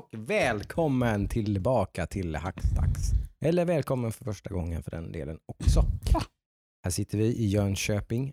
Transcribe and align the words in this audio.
och 0.00 0.08
välkommen 0.12 1.28
tillbaka 1.28 2.06
till 2.06 2.36
Hackstacks. 2.36 3.00
Eller 3.44 3.64
välkommen 3.64 4.12
för 4.12 4.24
första 4.24 4.50
gången 4.50 4.82
för 4.82 4.90
den 4.90 5.12
delen 5.12 5.38
också. 5.46 5.84
Här 6.84 6.90
sitter 6.90 7.18
vi 7.18 7.24
i 7.24 7.46
Jönköping, 7.46 8.32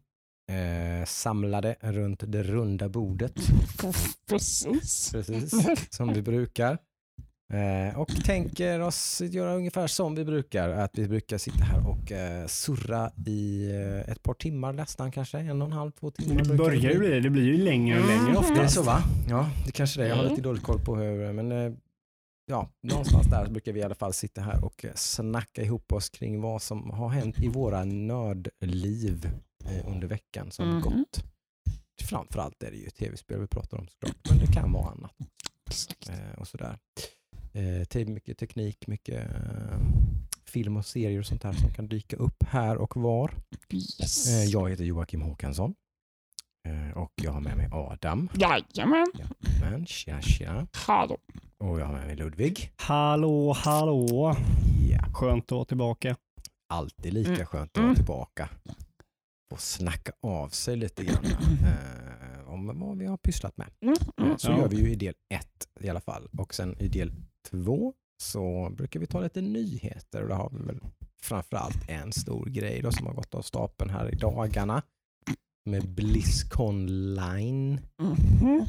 eh, 0.51 1.05
samlade 1.05 1.75
runt 1.81 2.23
det 2.27 2.43
runda 2.43 2.89
bordet, 2.89 3.33
Precis. 4.29 5.11
precis 5.11 5.53
som 5.89 6.13
vi 6.13 6.21
brukar. 6.21 6.77
Eh, 7.53 7.99
och 7.99 8.07
tänker 8.25 8.79
oss 8.79 9.21
göra 9.21 9.55
ungefär 9.55 9.87
som 9.87 10.15
vi 10.15 10.25
brukar, 10.25 10.69
att 10.69 10.97
vi 10.97 11.07
brukar 11.07 11.37
sitta 11.37 11.63
här 11.63 11.87
och 11.89 12.11
eh, 12.11 12.47
surra 12.47 13.11
i 13.27 13.71
eh, 13.71 14.11
ett 14.11 14.23
par 14.23 14.33
timmar 14.33 14.73
nästan 14.73 15.11
kanske, 15.11 15.39
en 15.39 15.61
och 15.61 15.65
en 15.67 15.71
halv, 15.73 15.91
två 15.91 16.11
timmar. 16.11 16.43
Det 16.43 16.55
börjar 16.55 16.91
ju 16.91 16.99
bli 16.99 17.07
det. 17.09 17.19
Det 17.19 17.29
blir 17.29 17.43
ju 17.43 17.57
längre 17.57 17.99
och 18.01 18.07
längre 18.07 18.21
Mm. 18.21 18.37
ofta. 18.37 18.53
Det 18.53 18.61
är 18.61 18.67
så 18.67 18.83
va? 18.83 19.03
Ja, 19.29 19.49
det 19.65 19.71
kanske 19.71 19.99
det 19.99 20.05
är. 20.05 20.09
Jag 20.09 20.15
har 20.15 20.23
Mm. 20.23 20.31
lite 20.35 20.41
dålig 20.43 20.63
koll 20.63 20.79
på 20.79 20.95
hur, 20.95 21.33
men 21.33 21.51
eh, 21.51 21.71
ja, 22.45 22.69
någonstans 22.83 23.27
där 23.27 23.49
brukar 23.49 23.71
vi 23.71 23.79
i 23.79 23.83
alla 23.83 23.95
fall 23.95 24.13
sitta 24.13 24.41
här 24.41 24.65
och 24.65 24.85
eh, 24.85 24.91
snacka 24.95 25.61
ihop 25.61 25.91
oss 25.93 26.09
kring 26.09 26.41
vad 26.41 26.61
som 26.61 26.89
har 26.89 27.09
hänt 27.09 27.39
i 27.39 27.47
våra 27.47 27.85
nördliv 27.85 29.29
eh, 29.65 29.87
under 29.93 30.07
veckan 30.07 30.51
som 30.51 30.69
Mhm. 30.69 30.81
gått. 30.81 31.23
Framförallt 32.01 32.63
är 32.63 32.71
det 32.71 32.77
ju 32.77 32.89
tv-spel 32.89 33.39
vi 33.39 33.47
pratar 33.47 33.77
om 33.77 33.87
såklart, 33.87 34.15
men 34.29 34.39
det 34.39 34.47
kan 34.53 34.71
vara 34.71 34.91
annat 34.91 35.11
eh, 36.09 36.39
och 36.39 36.47
sådär. 36.47 36.77
Eh, 37.57 38.07
mycket 38.07 38.37
teknik, 38.37 38.87
mycket 38.87 39.29
eh, 39.35 39.79
film 40.45 40.77
och 40.77 40.85
serier 40.85 41.19
och 41.19 41.25
sånt 41.25 41.43
här 41.43 41.53
som 41.53 41.69
kan 41.73 41.87
dyka 41.87 42.15
upp 42.15 42.43
här 42.49 42.77
och 42.77 42.97
var. 42.97 43.31
Yes. 43.73 44.27
Eh, 44.27 44.43
jag 44.49 44.69
heter 44.69 44.83
Joakim 44.83 45.21
Håkansson 45.21 45.75
eh, 46.67 46.97
och 46.97 47.11
jag 47.23 47.31
har 47.31 47.41
med 47.41 47.57
mig 47.57 47.69
Adam. 47.71 48.29
Jajamän. 48.35 49.05
Men 49.61 49.85
tja 49.85 50.21
tja. 50.21 50.67
Hallå. 50.73 51.17
Och 51.57 51.79
jag 51.79 51.85
har 51.85 51.93
med 51.93 52.05
mig 52.07 52.15
Ludvig. 52.15 52.71
Hallå, 52.77 53.53
hallå. 53.57 54.35
Ja, 54.91 54.99
Skönt 55.13 55.45
att 55.45 55.51
vara 55.51 55.65
tillbaka. 55.65 56.15
alltid 56.73 57.13
lika 57.13 57.31
Mm. 57.31 57.45
skönt 57.45 57.71
att 57.71 57.77
vara 57.77 57.85
Mm. 57.85 57.95
tillbaka. 57.95 58.49
Och 59.53 59.59
snacka 59.61 60.11
av 60.21 60.49
sig 60.49 60.75
lite 60.75 61.03
grann 61.03 61.25
eh, 61.25 62.49
om 62.53 62.79
vad 62.79 62.97
vi 62.97 63.05
har 63.05 63.17
pysslat 63.17 63.57
med. 63.57 63.67
Mm, 63.81 63.95
Eh, 64.17 64.25
mm. 64.25 64.37
så 64.37 64.51
Ja. 64.51 64.57
gör 64.57 64.67
vi 64.69 64.75
ju 64.75 64.91
i 64.91 64.95
del 64.95 65.13
ett 65.33 65.67
i 65.79 65.89
alla 65.89 66.01
fall. 66.01 66.27
Och 66.37 66.53
sen 66.55 66.79
i 66.79 66.87
del 66.87 67.11
två 67.49 67.93
så 68.23 68.69
brukar 68.77 68.99
vi 68.99 69.05
ta 69.07 69.21
lite 69.21 69.41
nyheter 69.41 70.21
och 70.23 70.29
då 70.29 70.35
har 70.35 70.49
vi 70.49 70.65
väl 70.65 70.79
framförallt 71.21 71.89
en 71.89 72.11
stor 72.11 72.45
grej 72.45 72.81
då 72.81 72.91
som 72.91 73.07
har 73.07 73.13
gått 73.13 73.35
av 73.35 73.41
stapeln 73.41 73.89
här 73.89 74.13
i 74.13 74.15
dagarna. 74.15 74.81
Med 75.65 75.89
Blizzcon 75.89 76.85
Line. 77.15 77.79
Mhm. 78.01 78.65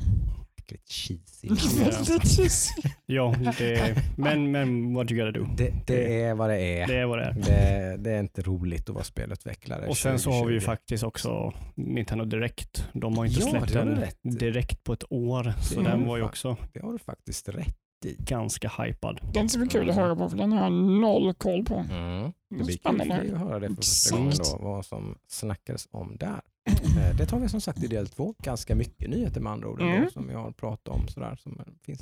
Jäkligt 0.57 0.89
cheesy. 0.93 1.49
Väldigt 1.85 2.37
cheesy. 2.37 2.73
Ja, 3.07 3.35
det, 3.59 4.03
men, 4.17 4.51
men 4.51 4.95
what 4.95 5.11
you 5.11 5.25
gotta 5.27 5.39
do. 5.39 5.47
Det, 5.57 5.73
det 5.87 6.23
är 6.23 6.35
vad 6.35 6.51
det 6.51 6.61
är. 6.61 6.87
Det 6.87 6.97
är 6.97 7.07
vad 7.07 7.19
det 7.19 7.25
är. 7.25 7.33
Det, 7.35 7.97
det 7.97 8.11
är 8.11 8.21
inte 8.21 8.43
roligt 8.43 8.89
att 8.89 8.95
vara 8.95 9.05
spelutvecklare. 9.05 9.87
Och 9.87 9.97
sen 9.97 10.19
så 10.19 10.31
har 10.31 10.47
vi 10.47 10.55
ju 10.55 10.61
2020. 10.61 10.67
faktiskt 10.67 11.05
också 11.05 11.53
Nintendo 11.75 12.25
Direct. 12.25 12.89
De 12.93 13.19
har 13.19 13.25
inte 13.27 13.41
Ja, 13.41 13.51
släppt 13.51 13.73
den 13.73 14.05
direkt 14.23 14.85
på 14.85 14.93
ett 14.93 15.05
år, 15.13 15.53
så 15.63 15.75
Det 15.81 15.91
har 15.91 15.97
den 15.99 16.07
var 16.07 16.17
ju 16.17 16.23
också 16.23 16.57
Det 16.73 16.81
har 16.81 16.93
du 16.93 16.99
faktiskt 16.99 17.49
rätt. 17.49 17.77
Ganska 18.19 18.73
hypad. 18.83 19.21
Den 19.35 19.49
ska 19.49 19.59
bli 19.59 19.69
kul 19.69 19.91
att 19.91 19.97
höra 19.97 20.17
på 20.17 20.29
för 20.31 20.37
den 20.37 20.53
har 20.53 20.63
jag 20.63 20.73
noll 20.73 21.35
koll 21.35 21.65
på. 21.65 21.75
Mm. 21.75 22.33
Det 22.51 22.55
blir 22.55 22.67
kul 22.67 22.79
Spännande. 22.79 23.15
att 23.35 23.41
höra 23.41 23.59
det 23.61 23.69
för 23.69 23.75
första 23.75 24.17
gången 24.17 24.29
Exakt. 24.29 24.51
då, 24.51 24.59
vad 24.69 24.87
som 24.87 25.19
snackades 25.29 25.89
om 25.91 26.17
där. 26.17 26.41
Eh, 26.69 27.17
Det 27.17 27.27
tar 27.27 27.39
vi 27.41 27.49
som 27.49 27.61
sagt 27.61 27.83
i 27.83 27.87
del 27.87 28.09
två. 28.09 28.35
Ganska 28.43 28.75
mycket 28.75 29.11
nyheter 29.11 29.41
med 29.41 29.53
andra 29.53 29.69
ord 29.69 29.81
Mm. 29.81 30.11
som 30.11 30.31
jag 30.31 30.39
har 30.39 30.51
pratat 30.51 30.89
om. 30.95 31.09
Sådär, 31.09 31.37
som 31.43 31.61
finns. 31.83 32.01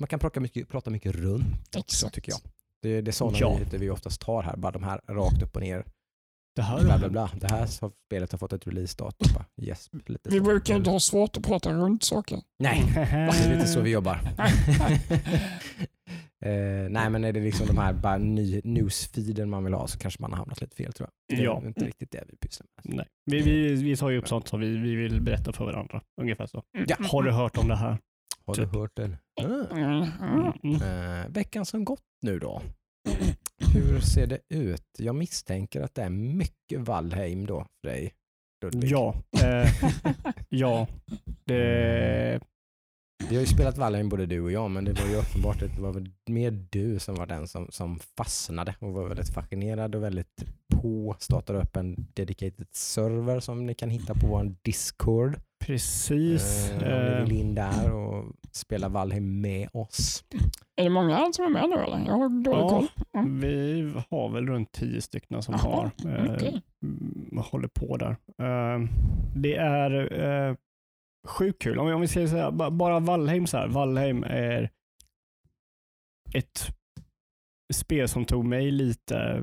Man 0.00 0.06
kan 0.06 0.18
prata 0.18 0.40
mycket, 0.40 0.68
prata 0.68 0.90
mycket 0.90 1.14
runt 1.14 1.44
också 1.68 1.78
Exakt. 1.78 2.14
tycker 2.14 2.32
jag. 2.32 2.40
Det, 2.82 3.00
det 3.00 3.10
är 3.10 3.12
sådana 3.12 3.38
Ja. 3.40 3.52
nyheter 3.52 3.78
vi 3.78 3.90
oftast 3.90 4.20
tar 4.20 4.42
här, 4.42 4.56
bara 4.56 4.72
de 4.72 4.82
här 4.82 5.00
rakt 5.08 5.42
upp 5.42 5.56
och 5.56 5.62
ner. 5.62 5.84
Det 6.60 6.64
här 6.64 6.84
Bla, 6.84 6.98
bla, 6.98 7.08
bla. 7.08 7.30
Det 7.34 7.50
här 7.50 7.58
har, 7.58 7.66
spelet 8.06 8.32
har 8.32 8.38
fått 8.38 8.52
ett 8.52 8.66
release-datum. 8.66 9.42
Yes, 9.62 9.88
lite 10.06 10.30
Vi 10.30 10.40
brukar 10.40 10.76
inte 10.76 10.90
ha 10.90 11.00
svårt 11.00 11.36
att 11.36 11.42
prata 11.42 11.72
runt 11.72 12.02
saker. 12.02 12.40
Nej, 12.58 12.82
det 12.94 13.00
är 13.00 13.54
lite 13.54 13.66
så 13.68 13.80
vi 13.80 13.90
jobbar. 13.90 14.14
eh, 16.44 16.90
nej 16.90 17.10
men 17.10 17.24
är 17.24 17.32
det 17.32 17.40
liksom 17.40 17.66
de 17.66 17.78
här 17.78 17.92
bara 17.92 18.18
ny, 18.18 18.60
newsfeeden 18.64 19.50
man 19.50 19.64
vill 19.64 19.74
ha 19.74 19.86
så 19.86 19.98
kanske 19.98 20.22
man 20.22 20.30
har 20.32 20.38
hamnat 20.38 20.60
lite 20.60 20.76
fel 20.76 20.92
tror 20.92 21.08
jag. 21.28 21.38
Det 21.38 21.42
är 21.42 21.46
Ja. 21.46 21.62
inte 21.66 21.84
riktigt 21.84 22.10
det 22.10 22.24
vi 22.28 22.36
pysslar 22.36 22.66
med. 22.84 22.96
Nej. 22.96 23.06
Vi, 23.24 23.40
vi, 23.42 23.74
vi 23.74 23.96
tar 23.96 24.10
ju 24.10 24.18
upp 24.18 24.28
sånt 24.28 24.48
som 24.48 24.60
vi, 24.60 24.76
vi 24.76 24.94
vill 24.94 25.20
berätta 25.20 25.52
för 25.52 25.64
varandra. 25.64 26.02
Ungefär 26.20 26.46
så. 26.46 26.62
Ja. 26.86 26.96
Har 27.00 27.22
du 27.22 27.30
hört 27.30 27.58
om 27.58 27.68
det 27.68 27.76
här? 27.76 27.98
Har 28.46 28.54
du 28.54 28.64
Typ. 28.64 28.74
hört 28.74 28.90
den? 28.96 29.16
Ah. 29.40 29.44
Mm. 29.76 30.02
Mm. 30.22 30.52
Mm. 30.64 31.22
Eh, 31.22 31.28
veckan 31.28 31.66
som 31.66 31.84
gått 31.84 32.02
nu 32.22 32.38
då. 32.38 32.62
Hur 33.74 34.00
ser 34.00 34.26
det 34.26 34.38
ut? 34.48 34.82
Jag 34.98 35.14
misstänker 35.14 35.80
att 35.80 35.94
det 35.94 36.02
är 36.02 36.10
mycket 36.10 36.80
Valheim 36.80 37.46
då 37.46 37.66
för 37.80 37.88
dig. 37.88 38.14
Ludvig. 38.62 38.90
Ja. 38.90 39.14
Eh, 39.42 39.72
ja. 40.48 40.86
Det, 41.44 42.40
Vi 43.28 43.34
har 43.34 43.40
ju 43.40 43.46
spelat 43.46 43.78
Valheim 43.78 44.08
både 44.08 44.26
du 44.26 44.40
och 44.40 44.52
jag 44.52 44.70
men 44.70 44.84
det 44.84 44.92
var 44.92 45.06
ju 45.06 45.16
uppenbart 45.16 45.62
att 45.62 45.76
det 45.76 45.82
var 45.82 46.06
mer 46.26 46.50
du 46.70 46.98
som 46.98 47.14
var 47.14 47.26
den 47.26 47.48
som, 47.48 47.66
som 47.70 47.98
fastnade 48.16 48.74
och 48.78 48.92
var 48.92 49.08
väldigt 49.08 49.34
fascinerad 49.34 49.94
och 49.94 50.02
väldigt 50.02 50.44
på. 50.68 51.16
Startade 51.18 51.58
upp 51.58 51.76
en 51.76 52.06
dedicated 52.14 52.66
server 52.72 53.40
som 53.40 53.66
ni 53.66 53.74
kan 53.74 53.90
hitta 53.90 54.14
på 54.14 54.26
vår 54.26 54.54
Discord. 54.62 55.40
Precis. 55.60 56.70
Eh, 56.70 56.76
om 56.76 57.04
ni 57.04 57.10
Eh, 57.12 57.24
vill 57.24 57.32
in 57.32 57.54
där 57.54 57.92
och 57.92 58.32
spela 58.52 58.88
Valheim 58.88 59.40
med 59.40 59.68
oss. 59.72 60.24
Är 60.76 60.84
det 60.84 60.90
många 60.90 61.32
som 61.32 61.44
är 61.44 61.48
med 61.48 61.68
nu 61.68 61.76
eller? 61.76 62.06
Jag 62.06 62.12
har 62.18 62.28
dålig 62.44 62.60
Ja. 62.60 62.68
koll. 62.68 62.88
vi 63.40 63.92
har 64.10 64.28
väl 64.32 64.46
runt 64.46 64.72
tio 64.72 65.00
stycken 65.00 65.42
som 65.42 65.54
Jaha, 65.54 65.90
har 66.04 66.10
eh, 66.10 66.54
mm, 66.82 67.38
håller 67.50 67.68
på 67.68 67.96
där. 67.96 68.10
Eh, 68.38 68.80
det 69.36 69.56
är 69.56 70.20
eh, 70.22 70.56
sjukt 71.28 71.62
kul. 71.62 71.78
Om 71.78 71.86
vi, 71.86 71.92
om 71.92 72.00
vi 72.00 72.08
säger 72.08 72.26
så 72.26 72.36
här, 72.36 72.70
bara 72.70 73.00
Valheim 73.00 73.46
så 73.46 73.56
här. 73.56 73.68
Valheim 73.68 74.24
är 74.24 74.70
ett 76.34 76.68
spel 77.72 78.08
som 78.08 78.24
tog 78.24 78.44
mig 78.44 78.70
lite 78.70 79.16
eh, 79.18 79.42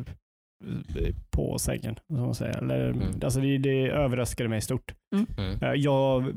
på 1.29 1.59
sängen. 1.59 1.95
Som 2.07 2.19
man 2.19 2.35
säger. 2.35 2.57
Eller, 2.57 2.89
Mm. 2.89 3.07
alltså 3.23 3.39
det, 3.39 3.57
det 3.57 3.87
överraskade 3.87 4.49
mig 4.49 4.61
stort. 4.61 4.93
Mm. 5.15 5.61
Eh, 5.63 5.71
Jag 5.73 6.33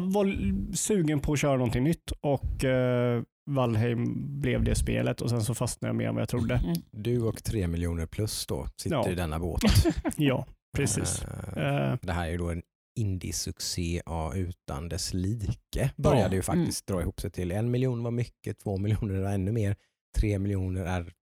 var 0.00 0.36
sugen 0.76 1.20
på 1.20 1.32
att 1.32 1.38
köra 1.40 1.56
någonting 1.56 1.84
nytt 1.84 2.10
och 2.20 2.64
eh, 2.64 3.22
Valheim 3.50 4.14
blev 4.40 4.64
det 4.64 4.74
spelet 4.74 5.20
och 5.20 5.30
sen 5.30 5.42
så 5.42 5.54
fastnade 5.54 5.88
jag 5.88 5.96
mer 5.96 6.08
än 6.08 6.14
vad 6.14 6.22
jag 6.22 6.28
trodde. 6.28 6.54
Mm. 6.54 6.74
Du 6.90 7.22
och 7.22 7.44
tre 7.44 7.66
miljoner 7.68 8.06
plus 8.06 8.46
då 8.46 8.66
sitter 8.76 8.96
Ja. 8.96 9.08
i 9.10 9.14
denna 9.14 9.38
båt. 9.38 9.60
Ja, 10.16 10.46
precis. 10.76 11.22
Eh, 11.56 11.96
Det 12.02 12.12
här 12.12 12.26
är 12.26 12.30
ju 12.30 12.36
då 12.38 12.50
en 12.50 12.62
indie-succé 13.00 14.02
ja, 14.06 14.34
utan 14.34 14.88
dess 14.88 15.14
like. 15.14 15.90
Började 15.96 16.28
Ja. 16.28 16.34
ju 16.34 16.42
faktiskt 16.42 16.86
dra 16.86 17.00
ihop 17.00 17.20
sig 17.20 17.30
till. 17.30 17.50
En 17.52 17.70
miljon 17.70 18.02
var 18.02 18.10
mycket, 18.10 18.58
två 18.58 18.76
miljoner 18.78 19.14
är 19.14 19.34
ännu 19.34 19.52
mer. 19.52 19.76
Tre 20.18 20.38
miljoner 20.38 20.84
är, 20.84 21.12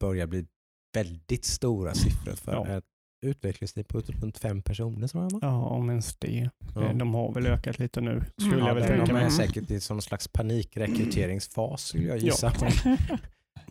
börjar 0.00 0.26
bli 0.26 0.46
väldigt 0.94 1.44
stora 1.44 1.94
siffror 1.94 2.32
för 2.32 2.52
Ja. 2.52 2.66
ett 2.68 2.84
utvecklingstid 3.26 3.88
på 3.88 4.00
runt 4.00 4.38
fem 4.38 4.62
personer. 4.62 5.08
Tror 5.08 5.22
jag? 5.22 5.38
Ja, 5.42 5.64
om 5.66 5.90
ens 5.90 6.16
det. 6.16 6.50
Ja. 6.74 6.82
Eh, 6.84 6.96
De 6.96 7.14
har 7.14 7.32
väl 7.34 7.46
ökat 7.46 7.78
lite 7.78 8.00
nu, 8.00 8.22
skulle 8.36 8.54
Mm. 8.54 8.66
jag 8.66 8.74
väl 8.74 8.82
de, 8.82 8.88
tänka 8.88 9.06
de 9.06 9.12
mig. 9.12 9.24
är 9.24 9.28
säkert 9.30 9.70
i 9.70 9.80
som 9.80 10.00
slags 10.02 10.28
panikrekryteringsfas 10.28 11.84
skulle 11.86 12.04
jag 12.08 12.18
Ja. 12.18 12.22
gissa. 12.22 12.52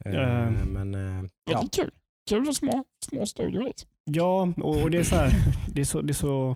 Eh, 0.06 0.12
Eh. 0.14 0.52
Men 0.66 0.96
eh, 0.96 1.02
Ja. 1.02 1.52
ja, 1.52 1.62
Det 1.62 1.80
är 1.80 1.84
kul. 1.84 1.92
Kul 2.30 2.46
för 2.46 2.52
små, 2.54 2.84
små 3.06 3.26
studior. 3.26 3.64
Liksom. 3.64 3.90
Ja, 4.04 4.54
och 4.58 4.92
det 4.92 4.98
är 4.98 5.04
så 5.04 5.16
här, 5.16 5.32
det 5.74 5.82
är 5.82 5.86
så, 5.86 6.02
det 6.02 6.12
är 6.12 6.14
så 6.14 6.56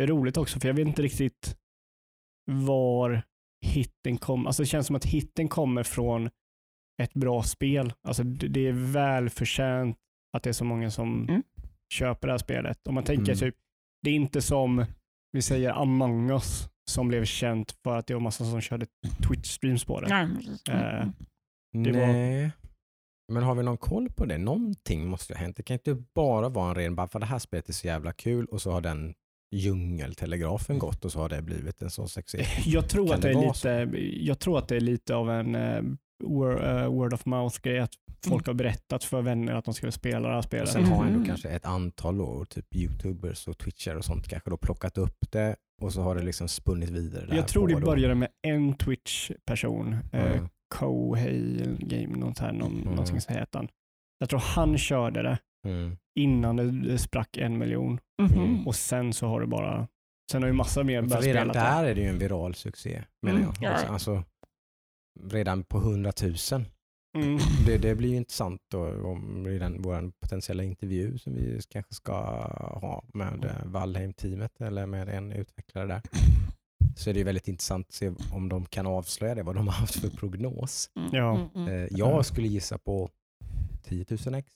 roligt 0.00 0.36
också, 0.36 0.60
för 0.60 0.68
jag 0.68 0.74
vet 0.74 0.86
inte 0.86 1.02
riktigt 1.02 1.56
var 2.50 3.22
hitten 3.66 4.16
kom. 4.18 4.46
Alltså 4.46 4.62
det 4.62 4.66
känns 4.66 4.86
som 4.86 4.96
att 4.96 5.04
hitten 5.04 5.48
kommer 5.48 5.82
från 5.82 6.30
ett 7.02 7.14
bra 7.14 7.42
spel. 7.42 7.92
Alltså 8.02 8.22
det, 8.22 8.66
är 8.68 8.72
väl 8.92 9.30
förtjänt 9.30 9.96
att 10.36 10.42
det 10.42 10.50
är 10.50 10.52
så 10.54 10.64
många 10.64 10.90
som 10.90 11.28
Mm. 11.28 11.42
köper 11.94 12.28
det 12.28 12.32
här 12.32 12.38
spelet. 12.38 12.86
Om 12.88 12.94
man 12.94 13.04
tänker 13.04 13.22
Mm. 13.32 13.36
typ, 13.38 13.54
det 14.02 14.10
är 14.10 14.14
inte 14.14 14.42
som 14.42 14.84
vi 15.32 15.42
säger 15.42 15.70
Among 15.82 16.30
us 16.30 16.68
som 16.90 17.08
blev 17.08 17.24
känt 17.24 17.72
för 17.84 17.96
att 17.98 18.06
det 18.06 18.14
var 18.14 18.20
massa 18.20 18.44
som 18.44 18.60
körde 18.60 18.86
Twitch-streams 19.18 19.86
på 19.86 20.00
det. 20.00 20.08
Nej, 20.08 20.28
precis. 20.36 20.68
Eh, 20.68 21.06
Det 21.72 21.92
var- 21.92 22.06
Nej. 22.06 22.50
Men 23.32 23.42
har 23.42 23.54
vi 23.54 23.62
någon 23.62 23.76
koll 23.76 24.08
på 24.10 24.24
det? 24.24 24.38
Någonting 24.38 25.06
måste 25.08 25.32
ju 25.32 25.36
ha 25.36 25.42
hänt. 25.44 25.56
Det 25.56 25.62
kan 25.62 25.74
inte 25.74 25.94
bara 26.14 26.48
vara 26.48 26.68
en 26.68 26.74
ren, 26.74 26.94
bara 26.94 27.08
för 27.08 27.18
det 27.20 27.26
här 27.26 27.38
spelet 27.38 27.68
är 27.68 27.72
så 27.72 27.86
jävla 27.86 28.12
kul 28.12 28.44
och 28.46 28.62
så 28.62 28.70
har 28.72 28.80
den 28.80 29.14
djungeltelegrafen 29.54 30.78
gått 30.78 31.04
och 31.04 31.12
så 31.12 31.18
har 31.20 31.28
det 31.28 31.42
blivit 31.42 31.82
en 31.82 31.90
sån 31.90 32.08
succé. 32.08 32.44
Jag 32.64 32.88
tror, 32.88 33.06
Kan 33.06 33.16
att 33.16 33.22
det 33.22 33.28
det 33.28 33.32
är 33.32 33.36
vara 33.36 33.84
lite, 33.86 33.98
jag 34.26 34.38
tror 34.38 34.58
att 34.58 34.68
det 34.68 34.76
är 34.76 34.80
lite 34.80 35.14
av 35.14 35.30
en 35.30 35.54
eh, 35.54 35.82
word, 36.24 36.64
eh, 36.64 36.86
word 36.86 37.12
of 37.14 37.26
mouth-grej. 37.26 37.78
Att 37.78 37.90
folk 38.26 38.46
har 38.46 38.54
berättat 38.54 39.04
för 39.04 39.22
vänner 39.22 39.54
att 39.54 39.64
de 39.64 39.74
skulle 39.74 39.92
spela 39.92 40.20
det 40.20 40.28
här 40.28 40.38
Och 40.38 40.44
spelet. 40.44 40.68
sen 40.68 40.84
har 40.84 41.04
ändå 41.04 41.14
Mm. 41.14 41.26
kanske 41.26 41.48
ett 41.48 41.64
antal 41.66 42.20
år, 42.20 42.44
typ 42.44 42.76
youtubers 42.76 43.48
och 43.48 43.58
twitchare 43.58 43.96
och 43.98 44.04
sånt 44.04 44.28
kanske 44.28 44.50
då 44.50 44.56
plockat 44.56 44.98
upp 44.98 45.16
det 45.30 45.56
och 45.82 45.92
så 45.92 46.02
har 46.02 46.14
det 46.14 46.22
liksom 46.22 46.48
spunnit 46.48 46.90
vidare. 46.90 47.36
jag 47.36 47.48
tror 47.48 47.68
det 47.68 47.74
då. 47.74 47.86
började 47.86 48.14
med 48.14 48.28
en 48.42 48.74
Twitch-person. 48.74 49.96
Eh, 50.12 50.32
Mm. 50.32 50.48
Kohei 50.74 51.76
Game, 51.78 52.16
något 52.16 52.38
här, 52.38 52.52
någon, 52.52 52.72
Mm. 52.72 52.84
någonting 52.88 53.20
så 53.20 53.32
heter 53.32 53.58
han. 53.58 53.68
Jag 54.18 54.28
tror 54.28 54.40
han 54.40 54.78
körde 54.78 55.22
det 55.22 55.38
Mm. 55.68 55.96
innan 56.18 56.56
det, 56.56 56.70
det 56.70 56.98
sprack 56.98 57.36
en 57.36 57.58
miljon 57.58 57.98
Mhm. 58.22 58.66
och 58.66 58.74
sen 58.74 59.12
så 59.12 59.26
har 59.26 59.40
det 59.40 59.46
bara, 59.46 59.88
sen 60.32 60.42
har 60.42 60.46
ju 60.46 60.52
massa 60.52 60.82
mer 60.84 61.02
För 61.02 61.08
börjat 61.08 61.24
redan 61.24 61.48
spela 61.50 61.64
det. 61.64 61.70
där 61.76 61.84
är 61.84 61.94
det 61.94 62.00
ju 62.00 62.06
en 62.08 62.18
viral 62.18 62.54
succé, 62.54 63.02
menar 63.22 63.38
Mm, 63.40 63.50
jag. 63.60 63.70
ja. 63.70 63.74
Alltså, 63.76 63.92
alltså, 63.92 64.22
redan 65.30 65.64
på 65.64 65.78
100 65.78 66.12
000. 66.22 66.64
Mm. 67.18 67.38
Det, 67.66 67.78
det 67.78 67.94
blir 67.94 68.08
ju 68.10 68.16
intressant 68.16 68.60
då, 68.70 69.08
om 69.08 69.46
redan 69.46 69.82
vår 69.82 70.12
potentiella 70.20 70.62
intervju 70.62 71.18
som 71.18 71.34
vi 71.34 71.60
kanske 71.68 71.94
ska 71.94 72.12
ha 72.80 73.02
med 73.14 73.44
eh, 73.44 73.66
Valheim-teamet 73.66 74.60
eller 74.60 74.86
med 74.86 75.08
en 75.08 75.32
utvecklare 75.32 75.86
där. 75.86 76.02
Så 76.96 77.10
är 77.10 77.14
det 77.14 77.18
ju 77.18 77.24
väldigt 77.24 77.48
intressant 77.48 77.86
att 77.88 77.94
se 77.94 78.12
om 78.32 78.48
de 78.48 78.66
kan 78.66 78.86
avslöja 78.86 79.34
det, 79.34 79.42
vad 79.42 79.54
de 79.54 79.66
har 79.68 79.74
haft 79.74 80.00
för 80.00 80.10
prognos. 80.10 80.90
Mm, 80.96 81.08
Ja. 81.12 81.34
mm, 81.36 81.48
mm. 81.54 81.68
Eh, 81.68 81.88
Jag 81.90 82.26
skulle 82.26 82.48
gissa 82.48 82.78
på 82.78 83.10
10 83.82 84.06
000 84.26 84.34
ex, 84.34 84.52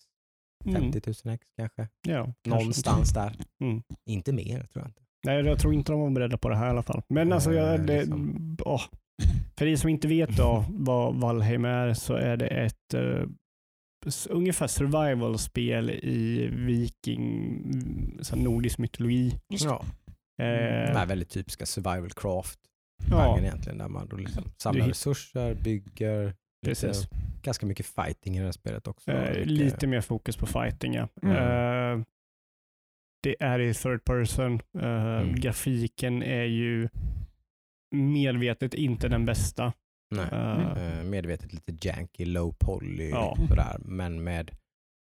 50 0.64 0.78
Mm. 0.78 0.90
000 1.24 1.34
ex 1.34 1.46
kanske. 1.56 1.88
Ja, 2.08 2.24
kanske. 2.24 2.48
Någonstans 2.50 3.12
där. 3.12 3.36
Mm. 3.60 3.82
Inte 4.06 4.32
mer 4.32 4.58
tror 4.58 4.82
jag 4.82 4.86
inte. 4.88 5.02
Nej, 5.24 5.44
jag 5.44 5.58
tror 5.58 5.74
inte 5.74 5.92
de 5.92 6.00
var 6.00 6.10
beredda 6.10 6.38
på 6.38 6.48
det 6.48 6.56
här 6.56 6.66
i 6.66 6.70
alla 6.70 6.82
fall. 6.82 7.02
Men 7.08 7.32
alltså, 7.32 7.52
jag, 7.52 7.86
det, 7.86 7.98
liksom. 8.00 8.56
åh. 8.64 8.82
För 9.58 9.66
er 9.66 9.76
som 9.76 9.88
inte 9.90 10.08
vet 10.08 10.36
då 10.36 10.64
vad 10.68 11.14
Valheim 11.14 11.64
är 11.64 11.94
så 11.94 12.14
är 12.14 12.36
det 12.36 12.46
ett 12.46 12.94
s- 14.06 14.26
ungefär 14.30 14.66
survival-spel 14.66 15.90
i 15.90 16.46
viking, 16.52 18.18
så 18.22 18.36
här 18.36 18.42
nordisk 18.42 18.78
mytologi. 18.78 19.40
Ja, 19.48 19.84
Eh, 20.42 20.46
de 20.92 20.96
här 20.98 21.06
väldigt 21.06 21.30
typiska 21.30 21.66
survival 21.66 22.10
craft 22.10 22.58
ja, 23.10 23.38
egentligen 23.38 23.78
där 23.78 23.88
man 23.88 24.08
då 24.08 24.16
liksom 24.16 24.44
samlar 24.56 24.88
resurser, 24.88 25.54
bygger, 25.54 26.34
precis. 26.66 27.02
lite, 27.02 27.16
ganska 27.42 27.66
mycket 27.66 27.86
fighting 27.86 28.36
i 28.36 28.38
det 28.38 28.44
här 28.44 28.52
spelet 28.52 28.86
också. 28.88 29.10
Eh, 29.10 29.44
lite 29.44 29.86
mer 29.86 30.00
fokus 30.00 30.36
på 30.36 30.46
fighting, 30.46 30.94
ja. 30.94 31.08
Mm. 31.22 31.36
Eh, 32.00 32.04
det 33.22 33.36
är 33.42 33.58
i 33.58 33.74
third 33.74 34.04
person. 34.04 34.60
Eh, 34.78 35.18
Mm. 35.20 35.34
Grafiken 35.34 36.22
är 36.22 36.44
ju 36.44 36.88
medvetet 37.92 38.74
inte 38.74 39.08
den 39.08 39.24
bästa. 39.24 39.72
Nej. 40.10 40.26
Eh, 40.32 41.04
medvetet 41.04 41.52
lite 41.52 41.88
janky, 41.88 42.24
low 42.24 42.54
poly 42.58 43.08
Ja. 43.10 43.36
sådär, 43.48 43.76
men 43.84 44.24
med 44.24 44.50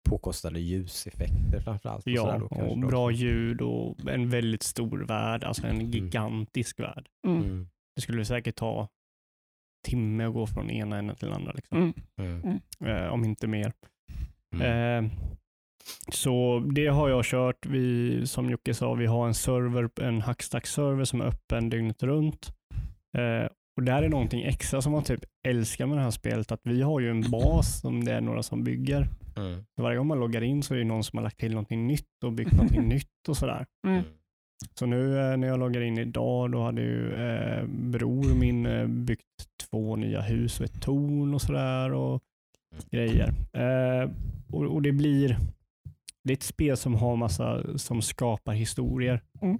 påkostade 0.08 0.60
ljuseffekter 0.60 1.60
framförallt. 1.60 1.98
och 2.06 2.12
sådär 2.16 2.32
Ja, 2.32 2.38
då 2.38 2.46
och 2.46 2.78
då 2.80 2.86
bra 2.88 3.04
också. 3.06 3.16
ljud 3.16 3.60
och 3.60 4.08
en 4.08 4.28
väldigt 4.30 4.62
stor 4.62 4.98
värld, 4.98 5.44
alltså 5.44 5.66
en 5.66 5.90
gigantisk 5.90 6.80
värld. 6.80 7.08
Mm. 7.26 7.42
Mm. 7.42 7.68
Det 7.96 8.00
skulle 8.02 8.24
säkert 8.24 8.56
ta 8.56 8.88
timme 9.88 10.24
att 10.24 10.32
gå 10.32 10.46
från 10.46 10.70
ena 10.70 10.98
änden 10.98 11.16
till 11.16 11.28
den 11.28 11.36
andra, 11.36 11.52
liksom. 11.52 11.92
Mm. 12.18 12.42
Mm. 12.42 12.60
eh, 12.84 13.06
om 13.12 13.24
inte 13.24 13.46
mer. 13.46 13.72
Mm. 14.54 15.04
Eh, 15.04 15.10
så 16.12 16.58
det 16.74 16.86
har 16.86 17.08
jag 17.08 17.24
kört. 17.24 17.66
Vi, 17.66 18.20
som 18.26 18.50
Jocke 18.50 18.74
sa, 18.74 18.94
vi 18.94 19.06
har 19.06 19.26
en 19.26 19.34
server, 19.34 20.02
en 20.02 20.20
Hackstack-server 20.22 21.04
som 21.04 21.20
är 21.20 21.24
öppen 21.24 21.70
dygnet 21.70 22.02
runt. 22.02 22.52
Eh, 23.18 23.48
och 23.76 23.82
där 23.82 24.02
är 24.02 24.08
någonting 24.08 24.42
extra 24.42 24.82
som 24.82 24.92
man 24.92 25.04
typ 25.04 25.20
älskar 25.48 25.86
med 25.86 25.98
det 25.98 26.02
här 26.02 26.10
spelet, 26.10 26.52
att 26.52 26.60
vi 26.62 26.82
har 26.82 27.00
ju 27.00 27.10
en 27.10 27.30
bas 27.30 27.80
som 27.80 28.04
det 28.04 28.12
är 28.12 28.20
några 28.20 28.42
som 28.42 28.64
bygger. 28.64 29.08
Mm. 29.36 29.64
Så 29.76 29.82
varje 29.82 29.98
gång 29.98 30.06
man 30.06 30.20
loggar 30.20 30.42
in 30.42 30.62
så 30.62 30.74
är 30.74 30.78
det 30.78 30.84
någon 30.84 31.04
som 31.04 31.16
har 31.16 31.24
lagt 31.24 31.38
till 31.38 31.50
någonting 31.50 31.86
nytt 31.86 32.24
och 32.24 32.32
byggt 32.32 32.52
någonting 32.52 32.82
nytt 32.88 33.28
och 33.28 33.36
sådär. 33.36 33.66
Mm. 33.86 34.02
Så 34.74 34.86
nu 34.86 35.18
eh, 35.18 35.36
när 35.36 35.48
jag 35.48 35.58
loggar 35.58 35.80
in 35.80 35.98
idag, 35.98 36.52
då 36.52 36.62
hade 36.62 36.82
ju 36.82 37.14
eh, 37.14 37.64
bror 37.66 38.34
min 38.34 38.66
eh, 38.66 38.86
byggt 38.86 39.24
två 39.70 39.96
nya 39.96 40.20
hus 40.20 40.60
och 40.60 40.66
ett 40.66 40.82
torn 40.82 41.34
och 41.34 41.42
sådär 41.42 41.92
och 41.92 42.22
grejer. 42.90 43.34
Eh, 43.52 44.10
och, 44.52 44.64
och 44.64 44.82
det 44.82 44.92
blir 44.92 45.36
det 46.24 46.32
är 46.32 46.36
ett 46.36 46.42
spel 46.42 46.76
som 46.76 46.94
har 46.94 47.16
massa 47.16 47.78
som 47.78 48.02
skapar 48.02 48.52
historier. 48.52 49.20
Mm. 49.42 49.54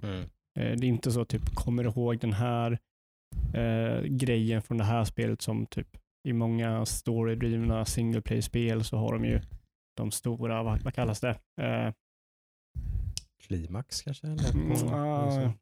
Eh, 0.59 0.77
det 0.77 0.85
är 0.85 0.89
inte 0.89 1.11
så 1.11 1.25
typ, 1.25 1.55
kommer 1.55 1.83
du 1.83 1.89
ihåg 1.89 2.19
den 2.19 2.33
här 2.33 2.79
eh, 3.53 4.01
grejen 4.01 4.61
från 4.61 4.77
det 4.77 4.83
här 4.83 5.03
spelet 5.03 5.41
som 5.41 5.65
typ 5.65 5.87
i 6.27 6.33
många 6.33 6.85
storydrivna 6.85 7.85
single 7.85 8.21
play-spel 8.21 8.83
så 8.83 8.97
har 8.97 9.13
de 9.13 9.25
ju 9.25 9.41
de 9.97 10.11
stora, 10.11 10.63
vad, 10.63 10.81
vad 10.83 10.93
kallas 10.93 11.19
det? 11.19 11.39
Eh, 11.61 11.93
Klimax 13.47 14.01
kanske? 14.01 14.27
Eller? 14.27 14.53
Mm, 14.53 14.93
ah, 14.93 15.53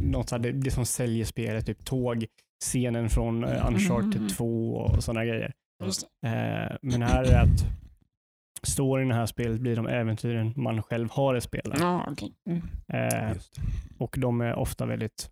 något 0.00 0.28
så 0.28 0.36
här, 0.36 0.42
det, 0.42 0.52
det 0.52 0.70
som 0.70 0.86
säljer 0.86 1.24
spelet, 1.24 1.66
typ 1.66 1.84
tågscenen 1.84 3.08
från 3.10 3.44
eh, 3.44 3.66
Uncharted 3.68 4.16
Mm. 4.16 4.28
2 4.28 4.74
och 4.74 5.04
sådana 5.04 5.24
grejer. 5.24 5.52
Just 5.84 6.02
Eh, 6.02 6.76
men 6.82 7.02
här 7.02 7.24
är 7.24 7.30
det 7.30 7.40
att 7.40 7.66
storyn 8.62 9.06
i 9.06 9.10
det 9.10 9.14
här 9.18 9.26
spelet 9.26 9.60
blir 9.60 9.76
de 9.76 9.86
äventyren 9.86 10.52
man 10.56 10.82
själv 10.82 11.08
har 11.10 11.36
i 11.36 11.40
spelet. 11.40 11.78
det. 11.78 11.82
Ja, 11.82 12.06
okej. 12.10 12.34
Mm. 12.48 12.62
Eh, 12.92 13.36
och 13.98 14.16
de 14.18 14.40
är 14.40 14.54
ofta 14.54 14.86
väldigt 14.86 15.30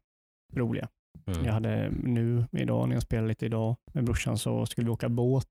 roliga. 0.54 0.88
Mm. 1.26 1.44
Jag 1.44 1.52
hade 1.52 1.90
nu 2.02 2.46
idag, 2.52 2.88
när 2.88 2.96
jag 2.96 3.02
spelade 3.02 3.28
lite 3.28 3.46
idag 3.46 3.76
med 3.92 4.04
brorsan, 4.04 4.38
så 4.38 4.66
skulle 4.66 4.84
vi 4.84 4.90
åka 4.90 5.08
båt. 5.08 5.48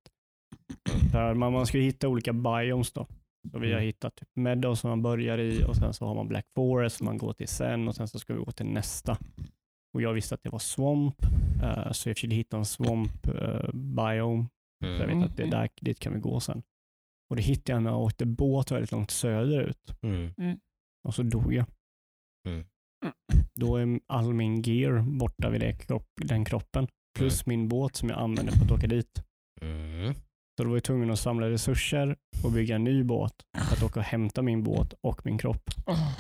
Där 1.11 1.33
man, 1.33 1.53
man 1.53 1.65
skulle 1.65 1.83
hitta 1.83 2.07
olika 2.07 2.33
biomes 2.33 2.91
då. 2.91 3.07
Så 3.51 3.59
vi 3.59 3.67
har 3.67 3.73
Mm. 3.73 3.85
hittat 3.85 4.15
typ 4.15 4.29
Meadows 4.35 4.79
som 4.79 4.89
man 4.89 5.01
börjar 5.01 5.37
i 5.37 5.63
och 5.63 5.75
sen 5.75 5.93
så 5.93 6.05
har 6.05 6.15
man 6.15 6.27
Black 6.27 6.45
Forest 6.55 6.97
som 6.97 7.05
man 7.05 7.17
går 7.17 7.33
till 7.33 7.47
sen 7.47 7.87
och 7.87 7.95
sen 7.95 8.07
så 8.07 8.19
ska 8.19 8.33
vi 8.33 8.39
gå 8.39 8.51
till 8.51 8.65
nästa. 8.65 9.17
Och 9.93 10.01
jag 10.01 10.13
visste 10.13 10.35
att 10.35 10.43
det 10.43 10.49
var 10.49 10.59
Swamp, 10.59 11.15
eh, 11.63 11.91
så 11.91 12.09
jag 12.09 12.15
försökte 12.15 12.35
hitta 12.35 12.57
en 12.57 12.65
Swamp 12.65 13.27
eh, 13.27 13.69
biome. 13.73 14.45
Så 14.83 14.87
jag 14.87 15.01
Mm. 15.01 15.19
vet 15.19 15.29
att 15.29 15.37
det 15.37 15.43
är 15.43 15.51
där, 15.51 15.69
dit 15.81 15.99
kan 15.99 16.13
vi 16.13 16.19
gå 16.19 16.39
sen. 16.39 16.63
Och 17.29 17.35
det 17.35 17.41
hittade 17.41 17.75
jag 17.75 17.83
när 17.83 17.89
jag 17.91 17.99
åkte 18.01 18.25
båt 18.25 18.71
väldigt 18.71 18.91
långt 18.91 19.11
söderut. 19.11 19.93
Mm. 20.01 20.33
Och 21.07 21.13
så 21.15 21.23
dog 21.23 21.53
jag. 21.53 21.65
Mm. 22.47 22.65
Då 23.55 23.77
är 23.77 23.99
all 24.07 24.33
min 24.33 24.61
gear 24.61 25.01
borta 25.01 25.49
vid 25.49 25.75
den 26.15 26.45
kroppen. 26.45 26.87
Plus 27.17 27.45
min 27.45 27.67
båt 27.67 27.95
som 27.95 28.09
jag 28.09 28.19
använder 28.19 28.53
för 28.53 28.65
att 28.65 28.71
åka 28.71 28.87
dit. 28.87 29.23
Mm. 29.61 30.13
Så 30.57 30.63
då 30.63 30.69
var 30.69 30.75
jag 30.75 30.83
tvungen 30.83 31.11
att 31.11 31.19
samla 31.19 31.49
resurser 31.49 32.15
och 32.43 32.51
bygga 32.51 32.75
en 32.75 32.83
ny 32.83 33.03
båt 33.03 33.33
för 33.57 33.75
att 33.75 33.83
åka 33.83 33.99
och 33.99 34.05
hämta 34.05 34.41
min 34.41 34.63
båt 34.63 34.93
och 35.01 35.25
min 35.25 35.37
kropp. 35.37 35.69
Oh. 35.85 36.11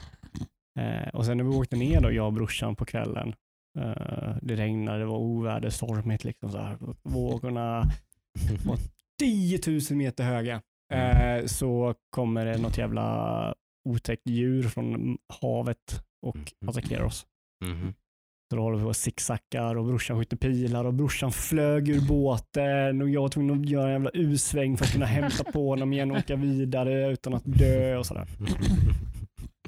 Eh, 0.79 1.07
och 1.07 1.25
sen 1.25 1.37
när 1.37 1.43
vi 1.43 1.49
åkte 1.49 1.75
ner 1.75 2.01
då, 2.01 2.11
jag 2.11 2.25
och 2.25 2.33
brorsan 2.33 2.75
på 2.75 2.85
kvällen. 2.85 3.33
Eh, 3.79 4.35
det 4.41 4.55
regnade, 4.55 4.99
det 4.99 5.05
var 5.05 5.17
oväder, 5.17 5.69
stormigt 5.69 6.23
liksom 6.23 6.51
så 6.51 6.57
här. 6.57 6.77
Vågorna 7.03 7.83
10 9.19 9.59
000 9.67 9.81
meter 9.91 10.23
höga. 10.23 10.61
Eh, 10.93 11.45
så 11.45 11.95
kommer 12.09 12.45
det 12.45 12.57
något 12.57 12.77
jävla 12.77 13.55
otäckt 13.89 14.27
djur 14.27 14.63
från 14.63 15.17
havet 15.41 16.06
och 16.27 16.35
Mhm. 16.37 16.69
attackerar 16.69 17.03
oss. 17.03 17.25
Mhm. 17.65 17.93
Så 18.49 18.55
då 18.55 18.61
håller 18.61 18.77
vi 18.77 18.83
på 18.83 18.87
och 18.89 18.95
zigzaggar 18.95 19.75
och 19.75 19.85
brorsan 19.85 20.17
skjuter 20.17 20.37
pilar 20.37 20.85
och 20.85 20.93
brorsan 20.93 21.31
flög 21.31 21.89
ur 21.89 22.07
båten 22.07 23.01
och 23.01 23.09
jag 23.09 23.21
var 23.21 23.29
tvungen 23.29 23.59
att 23.61 23.69
göra 23.69 23.85
en 23.87 23.91
jävla 23.93 24.09
U-sväng 24.13 24.77
för 24.77 24.85
att 24.85 24.91
kunna 24.91 25.05
hämta 25.05 25.43
på 25.43 25.69
honom 25.69 25.93
igen 25.93 26.11
och 26.11 26.17
åka 26.17 26.35
vidare 26.35 27.11
utan 27.11 27.33
att 27.33 27.43
dö 27.45 27.97
och 27.97 28.05
sådär. 28.05 28.27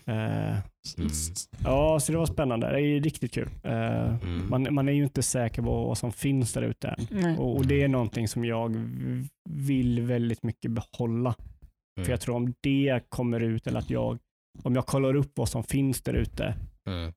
Eh, 0.05 0.57
Mm. 0.97 1.09
ja, 1.63 1.99
så 1.99 2.11
det 2.11 2.17
var 2.17 2.25
spännande. 2.25 2.71
Det 2.71 2.81
är 2.81 3.01
riktigt 3.01 3.33
kul. 3.33 3.49
Eh, 3.63 4.15
Mm. 4.23 4.49
man, 4.49 4.67
man 4.73 4.89
är 4.89 4.93
ju 4.93 5.03
inte 5.03 5.23
säker 5.23 5.61
på 5.61 5.83
vad 5.85 5.97
som 5.97 6.11
finns 6.11 6.53
där 6.53 6.61
ute 6.61 6.87
än. 6.87 7.37
Och, 7.37 7.55
och 7.57 7.65
det 7.65 7.83
är 7.83 7.87
någonting 7.87 8.27
som 8.27 8.45
jag 8.45 8.75
vill 9.49 10.01
väldigt 10.01 10.43
mycket 10.43 10.71
behålla. 10.71 11.35
Mm. 11.97 12.05
För 12.05 12.11
jag 12.13 12.21
tror 12.21 12.35
om 12.35 12.53
det 12.61 12.99
kommer 13.09 13.39
ut 13.39 13.67
eller 13.67 13.79
att 13.79 13.89
jag, 13.89 14.17
om 14.63 14.75
jag 14.75 14.85
kollar 14.85 15.15
upp 15.15 15.31
vad 15.35 15.49
som 15.49 15.63
finns 15.63 16.01
där 16.01 16.13
ute, 16.13 16.55
Mm. 16.87 17.13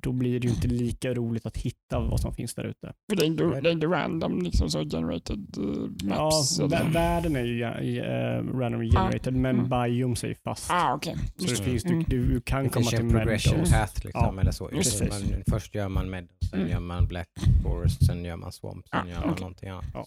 då 0.00 0.12
blir 0.12 0.40
det 0.40 0.46
ju 0.48 0.54
inte 0.54 0.68
lika 0.68 1.14
roligt 1.14 1.46
att 1.46 1.56
hitta 1.56 2.00
vad 2.00 2.20
som 2.20 2.34
finns 2.34 2.54
där 2.54 2.64
ute. 2.64 2.92
För 3.10 3.16
det 3.16 3.22
är 3.24 3.26
inte, 3.26 3.44
det 3.60 3.68
är 3.68 3.72
inte 3.72 3.86
random 3.86 4.42
liksom 4.42 4.70
så 4.70 4.84
generated 4.84 5.58
uh, 5.58 5.88
Ja, 6.02 6.24
maps? 6.24 6.58
eller? 6.58 6.68
vä- 6.76 6.92
världen 6.92 7.36
är 7.36 7.44
ju 7.44 7.58
ja, 7.58 7.78
eh, 7.78 8.44
random 8.44 8.80
generated, 8.82 9.34
men 9.34 9.58
Mm. 9.58 9.70
biomes 9.70 10.24
är 10.24 10.28
ju 10.28 10.34
fast. 10.34 10.70
Ah, 10.70 10.94
okej. 10.94 11.16
Så 11.36 11.46
det 11.46 11.50
det. 11.56 11.62
finns, 11.64 11.82
du, 11.82 11.92
Mm. 11.92 12.04
du, 12.08 12.26
du 12.26 12.40
kan 12.40 12.62
Det 12.64 12.68
komma 12.70 12.80
finns 12.82 12.90
till 12.90 13.00
en 13.00 13.10
progression 13.10 13.52
Meadows. 13.54 13.70
path 13.72 14.04
liksom, 14.04 14.34
Ja, 14.34 14.40
eller 14.40 14.52
så. 14.52 14.68
det. 14.68 15.08
man, 15.08 15.42
först 15.50 15.74
gör 15.74 15.88
man 15.88 16.10
Meadows, 16.10 16.30
sen 16.50 16.58
Mm. 16.58 16.70
gör 16.72 16.80
man 16.80 17.06
Black 17.06 17.28
Forest, 17.62 18.06
sen 18.06 18.24
gör 18.24 18.36
man 18.36 18.52
Swamp, 18.52 18.88
sen 18.88 19.00
Ah, 19.00 19.08
gör 19.08 19.20
man 19.20 19.30
okej. 19.30 19.40
någonting 19.40 19.68
annat. 19.68 19.84
Ja. 19.94 20.06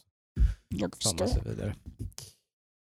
Jag 0.68 0.96
förstår. 0.96 1.50
vidare. 1.50 1.76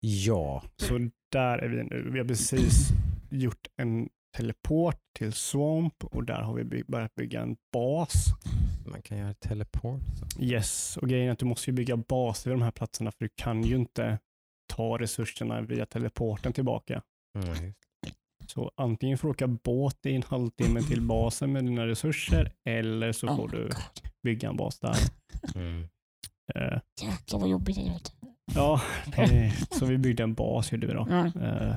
Ja. 0.01 0.63
Så 0.77 0.99
där 1.33 1.59
är 1.59 1.69
vi 1.69 1.83
nu. 1.85 2.11
Vi 2.13 2.19
har 2.19 2.27
precis 2.27 2.89
gjort 3.31 3.67
en 3.77 4.09
teleport 4.37 5.01
till 5.19 5.33
Swamp 5.33 6.05
och 6.05 6.25
där 6.25 6.43
har 6.43 6.55
vi 6.55 6.65
by- 6.65 6.85
börjat 6.89 7.15
bygga 7.15 7.41
en 7.43 7.57
bas. 7.73 8.25
Man 8.87 9.03
kan 9.03 9.19
göra 9.19 9.35
teleport. 9.35 10.01
Så. 10.37 10.43
Yes, 10.43 10.97
och 10.97 11.09
grejen 11.09 11.29
är 11.29 11.33
att 11.33 11.39
du 11.39 11.47
måste 11.47 11.71
ju 11.71 11.75
bygga 11.77 11.97
baser 11.97 12.51
vid 12.51 12.59
de 12.59 12.63
här 12.65 12.71
platserna 12.71 13.11
för 13.13 13.25
du 13.25 13.29
kan 13.37 13.63
ju 13.65 13.77
inte 13.77 14.19
ta 14.73 14.99
resurserna 14.99 15.61
via 15.61 15.87
teleporten 15.87 16.53
tillbaka. 16.53 17.03
Mm, 17.39 17.49
just. 17.49 17.77
Så 18.47 18.71
antingen 18.77 19.19
får 19.19 19.29
du 19.29 19.33
åka 19.33 19.47
båt 19.47 20.07
i 20.07 20.15
en 20.15 20.23
halvtimme 20.23 20.83
till 20.83 21.03
basen 21.03 21.53
med 21.53 21.65
dina 21.65 21.87
resurser 21.87 22.53
eller 22.69 23.13
så 23.13 23.27
Oh 23.29 23.37
får 23.37 23.49
du 23.49 23.63
God. 23.63 23.75
bygga 24.23 24.49
en 24.49 24.57
bas 24.57 24.79
där. 24.81 24.97
Mm. 25.55 25.83
Eh, 26.55 26.79
Jäklar 27.03 27.41
vad 27.41 27.49
jobbigt 27.49 27.77
det 27.77 27.83
är. 27.83 28.01
ja, 28.55 28.81
så 29.71 29.87
vi 29.87 29.99
byggde 29.99 30.23
en 30.23 30.35
bas 30.35 30.73
gjorde 30.73 30.87
vi 30.87 30.93
då. 30.93 31.07
Ja, 31.11 31.27
Eh, 31.27 31.75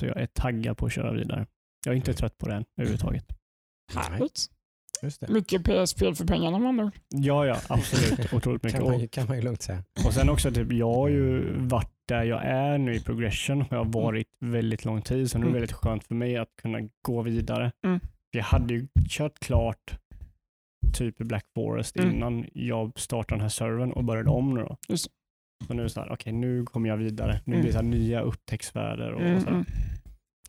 så 0.00 0.06
jag 0.06 0.20
är 0.20 0.26
taggad 0.26 0.76
på 0.78 0.86
att 0.86 0.92
köra 0.92 1.12
vidare. 1.12 1.46
Jag 1.86 1.92
är 1.92 1.96
inte 1.96 2.14
trött 2.14 2.38
på 2.38 2.48
den 2.48 2.64
överhuvudtaget. 2.76 3.24
härligt. 3.94 4.46
Just 5.02 5.20
det. 5.20 5.28
Mycket 5.28 5.64
PS-spel 5.64 6.14
för 6.14 6.24
pengarna 6.26 6.68
andra 6.68 6.84
ord. 6.84 6.92
Ja, 7.08 7.46
ja, 7.46 7.56
absolut. 7.68 8.32
Otroligt 8.34 8.62
mycket. 8.62 8.80
Kan 8.80 8.90
man, 8.90 9.08
kan 9.08 9.26
man 9.26 9.36
ju 9.36 9.42
lugnt 9.42 9.62
säga. 9.62 9.84
och 10.06 10.12
sen 10.14 10.28
också, 10.30 10.50
typ, 10.52 10.72
jag 10.72 10.94
har 10.94 11.08
ju 11.08 11.52
varit 11.58 11.90
där 12.08 12.24
jag 12.24 12.44
är 12.44 12.78
nu 12.78 12.94
i 12.94 13.00
progression. 13.00 13.64
Jag 13.70 13.76
har 13.78 13.84
varit 13.84 14.28
väldigt 14.40 14.84
lång 14.84 15.02
tid, 15.02 15.30
så 15.30 15.38
nu 15.38 15.42
är 15.42 15.46
det 15.46 15.50
Mm. 15.50 15.60
väldigt 15.60 15.72
skönt 15.76 16.04
för 16.04 16.14
mig 16.14 16.36
att 16.36 16.48
kunna 16.62 16.78
gå 17.02 17.22
vidare. 17.22 17.72
Mm. 17.84 18.00
Jag 18.30 18.44
hade 18.44 18.74
ju 18.74 18.86
kört 19.08 19.38
klart 19.38 19.98
typ 20.94 21.18
Black 21.18 21.44
Forest 21.54 21.96
Mm. 21.96 22.10
innan 22.14 22.46
jag 22.54 22.98
startade 22.98 23.36
den 23.36 23.40
här 23.42 23.48
servern 23.48 23.92
och 23.92 24.04
började 24.04 24.30
om 24.30 24.54
nu 24.54 24.60
då. 24.62 24.76
Just 24.88 25.08
Så 25.66 25.74
nu 25.74 25.80
är 25.80 25.84
det 25.84 25.90
så 25.90 26.00
här, 26.00 26.12
okej 26.12 26.32
nu 26.32 26.64
kommer 26.64 26.88
jag 26.88 26.96
vidare. 26.96 27.40
Nu 27.44 27.52
Mm. 27.54 27.60
blir 27.60 27.72
det 27.72 27.78
så 27.78 27.82
här 27.84 27.90
nya 27.90 28.20
upptäcktsvärldar 28.20 29.10
och, 29.10 29.20
Mm, 29.20 29.36
och 29.36 29.42
så. 29.42 29.50
här. 29.50 29.64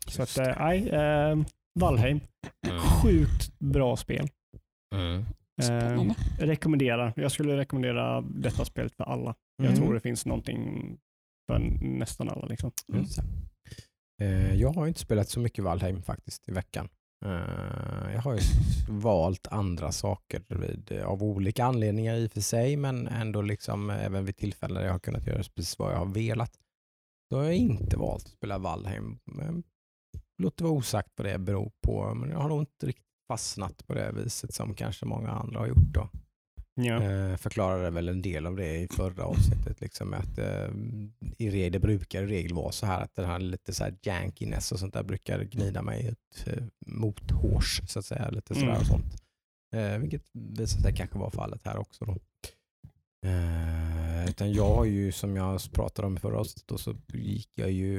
Så 0.06 0.22
att, 0.22 0.38
eh, 0.38 0.54
nej, 0.58 0.88
eh, 0.88 1.36
Valheim. 1.80 2.20
Mm. 2.68 2.78
Sjukt 2.80 3.58
bra 3.58 3.96
spel. 3.96 4.28
Mm. 4.94 5.24
Eh, 5.62 6.14
rekommenderar. 6.38 7.12
Jag 7.16 7.32
skulle 7.32 7.56
rekommendera 7.56 8.20
detta 8.20 8.64
spelet 8.64 8.94
för 8.96 9.04
alla. 9.04 9.34
Jag 9.56 9.66
Mm. 9.66 9.78
tror 9.78 9.94
det 9.94 10.00
finns 10.00 10.26
någonting 10.26 10.96
för 11.50 11.58
nästan 11.80 12.28
alla. 12.28 12.46
Liksom. 12.46 12.72
Mm. 12.92 13.04
Eh, 14.22 14.54
Jag 14.54 14.72
har 14.72 14.86
inte 14.86 15.00
spelat 15.00 15.28
så 15.28 15.40
mycket 15.40 15.64
Valheim 15.64 16.02
faktiskt 16.02 16.48
i 16.48 16.52
veckan. 16.52 16.88
Eh, 17.24 18.12
Jag 18.14 18.20
har 18.22 18.34
ju 18.34 18.40
valt 18.88 19.46
andra 19.46 19.92
saker 19.92 20.42
vid, 20.48 20.92
eh, 20.92 21.04
av 21.06 21.22
olika 21.22 21.64
anledningar 21.64 22.14
i 22.16 22.26
och 22.26 22.32
för 22.32 22.40
sig, 22.40 22.76
men 22.76 23.08
ändå 23.08 23.42
liksom 23.42 23.90
även 23.90 24.24
vid 24.24 24.36
tillfällen 24.36 24.74
där 24.76 24.84
jag 24.84 24.92
har 24.92 24.98
kunnat 24.98 25.26
göra 25.26 25.42
precis 25.54 25.78
vad 25.78 25.92
jag 25.92 25.98
har 25.98 26.06
velat. 26.06 26.58
Så 27.32 27.38
har 27.38 27.44
jag 27.44 27.54
inte 27.54 27.96
valt 27.96 28.24
att 28.24 28.30
spela 28.32 28.58
Valheim. 28.58 29.18
Men 29.24 29.62
låt 30.42 30.56
det 30.56 30.64
vara 30.64 30.74
osagt 30.74 31.08
vad 31.16 31.26
det 31.26 31.38
beror 31.38 31.72
på, 31.80 32.14
men 32.14 32.30
jag 32.30 32.38
har 32.38 32.48
nog 32.48 32.62
inte 32.62 32.86
riktigt 32.86 33.06
fastnat 33.28 33.86
på 33.86 33.94
det 33.94 34.12
viset 34.12 34.54
som 34.54 34.74
kanske 34.74 35.06
många 35.06 35.30
andra 35.30 35.60
har 35.60 35.66
gjort. 35.66 35.94
Då. 35.94 36.08
Ja. 36.74 37.02
Eh, 37.02 37.36
förklarade 37.36 37.90
väl 37.90 38.08
en 38.08 38.22
del 38.22 38.46
av 38.46 38.56
det 38.56 38.76
i 38.78 38.88
förra 38.88 39.24
avsnittet. 39.24 39.80
Liksom, 39.80 40.14
att, 40.14 40.38
eh, 40.38 40.68
i 41.38 41.50
regel, 41.50 41.72
det 41.72 41.78
brukar 41.80 42.22
i 42.22 42.26
regel 42.26 42.54
vara 42.54 42.72
så 42.72 42.86
här 42.86 43.00
att 43.02 43.14
den 43.14 43.26
här 43.26 43.38
lite 43.38 43.74
så 43.74 43.84
här 43.84 43.94
jankiness 44.02 44.72
och 44.72 44.78
sånt 44.78 44.94
där 44.94 45.02
brukar 45.02 45.44
gnida 45.44 45.82
mig 45.82 46.06
ut 46.06 46.46
eh, 46.46 46.64
mot 46.86 47.30
hårs 47.30 47.80
så 47.88 47.98
att 47.98 48.04
säga. 48.04 48.30
Lite 48.30 48.54
sådär 48.54 48.68
Mm. 48.68 48.80
och 48.80 48.86
sånt. 48.86 49.22
Eh, 49.74 49.98
vilket 49.98 50.22
visar 50.32 50.80
sig 50.80 50.94
kanske 50.94 51.18
vara 51.18 51.30
fallet 51.30 51.60
här 51.64 51.76
också. 51.76 52.04
Då. 52.04 52.16
Eh, 53.28 54.28
utan 54.28 54.52
jag 54.52 54.74
har 54.74 54.84
ju 54.84 55.12
som 55.12 55.36
jag 55.36 55.60
pratade 55.72 56.06
om 56.06 56.16
i 56.16 56.20
förra 56.20 56.40
avsnittet 56.40 56.68
då, 56.68 56.78
så 56.78 56.94
gick 57.12 57.58
jag 57.58 57.70
ju 57.70 57.98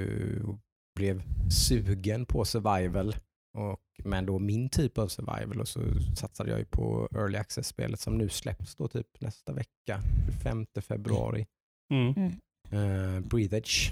blev 0.96 1.24
sugen 1.50 2.26
på 2.26 2.46
survival 2.46 3.16
och, 3.58 3.82
men 4.04 4.26
då 4.26 4.40
min 4.40 4.70
typ 4.70 4.98
av 4.98 5.08
survival 5.08 5.62
och 5.62 5.68
så 5.68 5.80
satsade 6.16 6.50
jag 6.50 6.60
ju 6.60 6.66
på 6.66 7.10
early 7.16 7.38
access-spelet 7.38 8.00
som 8.00 8.18
nu 8.18 8.30
släpps 8.30 8.76
då 8.76 8.88
typ 8.88 9.22
nästa 9.22 9.54
vecka, 9.54 10.02
5 10.44 10.66
februari. 10.82 11.46
Mm. 11.94 12.32
Uh, 12.74 13.20
Breathe 13.20 13.58
Edge. 13.58 13.92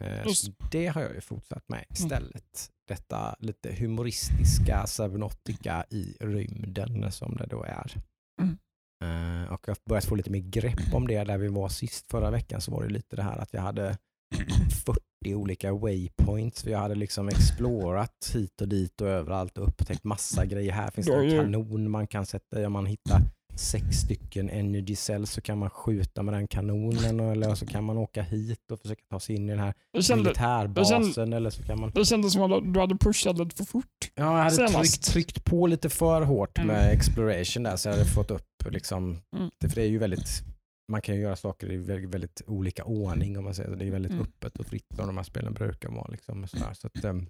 Eh, 0.00 0.26
Just. 0.26 0.44
så 0.44 0.52
det 0.70 0.86
har 0.86 1.02
jag 1.02 1.14
ju 1.14 1.20
fortsatt 1.20 1.68
med 1.68 1.84
istället. 1.90 2.70
Detta 2.88 3.36
lite 3.38 3.74
humoristiska 3.74 4.86
Subnautica 4.86 5.84
i 5.90 6.16
rymden 6.20 7.12
som 7.12 7.36
det 7.36 7.46
då 7.46 7.62
är. 7.62 7.94
Mm. 8.42 8.58
Eh, 9.04 9.52
och 9.52 9.68
jag 9.68 9.74
har 9.74 9.88
börjat 9.88 10.04
få 10.04 10.14
lite 10.14 10.30
mer 10.30 10.40
grepp 10.40 10.94
om 10.94 11.06
det. 11.06 11.24
Där 11.24 11.38
vi 11.38 11.48
var 11.48 11.68
sist 11.68 12.10
förra 12.10 12.30
veckan 12.30 12.60
så 12.60 12.72
var 12.72 12.82
det 12.82 12.90
lite 12.90 13.16
det 13.16 13.22
här 13.22 13.38
att 13.38 13.54
jag 13.54 13.62
hade 13.62 13.98
40 14.86 15.00
olika 15.26 15.72
waypoints. 15.72 16.64
Vi 16.66 16.72
hade 16.74 16.94
liksom 16.94 17.28
explorat 17.28 18.30
hit 18.34 18.60
och 18.60 18.68
dit 18.68 19.00
och 19.00 19.08
överallt 19.08 19.58
och 19.58 19.68
upptäckt 19.68 20.04
massa 20.04 20.46
grejer. 20.46 20.72
Här 20.72 20.90
finns 20.90 21.06
det 21.06 21.14
en 21.14 21.30
kanon 21.44 21.90
man 21.90 22.06
kan 22.06 22.26
sätta 22.26 22.60
i. 22.62 22.66
Om 22.66 22.72
man 22.72 22.86
hittar 22.86 23.20
sex 23.54 23.96
stycken 23.96 24.50
energy 24.50 24.96
cells 24.96 25.30
så 25.30 25.40
kan 25.40 25.58
man 25.58 25.70
skjuta 25.70 26.22
med 26.22 26.34
den 26.34 26.48
kanonen 26.48 27.20
eller 27.20 27.54
så 27.54 27.66
kan 27.66 27.84
man 27.84 27.98
åka 27.98 28.22
hit 28.22 28.70
och 28.70 28.80
försöka 28.80 29.02
ta 29.10 29.20
sig 29.20 29.36
in 29.36 29.48
i 29.48 29.52
den 29.52 29.60
här 29.60 29.74
Det, 29.92 30.02
kände, 30.02 30.22
militärbasen 30.24 31.32
eller 31.32 31.50
så 31.50 31.62
kan 31.62 31.80
man... 31.80 31.90
det 31.94 32.04
kändes 32.04 32.32
som 32.32 32.52
att 32.52 32.74
du 32.74 32.80
hade 32.80 32.94
pushat 32.96 33.38
lite 33.38 33.56
för 33.56 33.64
fort. 33.64 34.10
Ja, 34.14 34.22
jag 34.36 34.44
hade 34.44 34.68
tryckt, 34.68 35.02
tryckt 35.04 35.44
på 35.44 35.66
lite 35.66 35.88
för 35.88 36.22
hårt 36.22 36.58
Mm. 36.58 36.68
med 36.68 36.92
exploration 36.92 37.62
där 37.62 37.76
så 37.76 37.88
jag 37.88 37.92
hade 37.94 38.04
fått 38.10 38.30
upp 38.30 38.46
liksom, 38.70 39.18
Mm. 39.36 39.50
det, 39.60 39.68
för 39.68 39.76
det 39.76 39.82
är 39.82 39.88
ju 39.88 39.98
väldigt 39.98 40.42
man 40.90 41.02
kan 41.02 41.14
ju 41.14 41.20
göra 41.20 41.36
saker 41.36 41.72
i 41.72 41.76
väldigt, 41.76 42.10
väldigt 42.14 42.42
olika 42.46 42.84
ordning 42.84 43.38
om 43.38 43.44
man 43.44 43.54
säger 43.54 43.70
så. 43.70 43.76
Det 43.76 43.86
är 43.86 43.90
väldigt 43.90 44.12
Mm. 44.12 44.22
öppet 44.24 44.58
och 44.58 44.66
fritt 44.66 44.86
som 44.96 45.06
de 45.06 45.16
här 45.16 45.24
spelen 45.24 45.54
brukar 45.54 45.88
vara. 45.90 46.08
Liksom, 46.10 46.42
och 46.42 46.50
sådär. 46.50 46.72
Så 46.74 46.86
att, 46.86 47.04
ehm, 47.04 47.26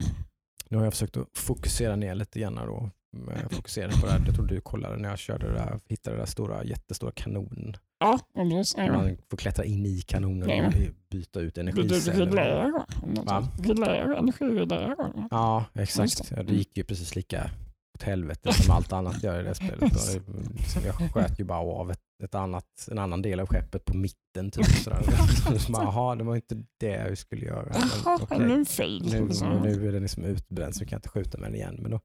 nu 0.68 0.76
har 0.76 0.84
jag 0.84 0.92
försökt 0.92 1.16
att 1.16 1.28
fokusera 1.34 1.96
ner 1.96 2.14
lite 2.14 2.40
grann 2.40 2.54
då. 2.54 2.90
Jag 3.42 3.52
fokuserade 3.52 3.92
på 4.00 4.06
det 4.06 4.12
här, 4.12 4.22
jag 4.26 4.34
tror 4.34 4.46
du 4.46 4.60
kollade 4.60 4.96
när 4.96 5.08
jag 5.08 5.18
körde 5.18 5.46
det 5.46 5.52
där, 5.52 5.80
hittade 5.88 6.16
det 6.16 6.22
där 6.22 6.26
stora, 6.26 6.64
jättestora 6.64 7.12
kanonen. 7.12 7.76
Ja, 8.00 8.18
är 8.34 8.92
Man 8.92 9.16
får 9.30 9.36
klättra 9.36 9.64
in 9.64 9.86
i 9.86 10.00
kanonen 10.00 10.42
och 10.42 10.48
Jajamän. 10.48 10.94
byta 11.10 11.40
ut 11.40 11.58
energiceller. 11.58 12.26
reglera? 12.26 12.84
Energireglera. 14.18 14.96
Ja, 15.30 15.64
exakt. 15.74 16.28
Det. 16.28 16.36
Ja, 16.36 16.42
det 16.42 16.54
gick 16.54 16.76
ju 16.76 16.84
precis 16.84 17.16
lika 17.16 17.50
åt 17.94 18.02
helvete 18.02 18.52
som 18.52 18.74
allt 18.74 18.92
annat 18.92 19.22
gör 19.22 19.40
i 19.40 19.42
det 19.42 19.54
spelet. 19.54 19.82
Och 20.76 20.86
jag 20.86 20.94
sköt 21.12 21.40
ju 21.40 21.44
bara 21.44 21.58
av 21.58 21.90
ett, 21.90 22.00
ett 22.22 22.34
annat, 22.34 22.88
en 22.90 22.98
annan 22.98 23.22
del 23.22 23.40
av 23.40 23.46
skeppet 23.46 23.84
på 23.84 23.96
mitten. 23.96 24.50
Typ, 24.50 24.66
sådär. 24.84 25.02
Så 25.58 25.72
bara, 25.72 25.82
Jaha, 25.82 26.14
det 26.14 26.24
var 26.24 26.36
inte 26.36 26.62
det 26.80 26.86
jag 26.86 27.18
skulle 27.18 27.46
göra. 27.46 27.72
Men, 28.04 28.16
okej. 28.20 28.38
nu 28.38 28.64
nu, 29.10 29.26
liksom. 29.26 29.52
är 29.52 29.92
den 29.92 30.02
liksom 30.02 30.24
utbränd 30.24 30.74
så 30.74 30.80
vi 30.80 30.86
kan 30.86 30.96
inte 30.96 31.08
skjuta 31.08 31.38
med 31.38 31.48
den 31.48 31.54
igen. 31.54 31.76
Men 31.78 31.90
då 31.90 32.00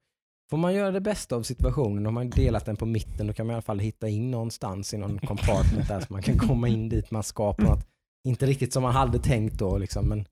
får 0.49 0.57
man 0.57 0.73
göra 0.73 0.91
det 0.91 1.01
bästa 1.01 1.35
av 1.35 1.43
situationen. 1.43 2.05
Om 2.05 2.13
man 2.13 2.29
delat 2.29 2.65
den 2.65 2.75
på 2.75 2.85
mitten 2.85 3.27
då 3.27 3.33
kan 3.33 3.47
man 3.47 3.53
i 3.53 3.55
alla 3.55 3.61
fall 3.61 3.79
hitta 3.79 4.09
in 4.09 4.31
någonstans 4.31 4.93
i 4.93 4.97
någon 4.97 5.19
compartment 5.19 5.87
där 5.87 5.99
så 5.99 6.13
man 6.13 6.21
kan 6.21 6.37
komma 6.37 6.67
in 6.67 6.89
dit 6.89 7.11
man 7.11 7.23
ska 7.23 7.53
på 7.53 7.63
något, 7.63 7.87
inte 8.27 8.45
riktigt 8.45 8.73
som 8.73 8.83
man 8.83 8.93
hade 8.93 9.19
tänkt 9.19 9.59
då 9.59 9.77
liksom, 9.77 10.09
men 10.09 10.25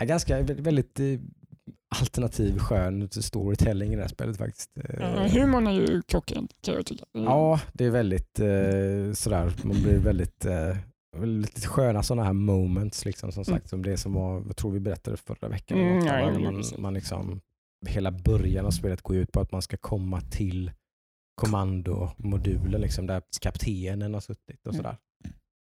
ja, 0.00 0.06
ganska 0.06 0.42
väldigt 0.42 1.00
eh, 1.00 1.06
alternativ 2.00 2.58
skön 2.58 3.08
storytelling 3.10 3.92
i 3.92 3.96
det 3.96 4.02
här 4.02 4.08
spelet 4.08 4.36
faktiskt. 4.38 4.70
Ja, 4.98 5.26
humorn 5.28 5.66
är 5.66 5.72
ju 5.72 6.02
klockren 6.02 6.48
kan 6.60 6.74
jag 6.74 6.86
tycka. 6.86 7.04
Ja, 7.12 7.60
det 7.72 7.84
är 7.84 7.90
väldigt 7.90 8.40
eh, 8.40 9.12
sådär, 9.14 9.52
man 9.64 9.82
blir 9.82 9.98
väldigt 9.98 10.44
eh, 10.44 10.76
lite 11.24 11.60
sköna 11.68 12.02
sådana 12.02 12.24
här 12.24 12.32
moments 12.32 13.04
liksom 13.04 13.32
som 13.32 13.42
Mm. 13.46 13.58
sagt 13.58 13.68
som 13.70 13.82
det 13.82 13.96
som 13.96 14.12
var, 14.12 14.42
jag 14.46 14.56
tror 14.56 14.70
vi 14.70 14.80
berättade 14.80 15.16
förra 15.16 15.48
veckan. 15.48 15.78
Mm, 15.78 15.92
Mm, 15.92 16.06
ja, 16.06 16.20
ja, 16.32 16.40
man, 16.40 16.64
man 16.78 16.94
liksom, 16.94 17.40
hela 17.86 18.10
början 18.10 18.66
av 18.66 18.70
spelet 18.70 19.02
går 19.02 19.16
ut 19.16 19.32
på 19.32 19.40
att 19.40 19.52
man 19.52 19.62
ska 19.62 19.76
komma 19.76 20.20
till 20.20 20.70
kommandomodulen 21.40 22.80
liksom, 22.80 23.06
där 23.06 23.22
kaptenen 23.40 24.14
har 24.14 24.20
suttit 24.20 24.66
och 24.66 24.74
Mm. 24.74 24.76
sådär. 24.76 24.96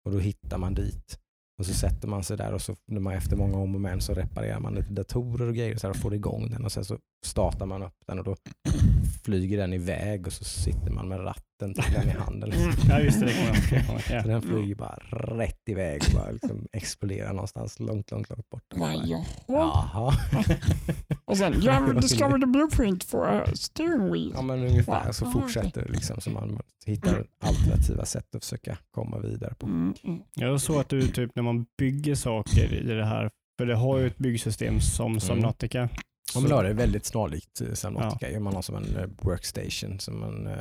Och 0.06 0.12
då 0.12 0.20
hittar 0.20 0.58
man 0.58 0.74
dit. 0.74 1.20
Och 1.62 1.68
så 1.68 1.74
sätter 1.74 2.08
man 2.08 2.24
sig 2.24 2.38
där 2.38 2.54
och 2.54 2.62
så 2.62 2.76
när 2.88 3.00
man 3.00 3.14
efter 3.14 3.36
många 3.36 3.58
om 3.58 3.76
och 3.76 3.82
men 3.82 4.02
så 4.02 4.14
reparerar 4.14 4.60
man 4.60 4.76
lite 4.76 4.94
datorer 4.94 5.48
och 5.48 5.56
grejer 5.56 5.78
så 5.78 5.88
här 5.88 5.92
och 5.92 6.02
får 6.02 6.14
igång 6.14 6.50
den 6.50 6.66
och 6.66 6.72
sen 6.72 6.86
så 6.86 6.98
startar 7.26 7.66
man 7.66 7.84
upp 7.84 7.96
den 8.08 8.20
och 8.20 8.26
då 8.26 8.36
flyger 9.24 9.58
den 9.58 9.74
iväg 9.74 10.28
och 10.28 10.34
så 10.34 10.44
sitter 10.44 10.92
man 10.92 11.08
med 11.08 11.20
ratten 11.26 11.74
till 11.74 11.94
den 11.94 12.08
i 12.10 12.12
handen. 12.12 12.50
Liksom. 12.50 12.72
Mm. 12.72 12.90
Ja, 12.90 13.00
just 13.00 13.20
det. 13.20 13.26
Det. 13.26 13.84
Så 14.08 14.14
Ja. 14.14 14.22
den 14.22 14.42
flyger 14.42 14.76
bara 14.76 14.96
rätt 15.38 15.70
iväg 15.70 16.02
och 16.08 16.14
bara 16.22 16.32
liksom 16.32 16.68
exploderar 16.74 17.34
någonstans 17.34 17.80
långt, 17.80 18.12
långt, 18.12 18.30
långt 18.30 18.50
bort. 18.50 18.64
Jaha. 19.48 20.14
Och 21.26 21.38
sen, 21.38 21.54
you 21.54 21.70
have 21.72 21.94
discovered 21.94 22.42
the 22.42 22.48
blueprint 22.48 23.04
for 23.04 23.28
a 23.28 23.46
steering 23.54 24.12
wheel. 24.12 24.32
Ja 24.36 24.42
men 24.42 24.60
ungefär 24.60 25.12
så 25.12 25.26
Ja, 25.26 25.32
fortsätter 25.32 25.82
det 25.86 25.92
liksom 25.92 26.22
så 26.22 26.30
man 26.30 26.60
hittar 26.86 27.26
alternativa 27.44 28.06
sätt 28.06 28.36
att 28.36 28.44
försöka 28.44 28.78
komma 28.92 29.20
vidare 29.20 29.54
på. 29.60 29.66
Mm, 29.68 29.94
mm. 30.04 30.20
Jag 30.34 30.62
såg 30.62 30.80
att 30.80 30.90
du 30.90 31.08
typ 31.08 31.32
när 31.36 31.44
man 31.44 31.66
bygger 31.78 32.16
saker 32.16 32.74
i 32.74 32.94
det 32.94 33.06
här, 33.06 33.30
för 33.60 33.66
det 33.66 33.76
har 33.76 33.98
ju 34.00 34.08
ett 34.08 34.18
byggsystem 34.18 34.82
som 34.82 35.20
Subnautica. 35.20 35.80
Ja, 35.80 35.88
Så 36.32 36.48
då 36.48 36.58
är 36.58 36.64
det 36.64 36.74
väldigt 36.74 37.06
snarlikt 37.06 37.62
eh, 37.62 37.74
Subnautica. 37.74 38.40
Man 38.40 38.56
har 38.56 38.62
som 38.62 38.76
en 38.76 38.96
eh, 38.96 39.06
workstation 39.22 40.00
som 40.00 40.20
man, 40.20 40.48
eh, 40.48 40.54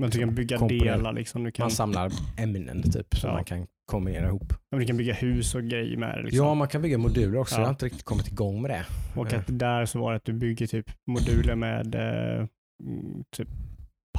men 0.00 0.10
du 0.10 0.18
kan 0.18 0.34
bygga 0.34 0.58
delar. 0.58 1.12
Liksom. 1.12 1.44
Du, 1.44 1.50
kan, 1.52 1.64
man 1.64 1.70
samlar 1.70 2.12
ämnen 2.38 2.82
typ 2.82 3.16
som 3.16 3.28
Ja. 3.30 3.34
man 3.34 3.44
kan 3.44 3.66
kombinera 3.90 4.26
ihop. 4.28 4.46
ja, 4.50 4.56
men 4.70 4.80
du 4.80 4.86
kan 4.86 4.96
bygga 4.96 5.14
hus 5.14 5.54
och 5.54 5.62
grejer 5.64 5.96
med 5.96 6.18
det. 6.18 6.22
Liksom. 6.22 6.46
Ja, 6.46 6.54
man 6.54 6.68
kan 6.68 6.82
bygga 6.82 6.98
moduler 6.98 7.38
också. 7.38 7.54
Ja. 7.54 7.60
Jag 7.60 7.66
har 7.66 7.70
inte 7.70 7.84
riktigt 7.86 8.04
kommit 8.04 8.28
igång 8.28 8.62
med 8.62 8.70
det. 8.70 8.86
Och 9.20 9.32
att 9.32 9.44
där 9.58 9.86
så 9.86 9.98
var 9.98 10.10
det 10.10 10.16
att 10.16 10.24
du 10.24 10.32
bygger 10.32 10.66
typ 10.66 10.90
moduler 11.06 11.54
med 11.54 11.94
eh, 11.94 12.46
mm, 12.84 13.24
typ 13.36 13.48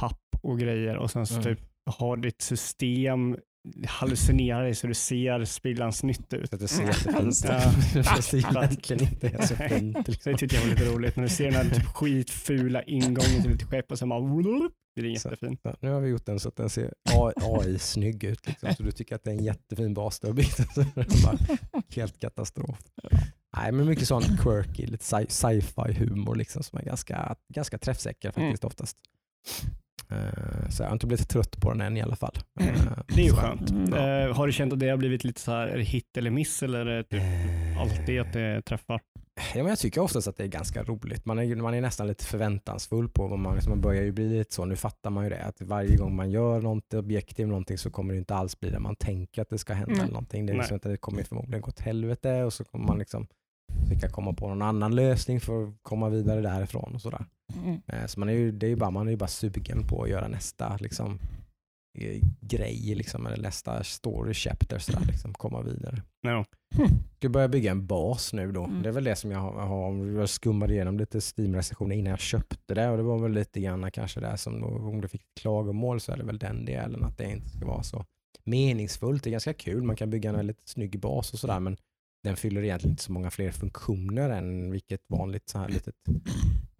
papp 0.00 0.18
och 0.42 0.58
grejer 0.58 0.96
och 0.96 1.10
sen 1.10 1.26
så 1.26 1.34
Mm. 1.34 1.44
typ 1.44 1.60
har 1.90 2.16
ditt 2.16 2.42
system 2.42 3.36
hallucinerar 3.86 4.62
dig 4.62 4.74
så 4.74 4.86
du 4.86 4.94
ser 4.94 5.44
sprillans 5.44 6.02
nytt 6.02 6.32
ut. 6.32 6.48
Så 6.50 6.54
att 6.56 6.60
det 6.60 6.68
ser 6.68 6.84
jättefint 6.86 7.44
ut. 7.44 8.30
Det 8.30 8.38
egentligen 8.38 9.02
inte 9.02 9.28
är 9.28 9.42
så 9.46 9.56
fint. 9.56 10.22
Så 10.22 10.30
det 10.30 10.36
tyckte 10.38 10.56
jag 10.56 10.62
var 10.62 10.70
lite 10.70 10.84
roligt 10.84 11.16
när 11.16 11.22
du 11.22 11.28
ser 11.28 11.44
den 11.44 11.54
här 11.54 11.74
typ 11.74 11.84
skitfula 11.86 12.82
ingången 12.82 13.42
till 13.42 13.50
ditt 13.58 13.62
skepp 13.62 13.92
och 13.92 13.98
sen 13.98 14.08
bara 14.08 14.20
blir 14.20 14.70
den 14.94 15.16
Så- 15.20 15.28
jättefin. 15.28 15.58
Ja, 15.62 15.76
nu 15.80 15.90
har 15.90 16.00
vi 16.00 16.08
gjort 16.08 16.26
den 16.26 16.40
så 16.40 16.48
att 16.48 16.56
den 16.56 16.70
ser 16.70 16.92
AI 17.04 17.78
snygg 17.78 18.24
ut. 18.24 18.46
Liksom. 18.46 18.74
Så 18.74 18.82
du 18.82 18.92
tycker 18.92 19.14
att 19.14 19.24
det 19.24 19.30
är 19.30 19.34
en 19.34 19.44
jättefin 19.44 19.94
bas 19.94 20.20
du 20.20 20.26
har 20.26 20.34
byggt. 20.34 20.56
Så 20.72 21.38
helt 21.94 22.20
katastrof. 22.20 22.78
Nej, 23.56 23.72
men 23.72 23.86
mycket 23.86 24.08
sån 24.08 24.22
quirky, 24.22 24.86
lite 24.86 25.04
sci- 25.04 25.28
sci-fi 25.28 25.92
humor 25.92 26.34
liksom, 26.36 26.62
som 26.62 26.78
är 26.78 26.82
ganska, 26.82 27.36
ganska 27.54 27.78
träffsäker 27.78 28.30
faktiskt 28.30 28.64
oftast. 28.64 28.96
Eh, 30.12 30.68
så 30.70 30.82
jag 30.82 30.88
har 30.88 30.92
inte 30.92 31.06
blivit 31.06 31.28
trött 31.28 31.60
på 31.60 31.70
den 31.70 31.80
än 31.80 31.96
i 31.96 32.02
alla 32.02 32.16
fall. 32.16 32.34
Mm. 32.60 32.74
Eh, 32.86 32.92
Det 33.14 33.20
är 33.20 33.24
ju 33.24 33.30
så- 33.30 33.36
skönt. 33.36 33.70
Ja. 33.90 33.96
Eh, 34.26 34.34
har 34.36 34.46
du 34.46 34.52
känt 34.52 34.72
att 34.72 34.80
det 34.80 34.88
har 34.88 34.96
blivit 34.96 35.24
lite 35.24 35.40
så 35.40 35.50
här, 35.52 35.78
hit 35.78 36.16
eller 36.16 36.30
miss 36.30 36.62
eller 36.62 36.86
är 36.86 36.96
det 36.96 37.02
typ 37.04 37.20
Eh, 37.22 37.80
alltid 37.80 38.20
att 38.20 38.32
det 38.32 38.62
träffar? 38.62 39.00
Ja, 39.54 39.62
men 39.62 39.66
jag 39.66 39.78
tycker 39.78 40.00
oftast 40.00 40.28
att 40.28 40.36
det 40.36 40.42
är 40.44 40.48
ganska 40.48 40.82
roligt. 40.82 41.24
Man 41.26 41.38
är, 41.38 41.56
man 41.56 41.74
är 41.74 41.80
nästan 41.80 42.06
lite 42.06 42.24
förväntansfull 42.24 43.08
på 43.08 43.26
vad 43.28 43.38
man, 43.38 43.54
liksom, 43.54 43.70
man 43.70 43.80
börjar 43.80 44.02
ju 44.02 44.12
bli 44.12 44.28
lite 44.38 44.54
så. 44.54 44.64
Nu 44.64 44.76
fattar 44.76 45.10
man 45.10 45.24
ju 45.24 45.30
det 45.30 45.44
att 45.44 45.60
varje 45.62 45.96
gång 45.96 46.16
man 46.16 46.30
gör 46.30 46.60
något 46.60 46.94
objektiv 46.94 47.48
någonting 47.48 47.78
så 47.78 47.90
kommer 47.90 48.14
det 48.14 48.18
inte 48.18 48.34
alls 48.34 48.60
bli 48.60 48.70
det 48.70 48.78
man 48.78 48.96
tänker 48.96 49.42
att 49.42 49.48
det 49.50 49.58
ska 49.58 49.72
hända. 49.74 49.92
Nej. 49.92 50.00
Eller 50.02 50.12
någonting. 50.12 50.46
Det, 50.46 50.52
är 50.52 50.56
liksom, 50.56 50.76
att 50.76 50.82
det 50.82 50.96
kommer 50.96 51.22
förmodligen 51.22 51.60
gå 51.60 51.68
åt 51.68 51.80
helvete 51.80 52.42
och 52.44 52.52
så 52.52 52.64
kommer 52.64 52.86
man 52.86 52.98
liksom 52.98 53.26
försöka 53.88 54.08
komma 54.08 54.32
på 54.32 54.48
någon 54.48 54.62
annan 54.62 54.94
lösning 54.94 55.40
för 55.40 55.64
att 55.64 55.74
komma 55.82 56.08
vidare 56.08 56.40
därifrån. 56.40 56.94
Och 56.94 57.00
sådär. 57.00 57.24
Mm. 57.64 57.80
Eh, 57.86 58.06
Så 58.06 58.20
man 58.20 58.28
är, 58.28 58.32
ju, 58.32 58.52
det 58.52 58.66
är 58.66 58.70
ju 58.70 58.76
bara, 58.76 58.90
man 58.90 59.06
är 59.06 59.10
ju 59.10 59.16
bara 59.16 59.28
sugen 59.28 59.86
på 59.86 60.02
att 60.02 60.10
göra 60.10 60.28
nästa 60.28 60.76
liksom, 60.76 61.18
eh, 61.98 62.20
grej, 62.40 62.94
liksom, 62.94 63.26
eller 63.26 63.42
nästa 63.42 63.84
story 63.84 64.34
chapter. 64.34 64.78
Sådär, 64.78 65.06
liksom, 65.06 65.34
komma 65.34 65.62
vidare 65.62 66.02
No. 66.26 66.44
ska 67.16 67.28
börja 67.28 67.48
bygga 67.48 67.70
en 67.70 67.86
bas 67.86 68.32
nu 68.32 68.52
då. 68.52 68.64
Mm. 68.64 68.82
Det 68.82 68.88
är 68.88 68.92
väl 68.92 69.04
det 69.04 69.16
som 69.16 69.30
jag 69.30 69.38
har, 69.38 70.06
jag 70.06 70.28
skummade 70.28 70.72
igenom 70.74 70.98
lite 70.98 71.18
Steam-recensioner 71.20 71.96
innan 71.96 72.10
jag 72.10 72.20
köpte 72.20 72.74
det 72.74 72.88
och 72.88 72.96
det 72.96 73.02
var 73.02 73.18
väl 73.18 73.32
lite 73.32 73.60
grann 73.60 73.90
kanske 73.90 74.20
det 74.20 74.36
som 74.36 74.60
då, 74.60 74.66
om 74.66 75.00
det 75.00 75.08
fick 75.08 75.22
klagomål 75.40 76.00
så 76.00 76.12
är 76.12 76.16
det 76.16 76.24
väl 76.24 76.38
den 76.38 76.64
delen 76.64 77.04
att 77.04 77.18
det 77.18 77.30
inte 77.30 77.48
ska 77.48 77.66
vara 77.66 77.82
så 77.82 78.04
meningsfullt. 78.44 79.24
Det 79.24 79.30
är 79.30 79.32
ganska 79.32 79.54
kul, 79.54 79.82
man 79.82 79.96
kan 79.96 80.10
bygga 80.10 80.30
en 80.30 80.36
väldigt 80.36 80.68
snygg 80.68 81.00
bas 81.00 81.32
och 81.32 81.38
sådär 81.38 81.60
men 81.60 81.76
den 82.22 82.36
fyller 82.36 82.62
egentligen 82.64 82.92
inte 82.92 83.02
så 83.02 83.12
många 83.12 83.30
fler 83.30 83.50
funktioner 83.50 84.30
än 84.30 84.70
vilket 84.70 85.00
vanligt 85.08 85.48
så 85.48 85.58
här 85.58 85.68
litet 85.68 85.94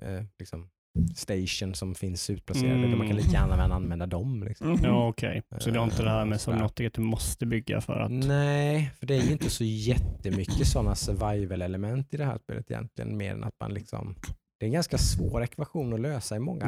eh, 0.03 0.23
liksom 0.39 0.69
station 1.15 1.75
som 1.75 1.95
finns 1.95 2.31
utplacerade. 2.31 2.75
Mm. 2.75 2.99
Man 2.99 3.07
kan 3.07 3.17
lika 3.17 3.31
gärna 3.31 3.75
använda 3.75 4.07
dem. 4.07 4.43
Liksom. 4.43 4.69
Mhm. 4.71 4.85
Ja, 4.85 5.09
okej. 5.09 5.43
Så 5.59 5.71
det 5.71 5.79
har 5.79 5.85
inte 5.85 6.03
det 6.03 6.11
här 6.11 6.25
med 6.25 6.41
som 6.41 6.57
något 6.57 6.77
du 6.77 7.01
måste 7.01 7.47
bygga 7.47 7.81
för 7.81 8.01
att... 8.01 8.11
Nej, 8.13 8.91
för 8.99 9.07
det 9.07 9.15
är 9.15 9.23
ju 9.23 9.33
inte 9.33 9.51
så 9.51 9.65
jättemycket 9.65 10.67
sådana 10.67 10.95
survival-element 10.95 12.15
i 12.15 12.17
det 12.17 12.25
här 12.25 12.39
spelet 12.39 12.71
egentligen, 12.71 13.17
mer 13.17 13.33
än 13.33 13.45
att 13.45 13.55
man 13.61 13.75
liksom 13.75 14.15
det 14.63 14.67
är 14.67 14.69
en 14.69 14.73
ganska 14.73 14.99
svår 14.99 15.43
ekvation 15.43 15.95
att 15.95 16.01
lösa 16.01 16.37
i 16.37 16.39
många, 16.39 16.67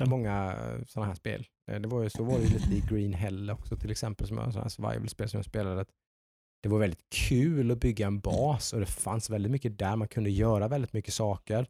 är 0.00 0.06
många 0.06 0.56
sådana 0.86 1.06
här 1.06 1.14
spel. 1.14 1.46
Eh, 1.70 1.80
Det 1.80 1.88
var 1.88 2.02
ju, 2.02 2.10
så 2.10 2.24
var 2.24 2.38
det 2.38 2.44
ju 2.44 2.48
lite 2.48 2.74
i 2.74 2.82
Green 2.90 3.14
Hell 3.14 3.50
också 3.50 3.76
till 3.76 3.90
exempel, 3.90 4.26
som 4.26 4.38
är 4.38 4.42
här 4.42 4.68
survival-spel 4.68 5.28
som 5.28 5.38
jag 5.38 5.44
spelade. 5.44 5.84
Det 6.64 6.70
var 6.70 6.78
väldigt 6.78 7.10
kul 7.10 7.70
att 7.70 7.80
bygga 7.80 8.06
en 8.06 8.20
bas 8.20 8.72
och 8.72 8.80
det 8.80 8.86
fanns 8.86 9.30
väldigt 9.30 9.52
mycket 9.52 9.78
där, 9.78 9.96
man 9.96 10.08
kunde 10.08 10.30
göra 10.30 10.68
väldigt 10.68 10.92
mycket 10.92 11.14
saker. 11.14 11.66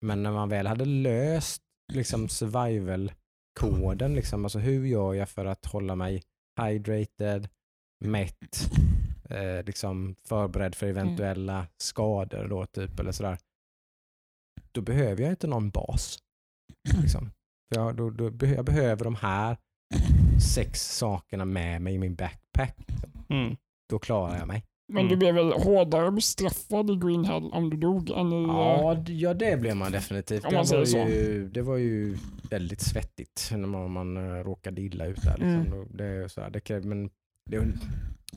Men 0.00 0.22
när 0.22 0.32
man 0.32 0.48
väl 0.48 0.66
hade 0.66 0.84
löst 0.84 1.62
liksom 1.92 2.28
survival-koden, 2.28 4.14
liksom, 4.14 4.44
alltså 4.44 4.58
hur 4.58 4.86
gör 4.86 5.14
jag 5.14 5.28
för 5.28 5.44
att 5.44 5.66
hålla 5.66 5.94
mig 5.94 6.22
hydrated, 6.62 7.48
mätt, 8.04 8.70
eh, 9.30 9.64
liksom 9.64 10.16
förberedd 10.28 10.74
för 10.74 10.86
eventuella 10.86 11.66
skador 11.76 12.48
då 12.48 12.66
typ 12.66 13.00
eller 13.00 13.12
sådär. 13.12 13.38
Då 14.72 14.80
behöver 14.80 15.22
jag 15.22 15.32
inte 15.32 15.46
någon 15.46 15.70
bas. 15.70 16.18
Liksom. 17.02 17.30
För 17.68 17.80
jag, 17.80 17.96
då, 17.96 18.10
då, 18.10 18.46
jag 18.46 18.64
behöver 18.64 19.04
de 19.04 19.14
här 19.14 19.56
sex 20.54 20.96
sakerna 20.96 21.44
med 21.44 21.82
mig 21.82 21.94
i 21.94 21.98
min 21.98 22.14
backpack. 22.14 22.76
Mm. 23.28 23.56
Då 23.90 23.98
klarar 23.98 24.38
jag 24.38 24.48
mig. 24.48 24.64
Men 24.92 25.08
du 25.08 25.16
blev 25.16 25.34
väl 25.34 25.52
hårdare 25.52 26.10
bestraffad 26.10 26.90
i 26.90 26.96
Green 26.96 27.24
Hell 27.24 27.50
om 27.52 27.70
du 27.70 27.76
dog 27.76 28.10
än 28.10 28.32
i... 28.32 28.42
Ja, 28.46 28.94
d- 29.06 29.12
ja 29.12 29.34
det 29.34 29.60
blev 29.60 29.76
man 29.76 29.92
definitivt. 29.92 30.44
Om 30.44 30.50
Det 30.50 30.56
man 30.56 30.66
var, 30.78 30.84
säger 30.84 31.08
ju, 31.08 31.48
det 31.48 31.62
var 31.62 31.76
ju 31.76 32.16
väldigt 32.50 32.80
svettigt 32.80 33.48
när 33.52 33.58
man, 33.68 33.90
man 33.92 34.16
eh, 34.16 34.44
råkade 34.44 34.82
illa 34.82 35.06
ut 35.06 35.22
där. 35.22 35.30
Liksom. 35.38 35.72
Mm. 35.78 35.88
Det, 35.96 36.04
är 36.04 36.22
ju 36.22 36.28
så 36.28 36.40
här, 36.40 36.50
det, 36.50 36.60
kan- 36.60 36.88
men, 36.88 37.10
det, 37.50 37.56
är- 37.56 37.72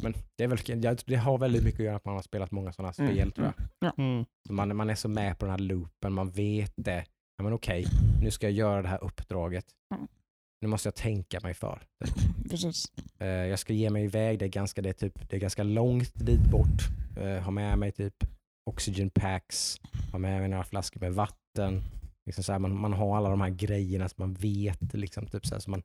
men 0.02 0.14
det, 0.38 0.44
är 0.44 0.48
väl, 0.48 0.60
jag- 0.84 1.00
det 1.06 1.16
har 1.16 1.38
väldigt 1.38 1.64
mycket 1.64 1.80
att 1.80 1.84
göra 1.86 1.92
med 1.94 1.98
att 1.98 2.06
man 2.06 2.16
har 2.16 2.22
spelat 2.22 2.52
många 2.52 2.72
sådana 2.74 2.94
Mm, 3.00 3.12
spel 3.12 3.32
tror 3.32 3.54
jag. 3.80 4.00
Mm. 4.00 4.26
Så 4.48 4.54
Man, 4.54 4.76
man 4.76 4.90
är 4.90 4.96
så 4.96 5.08
med 5.10 5.40
på 5.40 5.46
den 5.46 5.52
här 5.52 5.60
loopen, 5.60 6.14
man 6.14 6.30
vet 6.30 6.74
det. 6.76 7.06
Ja, 7.38 7.44
men 7.44 7.54
okej, 7.54 7.86
nu 8.24 8.32
ska 8.32 8.46
jag 8.48 8.54
göra 8.54 8.82
det 8.82 8.88
här 8.88 9.04
uppdraget. 9.04 9.66
Mm. 9.96 10.08
Nu 10.66 10.70
måste 10.70 10.88
jag 10.88 10.96
tänka 10.96 11.40
mig 11.40 11.54
för. 11.54 11.82
Precis. 12.50 12.86
Eh, 13.20 13.28
jag 13.28 13.60
ska 13.60 13.74
ge 13.74 13.90
mig 13.90 14.04
iväg, 14.04 14.40
det 14.40 14.46
är 14.46 14.50
ganska, 14.50 14.82
det 14.82 14.90
är 14.90 14.94
typ, 14.94 15.30
det 15.30 15.36
är 15.36 15.40
ganska 15.40 15.64
långt 15.64 16.12
dit 16.16 16.52
bort. 16.52 16.90
Uh, 17.18 17.40
ha 17.40 17.52
med 17.52 17.78
mig 17.78 17.92
typ 17.92 18.14
oxygen 18.70 19.10
packs, 19.10 19.82
ha 20.12 20.20
med 20.20 20.40
mig 20.40 20.50
några 20.50 20.64
flaskor 20.64 21.00
med 21.00 21.14
vatten. 21.14 21.82
Liksom 22.26 22.44
så 22.44 22.52
här, 22.52 22.60
man, 22.60 22.80
man 22.80 22.94
har 22.94 23.18
alla 23.18 23.30
de 23.30 23.42
här 23.42 23.50
grejerna 23.50 24.10
som 24.10 24.16
man 24.18 24.34
vet. 24.34 24.94
Liksom, 24.94 25.28
typ 25.28 25.46
så 25.46 25.56
här, 25.56 25.60
så 25.60 25.70
man, 25.70 25.82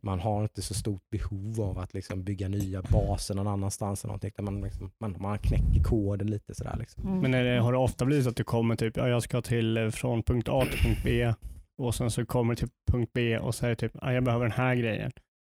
man 0.00 0.20
har 0.20 0.42
inte 0.42 0.62
så 0.62 0.74
stort 0.74 1.10
behov 1.10 1.60
av 1.60 1.78
att 1.78 1.94
liksom, 1.94 2.24
bygga 2.24 2.48
nya 2.48 2.82
baser 2.82 3.34
någon 3.34 3.48
annanstans. 3.48 4.04
Eller 4.04 4.08
någonting, 4.08 4.28
utan 4.28 4.44
man, 4.44 4.60
liksom, 4.60 4.90
man, 4.98 5.16
man 5.20 5.38
knäcker 5.38 5.82
koden 5.82 6.30
lite 6.30 6.54
sådär. 6.54 6.76
Liksom. 6.78 7.06
Mm. 7.06 7.18
Men 7.18 7.34
är 7.34 7.44
det, 7.44 7.60
har 7.60 7.72
det 7.72 7.78
ofta 7.78 8.04
blivit 8.04 8.24
så 8.24 8.30
att 8.30 8.36
du 8.36 8.44
kommer 8.44 8.76
typ, 8.76 8.96
ja, 8.96 9.08
jag 9.08 9.22
ska 9.22 9.42
till 9.42 9.76
eh, 9.76 9.90
från 9.90 10.22
punkt 10.22 10.48
A 10.48 10.66
till 10.70 10.80
punkt 10.80 11.00
B 11.04 11.34
och 11.82 11.94
sen 11.94 12.10
så 12.10 12.26
kommer 12.26 12.52
du 12.54 12.56
till 12.56 12.68
punkt 12.90 13.10
B 13.14 13.38
och 13.38 13.54
säger 13.54 13.74
typ, 13.74 13.92
ja, 14.00 14.12
jag 14.12 14.24
behöver 14.24 14.44
den 14.44 14.52
här 14.52 14.74
grejen. 14.74 15.12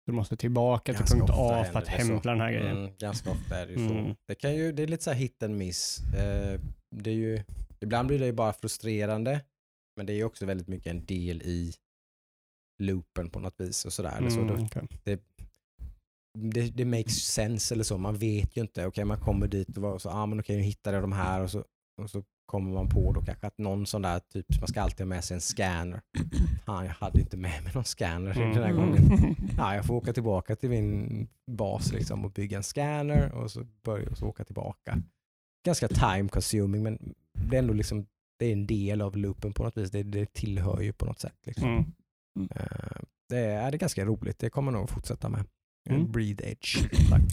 Du 0.06 0.12
måste 0.12 0.36
tillbaka 0.36 0.94
till 0.94 1.04
punkt 1.18 1.30
A 1.32 1.64
för 1.72 1.78
att 1.78 1.84
det 1.86 1.90
så. 1.90 1.96
hämta 1.96 2.28
den 2.30 2.40
här 2.40 2.52
grejen. 2.52 2.76
Mm, 2.76 2.90
ganska 2.98 3.30
ofta 3.30 3.56
är 3.56 3.66
det 3.66 3.72
ju 3.72 3.78
Mm. 3.86 4.06
så. 4.06 4.16
Det, 4.28 4.34
kan 4.34 4.54
ju, 4.54 4.72
det 4.72 4.82
är 4.82 4.86
lite 4.86 5.04
så 5.04 5.10
här 5.10 5.18
hit 5.18 5.42
and 5.42 5.56
miss. 5.56 6.00
Eh, 6.14 6.60
det 6.96 7.10
är 7.10 7.14
ju, 7.14 7.42
ibland 7.80 8.08
blir 8.08 8.18
det 8.18 8.26
ju 8.26 8.32
bara 8.32 8.52
frustrerande, 8.52 9.40
men 9.96 10.06
det 10.06 10.12
är 10.12 10.14
ju 10.16 10.24
också 10.24 10.46
väldigt 10.46 10.68
mycket 10.68 10.90
en 10.90 11.04
del 11.06 11.42
i 11.42 11.74
loopen 12.82 13.30
på 13.30 13.40
något 13.40 13.60
vis. 13.60 13.84
och 13.84 13.92
sådär. 13.92 14.16
Eller 14.18 14.30
så 14.30 14.40
Mm, 14.40 14.56
då, 14.56 14.64
okej. 14.64 15.18
det, 16.38 16.70
det 16.70 16.84
makes 16.84 17.14
sense 17.24 17.74
eller 17.74 17.84
så. 17.84 17.98
Man 17.98 18.16
vet 18.18 18.56
ju 18.56 18.60
inte. 18.60 18.86
Okej, 18.86 19.04
man 19.04 19.20
kommer 19.20 19.48
dit 19.48 19.76
och 19.78 20.02
så, 20.02 20.10
ah, 20.10 20.26
men 20.26 20.40
okej, 20.40 20.56
nu 20.56 20.62
hittar 20.62 20.92
jag 20.94 21.02
de 21.02 21.12
här 21.12 21.40
och 21.42 21.50
så, 21.50 21.64
och 22.02 22.10
så 22.10 22.22
kommer 22.46 22.72
man 22.74 22.88
på 22.88 23.12
då 23.12 23.22
kanske 23.22 23.46
att 23.46 23.58
någon 23.58 23.86
sån 23.86 24.02
där 24.02 24.20
typ, 24.32 24.46
man 24.60 24.68
ska 24.68 24.82
alltid 24.82 25.00
ha 25.00 25.06
med 25.06 25.24
sig 25.24 25.34
en 25.34 25.40
scanner. 25.40 26.00
Fan, 26.66 26.84
jag 26.86 26.92
hade 26.92 27.20
inte 27.20 27.36
med 27.36 27.64
mig 27.64 27.72
någon 27.74 27.84
scanner 27.84 28.36
Mm. 28.36 28.54
den 28.54 28.62
här 28.62 28.72
gången. 28.72 29.36
Ja, 29.56 29.74
jag 29.74 29.84
får 29.84 29.94
åka 29.94 30.12
tillbaka 30.12 30.56
till 30.56 30.70
min 30.70 31.28
bas 31.50 31.92
liksom 31.92 32.24
och 32.24 32.30
bygga 32.30 32.56
en 32.56 32.62
scanner 32.62 33.32
och 33.32 33.50
så 33.50 33.64
börja 33.84 34.10
och 34.10 34.18
så 34.18 34.26
åka 34.26 34.44
tillbaka. 34.44 34.98
Ganska 35.66 35.88
time 35.88 36.28
consuming 36.28 36.82
men 36.82 37.14
det 37.32 37.56
är 37.56 37.58
ändå 37.58 37.74
liksom 37.74 38.06
det 38.38 38.46
är 38.46 38.52
en 38.52 38.66
del 38.66 39.00
av 39.02 39.16
loopen 39.16 39.52
på 39.52 39.62
något 39.64 39.76
vis. 39.76 39.90
Det, 39.90 40.02
det 40.02 40.32
tillhör 40.32 40.80
ju 40.80 40.92
på 40.92 41.06
något 41.06 41.20
sätt. 41.20 41.36
Liksom. 41.46 41.68
Mm. 41.68 42.48
Eh, 42.54 43.00
det, 43.28 43.38
är, 43.38 43.70
det 43.70 43.76
är 43.76 43.78
ganska 43.78 44.04
roligt. 44.04 44.38
Det 44.38 44.50
kommer 44.50 44.72
jag 44.72 44.78
nog 44.78 44.90
fortsätta 44.90 45.28
med. 45.28 45.44
Mm. 45.90 46.12
Breathe 46.12 46.50
edge. 46.50 46.76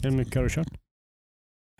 Hur 0.02 0.10
mycket 0.10 0.34
har 0.34 0.42
du 0.42 0.48
kört? 0.50 0.80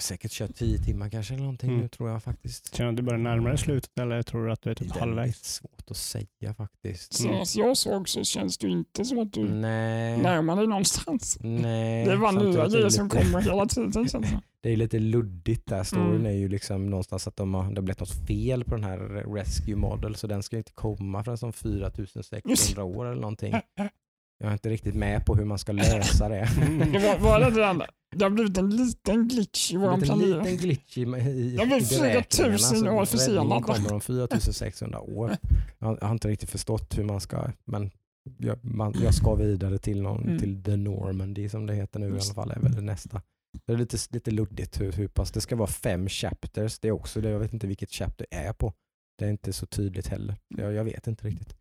Säkert 0.03 0.31
kört 0.33 0.55
tio 0.55 0.79
timmar 0.79 1.09
kanske 1.11 1.35
eller 1.35 1.43
någonting 1.43 1.71
Mm. 1.71 1.83
nu 1.83 1.89
tror 1.89 2.11
jag 2.11 2.23
faktiskt. 2.23 2.75
Känner 2.75 2.91
du 2.91 2.93
att 2.93 2.97
du 2.97 3.03
börjar 3.03 3.19
närma 3.21 3.49
dig 3.49 3.59
slutet 3.59 3.99
eller 3.99 4.23
tror 4.23 4.47
du 4.47 4.53
att 4.53 4.63
du 4.63 4.71
är 4.71 4.75
Det 4.75 4.85
typ 4.85 4.97
är 4.97 5.01
halvvägs? 5.01 5.55
svårt 5.55 5.91
att 5.91 5.97
säga 5.97 6.55
faktiskt. 6.57 7.13
Så 7.15 7.45
som 7.45 7.63
jag 7.63 7.77
såg 7.77 8.09
så 8.09 8.25
känns 8.25 8.59
det 8.59 8.69
inte 8.69 9.05
som 9.05 9.19
att 9.19 9.33
du 9.33 9.45
Nej. 9.49 10.19
närmar 10.19 10.57
dig 10.57 10.67
någonstans. 10.67 11.39
Nej. 11.41 12.05
Det 12.05 12.13
är 12.13 12.17
bara 12.17 12.31
nya 12.31 12.69
grejer 12.69 12.89
som 12.89 13.09
kommer 13.09 13.41
hela 13.41 13.67
tiden 13.67 13.93
känns 13.93 14.13
det. 14.13 14.41
Det 14.61 14.73
är 14.73 14.77
lite 14.77 14.99
luddigt 14.99 15.67
där. 15.67 15.83
Storyn 15.85 16.07
Mm. 16.15 16.27
är 16.27 16.31
ju 16.33 16.49
liksom 16.49 16.91
någonstans 16.91 17.29
att 17.29 17.37
de 17.37 17.55
har, 17.55 17.63
det 17.63 17.77
har 17.77 17.83
blivit 17.83 18.01
något 18.01 18.27
fel 18.27 18.65
på 18.65 18.71
den 18.75 18.85
här 18.85 18.99
Rescue 19.35 19.77
Model 19.77 20.15
så 20.17 20.27
den 20.27 20.43
ska 20.43 20.57
inte 20.57 20.73
komma 20.73 21.25
förrän 21.25 21.39
som 21.39 21.53
4600 21.53 22.85
år 22.85 23.07
eller 23.07 23.21
någonting. 23.21 23.55
Jag 24.39 24.49
är 24.49 24.53
inte 24.53 24.69
riktigt 24.71 24.95
med 24.95 25.27
på 25.27 25.35
hur 25.37 25.45
man 25.45 25.59
ska 25.59 25.73
lösa 25.73 26.29
det. 26.29 26.49
Det 26.93 27.19
var, 27.21 27.41
det 27.41 27.51
det 27.51 27.57
där? 27.57 27.87
Det 28.17 28.25
har 28.25 28.31
blivit 28.31 28.59
en 28.59 28.71
liten 28.71 29.29
glitch 29.29 29.73
i 29.73 29.75
En 29.75 29.81
vår 29.81 29.97
planering. 30.01 30.39
liten 30.43 30.57
glitch 30.57 30.99
i, 30.99 31.01
i, 31.03 31.55
Jag 31.57 31.67
i 31.67 31.85
4000 31.85 32.01
beräkningarna, 32.01 32.59
så 32.59 32.91
år 32.91 33.05
försenad. 33.05 33.63
kommer 33.65 33.93
om 33.93 34.01
4600 34.01 35.01
år. 35.01 35.37
Jag 35.79 35.87
har, 35.87 35.99
jag 36.01 36.07
har 36.07 36.13
inte 36.15 36.29
riktigt 36.29 36.51
förstått 36.51 36.99
hur 36.99 37.05
man 37.05 37.21
ska, 37.21 37.51
men 37.65 37.91
jag, 38.39 38.65
man, 38.65 38.95
jag 39.03 39.15
ska 39.15 39.35
vidare 39.35 39.79
till, 39.79 40.03
någon, 40.03 40.25
Mm. 40.25 40.39
till 40.39 40.63
The 40.63 40.77
Normandy 40.77 41.49
som 41.49 41.67
det 41.67 41.75
heter 41.75 42.01
nu 42.01 42.07
i 42.07 42.11
alla 42.11 42.21
fall, 42.35 42.51
är 42.51 42.59
väl 42.61 42.73
det 42.75 42.81
nästa. 42.81 43.23
Det 43.67 43.73
är 43.73 43.77
lite, 43.77 43.97
lite 44.11 44.31
luddigt 44.31 44.81
hur, 44.81 44.93
hur 44.93 45.09
pass, 45.09 45.33
det 45.33 45.41
ska 45.41 45.57
vara 45.57 45.67
fem 45.71 46.09
chapters, 46.09 46.79
det 46.79 46.89
är 46.89 46.93
också 46.93 47.21
det, 47.21 47.31
jag 47.31 47.39
vet 47.39 47.53
inte 47.53 47.67
vilket 47.67 47.91
chapter 47.91 48.27
är 48.31 48.53
på. 48.53 48.73
Det 49.19 49.25
är 49.25 49.31
inte 49.31 49.53
så 49.53 49.67
tydligt 49.67 50.07
heller. 50.07 50.37
Jag, 50.57 50.73
jag 50.73 50.85
vet 50.85 51.07
inte 51.07 51.27
riktigt. 51.27 51.55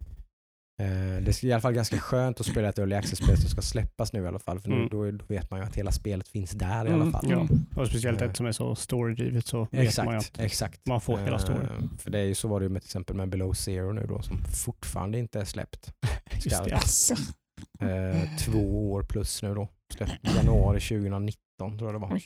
Eh, 0.82 1.24
det 1.24 1.44
är 1.44 1.46
i 1.46 1.52
alla 1.54 1.62
fall 1.62 1.74
ganska 1.74 1.98
skönt 2.00 2.40
att 2.40 2.46
spela 2.46 2.70
ett 2.70 2.80
early 2.80 2.96
access-spel 2.96 3.38
som 3.38 3.50
ska 3.50 3.62
släppas 3.62 4.14
nu 4.14 4.24
i 4.24 4.28
alla 4.28 4.40
fall, 4.40 4.60
för 4.60 4.70
Mm. 4.72 4.88
då, 4.90 5.12
då 5.12 5.26
vet 5.28 5.52
man 5.52 5.60
ju 5.60 5.66
att 5.66 5.76
hela 5.76 5.92
spelet 5.92 6.28
finns 6.28 6.52
där 6.52 6.86
i 6.86 6.90
alla 6.90 6.96
Mm, 6.96 7.12
fall. 7.12 7.26
Ja. 7.30 7.48
Och 7.82 7.88
speciellt 7.88 8.22
Eh. 8.22 8.30
ett 8.30 8.38
som 8.38 8.46
är 8.46 8.52
så 8.52 8.76
storydrivet 8.76 9.46
så 9.48 9.68
vet 9.72 9.72
man 9.72 9.82
ju 9.82 9.88
Exakt, 9.88 10.34
att 10.40 10.40
exakt. 10.40 10.86
man 10.88 11.02
får 11.02 11.18
hela 11.18 11.40
storyn. 11.40 11.62
Eh, 11.62 11.98
För 12.00 12.12
det 12.12 12.20
är 12.20 12.24
ju 12.24 12.36
så 12.36 12.48
var 12.48 12.60
det 12.60 12.64
ju 12.64 12.70
med 12.70 12.82
till 12.82 12.88
exempel 12.88 13.16
med 13.16 13.30
Below 13.30 13.54
Zero 13.54 13.92
nu 13.94 14.06
då 14.08 14.22
som 14.22 14.38
fortfarande 14.66 15.20
inte 15.20 15.40
är 15.40 15.46
släppt. 15.46 15.94
Just 16.46 16.64
det. 16.64 16.76
Alltså. 16.76 17.14
Eh, 17.80 18.36
två 18.40 18.92
år 18.92 19.04
plus 19.04 19.44
nu 19.44 19.56
då. 19.56 19.68
Släpp, 19.94 20.10
januari 20.36 20.80
2019 20.80 21.38
tror 21.78 21.94
jag 21.94 22.02
det 22.02 22.08
var. 22.08 22.22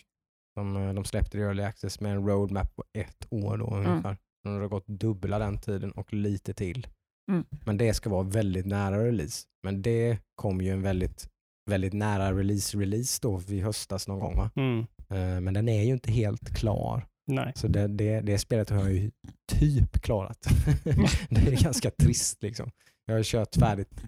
De, 0.55 0.77
eh, 0.77 0.93
de 0.93 1.05
släppte 1.05 1.37
det 1.37 1.41
i 1.41 1.45
early 1.45 1.63
access 1.63 1.99
med 1.99 2.11
en 2.11 2.27
roadmap 2.27 2.75
på 2.75 2.83
ett 2.93 3.27
år 3.29 3.57
då 3.57 3.65
ungefär. 3.75 4.17
Nu 4.43 4.51
har 4.51 4.61
det 4.61 4.67
gått 4.67 4.87
dubbla 4.87 5.39
den 5.39 5.57
tiden 5.57 5.91
och 5.91 6.13
lite 6.13 6.53
till. 6.53 6.87
Mm. 7.31 7.45
Men 7.65 7.77
det 7.77 7.93
ska 7.93 8.09
vara 8.09 8.23
väldigt 8.23 8.65
nära 8.65 9.05
release. 9.05 9.45
Men 9.63 9.81
det 9.81 10.17
kom 10.35 10.61
ju 10.61 10.71
en 10.71 10.81
väldigt, 10.81 11.27
väldigt 11.69 11.93
nära 11.93 12.31
release-release 12.31 13.19
då 13.21 13.41
i 13.55 13.61
höstas 13.61 14.07
någon 14.07 14.19
gång 14.19 14.35
va? 14.35 14.51
Mm. 14.55 14.79
Eh, 15.09 15.41
Men 15.41 15.53
den 15.53 15.69
är 15.69 15.83
ju 15.83 15.91
inte 15.93 16.11
helt 16.11 16.55
klar. 16.57 17.05
Nej. 17.27 17.51
Så 17.55 17.67
det, 17.67 17.87
det, 17.87 18.21
det 18.21 18.37
spelet 18.37 18.69
har 18.69 18.77
jag 18.77 18.93
ju 18.93 19.11
typ 19.51 20.01
klarat. 20.01 20.37
det 21.29 21.41
är 21.41 21.63
ganska 21.63 21.91
trist 21.91 22.43
liksom. 22.43 22.71
Jag 23.05 23.15
har 23.15 23.23
kört 23.23 23.55
färdigt 23.55 24.01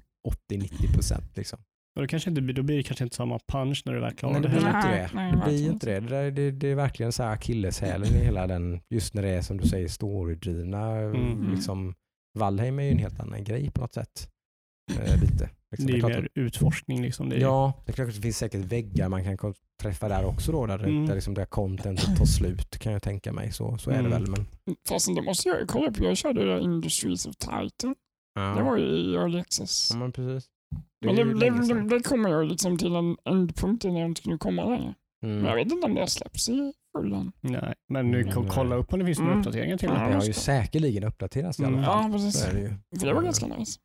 80-90% 0.51 1.21
liksom. 1.35 1.59
Och 1.95 2.01
det 2.01 2.07
kanske 2.07 2.29
inte, 2.29 2.41
då 2.41 2.63
blir 2.63 2.77
det 2.77 2.83
kanske 2.83 3.03
inte 3.03 3.15
samma 3.15 3.39
punch 3.51 3.81
när 3.85 3.93
du 3.93 3.99
väl 3.99 4.13
klarar 4.15 4.33
Nej, 4.33 4.41
det 4.41 4.49
blir 4.49 4.67
inte 4.67 4.91
det. 4.91 5.09
nej, 5.13 5.31
Det 5.31 5.41
blir 5.45 5.69
inte 5.69 5.85
det. 5.85 5.99
Det, 5.99 6.07
där, 6.09 6.31
det, 6.31 6.51
det 6.51 6.67
är 6.67 6.75
verkligen 6.75 7.11
så 7.11 7.23
här 7.23 7.31
akilleshälen 7.33 8.07
i 8.07 8.23
hela 8.25 8.47
den, 8.47 8.79
just 8.89 9.13
när 9.13 9.21
det 9.21 9.29
är 9.29 9.41
som 9.41 9.57
du 9.57 9.67
säger 9.67 9.87
storydrivna. 9.87 10.91
Mm. 10.91 11.51
Liksom, 11.51 11.95
Valheim 12.33 12.79
är 12.79 12.83
ju 12.83 12.91
en 12.91 12.97
helt 12.99 13.19
annan 13.19 13.43
grej 13.43 13.71
på 13.71 13.81
något 13.81 13.93
sätt. 13.93 14.29
Eh, 14.91 15.21
lite. 15.21 15.49
Liksom, 15.71 15.87
Det 15.87 15.91
är 15.93 15.95
ju 15.95 15.99
klart 15.99 16.11
mer 16.11 16.29
utforskning 16.35 17.01
liksom. 17.01 17.29
Det 17.29 17.35
är, 17.35 17.39
Ja, 17.39 17.73
det 17.85 17.91
är 17.91 17.93
klart 17.93 18.07
att 18.09 18.15
det 18.15 18.21
finns 18.21 18.37
säkert 18.37 18.61
väggar 18.65 19.09
man 19.09 19.23
kan 19.37 19.53
träffa 19.81 20.07
där 20.07 20.25
också 20.25 20.51
då, 20.51 20.65
där, 20.65 20.77
det- 20.77 20.83
Mm. 20.89 21.05
där, 21.07 21.15
liksom 21.15 21.33
där 21.33 21.45
contentet 21.45 22.17
tar 22.17 22.25
slut 22.25 22.77
kan 22.77 22.93
jag 22.93 23.03
tänka 23.03 23.33
mig. 23.33 23.51
Så, 23.51 23.77
så 23.77 23.89
är 23.89 23.93
det 23.93 23.99
Mm. 23.99 24.11
väl. 24.11 24.27
Men, 24.31 24.45
Fast 24.89 25.15
det 25.15 25.21
måste 25.21 25.49
jag 25.49 25.67
kolla 25.67 25.91
på. 25.91 26.03
Jag 26.03 26.17
körde 26.17 26.45
det 26.45 26.53
där 26.53 26.59
Industries 26.59 27.25
of 27.25 27.35
Titan. 27.35 27.95
ja. 28.35 28.41
Det 28.41 28.63
var 28.63 28.77
ju 28.77 28.83
i 28.85 29.15
Early 29.15 29.39
Access. 29.39 29.89
ja, 29.93 29.97
men 29.99 30.11
precis. 30.11 30.49
Det 31.01 31.07
Men 31.07 31.17
är 31.19 31.25
det, 31.25 31.33
det, 31.49 31.73
det, 31.73 31.95
det 31.97 32.03
kommer 32.03 32.29
ju 32.29 32.43
liksom 32.49 32.77
till 32.77 32.95
en 32.95 33.17
ändpunkt 33.25 33.83
när 33.83 33.99
jag 33.99 34.05
inte 34.09 34.21
skulle 34.21 34.37
komma 34.37 34.65
längre. 34.65 34.93
Men 35.21 35.31
jag 35.31 35.39
Mm. 35.41 35.55
vet 35.55 35.71
inte 35.71 35.85
om 35.85 35.93
det 35.93 35.99
har 35.99 36.07
släppts 36.07 36.49
i 36.49 36.73
fullan. 36.97 37.31
Nej, 37.41 37.73
men 37.89 38.11
kan 38.23 38.37
Mm. 38.37 38.49
kolla 38.49 38.75
upp 38.75 38.93
om 38.93 38.99
det 38.99 39.05
finns 39.05 39.19
några 39.19 39.31
Mm. 39.31 39.39
uppdateringar 39.41 39.77
till 39.77 39.89
Ja. 39.93 39.99
det. 39.99 40.07
Det 40.09 40.15
har 40.15 40.23
ju 40.23 40.33
säkerligen 40.33 41.03
uppdaterats 41.03 41.59
i 41.59 41.63
alla 41.63 41.73
Mm. 41.73 41.85
fall. 41.85 42.03
Ja, 42.11 42.17
precis. 42.17 42.43
Det 42.91 43.05
det 43.05 43.13
var 43.13 43.21
ganska 43.21 43.47
nice. 43.47 43.79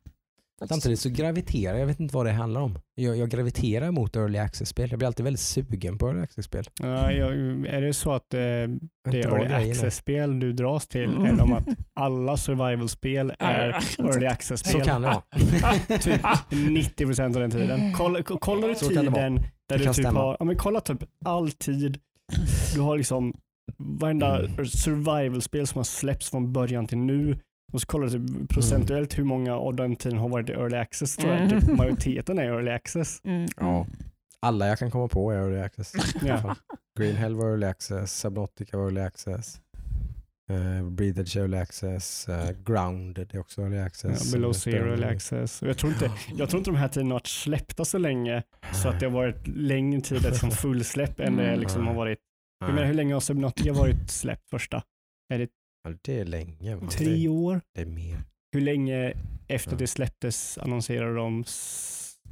Samtidigt 0.69 0.99
så 0.99 1.09
graviterar 1.09 1.77
jag, 1.77 1.85
vet 1.85 1.99
inte 1.99 2.15
vad 2.15 2.25
det 2.25 2.31
handlar 2.31 2.61
om. 2.61 2.79
Jag, 2.95 3.17
jag 3.17 3.29
graviterar 3.29 3.91
mot 3.91 4.15
early 4.15 4.37
access-spel. 4.37 4.89
Jag 4.89 4.99
blir 4.99 5.07
alltid 5.07 5.23
väldigt 5.23 5.39
sugen 5.39 5.97
på 5.97 6.07
early 6.07 6.21
access-spel. 6.21 6.63
Ja, 6.81 7.11
jag, 7.11 7.33
är 7.67 7.81
det 7.81 7.93
så 7.93 8.11
att 8.11 8.33
eh, 8.33 8.39
det 8.39 8.69
är 9.05 9.15
early 9.15 9.71
access-spel 9.71 10.39
du 10.39 10.53
dras 10.53 10.87
till 10.87 11.03
Mm. 11.09 11.25
eller 11.25 11.43
om 11.43 11.53
att 11.53 11.67
alla 11.93 12.37
survival-spel 12.37 13.33
är 13.39 13.69
early 13.99 14.27
Så 14.27 14.33
access-spel? 14.33 14.81
kan 14.81 15.01
det 15.01 15.07
vara. 15.07 15.21
typ 15.99 16.21
90% 16.51 17.25
av 17.25 17.31
den 17.41 17.51
tiden. 17.51 17.93
Kolla, 17.93 18.23
ko- 18.23 18.37
kollar 18.37 18.67
du 18.67 18.75
Så 18.75 18.87
tiden 18.89 19.05
där 19.13 19.39
Det 19.69 19.77
du 19.77 19.83
typ 19.83 19.93
stämma. 19.93 20.19
har, 20.19 20.37
ja 20.39 20.45
men 20.45 20.57
kolla 20.57 20.79
typ 20.81 21.03
all 21.25 21.51
tid, 21.51 21.99
du 22.75 22.81
har 22.81 22.97
liksom 22.97 23.33
varenda 23.77 24.39
Mm. 24.45 24.65
survival-spel 24.65 25.67
som 25.67 25.79
har 25.79 25.83
släppts 25.83 26.29
från 26.29 26.53
början 26.53 26.87
till 26.87 26.97
nu 26.97 27.39
och 27.73 27.81
så 27.81 27.87
kollar 27.87 28.07
du 28.07 28.27
typ 28.27 28.49
procentuellt 28.49 29.17
hur 29.19 29.23
många 29.23 29.55
av 29.55 29.75
den 29.75 29.95
tiden 29.95 30.17
har 30.19 30.29
varit 30.29 30.49
i 30.49 30.53
early 30.53 30.77
access. 30.77 31.15
Tror 31.17 31.33
jag. 31.33 31.41
Mm. 31.41 31.61
Typ 31.61 31.77
majoriteten 31.77 32.39
är 32.39 32.43
early 32.43 32.71
access. 32.71 33.21
Mm. 33.25 33.47
Ja. 33.57 33.85
Alla 34.39 34.67
jag 34.67 34.79
kan 34.79 34.91
komma 34.91 35.07
på 35.07 35.31
är 35.31 35.35
early 35.37 35.59
access. 35.59 35.93
Ja. 36.25 36.55
Green 36.99 37.15
Hell 37.15 37.35
var 37.35 37.49
early 37.49 37.65
access, 37.65 38.19
Subnautica 38.19 38.77
var 38.77 38.83
early 38.85 39.01
access, 39.01 39.61
uh, 40.51 40.89
Breathedge 40.89 41.37
early 41.37 41.57
access, 41.57 42.29
uh, 42.29 42.51
Grounded 42.65 43.35
är 43.35 43.39
också 43.39 43.61
early 43.61 43.75
Ja, 43.77 43.85
access. 43.85 44.33
below 44.33 44.53
som 44.53 44.71
är 44.71 44.77
zero 44.77 44.89
early 44.89 45.03
access. 45.05 45.61
Och 45.61 45.67
jag, 45.67 45.77
tror 45.77 45.91
inte, 45.93 46.11
jag 46.37 46.49
tror 46.49 46.57
inte 46.57 46.71
de 46.71 46.77
här 46.77 46.87
tiderna 46.87 47.09
har 47.09 47.15
varit 47.19 47.27
släppta 47.27 47.85
så 47.85 47.97
länge 47.97 48.43
så 48.73 48.89
att 48.89 48.99
det 48.99 49.05
har 49.05 49.13
varit 49.13 49.47
längre 49.47 50.01
tid 50.01 50.35
som 50.35 50.51
fullsläpp 50.51 51.19
än 51.19 51.35
det 51.37 51.47
Mm. 51.47 51.59
liksom 51.59 51.87
har 51.87 51.93
varit. 51.93 52.19
Jag 52.59 52.73
menar, 52.73 52.87
hur 52.87 52.93
länge 52.93 53.13
har 53.13 53.21
Subnautica 53.21 53.73
varit 53.73 54.09
släppt 54.11 54.49
första? 54.49 54.83
Är 55.33 55.39
det 55.39 55.49
Ja, 55.85 55.93
det 56.01 56.19
är 56.19 56.25
länge. 56.25 56.75
va? 56.75 56.87
tre 56.87 57.05
Det, 57.15 57.27
år? 57.27 57.61
det 57.75 57.81
är 57.81 57.85
mer. 57.85 58.17
Hur 58.51 58.61
länge 58.61 59.13
efter 59.47 59.71
Ja. 59.71 59.77
det 59.77 59.87
släpptes 59.87 60.57
annonserade 60.57 61.15
de 61.15 61.43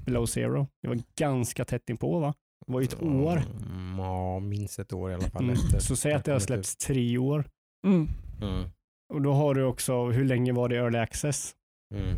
Below 0.06 0.26
Zero? 0.26 0.68
Det 0.82 0.88
var 0.88 1.00
ganska 1.16 1.66
tätt 1.66 1.90
inpå 1.90 2.20
va? 2.20 2.34
Det 2.68 2.74
var 2.74 2.82
ju 2.82 2.86
ett 2.86 3.02
år. 3.02 3.38
Mm, 3.72 4.00
ja, 4.00 4.40
minst 4.40 4.80
ett 4.80 4.94
år 4.94 5.12
i 5.12 5.14
alla 5.14 5.30
fall. 5.30 5.44
Mm. 5.44 5.56
efter 5.56 5.80
Så 5.80 5.96
säg 5.96 6.14
att 6.14 6.26
det 6.26 6.32
har 6.32 6.40
släppts 6.40 6.76
tre 6.76 7.18
år. 7.18 7.46
Mm. 7.88 8.08
Mm. 8.42 8.70
Och 9.14 9.22
då 9.22 9.34
har 9.34 9.54
du 9.56 9.64
också, 9.64 10.06
hur 10.10 10.26
länge 10.26 10.52
var 10.54 10.70
det 10.70 10.76
early 10.76 10.98
access? 10.98 11.56
Mm. 11.96 12.16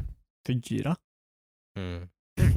Fyra? 0.48 0.96
Mm. 2.42 2.54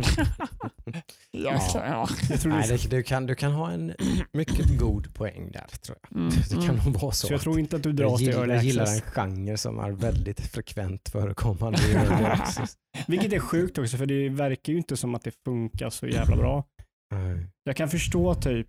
Ja, 1.31 1.61
ja. 1.75 2.09
Jag 2.31 2.41
tror 2.41 2.53
Nej, 2.53 2.69
det, 2.69 2.91
du, 2.91 3.03
kan, 3.03 3.27
du 3.27 3.35
kan 3.35 3.53
ha 3.53 3.71
en 3.71 3.95
mycket 4.33 4.79
god 4.79 5.15
poäng 5.15 5.51
där 5.53 5.67
tror 5.67 5.99
jag. 6.03 6.21
Mm. 6.21 6.33
Det 6.51 6.67
kan 6.67 6.77
nog 6.77 7.01
vara 7.01 7.13
så. 7.13 7.27
så 7.27 7.33
jag 7.33 7.41
tror 7.41 7.59
inte 7.59 7.77
att 7.77 7.83
du 7.83 7.93
dras 7.93 8.19
till 8.19 8.29
early 8.29 8.55
jag 8.55 8.65
gillar 8.65 8.87
en 8.87 9.01
genre 9.01 9.57
som 9.57 9.79
är 9.79 9.91
väldigt 9.91 10.41
frekvent 10.41 11.09
förekommande 11.09 11.79
i 11.89 11.93
early 11.93 12.25
access. 12.25 12.77
Vilket 13.07 13.33
är 13.33 13.39
sjukt 13.39 13.79
också 13.79 13.97
för 13.97 14.07
det 14.07 14.29
verkar 14.29 14.73
ju 14.73 14.79
inte 14.79 14.97
som 14.97 15.15
att 15.15 15.23
det 15.23 15.35
funkar 15.45 15.91
så 15.91 16.07
jävla 16.07 16.37
bra. 16.37 16.65
Nej. 17.15 17.47
Jag 17.65 17.77
kan 17.77 17.89
förstå 17.89 18.35
typ 18.35 18.69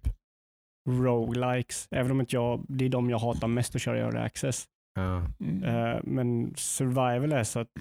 roguelikes, 0.89 1.87
även 1.91 2.11
om 2.11 2.19
inte 2.19 2.35
jag, 2.35 2.65
det 2.67 2.85
är 2.85 2.89
de 2.89 3.09
jag 3.09 3.19
hatar 3.19 3.47
mest 3.47 3.75
att 3.75 3.81
köra 3.81 3.97
i 3.97 4.01
early 4.01 4.19
access. 4.19 4.65
Ja. 4.95 5.25
Mm. 5.39 5.63
Eh, 5.63 5.99
men 6.03 6.53
survival 6.55 7.31
är 7.31 7.43
så 7.43 7.59
att 7.59 7.71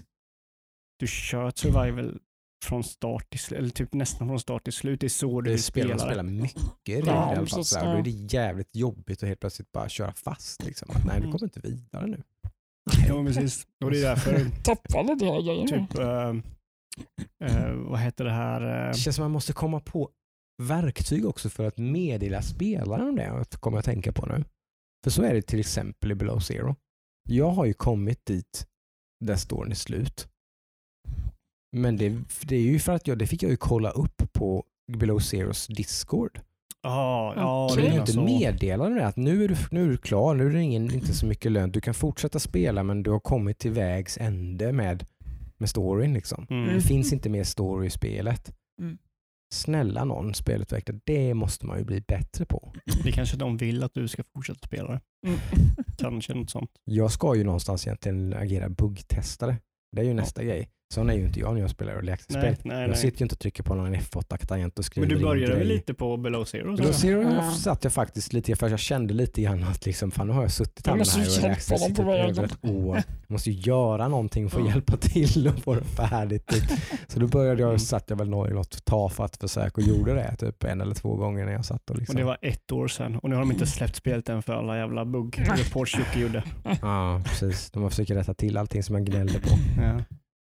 du 0.98 1.06
kör 1.06 1.48
ett 1.48 1.58
survival 1.58 2.20
från 2.64 2.84
start 2.84 3.30
till 3.30 3.40
slut, 3.40 3.58
eller 3.58 3.70
typ 3.70 3.92
nästan 3.94 4.28
från 4.28 4.40
start 4.40 4.64
till 4.64 4.72
slut. 4.72 5.00
Det 5.00 5.06
är 5.06 5.08
så 5.08 5.40
du 5.40 5.44
Det 5.50 5.54
vill 5.54 5.62
spelar, 5.62 5.88
spela. 5.98 6.10
spelar 6.10 6.22
mycket 6.22 6.62
Ja, 6.84 6.94
i 6.94 7.36
alla 7.36 7.46
fall. 7.46 7.64
Då 7.72 7.78
är 7.98 8.02
det 8.02 8.10
jävligt 8.10 8.76
jobbigt 8.76 9.22
att 9.22 9.28
helt 9.28 9.40
plötsligt 9.40 9.72
bara 9.72 9.88
köra 9.88 10.12
fast. 10.12 10.64
Liksom. 10.64 10.88
Att, 10.90 11.04
nej, 11.04 11.14
du 11.16 11.26
Mm. 11.26 11.32
kommer 11.32 11.44
inte 11.44 11.60
vidare 11.60 12.06
nu. 12.06 12.22
Ja, 13.08 13.24
precis. 13.24 13.66
Och 13.84 13.90
det 13.90 13.98
är 13.98 14.02
därför 14.02 14.62
Tappade 14.64 15.14
det 15.14 15.24
hela 15.24 15.40
grejen 15.40 15.66
typ, 15.68 15.98
eh, 15.98 16.28
eh, 17.44 17.72
vad 17.74 18.00
heter 18.00 18.24
det 18.24 18.32
här? 18.32 18.86
eh, 18.86 18.92
Det 18.92 18.98
känns 18.98 19.16
som 19.16 19.22
att 19.22 19.24
man 19.24 19.32
måste 19.32 19.52
komma 19.52 19.80
på 19.80 20.10
verktyg 20.62 21.26
också 21.26 21.50
för 21.50 21.64
att 21.64 21.78
meddela 21.78 22.42
spelaren 22.42 23.08
om 23.08 23.16
det, 23.16 23.56
kommer 23.60 23.76
jag 23.76 23.78
att 23.78 23.84
tänka 23.84 24.12
på 24.12 24.26
nu. 24.26 24.44
För 25.04 25.10
så 25.10 25.22
är 25.22 25.34
det 25.34 25.42
till 25.42 25.60
exempel 25.60 26.12
i 26.12 26.14
Below 26.14 26.38
Zero. 26.40 26.76
Jag 27.28 27.50
har 27.50 27.64
ju 27.64 27.74
kommit 27.74 28.26
dit 28.26 28.66
där 29.24 29.36
storyn 29.36 29.70
är 29.70 29.76
slut. 29.76 30.28
Men 31.72 31.96
det, 31.96 32.16
det 32.42 32.56
är 32.56 32.60
ju 32.60 32.78
för 32.78 32.92
att 32.92 33.06
jag, 33.06 33.18
det 33.18 33.26
fick 33.26 33.42
jag 33.42 33.50
ju 33.50 33.56
kolla 33.56 33.90
upp 33.90 34.22
på 34.32 34.64
Below 34.92 35.18
Zeros 35.18 35.66
Discord. 35.66 36.40
Ja, 36.82 37.32
ja, 37.36 37.76
är 37.78 37.92
ju 37.92 38.00
inte 38.00 38.12
så. 38.12 38.24
meddelande 38.24 39.00
det 39.00 39.06
att 39.06 39.16
nu 39.16 39.44
är, 39.44 39.48
du, 39.48 39.56
nu 39.70 39.84
är 39.84 39.88
du 39.88 39.96
klar, 39.96 40.34
nu 40.34 40.46
är 40.46 40.50
det 40.50 40.62
ingen, 40.62 40.94
inte 40.94 41.14
så 41.14 41.26
mycket 41.26 41.52
lön. 41.52 41.72
Du 41.72 41.80
kan 41.80 41.94
fortsätta 41.94 42.38
spela 42.38 42.82
men 42.82 43.02
du 43.02 43.10
har 43.10 43.20
kommit 43.20 43.58
till 43.58 43.70
vägs 43.70 44.18
ände 44.18 44.72
med, 44.72 45.06
med 45.56 45.70
storyn. 45.70 46.12
Liksom. 46.12 46.46
Mm. 46.50 46.74
Det 46.74 46.80
finns 46.80 47.12
inte 47.12 47.28
mer 47.28 47.44
story 47.44 47.86
i 47.86 47.90
spelet. 47.90 48.52
Mm. 48.80 48.98
Snälla 49.54 50.04
någon 50.04 50.34
spelutvecklare, 50.34 51.00
det 51.04 51.34
måste 51.34 51.66
man 51.66 51.78
ju 51.78 51.84
bli 51.84 52.00
bättre 52.00 52.44
på. 52.44 52.72
Det 53.04 53.12
kanske 53.12 53.36
de 53.36 53.56
vill 53.56 53.82
att 53.82 53.94
du 53.94 54.08
ska 54.08 54.22
fortsätta 54.34 54.66
spela 54.66 54.88
det. 54.88 55.00
Mm. 55.26 55.38
Kanske 55.98 56.34
något 56.34 56.50
sånt. 56.50 56.70
Jag 56.84 57.12
ska 57.12 57.36
ju 57.36 57.44
någonstans 57.44 57.86
egentligen 57.86 58.34
agera 58.34 58.68
buggtestare. 58.68 59.56
Det 59.96 60.00
är 60.00 60.04
ju 60.04 60.14
nästa 60.14 60.44
grej. 60.44 60.68
Sån 60.94 61.10
är 61.10 61.14
ju 61.14 61.24
inte 61.24 61.40
jag 61.40 61.54
när 61.54 61.60
jag 61.60 61.70
spelar 61.70 61.92
nej, 62.64 62.80
Jag 62.82 62.88
nej. 62.88 62.96
sitter 62.96 63.20
ju 63.20 63.24
inte 63.24 63.32
och 63.32 63.38
trycker 63.38 63.62
på 63.62 63.74
någon 63.74 63.94
F8-tangent 63.94 64.78
och 64.78 64.84
skriver 64.84 65.08
Men 65.08 65.18
du 65.18 65.24
började 65.24 65.54
väl 65.54 65.66
lite 65.68 65.94
på 65.94 66.16
below 66.16 66.44
zero? 66.44 66.92
Ser 66.92 67.14
du, 67.16 67.22
Ja. 67.22 67.50
satt 67.52 67.84
jag 67.84 67.92
faktiskt 67.92 68.32
lite, 68.32 68.56
för 68.56 68.68
jag 68.68 68.78
kände 68.78 69.14
lite 69.14 69.42
grann 69.42 69.64
att 69.64 69.86
liksom, 69.86 70.10
fan 70.10 70.26
nu 70.26 70.32
har 70.32 70.42
jag 70.42 70.50
suttit 70.52 70.86
här 70.86 70.92
Jag 70.92 70.98
med 70.98 71.06
den 71.06 71.14
här 71.50 71.86
i 71.86 71.94
typ 71.94 71.98
över 71.98 72.44
ett 72.44 72.64
år. 72.64 72.96
Jag 72.96 73.04
måste 73.30 73.50
ju 73.50 73.60
göra 73.60 74.08
någonting 74.08 74.50
för 74.50 74.60
att 74.60 74.68
hjälpa 74.68 74.96
till 74.96 75.48
och 75.48 75.58
få 75.58 75.74
det 75.74 75.84
färdigt. 75.84 76.46
Typ. 76.46 76.64
Så 77.08 77.20
då 77.20 77.26
började 77.26 77.60
jag, 77.62 77.68
Mm. 77.68 77.78
satt 77.78 78.10
jag 78.10 78.16
väl 78.16 78.28
något 78.28 78.84
tafatt 78.84 79.36
försök 79.36 79.78
och 79.78 79.82
gjorde 79.84 80.14
det 80.14 80.36
typ 80.36 80.64
en 80.64 80.80
eller 80.80 80.94
två 80.94 81.16
gånger 81.16 81.44
när 81.44 81.52
jag 81.52 81.64
satt 81.64 81.90
och 81.90 81.98
liksom. 81.98 82.14
Och 82.16 82.20
det 82.20 82.24
var 82.26 82.38
ett 82.42 82.72
år 82.72 82.88
sedan 82.88 83.16
och 83.16 83.30
nu 83.30 83.36
har 83.36 83.42
de 83.42 83.50
inte 83.52 83.66
släppt 83.66 83.96
spelet 83.96 84.28
än 84.28 84.42
för 84.42 84.52
alla 84.52 84.76
jävla 84.78 85.04
bugg-reports 85.04 85.94
Jocke 85.98 86.20
gjorde. 86.20 86.42
Ja, 86.82 87.22
precis. 87.24 87.70
De 87.70 87.90
försöker 87.90 88.14
rätta 88.14 88.34
till 88.34 88.56
allting 88.56 88.82
som 88.82 88.94
jag 88.94 89.04
gnällde 89.06 89.40
på. 89.40 89.48
Ja. 89.82 90.00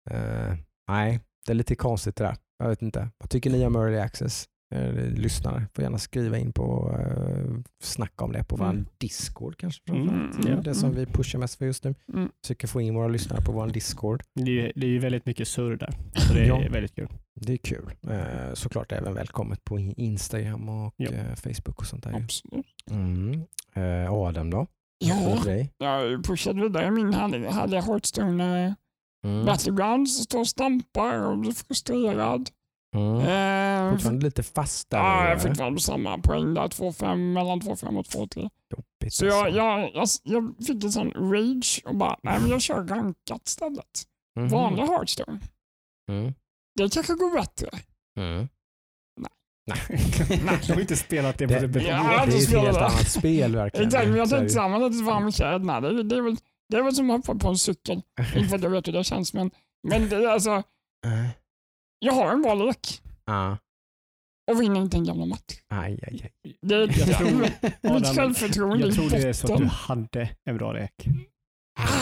Eh, 0.09 0.55
nej, 0.87 1.19
det 1.45 1.51
är 1.51 1.55
lite 1.55 1.75
konstigt 1.75 2.15
det 2.15 2.23
där. 2.23 2.35
Jag 2.59 2.69
vet 2.69 2.81
inte. 2.81 3.09
Vad 3.17 3.29
tycker 3.29 3.49
ni 3.49 3.65
om 3.65 3.75
early 3.75 3.97
access? 3.97 4.45
Eh, 4.75 4.93
lyssnare 4.93 5.67
får 5.75 5.83
gärna 5.83 5.97
skriva 5.97 6.37
in 6.37 6.51
på 6.53 6.95
uh, 6.99 7.59
snacka 7.83 8.25
om 8.25 8.31
det 8.31 8.43
på 8.43 8.55
vår 8.55 8.65
Mm. 8.65 8.85
Discord 8.97 9.57
kanske. 9.57 9.81
Mm, 9.91 10.07
framförallt. 10.07 10.47
ja. 10.49 10.55
Det 10.61 10.75
som 10.75 10.91
vi 10.95 11.05
pushar 11.05 11.39
mest 11.39 11.55
för 11.57 11.65
just 11.65 11.83
nu. 11.83 11.95
Mm. 12.13 12.29
Försöker 12.43 12.67
få 12.67 12.81
in 12.81 12.95
våra 12.95 13.07
lyssnare 13.07 13.41
på 13.41 13.51
vår 13.51 13.67
Discord. 13.67 14.23
Det, 14.35 14.41
är 14.41 14.45
ju, 14.65 14.71
det 14.75 14.85
är 14.85 14.89
ju 14.89 14.99
väldigt 14.99 15.25
mycket 15.25 15.47
surr 15.47 15.75
där. 15.75 15.93
Så 16.15 16.33
det 16.33 16.39
är 16.41 16.45
Ja. 16.47 16.63
väldigt 16.71 16.95
kul. 16.95 17.07
Det 17.35 17.53
är 17.53 17.57
kul. 17.57 17.91
Eh, 18.09 18.53
såklart 18.53 18.91
även 18.91 19.13
välkommet 19.13 19.63
på 19.63 19.79
Instagram 19.79 20.69
och 20.69 20.93
Ja. 20.97 21.11
eh, 21.11 21.35
Facebook 21.35 21.79
och 21.79 21.85
sånt 21.85 22.03
där. 22.03 22.13
Absolut. 22.15 22.65
Mm. 22.91 23.41
Eh, 23.73 24.13
Adam 24.13 24.49
då? 24.49 24.67
Ja, 24.99 25.37
jag 25.77 26.23
pushade 26.23 26.61
vidare 26.61 26.91
min 26.91 27.13
härliga 27.13 27.81
Hearthstone 27.81 28.75
Mm. 29.25 29.45
Battlegrounds 29.45 30.23
står 30.23 30.39
och 30.39 30.47
stampar 30.47 31.19
och 31.19 31.37
blir 31.37 31.51
frustrerad. 31.51 32.49
Mm. 32.95 33.15
Eh, 33.15 33.91
Fortfarande 33.93 34.25
lite 34.25 34.43
fastare. 34.43 35.01
ja, 35.01 35.23
jag 35.23 35.31
är 35.33 35.37
fortfarande 35.37 35.75
på 35.75 35.81
samma 35.81 36.17
poäng 36.17 36.53
där, 36.53 36.67
2-5, 36.67 37.15
mellan 37.33 37.61
2-5 37.61 37.97
och 37.99 38.05
2-3. 38.05 38.49
Jobbigt 38.71 39.13
Så 39.13 39.25
jag, 39.25 39.33
alltså. 39.35 39.57
jag, 39.57 39.89
jag, 39.93 40.07
jag 40.57 40.65
fick 40.67 40.83
en 40.83 40.91
sån 40.91 41.11
rage 41.11 41.81
och 41.85 41.95
bara, 41.95 42.17
nej 42.23 42.39
men 42.41 42.49
jag 42.49 42.61
kör 42.61 42.83
rankat 42.87 43.47
istället. 43.47 44.03
Mhm. 44.39 44.47
Vanlig 44.49 44.83
Hearthstone. 44.83 45.39
Mm. 46.11 46.33
Det 46.75 46.93
kanske 46.93 47.13
går 47.13 47.33
bättre. 47.39 47.69
Mm. 48.19 48.47
Du 50.65 50.73
har 50.73 50.79
inte 50.81 50.95
spelat 50.95 51.37
det 51.37 51.47
på 51.47 51.53
Det- 51.53 51.67
det. 51.67 51.81
Ja, 51.81 52.25
det 52.25 52.31
är 52.33 52.37
ett 52.37 52.43
spelar 52.43 52.63
helt 52.63 52.73
det. 52.79 52.85
annat 52.85 53.07
spel 53.09 53.55
verkligen. 53.55 53.87
Exakt, 53.87 54.07
men 54.07 54.17
jag 54.17 54.29
tänkte 54.29 54.43
det- 54.43 54.49
samma 54.49 54.77
lite 54.77 55.03
varm 55.03 55.31
kläderna. 55.31 55.81
Det, 55.81 56.03
det, 56.03 56.15
är 56.15 56.21
väl, 56.21 56.37
det 56.69 56.77
är 56.77 56.81
väl 56.83 56.95
som 56.95 57.09
att 57.09 57.27
hoppa 57.27 57.39
på 57.39 57.47
en 57.47 57.57
cykel. 57.57 58.01
Inte 58.35 58.49
för 58.49 58.55
att 58.55 58.63
jag 58.63 58.69
vet 58.69 58.87
hur 58.87 58.93
det 58.93 59.03
känns, 59.03 59.33
men, 59.33 59.51
men 59.87 60.09
det, 60.09 60.15
är 60.15 60.27
alltså, 60.27 60.63
jag 61.99 62.13
har 62.13 62.31
en 62.31 62.41
bra 62.41 62.53
lek 62.53 63.01
Ja. 63.25 63.57
och 64.51 64.61
vinner 64.61 64.81
inte 64.81 64.97
en 64.97 65.05
jävla 65.05 65.25
match. 65.25 65.59
Aj, 65.67 65.99
aj, 66.07 66.31
aj. 66.43 66.57
Det, 66.61 66.75
Jag 66.75 67.17
tror, 67.17 67.31
mitt 67.99 68.15
självförtroende 68.15 68.85
jag 68.85 68.95
tror 68.95 69.09
det 69.09 69.17
är 69.29 69.33
så 69.33 69.53
att 69.53 69.59
du 69.59 69.65
hade 69.65 70.29
en 70.45 70.57
bra 70.57 70.73
lek. 70.73 71.05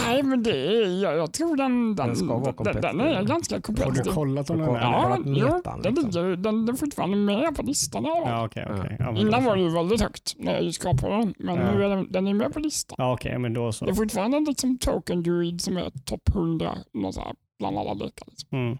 Nej, 0.05 0.23
men 0.23 0.43
det 0.43 0.51
är, 0.67 1.03
jag, 1.03 1.17
jag 1.17 1.33
tror 1.33 1.55
den, 1.55 1.95
den, 1.95 2.07
Den 2.07 2.15
ska 2.15 2.25
vara 2.25 2.43
den, 2.43 2.53
kompetitiv. 2.53 2.81
den 2.81 2.99
är 3.01 3.23
ganska 3.23 3.55
Har 3.55 3.91
du 3.91 4.03
kollat 4.03 4.49
om 4.49 4.57
Så 4.57 4.65
den 4.65 4.75
är? 4.75 4.81
Ja. 4.81 5.17
Jo, 5.25 5.45
metan, 5.55 5.81
den, 5.81 5.93
liksom. 5.93 6.11
ligger, 6.11 6.35
den, 6.35 6.65
den 6.65 6.75
är 6.75 6.77
fortfarande 6.79 7.17
med 7.17 7.55
på 7.55 7.61
listan. 7.63 8.03
Ja, 8.05 8.45
okej. 8.45 8.67
okej. 8.79 8.95
Ja, 8.99 9.09
Innan 9.17 9.25
då 9.31 9.31
var 9.31 9.41
så. 9.41 9.55
det 9.55 9.61
ju 9.61 9.69
väldigt 9.69 10.01
högt 10.01 10.35
när 10.37 10.53
jag 10.53 10.63
på 10.93 11.09
den, 11.09 11.33
men 11.39 11.55
Ja. 11.55 11.71
nu 11.71 11.83
är 11.83 11.89
den, 11.89 12.11
den 12.11 12.27
är 12.27 12.33
med 12.33 12.53
på 12.53 12.59
listan. 12.59 12.95
Ja, 12.99 13.13
okej, 13.13 13.37
men 13.39 13.53
då 13.53 13.61
Det 13.61 13.67
är 13.67 13.71
så. 13.71 13.93
fortfarande 13.95 14.39
liksom 14.39 14.77
Token 14.77 15.23
Druid 15.23 15.61
som 15.61 15.77
är 15.77 15.89
topp 16.05 16.29
100 16.29 16.77
något 16.93 17.15
så 17.15 17.21
här, 17.21 17.33
bland 17.59 17.77
alla 17.77 17.93
lekar. 17.93 18.27
Liksom. 18.29 18.47
Mm. 18.51 18.77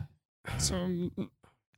Så 0.59 0.75
mm, 0.75 1.09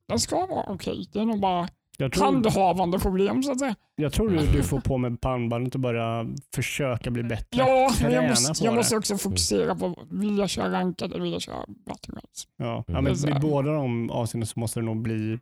den 0.08 0.19
ska 0.19 0.45
vara 0.45 0.65
okej. 0.67 1.08
Det 1.13 1.19
är 1.19 1.25
nog 1.25 1.39
bara 1.39 1.67
Jag 2.01 2.12
tror, 2.13 2.25
handhavande 2.25 2.99
problem 2.99 3.43
så 3.43 3.51
att 3.51 3.59
säga. 3.59 3.75
jag 3.95 4.13
tror 4.13 4.29
du, 4.29 4.38
du 4.47 4.63
får 4.63 4.79
på 4.79 4.97
med 4.97 5.21
pannbandet 5.21 5.75
och 5.75 5.81
börja 5.81 6.25
försöka 6.55 7.12
bli 7.12 7.23
bättre. 7.23 7.47
Ja, 7.59 7.91
men 8.01 8.12
jag 8.12 8.21
Träna 8.21 8.29
måste, 8.29 8.65
jag 8.65 8.75
måste 8.75 8.97
också 8.97 9.17
fokusera 9.17 9.75
på, 9.75 10.07
vill 10.12 10.38
jag 10.38 10.49
köra 10.49 10.71
rankad 10.71 11.12
eller 11.13 11.23
vill 11.23 11.31
jag 11.33 11.41
köra 11.41 11.65
Battlegrounds? 11.85 12.47
Ja. 12.57 12.83
Ja, 12.88 12.97
Mm. 12.99 13.03
men 13.23 13.38
i 13.38 13.39
båda 13.39 13.71
de 13.73 14.09
avseenden 14.12 14.47
så 14.47 14.59
måste 14.59 14.79
du 14.79 14.85
nog 14.85 15.01
bli 15.01 15.39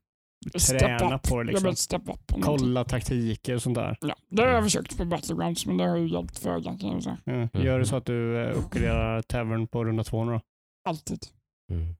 Step 0.58 0.80
träna 0.80 1.16
up. 1.16 1.24
på 1.30 1.44
det. 1.44 1.52
Liksom. 1.52 1.76
step 1.76 2.02
up 2.02 2.08
någonting. 2.08 2.42
Kolla 2.42 2.84
taktiker 2.84 3.56
och 3.56 3.62
sånt 3.62 3.76
där. 3.76 3.98
Ja, 4.02 4.16
det 4.30 4.42
har 4.42 4.50
jag 4.50 4.64
försökt 4.64 4.98
på 4.98 5.06
Battlegrounds 5.06 5.66
men 5.66 5.78
det 5.78 5.88
har 5.88 5.98
ju 5.98 6.08
hjälpt 6.08 6.40
föga 6.40 6.78
kan 6.78 6.90
jag 6.92 7.04
säga. 7.04 7.18
Ja. 7.24 7.32
Mm. 7.34 7.50
Gör 7.54 7.80
det 7.80 7.86
så 7.86 7.96
att 7.96 8.06
du 8.06 8.44
eh, 8.44 8.58
uppgraderar 8.58 9.22
Tavern 9.22 9.68
på 9.68 9.86
runda 9.86 10.04
två 10.04 10.26
nu 10.26 10.32
då? 10.32 10.42
Alltid. 10.90 11.20
Mm. 11.72 11.96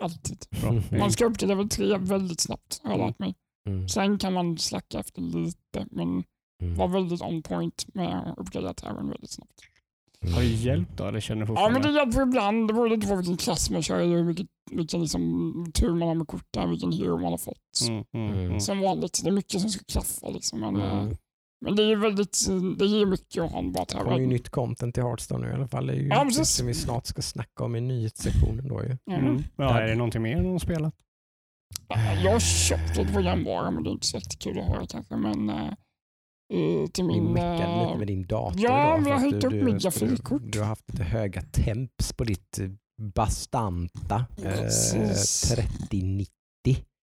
Alltid. 0.00 0.38
Bra. 0.62 0.98
Man 0.98 1.10
ska 1.12 1.24
upp 1.24 1.38
till 1.38 1.48
level 1.48 1.68
3 1.68 1.96
väldigt 1.98 2.40
snabbt 2.40 2.80
har 2.84 2.90
jag 2.90 3.06
lärt 3.06 3.18
mig. 3.18 3.34
Mm. 3.66 3.88
Sen 3.88 4.18
kan 4.18 4.32
man 4.32 4.58
slacka 4.58 4.98
efter 4.98 5.22
lite 5.22 5.86
men 5.90 6.24
Mm. 6.62 6.74
vara 6.76 6.88
väldigt 6.88 7.22
on 7.22 7.42
point 7.42 7.86
med 7.94 8.18
att 8.28 8.38
uppgradera 8.38 8.74
Terran 8.74 9.08
väldigt 9.08 9.30
snabbt. 9.30 9.52
Har 10.34 10.40
det 10.40 10.46
hjälpt 10.46 10.96
då? 10.96 11.04
Eller 11.04 11.20
känner 11.20 11.46
du 11.46 11.52
Ja 11.52 11.68
men 11.68 11.82
det 11.82 11.90
hjälper 11.92 12.22
ibland. 12.22 12.68
Det 12.68 12.74
beror 12.74 12.88
lite 12.88 13.06
på 13.06 13.16
vilken 13.16 13.36
klass 13.36 13.70
man 13.70 13.82
kör 13.82 14.04
hur 14.04 14.24
mycket, 14.24 14.46
vilken 14.70 15.00
liksom, 15.00 15.72
tur 15.74 15.94
man 15.94 16.08
har 16.08 16.14
med 16.14 16.26
korten, 16.26 16.70
vilken 16.70 16.92
hero 16.92 17.18
man 17.18 17.30
har 17.30 17.38
fått. 17.38 17.88
Mm, 17.88 18.04
mm, 18.14 18.32
Mm. 18.32 18.46
mm. 18.46 18.60
Som 18.60 18.80
vanligt, 18.80 19.20
det 19.24 19.30
är 19.30 19.32
mycket 19.32 19.60
som 19.60 19.70
ska 19.70 19.84
klaffa 19.84 20.28
liksom. 20.28 20.60
Men, 20.60 20.76
eh, 20.76 20.98
Mm. 20.98 21.16
men 21.64 21.76
det 21.76 21.82
är 21.82 21.96
väldigt, 21.96 22.38
det 22.78 22.86
ger 22.86 23.06
mycket 23.06 23.42
att 23.42 23.52
ha 23.52 23.58
en 23.58 23.72
bra 23.72 23.84
Det 23.88 23.94
kommer 23.98 24.18
ju 24.18 24.26
nytt 24.26 24.48
content 24.48 24.94
till 24.94 25.02
Hearthstone 25.02 25.46
nu 25.46 25.52
i 25.52 25.54
alla 25.54 25.68
fall. 25.68 25.86
Det 25.86 25.92
är 25.92 25.96
ju 25.96 26.08
Ja, 26.08 26.24
det 26.24 26.44
som 26.44 26.66
vi 26.66 26.74
snart 26.74 27.06
ska 27.06 27.22
snacka 27.22 27.64
om 27.64 27.76
i 27.76 27.80
nyhetssektionen 27.80 28.68
då 28.68 28.82
ju. 28.84 28.96
Mm. 29.14 29.26
Mm. 29.26 29.42
Ja, 29.56 29.80
är 29.80 29.86
det 29.88 29.94
någonting 29.94 30.22
mer 30.22 30.36
de 30.36 30.46
har 30.52 30.58
spelat? 30.58 30.94
Jag 32.24 32.32
har 32.32 32.40
köpt 32.40 32.96
lite 32.96 33.12
programvara 33.12 33.70
men 33.70 33.82
det 33.82 33.90
är 33.90 33.92
inte 33.92 34.06
så 34.06 34.16
jättekul 34.16 34.58
att 34.58 34.64
höra 34.64 34.86
kanske. 34.86 35.16
Men 35.16 35.50
eh, 35.50 35.66
eh, 36.52 36.86
till 36.92 37.04
min... 37.04 37.32
meckade 37.32 37.62
eh, 37.62 37.86
lite 37.86 37.98
med 37.98 38.06
din 38.06 38.26
dator 38.26 38.60
ja, 38.60 38.86
idag. 38.86 39.00
men 39.00 39.10
jag 39.10 39.18
har 39.18 39.30
höjt 39.30 39.44
upp 39.44 39.52
mitt 39.52 39.82
grafikkort. 39.82 40.42
Du 40.44 40.58
har 40.58 40.66
haft 40.66 40.88
lite 40.92 41.04
höga 41.04 41.42
temps 41.42 42.12
på 42.12 42.24
ditt 42.24 42.58
eh, 42.58 42.68
bastanta 43.14 44.24
eh, 44.36 44.42
Precis. 44.42 45.40
3090 45.40 46.32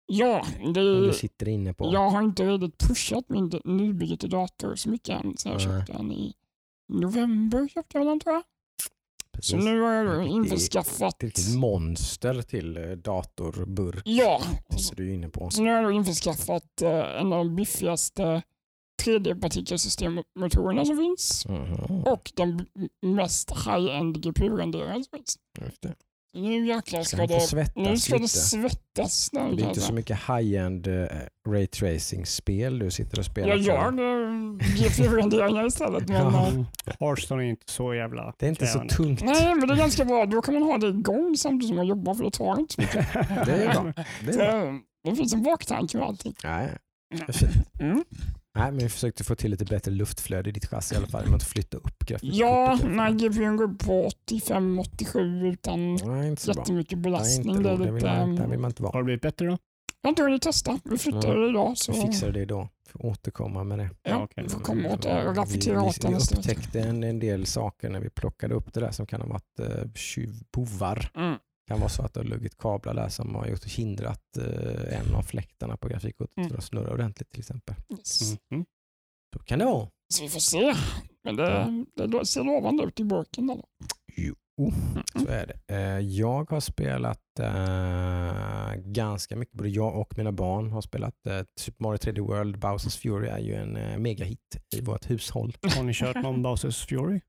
Ja, 0.06 0.46
det, 0.74 1.08
du 1.08 1.14
sitter 1.14 1.48
inne 1.48 1.74
på. 1.74 1.94
jag 1.94 2.10
har 2.10 2.22
inte 2.22 2.44
riktigt 2.44 2.78
pushat 2.88 3.30
min 3.30 3.52
nybyggde 3.66 4.28
dator 4.28 4.76
så 4.76 4.90
mycket 4.90 5.26
än. 5.26 5.38
Så 5.38 5.50
jag 5.50 5.56
Nej. 5.56 5.66
köpte 5.66 5.94
den 5.94 6.12
i 6.12 6.34
november. 6.94 7.68
Köpte 7.68 7.98
jag 7.98 8.08
den 8.08 8.20
tror 8.20 8.36
jag. 8.36 8.44
Precis. 9.34 9.52
Så 9.52 9.58
nu 9.58 9.82
har 9.82 9.92
jag 9.94 10.28
införskaffat... 10.28 11.24
Ett 11.24 11.56
monster 11.56 12.42
till 12.42 12.78
eh, 12.78 12.84
datorburk 12.92 14.02
Ja, 14.06 14.42
sitter 14.78 14.96
du 14.96 15.14
inne 15.14 15.30
på. 15.30 15.50
så 15.50 15.62
nu 15.64 15.70
har 15.74 15.82
jag 15.82 15.92
införskaffat 15.92 16.82
eh, 16.82 16.90
en 17.22 17.34
av 17.34 17.46
de 17.46 17.56
biffigaste 17.56 18.42
3D-partikelsystemmotorerna 19.04 20.86
som 20.86 20.98
finns. 20.98 21.46
Mhm, 21.48 22.04
Och 22.04 22.32
den 22.36 22.66
mest 23.02 23.52
high-end 23.52 24.22
GPU-renderaren 24.24 25.04
som 25.04 25.18
finns. 25.18 25.38
just 25.62 25.82
det. 25.82 25.96
Så 26.36 26.40
Nu 26.40 26.66
jäklar 26.68 27.04
Ska 27.04 27.18
ska 27.18 27.28
det, 27.28 27.40
svettas 27.40 27.76
nu 27.76 27.98
ska 27.98 28.14
det 28.16 28.22
lite? 28.22 28.28
svettas. 28.38 29.30
Nu, 29.34 29.56
Det 29.56 29.64
är 29.64 29.68
inte 29.68 29.80
så 29.82 29.94
mycket 29.94 30.18
high-end 30.28 30.88
uh, 30.88 31.08
raytracing-spel 31.50 32.80
du 32.80 32.92
sitter 32.92 33.20
och 33.20 33.26
spelar. 33.26 33.48
Jag 33.50 33.58
gör 33.60 33.92
det 33.92 34.64
GPU-renderingar 34.66 35.66
istället. 35.68 36.08
Men, 36.10 36.34
Ja. 36.34 36.48
eh. 36.48 36.96
Hearthstone 37.00 37.44
är 37.44 37.48
inte 37.48 37.72
så 37.72 37.94
jävla 37.94 38.34
Det 38.38 38.46
är 38.46 38.50
inte 38.50 38.68
så 38.68 38.72
krävande. 38.80 38.94
tungt. 38.96 39.24
Nej, 39.24 39.56
men 39.56 39.68
det 39.68 39.74
är 39.74 39.78
ganska 39.78 40.06
bra. 40.06 40.26
Då 40.26 40.42
kan 40.42 40.54
man 40.54 40.64
ha 40.64 40.78
det 40.78 40.88
igång 40.88 41.36
samtidigt 41.38 41.68
som 41.68 41.76
man 41.78 41.88
jobbar 41.88 42.14
för 42.14 42.24
det 42.24 42.32
tar 42.32 42.60
inte 42.60 42.74
så 42.74 42.82
mycket. 42.82 43.14
Det 43.46 43.52
är 43.52 43.74
bra. 43.74 43.94
Det 44.26 44.32
är 44.32 44.38
bra. 44.38 44.72
Det, 45.04 45.10
det 45.10 45.16
finns 45.16 45.34
en 45.34 45.44
baktanke 45.44 45.98
med 45.98 46.08
allting. 46.08 46.36
Nej, 46.44 46.70
det. 47.28 47.84
Mm. 47.84 48.04
Nej, 48.56 48.72
men 48.72 48.78
vi 48.78 48.90
försökte 48.90 49.24
få 49.24 49.36
till 49.36 49.52
lite 49.52 49.66
bättre 49.66 49.92
luftflöde 49.92 50.50
i 50.50 50.54
ditt 50.54 50.66
chassi 50.66 50.96
i 50.96 50.98
alla 50.98 51.08
fall. 51.08 51.22
genom 51.22 51.36
att 51.36 51.44
flytta 51.44 51.78
upp 51.78 52.00
grafikkortet. 52.06 52.40
Ja, 52.40 52.80
när 52.84 53.12
GPUn 53.12 53.58
går 53.58 53.68
på 53.68 54.10
85-87 54.30 55.46
utan 55.54 55.96
Nej, 55.96 56.28
inte 56.28 56.42
så 56.42 56.54
bra. 56.54 56.62
jättemycket 56.62 56.98
Nej, 56.98 57.02
belastning. 57.02 57.56
inte 57.56 57.70
det 57.70 57.92
lite, 57.92 58.06
man, 58.06 58.36
där 58.36 58.48
vill 58.48 58.60
man 58.60 58.70
inte 58.72 58.84
vara. 58.84 58.92
Har 58.92 59.00
det 59.00 59.06
blivit 59.06 59.22
bättre 59.22 59.46
då? 59.46 59.58
jag 60.02 60.08
har 60.08 60.10
inte 60.10 60.24
hunnit 60.24 60.42
testa. 60.42 60.80
Vi 60.84 60.98
flyttade 60.98 61.42
det 61.42 61.50
idag. 61.50 61.78
Så, 61.78 61.92
Vi 61.92 62.02
fixar 62.02 62.32
det 62.32 62.46
då. 62.46 62.70
Får 62.90 63.06
återkomma 63.06 63.64
med 63.64 63.80
det. 63.80 63.90
ja, 64.04 64.24
okej. 64.24 64.44
vi 64.44 64.50
får 64.50 64.60
komma 64.60 64.90
åt 64.90 65.02
det 65.02 65.28
och 65.28 65.36
rapportera 65.36 65.80
vi, 65.82 65.88
åt 65.88 66.02
det 66.02 66.08
vi, 66.08 66.14
vi 66.14 66.20
upptäckte 66.20 66.80
en, 66.82 67.04
en 67.04 67.20
del 67.20 67.46
saker 67.46 67.90
när 67.90 68.00
vi 68.00 68.10
plockade 68.10 68.56
upp 68.56 68.74
det 68.74 68.80
där 68.80 68.92
som 68.92 69.06
kan 69.06 69.22
ha 69.22 69.28
varit 69.28 69.60
uh, 69.60 69.94
tjuvbovar. 69.96 71.12
Mm. 71.16 71.38
Kan 71.74 71.80
vara 71.80 71.90
så 71.90 72.02
att 72.04 72.14
det 72.14 72.20
har 72.20 72.26
luggit 72.26 72.58
kablar 72.58 72.94
där 72.94 73.10
som 73.10 73.36
har 73.36 73.48
gjort 73.48 73.66
hindrat 73.66 74.38
eh, 74.38 75.00
en 75.00 75.16
av 75.16 75.22
fläktarna 75.22 75.78
på 75.78 75.88
grafikkortet 75.88 76.38
Mm. 76.38 76.50
för 76.50 76.58
att 76.58 76.64
snurra 76.64 76.94
ordentligt 76.94 77.30
till 77.30 77.40
exempel. 77.40 77.76
Yes. 77.98 78.22
Mm. 78.52 78.66
Så 79.34 79.40
kan 79.40 79.60
det 79.60 79.66
vara. 79.66 79.90
Så 80.14 80.24
vi 80.24 80.30
får 80.30 80.40
se. 80.40 80.74
Men 81.24 81.36
det, 81.36 81.86
det 82.08 82.26
ser 82.26 82.44
lovande 82.44 82.84
ut 82.84 83.00
i 83.00 83.04
burken. 83.04 83.48
Då. 83.48 83.64
Jo, 84.16 84.36
Mm. 84.62 84.74
så 85.16 85.28
är 85.28 85.48
det. 85.48 85.76
Eh, 85.76 86.00
jag 86.00 86.50
har 86.52 86.60
spelat 86.60 87.20
eh, 87.40 88.76
ganska 88.76 89.36
mycket, 89.36 89.54
både 89.58 89.70
jag 89.70 89.96
och 90.00 90.18
mina 90.18 90.32
barn 90.32 90.72
har 90.72 90.82
spelat 90.82 91.28
eh, 91.28 91.42
Super 91.60 91.84
Mario 91.84 91.98
3D 91.98 92.20
World, 92.20 92.60
Bowsers 92.60 92.98
Fury 92.98 93.28
är 93.28 93.40
ju 93.40 93.54
en 93.56 93.76
eh, 93.78 93.98
megahit 93.98 94.40
i 94.76 94.82
vårt 94.82 95.10
hushåll. 95.10 95.58
Har 95.76 95.84
ni 95.84 95.94
kört 95.94 96.16
någon 96.24 96.42
Bowsers 96.44 96.86
Fury? 96.86 97.22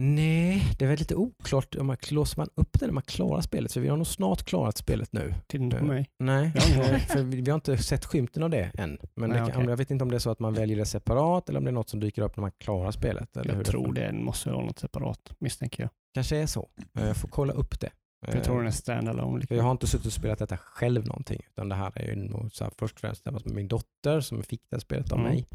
Nej, 0.00 0.62
det 0.78 0.84
är 0.84 0.88
väl 0.88 0.98
lite 0.98 1.14
oklart 1.14 1.74
om 1.74 1.86
man 1.86 1.96
låser 2.10 2.36
man 2.40 2.48
upp 2.54 2.80
det 2.80 2.86
när 2.86 2.92
man 2.92 3.02
klarar 3.02 3.40
spelet, 3.40 3.72
för 3.72 3.80
vi 3.80 3.88
har 3.88 3.96
nog 3.96 4.06
snart 4.06 4.42
klarat 4.44 4.78
spelet 4.78 5.12
nu. 5.12 5.34
Titta 5.46 5.64
inte 5.64 5.76
på 5.76 5.84
Eh, 5.84 5.88
mig. 5.88 6.10
Nej, 6.18 6.52
för 7.08 7.22
vi, 7.22 7.50
har 7.50 7.54
inte 7.54 7.78
sett 7.78 8.04
skymten 8.04 8.42
av 8.42 8.50
det 8.50 8.70
än. 8.78 8.98
Men 9.14 9.30
Nej, 9.30 9.40
det 9.40 9.46
kan, 9.46 9.56
okej. 9.56 9.70
jag 9.70 9.76
vet 9.76 9.90
inte 9.90 10.02
om 10.04 10.10
det 10.10 10.16
är 10.16 10.18
så 10.18 10.30
att 10.30 10.38
man 10.38 10.54
väljer 10.54 10.76
det 10.76 10.86
separat 10.86 11.48
eller 11.48 11.58
om 11.58 11.64
det 11.64 11.70
är 11.70 11.72
något 11.72 11.88
som 11.88 12.00
dyker 12.00 12.22
upp 12.22 12.36
när 12.36 12.42
man 12.42 12.50
klarar 12.58 12.90
spelet. 12.90 13.36
Eller 13.36 13.50
hur 13.50 13.58
Jag 13.58 13.66
tror 13.66 13.92
det 13.92 14.12
måste 14.12 14.50
vara 14.50 14.64
något 14.64 14.78
separat, 14.78 15.32
misstänker 15.38 15.82
jag. 15.82 15.90
kanske 16.14 16.36
är 16.36 16.46
så. 16.46 16.68
Eh, 16.98 17.06
Jag 17.06 17.16
får 17.16 17.28
kolla 17.28 17.52
upp 17.52 17.80
det. 17.80 17.90
För 18.26 18.34
jag 18.34 18.44
tror 18.44 18.58
den 18.58 18.66
är 18.66 18.70
standalone. 18.70 19.46
För 19.46 19.54
jag 19.54 19.62
har 19.62 19.70
inte 19.70 19.86
suttit 19.86 20.06
och 20.06 20.12
spelat 20.12 20.38
detta 20.38 20.56
själv 20.56 21.06
någonting, 21.06 21.40
utan 21.50 21.68
det 21.68 21.74
här 21.74 21.92
är 21.94 22.14
ju 22.14 22.28
så 22.52 22.64
här, 22.64 22.72
först 22.78 22.94
och 22.94 23.00
främst 23.00 23.22
tillsammans 23.22 23.44
med 23.44 23.54
min 23.54 23.68
dotter 23.68 24.20
som 24.20 24.42
fick 24.42 24.62
det 24.70 24.76
här 24.76 24.80
spelet 24.80 25.12
av 25.12 25.18
Mm. 25.18 25.30
mig. 25.30 25.46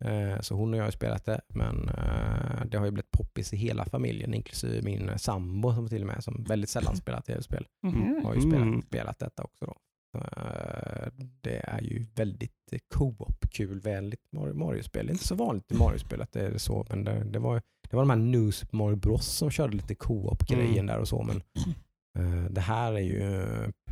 Eh, 0.00 0.40
Så 0.40 0.54
hon 0.54 0.72
och 0.74 0.80
jag 0.80 0.84
har 0.84 0.90
spelat 0.90 1.24
det, 1.24 1.40
men 1.48 1.88
eh, 1.88 2.64
det 2.70 2.78
har 2.78 2.84
ju 2.84 2.90
blivit 2.90 3.10
poppis 3.10 3.52
i 3.52 3.56
hela 3.56 3.84
familjen, 3.84 4.34
inklusive 4.34 4.82
min 4.82 5.10
sambo 5.18 5.74
som 5.74 5.88
till 5.88 6.00
och 6.00 6.06
med, 6.06 6.24
som 6.24 6.44
väldigt 6.48 6.70
sällan 6.70 6.96
spelat 6.96 7.24
tv-spel, 7.24 7.66
Mhm. 7.82 8.24
har 8.24 8.34
ju 8.34 8.40
spelat, 8.40 8.62
Mm. 8.66 8.82
spelat 8.82 9.18
detta 9.18 9.42
också. 9.44 9.64
Då. 9.66 9.74
Eh, 10.18 11.08
Det 11.42 11.56
är 11.68 11.82
ju 11.82 12.06
väldigt 12.14 12.52
eh, 12.72 12.78
co-op-kul, 12.94 13.80
vänligt 13.80 14.20
Mario- 14.36 14.54
Mario-spel. 14.54 15.06
Det 15.06 15.10
är 15.10 15.12
inte 15.14 15.26
så 15.26 15.34
vanligt 15.34 15.72
i 15.72 15.74
Mario-spel 15.74 16.22
att 16.22 16.32
det 16.32 16.40
är 16.46 16.58
så, 16.58 16.86
men 16.88 17.04
det, 17.04 17.24
det, 17.24 17.38
var, 17.38 17.62
det 17.90 17.96
var 17.96 18.02
de 18.02 18.10
här 18.10 18.16
New 18.16 18.50
Super 18.50 18.76
Mario 18.76 18.96
Bros 18.96 19.26
som 19.26 19.50
körde 19.50 19.76
lite 19.76 19.94
co-op-grejen 19.94 20.72
Mm. 20.72 20.86
där 20.86 20.98
och 20.98 21.08
så, 21.08 21.22
men 21.22 21.36
eh, 21.36 21.62
det 22.50 22.60
här 22.60 22.92
är 22.92 22.98
ju 23.00 23.44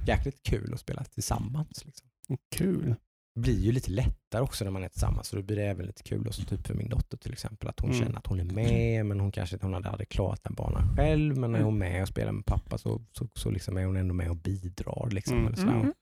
jäkligt 0.06 0.42
kul 0.42 0.74
att 0.74 0.80
spela 0.80 1.04
tillsammans. 1.04 1.84
Liksom. 1.84 2.08
Kul. 2.56 2.94
blir 3.40 3.58
ju 3.60 3.72
lite 3.72 3.90
lättare 3.90 4.42
också 4.42 4.64
när 4.64 4.70
man 4.70 4.84
är 4.84 4.88
tillsammans. 4.88 5.28
Så 5.28 5.36
då 5.36 5.42
blir 5.42 5.56
det 5.56 5.62
även 5.64 5.86
lite 5.86 6.02
kul, 6.02 6.26
också, 6.28 6.42
typ 6.42 6.66
för 6.66 6.74
min 6.74 6.88
dotter 6.88 7.16
till 7.16 7.32
exempel, 7.32 7.68
att 7.68 7.80
hon 7.80 7.90
Mm. 7.90 8.02
känner 8.02 8.18
att 8.18 8.26
hon 8.26 8.40
är 8.40 8.44
med, 8.44 9.06
men 9.06 9.20
hon 9.20 9.32
kanske 9.32 9.56
inte 9.56 9.66
hon 9.66 9.74
hade, 9.74 9.88
hade 9.88 10.04
klarat 10.04 10.44
den 10.44 10.54
banan 10.54 10.96
själv. 10.96 11.36
Men 11.38 11.52
när 11.52 11.58
Mm. 11.58 11.64
hon 11.72 11.82
är 11.82 11.90
med 11.90 12.02
och 12.02 12.08
spelar 12.08 12.32
med 12.32 12.46
pappa 12.46 12.78
så, 12.78 13.02
så, 13.12 13.28
så 13.34 13.50
liksom 13.50 13.76
är 13.76 13.84
hon 13.84 13.96
ändå 13.96 14.14
med 14.14 14.30
och 14.30 14.36
bidrar. 14.36 15.08
Liksom, 15.10 15.34
Mm. 15.36 15.46
eller 15.46 15.56
sådär. 15.56 15.72
Mm. 15.74 15.92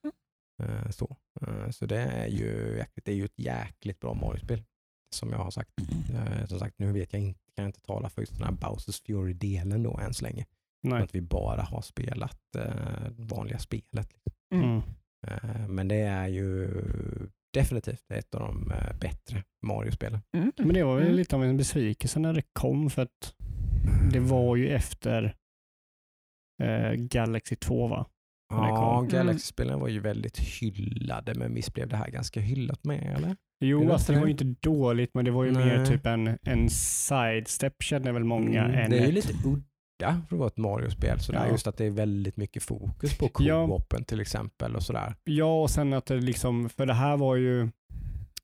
Eh, 0.62 0.90
Så. 0.90 1.16
Eh, 1.40 1.70
så 1.70 1.86
det 1.86 1.98
är 2.00 2.26
ju 2.26 2.82
det 3.04 3.10
är 3.10 3.14
ju 3.16 3.24
ett 3.24 3.38
jäkligt 3.38 4.00
bra 4.00 4.14
Mario-spel. 4.14 4.62
Som 5.14 5.30
jag 5.30 5.38
har 5.38 5.50
sagt. 5.50 5.70
Eh, 6.14 6.46
Som 6.46 6.58
sagt, 6.58 6.78
nu 6.78 6.92
vet 6.92 7.12
jag 7.12 7.22
inte, 7.22 7.40
kan 7.56 7.62
jag 7.64 7.68
inte 7.68 7.80
tala 7.80 8.08
för 8.08 8.22
just 8.22 8.32
den 8.38 8.44
här 8.44 8.52
Bowsers 8.52 9.02
Fury-delen 9.02 9.82
då 9.82 9.98
än 9.98 10.14
så 10.14 10.24
länge. 10.24 10.46
Nej. 10.82 11.02
Att 11.02 11.14
vi 11.14 11.20
bara 11.20 11.62
har 11.62 11.82
spelat 11.82 12.40
eh, 12.58 13.10
vanliga 13.16 13.58
spelet. 13.58 14.08
Mm. 14.54 14.76
Eh, 15.26 15.68
Men 15.68 15.88
det 15.88 16.00
är 16.00 16.28
ju 16.28 16.68
definitivt 17.54 18.10
ett 18.14 18.34
av 18.34 18.40
de 18.40 18.72
eh, 18.72 18.96
bättre 19.00 19.44
Mario-spelen. 19.66 20.20
Mm. 20.36 20.52
Men 20.58 20.74
det 20.74 20.82
var 20.84 20.96
ju 20.98 21.04
Mm. 21.04 21.16
lite 21.16 21.36
av 21.36 21.44
en 21.44 21.56
besvikelse 21.56 22.18
när 22.20 22.32
det 22.32 22.42
kom 22.52 22.90
för 22.90 23.02
att 23.02 23.34
det 24.12 24.20
var 24.20 24.56
ju 24.56 24.68
efter 24.68 25.34
eh, 26.62 26.92
Galaxy 26.92 27.56
2 27.56 27.86
va? 27.86 28.06
Ja, 28.54 28.76
kom. 28.96 29.08
Galaxy-spelen 29.08 29.80
var 29.80 29.88
ju 29.88 30.00
väldigt 30.00 30.38
hyllade, 30.38 31.34
men 31.34 31.54
visst 31.54 31.74
blev 31.74 31.88
det 31.88 31.96
här 31.96 32.10
ganska 32.10 32.40
hyllat 32.40 32.84
med 32.84 33.14
eller? 33.16 33.36
Jo, 33.64 33.84
det 33.84 33.92
alltså 33.92 34.12
det 34.12 34.18
var 34.18 34.26
ju 34.26 34.32
inte 34.32 34.44
dåligt, 34.44 35.10
men 35.14 35.24
det 35.24 35.30
var 35.30 35.44
ju 35.44 35.52
Nej. 35.52 35.64
mer 35.78 35.86
typ 35.86 36.06
en, 36.06 36.38
en 36.42 36.70
sidestep 36.70 37.82
känner 37.82 38.12
väl 38.12 38.24
många. 38.24 38.64
Mm, 38.64 38.78
än 38.78 38.90
det 38.90 38.96
är 38.98 39.00
ju 39.02 39.08
ett- 39.08 39.14
lite 39.14 39.48
udda 39.48 39.62
för 39.98 40.08
att 40.08 40.32
vara 40.32 40.46
ett 40.48 40.56
Mario-spel. 40.56 41.20
Sådär. 41.20 41.44
Ja. 41.46 41.50
Just 41.52 41.66
att 41.66 41.76
det 41.76 41.84
är 41.84 41.90
väldigt 41.90 42.36
mycket 42.36 42.62
fokus 42.62 43.18
på 43.18 43.30
Ja. 43.38 43.66
co-open 43.66 44.04
till 44.04 44.20
exempel. 44.20 44.76
och 44.76 44.82
sådär. 44.82 45.14
Ja, 45.24 45.62
och 45.62 45.70
sen 45.70 45.92
att 45.92 46.06
det 46.06 46.16
liksom, 46.16 46.68
för 46.68 46.86
det 46.86 46.94
här 46.94 47.16
var 47.16 47.36
ju, 47.36 47.68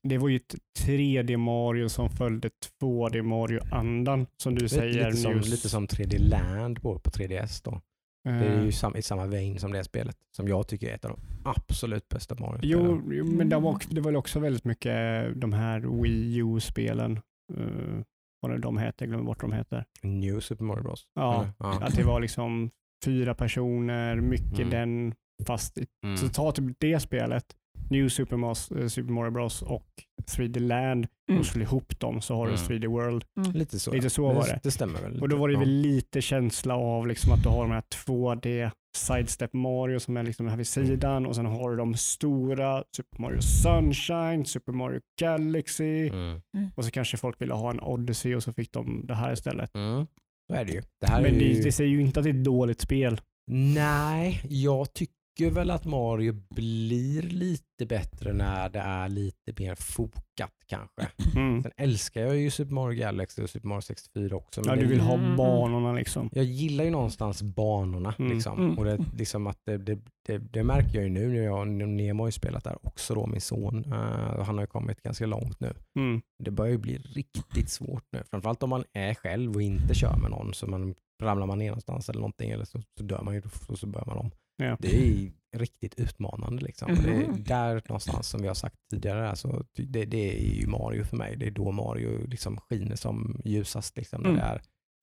det 0.03 0.17
var 0.17 0.29
ju 0.29 0.35
ett 0.35 0.55
3D 0.79 1.37
Mario 1.37 1.89
som 1.89 2.09
följde 2.09 2.49
2D 2.81 3.21
Mario-andan 3.21 4.25
som 4.37 4.55
du 4.55 4.61
Lite, 4.61 4.75
säger. 4.75 5.05
lite, 5.05 5.17
som, 5.17 5.33
lite 5.39 5.69
som 5.69 5.87
3D 5.87 6.17
Land 6.29 6.81
på, 6.81 6.99
på 6.99 7.09
3DS. 7.09 7.61
Då. 7.63 7.81
Det 8.23 8.29
är 8.29 8.57
Eh, 8.59 8.65
ju 8.65 8.71
sam, 8.71 8.95
i 8.95 9.01
samma 9.01 9.25
vein 9.25 9.59
som 9.59 9.71
det 9.71 9.83
spelet. 9.83 10.17
Som 10.35 10.47
jag 10.47 10.67
tycker 10.67 10.89
är 10.89 10.95
ett 10.95 11.05
av 11.05 11.11
de 11.11 11.19
absolut 11.49 12.09
bästa 12.09 12.35
Mario-spelen. 12.35 13.01
Jo, 13.07 13.13
jo, 13.13 13.25
men 13.25 13.49
det 13.49 13.59
var, 13.59 13.77
det 13.89 14.01
var 14.01 14.15
också 14.15 14.39
väldigt 14.39 14.63
mycket 14.65 14.93
de 15.41 15.53
här 15.53 16.01
Wii 16.01 16.37
U-spelen. 16.37 17.19
Uh, 17.57 18.01
vad 18.43 18.51
det 18.51 18.57
de 18.61 18.77
heter? 18.77 19.05
Jag 19.05 19.09
glömmer 19.09 19.25
bort 19.25 19.43
vad 19.43 19.51
de 19.51 19.57
heter. 19.57 19.85
New 20.01 20.39
Super 20.39 20.63
Mario 20.65 20.83
Bros. 20.83 21.03
Ja, 21.15 21.47
ja. 21.59 21.79
Att 21.81 21.95
det 21.95 22.03
var 22.03 22.19
liksom 22.19 22.69
fyra 23.05 23.35
personer, 23.35 24.15
mycket 24.15 24.59
Mm. 24.59 24.69
den, 24.69 25.13
fast 25.47 25.77
i 25.77 25.85
Mm. 26.05 26.17
Så 26.17 26.29
ta 26.29 26.51
typ 26.51 26.75
det 26.79 26.99
spelet, 26.99 27.45
New 27.89 28.09
Super 28.09 28.37
Mario, 28.37 28.81
eh, 28.81 28.87
Super 28.87 29.11
Mario 29.13 29.31
Bros 29.31 29.61
och 29.61 29.87
3D 30.35 30.59
Land 30.59 31.07
Mm. 31.29 31.39
och 31.39 31.45
slå 31.45 31.61
ihop 31.61 31.99
dem 31.99 32.21
så 32.21 32.35
har 32.35 32.45
du 32.47 32.53
Mm. 32.53 32.65
3D 32.67 32.87
World. 32.87 33.25
Lite 33.53 33.79
så. 33.79 33.91
Lite 33.93 34.09
så 34.09 34.33
var 34.33 34.47
det. 34.47 34.59
Det 34.63 34.71
stämmer 34.71 35.01
väl. 35.01 35.21
Och 35.21 35.29
då 35.29 35.35
var 35.37 35.49
det 35.49 35.57
väl 35.59 35.69
lite 35.69 36.21
känsla 36.21 36.75
av 36.75 37.07
liksom 37.07 37.33
att 37.33 37.43
du 37.43 37.49
har 37.49 37.61
de 37.61 37.71
här 37.71 37.81
2D 37.81 38.71
Sidestep 38.97 39.53
Mario 39.53 39.99
som 39.99 40.17
är 40.17 40.23
liksom 40.23 40.47
här 40.47 40.57
vid 40.57 40.67
sidan 40.67 41.25
och 41.25 41.35
sen 41.35 41.45
har 41.45 41.71
du 41.71 41.77
de 41.77 41.93
stora 41.95 42.83
Super 42.95 43.19
Mario 43.21 43.41
Sunshine, 43.41 44.45
Super 44.45 44.71
Mario 44.71 44.99
Galaxy 45.19 46.09
Mm. 46.09 46.41
och 46.75 46.85
så 46.85 46.91
kanske 46.91 47.17
folk 47.17 47.41
ville 47.41 47.53
ha 47.53 47.69
en 47.69 47.79
Odyssey 47.79 48.35
och 48.35 48.43
så 48.43 48.53
fick 48.53 48.71
de 48.71 49.05
det 49.07 49.15
här 49.15 49.33
istället. 49.33 49.75
Mm. 49.75 50.07
Så 50.49 50.55
är 50.55 50.65
det 50.65 50.71
ju. 50.71 50.81
Det 51.01 51.07
här 51.07 51.21
Men 51.21 51.35
är 51.35 51.39
ju... 51.39 51.53
det, 51.53 51.63
det 51.63 51.71
säger 51.71 51.89
ju 51.89 52.01
inte 52.01 52.19
att 52.19 52.23
det 52.23 52.29
är 52.29 52.33
ett 52.39 52.43
dåligt 52.43 52.81
spel. 52.81 53.21
Nej, 53.51 54.41
jag 54.49 54.93
tycker 54.93 55.13
väl 55.41 55.71
att 55.71 55.85
Mario 55.85 56.33
blir 56.49 57.21
lite 57.21 57.85
bättre 57.85 58.33
när 58.33 58.69
det 58.69 58.79
är 58.79 59.09
lite 59.09 59.53
mer 59.63 59.75
fokat 59.75 60.51
kanske. 60.65 61.07
Mm. 61.35 61.63
Sen 61.63 61.71
älskar 61.77 62.21
jag 62.21 62.37
ju 62.37 62.51
Super 62.51 62.73
Mario 62.73 62.99
Galaxy 62.99 63.43
och 63.43 63.49
Super 63.49 63.67
Mario 63.67 63.81
64 63.81 64.35
också. 64.35 64.61
Men 64.61 64.69
Ja, 64.69 64.75
du 64.81 64.87
vill 64.87 64.99
ha 64.99 65.13
Mm. 65.13 65.35
banorna 65.35 65.93
liksom. 65.93 66.29
Jag 66.31 66.45
gillar 66.45 66.83
ju 66.83 66.89
någonstans 66.89 67.41
banorna. 67.41 68.15
Mm. 68.19 68.31
Liksom. 68.31 68.59
Mm. 68.59 68.77
Och 68.77 68.85
det, 68.85 69.05
liksom 69.17 69.47
att 69.47 69.57
det, 69.65 69.77
det, 69.77 69.99
det, 70.27 70.37
det 70.37 70.63
märker 70.63 70.95
jag 70.95 71.03
ju 71.03 71.09
nu 71.09 71.27
när 71.27 71.41
jag, 71.43 71.67
Nemo 71.67 72.23
har 72.23 72.27
ju 72.27 72.31
spelat 72.31 72.63
där 72.63 72.77
också 72.87 73.15
då, 73.15 73.27
min 73.27 73.41
son. 73.41 73.85
Eh, 73.93 74.43
han 74.43 74.55
har 74.55 74.61
ju 74.63 74.67
kommit 74.67 75.01
ganska 75.01 75.25
långt 75.25 75.59
nu. 75.59 75.73
Mm. 75.99 76.21
Det 76.43 76.51
börjar 76.51 76.71
ju 76.71 76.77
bli 76.77 76.97
riktigt 76.97 77.69
svårt 77.69 78.03
nu. 78.11 78.23
Framförallt 78.31 78.63
om 78.63 78.69
man 78.69 78.83
är 78.93 79.13
själv 79.13 79.55
och 79.55 79.61
inte 79.61 79.93
kör 79.95 80.17
med 80.17 80.31
någon. 80.31 80.53
Så 80.53 80.67
man, 80.67 80.95
ramlar 81.21 81.47
man 81.47 81.57
ner 81.59 81.67
någonstans 81.69 82.09
eller 82.09 82.19
någonting 82.19 82.51
eller 82.51 82.65
så, 82.65 82.81
så 82.97 83.03
dör 83.03 83.21
man 83.21 83.33
ju 83.33 83.41
och 83.67 83.79
så 83.79 83.87
börjar 83.87 84.05
man 84.05 84.17
om. 84.17 84.31
Ja. 84.57 84.77
Det 84.79 84.95
är 85.07 85.31
riktigt 85.57 85.95
utmanande. 85.99 86.63
Liksom. 86.65 86.91
Och 86.91 86.97
Det 86.97 87.09
är 87.13 87.27
Mhm. 87.27 87.43
där 87.43 87.81
någonstans 87.89 88.27
som 88.27 88.41
vi 88.41 88.47
har 88.47 88.55
sagt 88.55 88.75
tidigare, 88.91 89.29
alltså, 89.29 89.65
det, 89.77 90.05
det 90.05 90.37
är 90.37 90.53
ju 90.61 90.67
Mario 90.67 91.03
för 91.03 91.17
mig. 91.17 91.35
Det 91.37 91.45
är 91.47 91.51
då 91.51 91.71
Mario 91.71 92.27
liksom 92.27 92.57
skiner 92.57 92.95
som 92.95 93.41
ljusast. 93.45 93.97
Liksom, 93.97 94.21
när 94.21 94.29
Mm. 94.29 94.41
det 94.41 94.45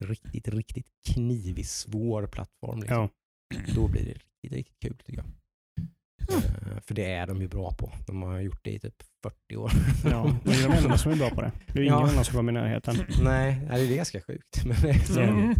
är 0.05 0.07
riktigt, 0.07 0.47
riktigt 0.47 0.87
knivig, 1.13 1.65
svår 1.67 2.27
plattform. 2.27 2.79
Liksom. 2.79 2.97
Ja. 2.97 3.09
Då 3.75 3.87
blir 3.87 4.01
det 4.05 4.11
riktigt, 4.11 4.51
riktigt 4.53 4.79
kul 4.81 4.97
tycker 5.05 5.17
jag. 5.23 5.27
Eh, 6.29 6.79
för 6.81 6.93
det 6.95 7.05
är 7.11 7.27
de 7.27 7.41
ju 7.41 7.47
bra 7.47 7.71
på. 7.71 7.91
De 8.07 8.21
har 8.21 8.39
gjort 8.39 8.59
det 8.63 8.71
i 8.71 8.79
typ 8.79 8.95
40 9.23 9.55
år. 9.55 9.71
Ja, 10.05 10.23
men 10.23 10.39
det 10.43 10.51
är 10.63 10.67
de 10.69 10.73
enda 10.77 10.97
som 10.97 11.11
är 11.11 11.15
bra 11.15 11.29
på 11.29 11.41
det. 11.41 11.51
Det 11.67 11.79
är 11.79 11.83
ingen 11.83 11.93
Ja. 11.97 12.09
annan 12.09 12.25
som 12.25 12.35
kommer 12.35 12.51
i 12.51 12.55
närheten. 12.55 12.95
Nej, 13.23 13.61
det 13.69 13.73
är 13.93 13.95
ganska 13.95 14.21
sjukt. 14.21 14.65
Men 14.65 14.75
det 14.81 14.89
är 14.89 14.99
så. 14.99 15.19
Mm. 15.19 15.51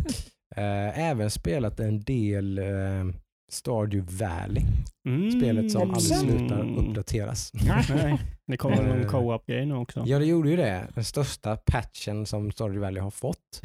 Eh, 0.56 1.00
även 1.00 1.32
spelat 1.32 1.80
en 1.80 2.04
del 2.04 2.58
eh, 2.58 3.06
Stardew 3.54 4.26
Valley. 4.26 4.64
Mm. 5.08 5.32
Spelet 5.32 5.72
som 5.72 5.82
aldrig 5.82 6.18
slutar 6.18 6.78
uppdateras. 6.80 7.52
Nej, 7.54 8.18
det 8.48 8.58
kommer 8.58 8.84
någon 8.84 9.02
Eh, 9.02 9.08
co-op-grej 9.08 9.66
nu 9.66 9.76
också. 9.76 10.04
Ja, 10.06 10.20
det 10.20 10.26
gjorde 10.26 10.50
ju 10.50 10.56
det. 10.56 10.88
Den 10.96 11.04
största 11.04 11.56
patchen 11.58 12.26
som 12.26 12.52
Stardew 12.52 12.80
Valley 12.80 13.02
har 13.04 13.12
fått 13.12 13.62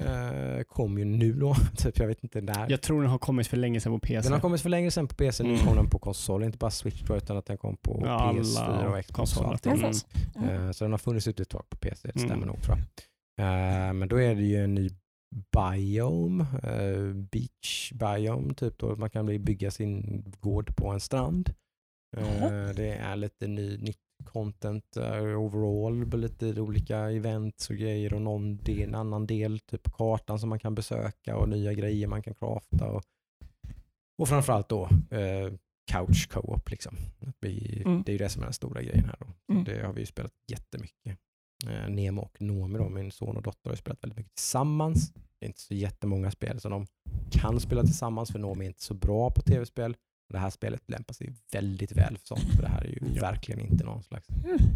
eh, 0.00 0.62
kom 0.68 0.98
ju 0.98 1.04
nu 1.04 1.32
då. 1.32 1.54
typ, 1.76 1.98
jag 1.98 2.06
vet 2.06 2.22
inte 2.22 2.40
när. 2.40 2.70
Jag 2.70 2.80
tror 2.82 3.02
den 3.02 3.10
har 3.10 3.18
kommit 3.18 3.46
för 3.46 3.56
länge 3.56 3.80
sedan 3.80 3.92
på 3.92 3.98
PC. 4.06 4.20
Den 4.28 4.32
har 4.32 4.40
kommit 4.40 4.60
för 4.60 4.68
länge 4.68 4.90
sedan 4.90 5.08
på 5.08 5.14
PC, 5.14 5.42
nu 5.44 5.52
Mm. 5.54 5.66
kom 5.66 5.76
den 5.76 5.90
på 5.90 5.98
konsol. 5.98 6.44
Inte 6.44 6.58
bara 6.58 6.70
Switch 6.70 7.02
jag, 7.08 7.16
utan 7.16 7.36
att 7.36 7.46
den 7.46 7.58
kom 7.58 7.76
på 7.76 8.02
Ja, 8.06 8.32
PS4 8.36 8.58
alla 8.60 8.88
och 8.98 9.04
Xbox 9.04 9.36
och 9.36 9.46
allting. 9.48 9.72
Eh, 9.82 10.70
Så 10.70 10.84
den 10.84 10.90
har 10.92 10.98
funnits 10.98 11.28
ute 11.28 11.42
ett 11.42 11.48
tag 11.48 11.64
på 11.70 11.76
PC, 11.76 12.08
det 12.14 12.18
stämmer 12.18 12.34
Mm. 12.34 12.48
nog 12.48 12.62
tror 12.62 12.76
jag. 12.78 12.86
Men 13.96 14.08
då 14.08 14.20
är 14.20 14.34
det 14.34 14.42
ju 14.42 14.64
en 14.64 14.74
ny 14.74 14.90
biome, 15.30 16.46
eh, 16.62 17.14
beach 17.14 17.92
biome, 17.92 18.54
typ 18.54 18.78
då 18.78 18.96
man 18.96 19.10
kan 19.10 19.26
bygga 19.26 19.70
sin 19.70 20.24
gård 20.40 20.76
på 20.76 20.88
en 20.88 21.00
strand. 21.00 21.54
Jaha. 22.16 22.72
Det 22.72 22.94
är 22.94 23.16
lite 23.16 23.46
ny, 23.46 23.78
nytt 23.78 23.98
content 24.24 24.96
eh, 24.96 25.40
overall, 25.40 26.20
lite 26.20 26.60
olika 26.60 27.10
events 27.10 27.70
och 27.70 27.76
grejer 27.76 28.14
och 28.14 28.22
någon 28.22 28.56
del, 28.56 28.94
annan 28.94 29.26
del, 29.26 29.60
typ 29.60 29.92
kartan 29.92 30.38
som 30.38 30.48
man 30.48 30.58
kan 30.58 30.74
besöka 30.74 31.36
och 31.36 31.48
nya 31.48 31.72
grejer 31.72 32.06
man 32.06 32.22
kan 32.22 32.34
crafta. 32.34 32.90
Och, 32.90 33.02
och 34.18 34.28
framförallt 34.28 34.68
då 34.68 34.88
eh, 35.10 35.52
couch 35.92 36.28
co-op. 36.30 36.70
Liksom. 36.70 36.96
Mm. 37.20 38.02
Det 38.02 38.10
är 38.10 38.12
ju 38.12 38.18
det 38.18 38.28
som 38.28 38.42
är 38.42 38.46
den 38.46 38.52
stora 38.52 38.82
grejen 38.82 39.04
här. 39.04 39.16
Då. 39.20 39.52
Mm. 39.52 39.64
Det 39.64 39.86
har 39.86 39.92
vi 39.92 40.00
ju 40.00 40.06
spelat 40.06 40.32
jättemycket. 40.50 41.18
Eh, 41.68 41.88
Nemo 41.90 42.22
och 42.22 42.42
Nomi, 42.42 42.78
då, 42.78 42.88
min 42.88 43.10
son 43.12 43.36
och 43.36 43.42
dotter, 43.42 43.70
har 43.70 43.72
ju 43.72 43.76
spelat 43.76 44.02
väldigt 44.04 44.16
mycket 44.18 44.34
tillsammans. 44.34 45.12
Det 45.12 45.44
är 45.44 45.48
inte 45.48 45.60
så 45.60 45.74
jättemånga 45.74 46.30
spel 46.30 46.60
som 46.60 46.70
de 46.70 46.86
kan 47.30 47.60
spela 47.60 47.82
tillsammans 47.82 48.30
för 48.32 48.38
Nomi 48.38 48.64
är 48.64 48.68
inte 48.68 48.82
så 48.82 48.94
bra 48.94 49.30
på 49.30 49.40
tv-spel. 49.42 49.96
Det 50.32 50.38
här 50.38 50.50
spelet 50.50 50.82
lämpar 50.90 51.14
sig 51.14 51.34
väldigt 51.52 51.92
väl 51.92 52.18
för 52.18 52.26
sånt. 52.26 52.40
För 52.56 52.62
det 52.62 52.68
här 52.68 52.80
är 52.84 52.88
ju 52.88 52.98
Ja. 53.14 53.20
verkligen 53.22 53.60
inte 53.60 53.84
någon 53.84 54.02
slags 54.02 54.26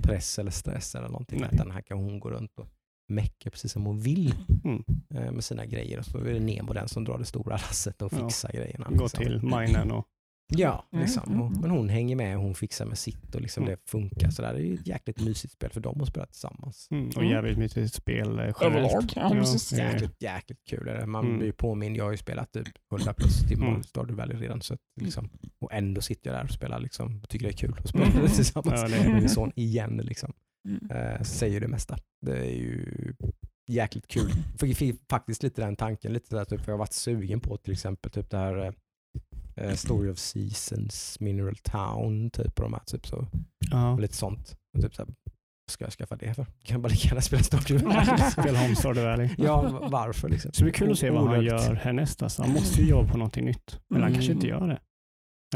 press 0.03 0.39
eller 0.39 0.51
stress 0.51 0.95
eller 0.95 1.09
någonting. 1.09 1.41
Nej. 1.41 1.51
Utan 1.53 1.71
här 1.71 1.83
kan 1.83 1.99
hon 1.99 2.21
gå 2.21 2.31
runt 2.31 2.59
och 2.59 2.69
mecka 3.09 3.51
precis 3.51 3.73
som 3.73 3.87
hon 3.87 4.01
vill 4.01 4.35
Mm. 4.65 4.85
eh, 5.15 5.33
med 5.33 5.45
sina 5.45 5.67
grejer. 5.67 5.99
Och 5.99 6.05
så 6.07 6.19
är 6.19 6.33
det 6.33 6.41
Nemo 6.41 6.73
den 6.73 6.89
som 6.89 7.05
drar 7.05 7.19
det 7.19 7.25
stora 7.25 7.53
lasset 7.57 8.03
och 8.03 8.13
Ja. 8.13 8.17
fixar 8.29 8.53
grejerna. 8.53 8.87
Gå 8.91 9.03
liksom. 9.05 9.25
till 9.25 9.43
minen 9.43 9.91
och... 9.91 10.07
Ja, 10.47 10.89
Mm, 10.93 11.05
liksom. 11.05 11.33
mm, 11.33 11.47
mm. 11.47 11.61
men 11.61 11.71
hon 11.71 11.89
hänger 11.89 12.17
med 12.17 12.37
och 12.37 12.43
hon 12.43 12.55
fixar 12.55 12.87
med 12.87 12.99
sitt 12.99 13.35
och 13.35 13.41
liksom 13.41 13.63
Mm. 13.65 13.75
det 13.77 13.91
funkar. 13.91 14.31
Så 14.31 14.43
där. 14.43 14.53
Det 14.53 14.59
är 14.61 14.65
ju 14.65 14.75
ett 14.75 14.87
jäkligt 14.87 15.21
mysigt 15.21 15.53
spel 15.55 15.71
för 15.71 15.81
dem 15.81 16.01
att 16.01 16.09
spela 16.09 16.27
tillsammans. 16.27 16.89
Mm. 16.91 17.09
Och 17.09 17.17
Mm. 17.17 17.31
jävligt 17.31 17.59
mysigt 17.59 17.95
spel 17.95 18.27
eh, 18.39 18.55
generellt. 18.61 18.63
Överlag. 18.63 19.13
Ja, 19.17 19.31
precis. 19.33 19.73
eh, 19.73 19.79
Jäkligt, 19.93 20.23
jäkligt 20.23 20.65
kul 20.71 20.89
är 20.89 20.95
det. 20.95 21.07
Man 21.07 21.25
Mm. 21.25 21.37
blir 21.39 21.47
ju 21.47 21.53
påmind. 21.53 21.97
Jag 21.97 22.05
har 22.05 22.11
ju 22.11 22.17
spelat 22.17 22.53
typ 22.53 22.69
100 22.93 23.15
plus 23.15 23.49
timmar 23.49 23.69
Mm. 23.69 23.83
Stardew 23.83 24.17
Valley 24.23 24.37
redan. 24.43 24.63
Så 24.63 24.75
att, 24.75 24.81
liksom, 25.01 25.31
och 25.61 25.73
ändå 25.73 26.01
sitter 26.01 26.31
jag 26.31 26.39
där 26.41 26.45
och 26.45 26.51
spelar 26.51 26.81
liksom, 26.81 27.21
och 27.23 27.29
tycker 27.29 27.47
det 27.47 27.53
är 27.53 27.57
kul 27.57 27.75
att 27.79 27.89
spela 27.89 28.05
Mm. 28.07 28.23
det 28.23 28.29
tillsammans 28.35 28.81
Ja, 28.81 28.89
det 28.89 28.97
är- 28.97 29.09
med 29.09 29.21
min 29.21 29.29
son 29.29 29.53
igen. 29.57 29.97
Liksom. 30.05 30.33
Mm. 30.69 30.91
Eh, 30.91 31.23
säger 31.23 31.61
det 31.61 31.69
mesta. 31.69 31.99
Det 32.27 32.39
är 32.39 32.51
ju 32.57 33.15
jäkligt 33.69 34.07
kul. 34.09 34.31
Fick, 34.61 34.77
fick 34.77 35.01
faktiskt 35.11 35.43
lite 35.43 35.63
den 35.63 35.77
tanken, 35.77 36.13
lite 36.13 36.37
där, 36.37 36.45
typ, 36.45 36.61
för 36.61 36.73
jag 36.73 36.75
har 36.75 36.79
varit 36.79 36.93
sugen 36.93 37.41
på 37.41 37.57
till 37.57 37.73
exempel 37.73 38.11
typ 38.11 38.31
det 38.31 38.37
här 38.37 38.75
eh, 39.57 39.75
Story 39.75 40.11
of 40.11 40.19
Seasons, 40.19 41.21
Mineral 41.21 41.57
Town, 41.57 42.31
typ 42.31 42.59
och 42.59 42.63
de 42.65 42.73
här 42.73 42.83
typ 42.87 43.07
så. 43.07 43.27
Ja. 43.71 43.97
Lite 43.97 44.15
sånt. 44.17 44.57
Och 44.77 44.83
typ 44.83 44.95
så 44.95 45.03
här, 45.03 45.07
vad 45.67 45.73
ska 45.73 45.85
jag 45.85 45.93
skaffa 45.93 46.17
det 46.17 46.35
för? 46.35 46.45
Kan 46.45 46.53
jag 46.75 46.81
bara 46.81 46.89
lika 46.89 47.09
gärna 47.09 47.21
spela 47.21 47.43
Stardew 47.43 47.87
Valley? 47.87 48.31
Spela 48.31 48.65
om 48.65 48.77
Stardew 48.77 49.11
Valley. 49.11 49.29
ja, 49.39 49.89
varför 49.91 50.29
liksom? 50.29 50.53
Så 50.53 50.59
det 50.61 50.65
blir 50.65 50.73
kul 50.73 50.93
att 50.93 50.99
se 50.99 51.11
vad 51.11 51.27
han 51.29 51.45
gör 51.45 51.75
härnäst. 51.75 52.23
Alltså. 52.23 52.43
Han 52.43 52.53
måste 52.53 52.83
ju 52.83 52.89
jobba 52.89 53.09
på 53.09 53.19
någonting 53.19 53.45
nytt. 53.45 53.81
Men 53.89 54.03
han 54.03 54.13
kanske 54.13 54.33
inte 54.33 54.47
Mm. 54.49 54.61
gör 54.61 54.69
det. 54.69 54.81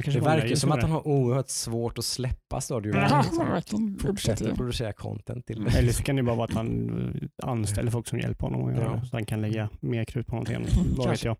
Det 0.04 0.20
verkar 0.20 0.54
som 0.56 0.72
att 0.72 0.82
han 0.82 0.90
har 0.90 1.06
oerhört 1.08 1.48
svårt 1.48 1.98
att 1.98 2.04
släppa 2.04 2.60
Stardew 2.60 3.00
Valley. 3.10 3.22
Liksom. 3.22 3.48
verkligen 3.48 3.98
Fortsätter 3.98 4.54
producera 4.54 4.92
content 4.92 5.46
till 5.46 5.64
det. 5.64 5.70
det. 5.70 5.78
Eller 5.78 5.92
så 5.92 6.02
kan 6.02 6.16
det 6.16 6.22
bara 6.22 6.36
vara 6.36 6.44
att 6.44 6.54
han 6.54 6.90
eh, 7.42 7.48
anställer 7.50 7.90
folk 7.90 8.08
som 8.08 8.18
hjälper 8.18 8.46
honom 8.46 8.68
att 8.68 8.74
göra 8.76 8.84
Ja. 9.02 9.04
Så 9.04 9.16
han 9.16 9.26
kan 9.26 9.40
lägga 9.40 9.68
mer 9.80 10.04
krut 10.04 10.26
på 10.26 10.32
någonting. 10.34 10.56
Mm, 10.56 10.68
Vad 10.96 11.10
vet 11.10 11.24
jag. 11.24 11.36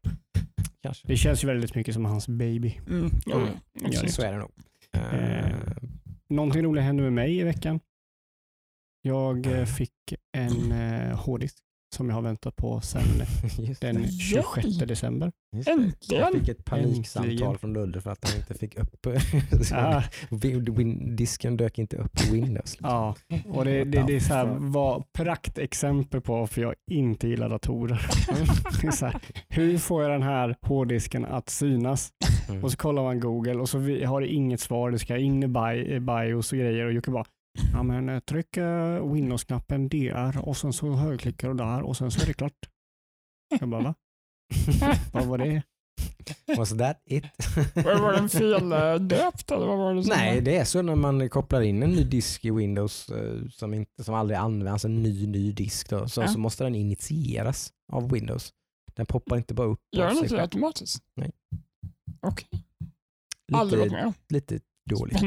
Kanske. 0.82 1.09
Det 1.09 1.16
känns 1.16 1.44
ju 1.44 1.48
väldigt 1.48 1.74
mycket 1.74 1.94
som 1.94 2.04
hans 2.04 2.28
baby. 2.28 2.80
Mm, 2.88 3.11
ja, 3.26 3.36
Mm. 3.36 3.48
ja. 3.92 4.09
Så 4.09 4.22
är 4.22 4.32
det 4.32 4.38
nog. 4.38 4.50
Eh, 4.94 5.48
Eh, 5.48 5.52
Någonting 6.30 6.62
roligt 6.62 6.84
hände 6.84 7.02
med 7.02 7.12
mig 7.12 7.38
i 7.38 7.42
veckan. 7.42 7.80
Jag 9.02 9.46
eh, 9.46 9.64
fick 9.64 9.92
en 10.36 10.72
eh, 10.72 11.16
hårddisk 11.20 11.56
som 11.97 12.09
jag 12.09 12.14
har 12.16 12.22
väntat 12.22 12.57
på 12.57 12.80
sedan 12.80 13.03
den 13.80 14.03
det. 14.03 14.09
26 14.09 14.78
december. 14.78 15.32
Äntligen! 15.66 16.22
Jag 16.24 16.32
fick 16.32 16.49
ett 16.49 16.64
paniksamtal 16.64 17.30
Äntligen. 17.32 17.59
från 17.59 17.72
Ludde 17.72 18.01
för 18.01 18.11
att 18.11 18.28
han 18.30 18.41
inte 18.41 18.55
fick 18.55 18.78
upp 18.78 19.07
Ah, 19.72 20.03
Disken 21.16 21.57
dök 21.57 21.78
inte 21.78 21.97
upp 21.97 22.20
i 22.20 22.32
Windows. 22.32 22.72
liksom. 22.72 22.89
ja, 22.89 23.14
och 23.49 23.64
det, 23.64 23.84
det, 23.84 24.05
det 24.07 24.16
är 24.16 24.20
så 24.20 24.34
här, 24.34 24.47
var 24.59 25.05
praktexempel 25.12 26.20
på 26.20 26.32
varför 26.36 26.62
jag 26.62 26.74
inte 26.91 27.28
gillar 27.28 27.49
datorer. 27.49 27.95
Här, 29.07 29.20
hur 29.49 29.78
får 29.78 30.03
jag 30.03 30.12
den 30.12 30.22
här 30.22 30.57
hårddisken 30.62 31.24
att 31.24 31.49
synas? 31.49 32.12
Mm. 32.49 32.64
Och 32.64 32.70
så 32.70 32.76
kollar 32.76 33.03
man 33.03 33.20
Google 33.20 33.55
och 33.55 33.68
så 33.68 33.78
har 33.78 34.20
det 34.20 34.28
inget 34.28 34.61
svar. 34.61 34.91
Det 34.91 34.99
ska 34.99 35.16
in 35.16 35.43
i 35.43 36.01
bios 36.01 36.53
och 36.53 36.59
grejer 36.59 36.84
och 36.86 36.93
Jocke 36.93 37.11
bara 37.11 37.24
Ja 37.72 37.82
men 37.82 38.09
eh, 38.09 38.20
tryck 38.20 38.57
eh, 38.57 39.12
Windows-knappen 39.12 39.88
DR 39.88 40.38
och 40.49 40.57
sen 40.57 40.72
så 40.72 40.92
högerklickar 40.92 41.49
du 41.49 41.55
där 41.55 41.82
och 41.82 41.96
sen 41.96 42.11
så 42.11 42.22
är 42.22 42.26
det 42.26 42.32
klart. 42.34 42.68
Jag 43.61 43.68
bara 43.68 43.82
va? 43.82 43.94
Vad 45.12 45.26
var 45.26 45.38
det? 45.38 45.62
Was 46.57 46.70
that 46.78 47.03
it? 47.05 47.24
Var 47.74 48.01
var 48.01 48.12
den 48.12 48.28
feldöpt 48.28 49.51
eller 49.51 49.66
vad 49.66 49.78
var 49.78 49.94
det 49.94 50.03
som 50.03 50.12
Nej, 50.16 50.40
det 50.40 50.57
är 50.57 50.64
så 50.64 50.82
när 50.82 50.94
man 50.94 51.28
kopplar 51.28 51.61
in 51.61 51.82
en 51.82 51.90
ny 51.90 52.05
disk 52.05 52.44
i 52.44 52.51
Windows 52.51 53.09
eh, 53.09 53.49
som, 53.51 53.74
inte, 53.74 54.05
som 54.05 54.14
aldrig 54.14 54.38
används, 54.38 54.84
en 54.84 55.03
ny 55.03 55.26
ny 55.26 55.53
disk, 55.53 55.90
då, 55.90 56.09
så, 56.09 56.20
Ja. 56.20 56.28
så 56.28 56.38
måste 56.38 56.64
den 56.64 56.74
initieras 56.74 57.72
av 57.92 58.11
Windows. 58.12 58.53
Den 58.94 59.07
poppar 59.07 59.36
inte 59.36 59.55
bara 59.55 59.66
upp 59.66 59.80
Gör 59.96 60.07
den 60.09 60.16
inte 60.18 60.34
det 60.36 60.42
automatiskt? 60.42 61.03
Nej. 61.14 61.30
Okej, 62.20 62.49
aldrig 63.53 63.78
varit 63.80 63.90
Lite, 63.90 63.96
med 63.96 64.07
om. 64.07 64.14
lite 64.28 64.61
dåligt. 64.90 65.22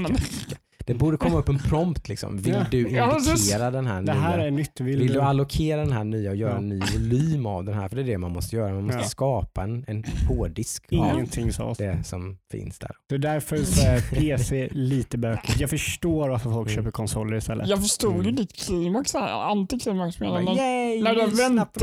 Det 0.94 0.98
borde 0.98 1.18
komma 1.18 1.38
upp 1.40 1.50
en 1.50 1.60
prompt 1.60 2.10
liksom. 2.10 2.38
Vill 2.38 2.54
Ja. 2.54 2.66
du 2.72 2.90
Ja, 2.90 3.18
indikera 3.18 3.72
den 3.72 3.88
här 3.88 4.02
Det 4.02 4.12
här 4.12 4.38
nya? 4.38 4.48
är 4.48 4.52
nytt. 4.52 4.80
Vill, 4.80 5.00
Vill 5.00 5.14
du? 5.14 5.22
allokera 5.22 5.82
den 5.82 5.92
här 5.92 6.04
nya 6.04 6.30
och 6.30 6.36
göra 6.36 6.52
Ja. 6.52 6.58
en 6.58 6.70
ny 6.70 6.80
volym 6.94 7.46
av 7.46 7.64
den 7.66 7.74
här? 7.76 7.90
För 7.90 7.96
det 7.96 8.02
är 8.02 8.06
det 8.06 8.18
man 8.18 8.32
måste 8.32 8.56
göra. 8.56 8.74
Man 8.74 8.84
måste 8.84 9.00
Ja. 9.00 9.04
skapa 9.04 9.64
en, 9.64 9.86
en 9.88 10.04
hårddisk 10.28 10.86
av 10.86 10.94
Ingenting 10.98 11.54
sades. 11.54 11.78
det 11.78 12.04
som 12.04 12.38
finns 12.52 12.80
där. 12.80 12.92
Det 13.10 13.16
är 13.16 13.20
därför 13.20 13.58
så 13.58 13.82
är 13.88 14.02
PC 14.16 14.70
lite 14.72 15.18
bökigt. 15.18 15.60
Jag 15.60 15.70
förstår 15.70 16.30
varför 16.30 16.50
folk 16.52 16.68
Mm. 16.70 16.76
köper 16.76 16.92
konsoler 16.92 17.38
istället. 17.38 17.68
Jag 17.68 17.82
förstod 17.82 18.14
ju 18.16 18.20
Mm. 18.22 18.36
ditt 18.36 18.54
klimax 18.66 19.14
här, 19.14 19.52
antiklimax 19.52 20.20
menar 20.20 20.42
jag. 20.42 20.58
Yay! 20.58 21.02
när 21.04 21.14
du 21.16 21.22
har 21.22 21.50
väntat. 21.50 21.82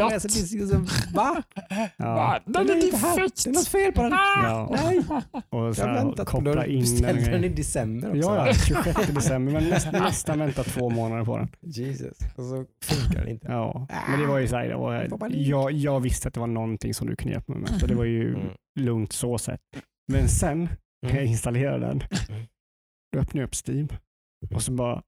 Va? 1.14 1.42
Ja. 1.98 2.14
Va? 2.14 2.38
Den 2.46 2.70
är 2.70 2.74
defekt! 2.74 3.44
Det 3.44 3.50
är 3.50 3.54
något 3.54 3.68
fel 3.68 3.92
på 3.92 4.02
den. 4.02 4.10
Ja. 4.12 4.68
Nej, 4.72 4.98
Och 5.48 5.76
så 5.76 5.82
jag 5.82 5.88
har 5.88 5.94
här, 6.16 6.24
koppla 6.24 6.66
in 6.66 6.74
den. 6.80 6.80
Beställde 6.90 7.30
den 7.30 7.44
i 7.44 7.48
december 7.48 8.08
också. 8.08 8.20
Ja, 8.20 8.46
ja, 8.46 8.52
26 8.66 8.97
december. 9.06 9.52
Men 9.52 9.68
nästan, 9.68 9.92
nästan 10.02 10.38
väntat 10.38 10.66
två 10.66 10.90
månader 10.90 11.24
på 11.24 11.36
den. 11.38 11.48
Jesus. 11.60 12.18
Och 12.36 12.44
så 12.44 12.64
funkar 12.82 13.24
det 13.24 13.30
inte. 13.30 13.46
Ja, 13.48 13.86
men 14.10 14.20
det 14.20 14.26
var 14.26 14.38
ju 14.38 14.48
så 14.48 14.56
här, 14.56 14.74
var, 14.74 15.28
jag, 15.34 15.72
jag 15.72 16.00
visste 16.00 16.28
att 16.28 16.34
det 16.34 16.40
var 16.40 16.46
någonting 16.46 16.94
som 16.94 17.06
du 17.06 17.16
kunde 17.16 17.32
hjälpa 17.32 17.52
mig 17.52 17.60
med. 17.60 17.80
Så 17.80 17.86
det 17.86 17.94
var 17.94 18.04
ju 18.04 18.34
Mm. 18.34 18.48
lugnt 18.80 19.12
så 19.12 19.38
sett. 19.38 19.60
Men 20.12 20.28
sen 20.28 20.58
när 21.02 21.10
jag 21.10 21.18
Mm. 21.18 21.26
installerade 21.30 21.86
den, 21.86 22.02
Mm. 22.28 22.46
då 23.12 23.18
öppnade 23.18 23.38
jag 23.38 23.46
upp 23.46 23.54
Steam 23.68 23.88
och 24.54 24.62
så 24.62 24.72
bara 24.72 25.02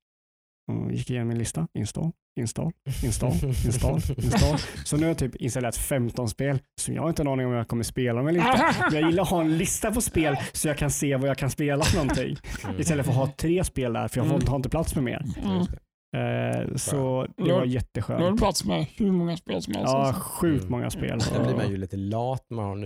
gick 0.93 1.11
igenom 1.11 1.29
min 1.29 1.39
lista. 1.39 1.69
Install, 1.75 2.11
install, 2.41 2.73
install, 3.05 3.33
install, 3.65 4.01
install. 4.17 4.59
Så 4.85 4.97
nu 4.97 5.03
har 5.03 5.09
jag 5.09 5.19
typ 5.19 5.37
installerat 5.37 5.77
15 5.77 6.29
spel 6.29 6.59
som 6.81 6.95
jag 6.95 7.03
har 7.03 7.09
inte 7.09 7.23
en 7.23 7.29
aning 7.29 7.47
om 7.47 7.53
jag 7.53 7.69
kommer 7.69 7.83
spela 7.85 8.19
dem 8.19 8.29
eller 8.29 8.41
inte. 8.41 8.75
Men 8.91 9.01
jag 9.01 9.11
gillar 9.11 9.23
att 9.23 9.29
ha 9.29 9.41
en 9.41 9.59
lista 9.59 9.91
på 9.91 10.01
spel 10.01 10.37
så 10.53 10.69
jag 10.69 10.79
kan 10.79 10.91
se 10.91 11.17
vad 11.17 11.29
jag 11.29 11.39
kan 11.39 11.51
spela 11.51 11.85
för 11.85 11.97
någonting. 11.97 12.37
Mm. 12.65 12.81
Istället 12.81 13.07
för 13.07 13.13
att 13.13 13.19
ha 13.19 13.27
tre 13.37 13.65
spel 13.65 13.93
där, 13.93 14.09
för 14.09 14.21
jag 14.21 14.25
har 14.25 14.57
inte 14.57 14.69
plats 14.69 14.95
med 14.95 15.05
mer. 15.05 15.25
Mm. 16.17 16.61
Eh, 16.71 16.77
så 16.77 17.27
det 17.37 17.43
var 17.43 17.49
Nu 17.49 17.53
har 17.53 17.65
jätteskönt. 17.65 18.21
du 18.33 18.37
plats 18.39 18.65
med 18.65 18.87
hur 18.97 19.11
många 19.13 19.37
spel 19.37 19.63
som 19.63 19.75
helst. 19.75 19.93
Ja, 19.93 20.13
sjukt 20.13 20.61
Mm. 20.63 20.71
många 20.73 20.91
spel. 20.91 21.21
Sen 21.21 21.43
blir 21.47 21.57
man 21.57 21.69
ju 21.71 21.77
lite 21.77 21.97
lat 21.97 22.47
när 22.51 22.57
man 22.57 22.65
har 22.65 22.73
en 22.73 22.81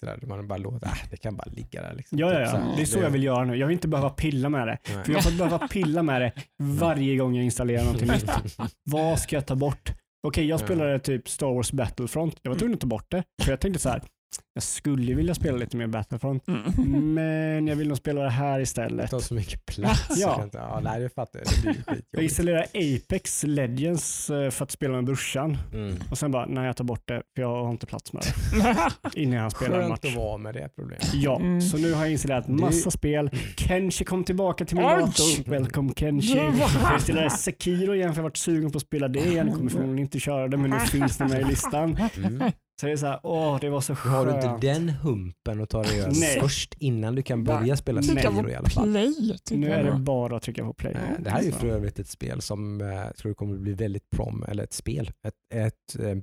där. 0.00 0.26
Man 0.26 0.48
bara 0.48 0.58
låter, 0.58 0.86
äh, 0.86 0.92
det 1.10 1.16
kan 1.16 1.36
bara 1.36 1.50
ligga 1.50 1.82
där. 1.82 1.94
Liksom. 1.94 2.18
Ja, 2.18 2.26
ja, 2.32 2.38
Typ 2.38 2.54
ja. 2.54 2.60
här. 2.60 2.76
Det 2.76 2.82
är 2.82 2.86
så 2.86 2.98
jag 2.98 3.10
vill 3.10 3.24
göra 3.24 3.44
nu. 3.44 3.56
Jag 3.56 3.66
vill 3.66 3.74
inte 3.74 3.88
behöva 3.88 4.10
pilla 4.10 4.48
med 4.48 4.66
det. 4.66 4.78
Nej. 4.94 5.04
För 5.04 5.12
jag 5.12 5.22
får 5.24 5.38
behöva 5.38 5.68
pilla 5.68 6.02
med 6.02 6.20
det 6.22 6.32
varje 6.62 7.16
gång 7.16 7.34
jag 7.36 7.44
installerar 7.44 7.84
någonting 7.84 8.08
nytt. 8.08 8.30
Vad 8.90 9.18
ska 9.18 9.36
jag 9.36 9.46
ta 9.46 9.54
bort? 9.56 9.92
Okej, 10.26 10.46
jag 10.46 10.60
Ja. 10.60 10.64
spelade 10.64 10.98
typ 10.98 11.28
Star 11.28 11.54
Wars 11.54 11.72
Battlefront. 11.72 12.36
Jag 12.42 12.50
var 12.50 12.58
tvungen 12.58 12.74
att 12.74 12.80
ta 12.80 12.86
bort 12.86 13.06
det. 13.10 13.22
För 13.42 13.50
jag 13.52 13.60
tänkte 13.60 13.80
så 13.80 13.88
här, 13.88 14.02
jag 14.54 14.62
skulle 14.62 15.14
vilja 15.14 15.34
spela 15.34 15.58
lite 15.58 15.76
mer 15.76 15.86
Battlefront. 15.86 16.48
Mm. 16.48 17.14
Men 17.14 17.66
jag 17.66 17.76
vill 17.76 17.88
nog 17.88 17.96
spela 17.96 18.22
det 18.22 18.30
här 18.30 18.56
Det 18.56 18.62
istället. 18.62 19.10
tar 19.10 19.18
så 19.18 19.34
mycket 19.34 19.66
plats. 19.66 20.06
Ja. 20.10 20.16
Jag 20.16 20.34
kan 20.34 20.44
inte- 20.44 20.58
ja, 20.58 20.80
nej, 20.84 21.00
det 21.00 21.08
fattar 21.08 21.38
jag. 21.40 21.64
Det 21.64 21.84
blir 21.84 22.02
Jag 22.10 22.22
installerade 22.22 22.66
Apex 22.74 23.42
Legends 23.46 24.30
eh, 24.30 24.50
för 24.50 24.64
att 24.64 24.70
spela 24.70 24.94
med 24.94 25.04
brorsan. 25.04 25.58
Mm. 25.72 25.96
Och 26.10 26.18
sen 26.18 26.30
bara, 26.30 26.46
nej 26.46 26.66
jag 26.66 26.76
tar 26.76 26.84
bort 26.84 27.02
det 27.08 27.22
för 27.34 27.42
jag 27.42 27.64
har 27.64 27.70
inte 27.70 27.86
plats 27.86 28.12
med 28.12 28.22
det. 28.22 29.20
Innan 29.20 29.40
han 29.40 29.50
spelar 29.50 29.74
en 29.76 29.80
Skönt 29.80 29.88
match. 30.02 30.12
att 30.12 30.16
vara 30.16 30.38
med 30.38 30.54
det 30.54 30.68
problemet. 30.76 31.14
Ja, 31.14 31.36
Mm. 31.40 31.60
så 31.60 31.76
nu 31.78 31.92
har 31.92 32.02
jag 32.02 32.12
installerat 32.12 32.48
massa 32.48 32.90
spel. 32.90 33.30
Kenshi 33.56 34.04
kom 34.04 34.24
tillbaka 34.24 34.64
till 34.64 34.76
min 34.76 34.84
dator. 34.86 35.50
Welcome 35.50 35.92
Kenshi. 35.96 36.36
Jag 36.38 36.54
installerade 36.94 37.30
Sekiro 37.30 37.94
igen 37.94 38.08
för 38.14 38.18
jag 38.18 38.22
har 38.22 38.28
varit 38.30 38.36
sugen 38.36 38.70
på 38.72 38.76
att 38.78 38.82
spela 38.82 39.08
det 39.08 39.20
igen. 39.20 39.52
Kommer 39.52 39.70
förmodligen 39.70 39.98
inte 39.98 40.20
köra 40.20 40.48
det 40.48 40.56
men 40.56 40.70
nu 40.70 40.78
finns 40.86 41.16
det 41.18 41.24
med 41.28 41.40
i 41.40 41.44
listan. 41.44 41.96
Så 42.80 42.86
det 42.86 42.92
är 42.92 42.96
så 42.96 43.06
här, 43.06 43.20
åh 43.22 43.58
det 43.60 43.68
var 43.70 43.80
så 43.80 43.92
Nu 43.92 44.10
har 44.10 44.26
du 44.26 44.32
skönt. 44.32 44.44
inte 44.44 44.66
den 44.66 44.88
humpen 44.88 45.60
att 45.62 45.70
ta 45.70 45.82
dig 45.82 46.00
över 46.00 46.40
först 46.40 46.74
innan 46.78 47.14
du 47.14 47.22
kan 47.22 47.44
börja 47.44 47.76
spela 47.76 48.00
Nej. 48.00 48.22
Sekiro 48.22 48.50
i 48.50 48.54
alla 48.54 48.68
fall. 48.68 48.90
Play, 48.92 49.36
Nu 49.50 49.70
är 49.70 49.84
det 49.84 49.92
bara 49.98 50.36
att 50.36 50.42
trycka 50.42 50.64
på 50.64 50.72
play. 50.72 50.92
Eh, 50.92 51.00
Det 51.22 51.30
här 51.30 51.38
är 51.40 51.44
ju 51.44 51.52
för 51.52 51.66
övrigt 51.66 51.98
ett 51.98 52.08
spel 52.08 52.40
som 52.42 52.80
eh, 52.80 52.86
jag 52.88 53.16
tror 53.16 53.34
kommer 53.34 53.54
att 53.54 53.60
bli 53.60 53.72
väldigt 53.72 54.10
prom, 54.10 54.44
eller 54.48 54.64
ett 54.64 54.72
spel, 54.72 55.10
ett, 55.26 55.34
ett, 55.54 56.00
eh, 56.00 56.16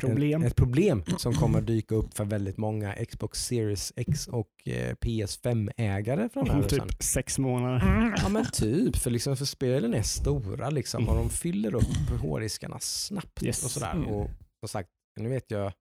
Problem. 0.00 0.42
Ett, 0.42 0.48
ett 0.50 0.56
problem 0.56 1.02
som 1.18 1.32
kommer 1.34 1.60
dyka 1.60 1.94
upp 1.94 2.16
för 2.16 2.24
väldigt 2.24 2.56
många 2.56 2.92
Xbox 2.94 3.44
Series 3.46 3.92
X 3.96 4.26
och 4.28 4.48
eh, 4.66 4.94
PS5-ägare 4.94 6.28
framöver 6.28 6.62
Om 6.62 6.68
sen. 6.68 6.88
typ 6.88 7.02
sex 7.02 7.38
månader. 7.38 7.80
Mm. 7.98 8.14
Ja 8.16 8.28
men 8.28 8.46
typ, 8.52 8.96
för, 8.96 9.10
liksom, 9.10 9.36
för 9.36 9.44
spelen 9.44 9.94
är 9.94 10.02
stora 10.02 10.70
liksom, 10.70 11.08
och 11.08 11.16
de 11.16 11.30
fyller 11.30 11.74
upp 11.74 12.20
hårddiskarna 12.20 12.76
snabbt 12.80 13.42
Yes. 13.42 13.64
och 13.64 13.70
sådär. 13.70 13.92
Mm. 13.92 14.06
Och 14.08 14.30
som 14.60 14.68
sagt, 14.68 14.88
nu 15.20 15.28
vet 15.28 15.50
jag, 15.50 15.72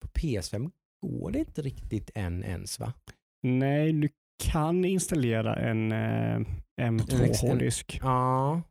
på 0.00 0.08
PS5 0.08 0.70
går 1.06 1.30
det 1.30 1.38
inte 1.38 1.62
riktigt 1.62 2.10
än 2.14 2.44
ens 2.44 2.80
va? 2.80 2.92
Nej, 3.42 3.92
du 3.92 4.08
kan 4.44 4.84
installera 4.84 5.56
en 5.56 5.92
eh, 5.92 6.34
En 6.76 6.96
ex- 7.00 7.42
M2-hårddisk. 7.42 7.98
Ja, 8.02 8.62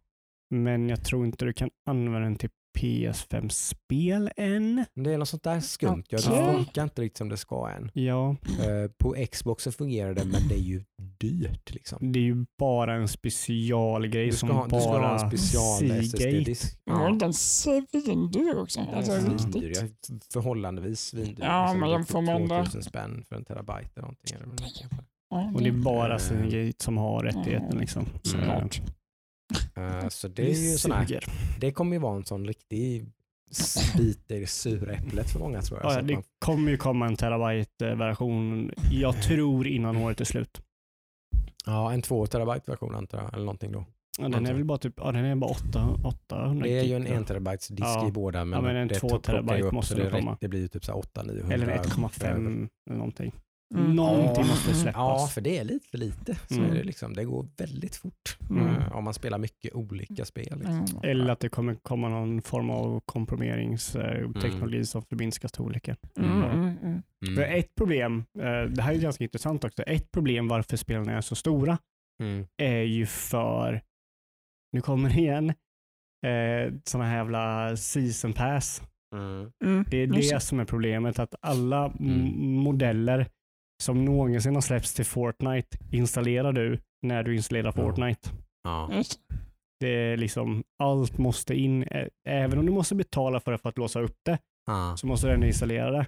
Men 0.49 0.89
jag 0.89 1.03
tror 1.05 1.25
inte 1.25 1.45
du 1.45 1.53
kan 1.53 1.69
använda 1.89 2.19
den 2.19 2.35
till 2.35 2.49
PS5-spel 2.77 4.29
än. 4.37 4.85
men 4.93 5.03
det 5.03 5.13
är 5.13 5.17
något 5.17 5.29
sånt 5.29 5.43
där 5.43 5.59
skumt. 5.59 6.03
Ja, 6.09 6.17
det 6.17 6.53
funkar 6.53 6.83
inte 6.83 7.01
riktigt 7.01 7.17
som 7.17 7.29
det 7.29 7.37
ska 7.37 7.69
än. 7.69 7.91
Ja, 7.93 8.35
Eh, 8.59 8.91
på 8.97 9.15
Xboxen 9.31 9.73
fungerar 9.73 10.13
det 10.13 10.25
men 10.25 10.47
det 10.47 10.55
är 10.55 10.59
ju 10.59 10.83
dyrt 11.19 11.73
liksom. 11.73 12.11
det 12.11 12.19
är 12.19 12.23
ju 12.23 12.45
bara 12.59 12.93
en 12.95 13.07
specialgrej 13.07 14.25
Du 14.25 14.31
ska, 14.31 14.47
som 14.47 14.55
ha, 14.55 14.63
du 14.67 14.69
ska 14.79 14.89
ha 14.89 14.99
bara 14.99 15.13
en 15.19 15.19
special. 15.37 15.91
SSD-disk. 15.91 16.77
Inte 17.09 17.25
den 17.25 17.33
svindyr 17.33 18.57
också? 18.57 18.79
Alltså, 18.93 19.11
Ja. 19.11 19.17
riktigt. 19.19 19.41
Svindyr, 19.41 19.73
ja, 19.75 20.15
förhållandevis 20.33 20.99
svindyr. 20.99 21.43
Ja, 21.45 21.61
Liksom, 21.63 21.79
men 21.79 21.89
är 21.89 21.93
jämför 21.93 22.21
med 22.21 22.35
andra. 22.35 22.57
2000 22.65 22.83
spänn 22.83 23.23
för 23.29 23.35
en 23.35 23.45
terabyte 23.45 23.89
eller 23.95 24.01
någonting. 24.01 24.35
Eller 24.35 24.47
är. 24.47 24.87
Ja, 25.29 25.51
Och 25.55 25.61
det 25.61 25.67
är 25.69 25.71
bara 25.83 26.13
Eh. 26.13 26.17
Seagate 26.19 26.83
som 26.83 26.97
har 26.97 27.23
rättigheten. 27.23 27.77
Liksom. 27.79 28.05
Mm. 28.35 28.69
Eh, 29.75 30.07
så 30.09 30.27
det 30.27 30.41
är 30.41 30.71
ju 30.71 30.77
sån 30.77 30.91
här, 30.91 31.23
det 31.59 31.71
kommer 31.71 31.93
ju 31.95 31.99
vara 31.99 32.15
en 32.15 32.25
sån 32.25 32.45
riktig 32.47 33.05
bit 33.97 34.31
i 34.31 34.39
det 34.39 34.47
sura 34.47 34.93
äpplet 34.93 35.29
för 35.29 35.39
många 35.39 35.61
tror 35.61 35.79
jag. 35.83 35.93
Ja, 35.93 36.01
det 36.01 36.13
man, 36.13 36.23
kommer 36.39 36.71
ju 36.71 36.77
komma 36.77 37.05
en 37.07 37.15
terabyte-version, 37.15 38.71
jag 38.91 39.21
tror 39.23 39.67
innan 39.67 39.97
året 39.97 40.21
är 40.21 40.25
slut. 40.25 40.61
ja, 41.65 41.93
en 41.93 42.01
2 42.01 42.27
terabyte 42.27 42.71
version 42.71 42.95
antar 42.95 43.17
jag, 43.17 43.33
eller 43.33 43.45
någonting 43.45 43.71
då. 43.71 43.85
Ja, 44.19 44.29
den 44.29 44.45
är 44.45 44.53
väl 44.53 44.63
bara 44.65 44.77
typ, 44.77 44.93
ja, 44.97 45.11
den 45.11 45.25
är 45.25 45.35
bara 45.35 45.51
8, 45.51 45.97
800 46.03 46.63
Det 46.63 46.79
är 46.79 46.83
ju 46.83 46.95
en 46.95 47.03
gig, 47.03 47.11
1 47.11 47.27
terabytes 47.27 47.67
disk 47.67 47.81
Ja. 47.81 48.07
i 48.07 48.11
båda 48.11 48.45
men, 48.45 48.57
Ja, 48.59 48.61
men 48.65 48.75
en 48.75 48.87
det 48.87 48.95
två 48.95 49.07
plockar 49.09 49.33
ju 49.33 49.39
terabyte 49.47 49.67
upp, 49.67 49.73
måste 49.73 49.95
det, 49.95 50.03
det 50.03 50.09
komma. 50.09 50.37
det 50.41 50.47
blir 50.47 50.59
ju 50.59 50.67
typ 50.67 50.85
så 50.85 50.91
här 50.91 50.99
800 50.99 51.33
900 51.33 51.53
Eller 51.55 51.67
över. 51.67 51.83
1,5 51.83 52.69
eller 52.89 52.97
någonting. 52.97 53.31
Mm. 53.75 53.95
Någonting 53.95 54.43
Ja. 54.43 54.49
måste 54.49 54.73
släppas. 54.73 54.95
Ja, 55.21 55.27
för 55.33 55.41
det 55.41 55.57
är 55.57 55.63
lite 55.63 55.87
för 55.89 55.97
lite. 55.97 56.35
Så 56.47 56.53
Mm. 56.59 56.71
är 56.71 56.75
det, 56.75 56.83
liksom, 56.83 57.13
det 57.13 57.23
går 57.25 57.47
väldigt 57.57 57.95
fort 57.95 58.37
Mm. 58.49 58.67
eh, 58.67 58.95
om 58.95 59.03
man 59.03 59.13
spelar 59.13 59.37
mycket 59.37 59.73
olika 59.73 60.25
spel. 60.25 60.57
Liksom. 60.59 60.85
Mm. 60.85 60.99
Eller 61.03 61.29
att 61.31 61.39
det 61.39 61.49
kommer 61.49 61.75
komma 61.75 62.09
någon 62.09 62.41
form 62.41 62.69
av 62.69 62.99
komprimeringsteknologi 63.05 64.85
som 64.85 65.01
storleken. 65.47 65.95
Mm, 66.19 66.39
Ja. 66.39 66.45
mm, 66.51 66.77
mm. 66.83 67.01
Mm. 67.27 67.59
ett 67.59 67.75
problem, 67.75 68.25
eh, 68.39 68.61
det 68.69 68.81
här 68.81 68.93
är 68.93 68.99
ganska 68.99 69.23
intressant 69.23 69.63
också, 69.63 69.83
ett 69.83 70.11
problem 70.11 70.47
varför 70.47 70.77
spelen 70.77 71.09
är 71.09 71.21
så 71.21 71.35
stora 71.35 71.77
Mm. 72.23 72.45
är 72.57 72.81
ju 72.81 73.05
för, 73.05 73.81
nu 74.73 74.81
kommer 74.81 75.09
det 75.09 75.15
igen, 75.19 75.49
eh, 76.25 76.73
sådana 76.83 77.09
här 77.09 77.17
jävla 77.17 77.77
season 77.77 78.33
pass. 78.33 78.81
Mm. 79.15 79.85
Det 79.89 79.97
är 79.97 80.07
det 80.07 80.39
som 80.39 80.59
är 80.59 80.65
problemet, 80.65 81.19
att 81.19 81.35
alla 81.41 81.85
Mm. 81.99 82.39
modeller 82.41 83.27
som 83.83 84.05
någonsin 84.05 84.55
har 84.55 84.61
släppts 84.61 84.93
till 84.93 85.05
Fortnite 85.05 85.77
installerar 85.91 86.53
du 86.53 86.79
när 87.01 87.23
du 87.23 87.35
installerar 87.35 87.65
Ja. 87.65 87.71
Fortnite. 87.83 88.29
Ja. 88.63 89.03
Det 89.79 89.87
är 89.89 90.17
liksom, 90.17 90.63
allt 90.83 91.17
måste 91.17 91.55
in, 91.55 91.85
även 92.29 92.59
om 92.59 92.65
du 92.65 92.71
måste 92.71 92.95
betala 92.95 93.39
för 93.39 93.51
det 93.51 93.57
för 93.57 93.69
att 93.69 93.77
låsa 93.77 94.01
upp 94.01 94.17
det, 94.25 94.39
Ja. 94.65 94.97
så 94.97 95.07
måste 95.07 95.27
du 95.27 95.33
ändå 95.33 95.47
installera 95.47 95.91
det. 95.91 96.05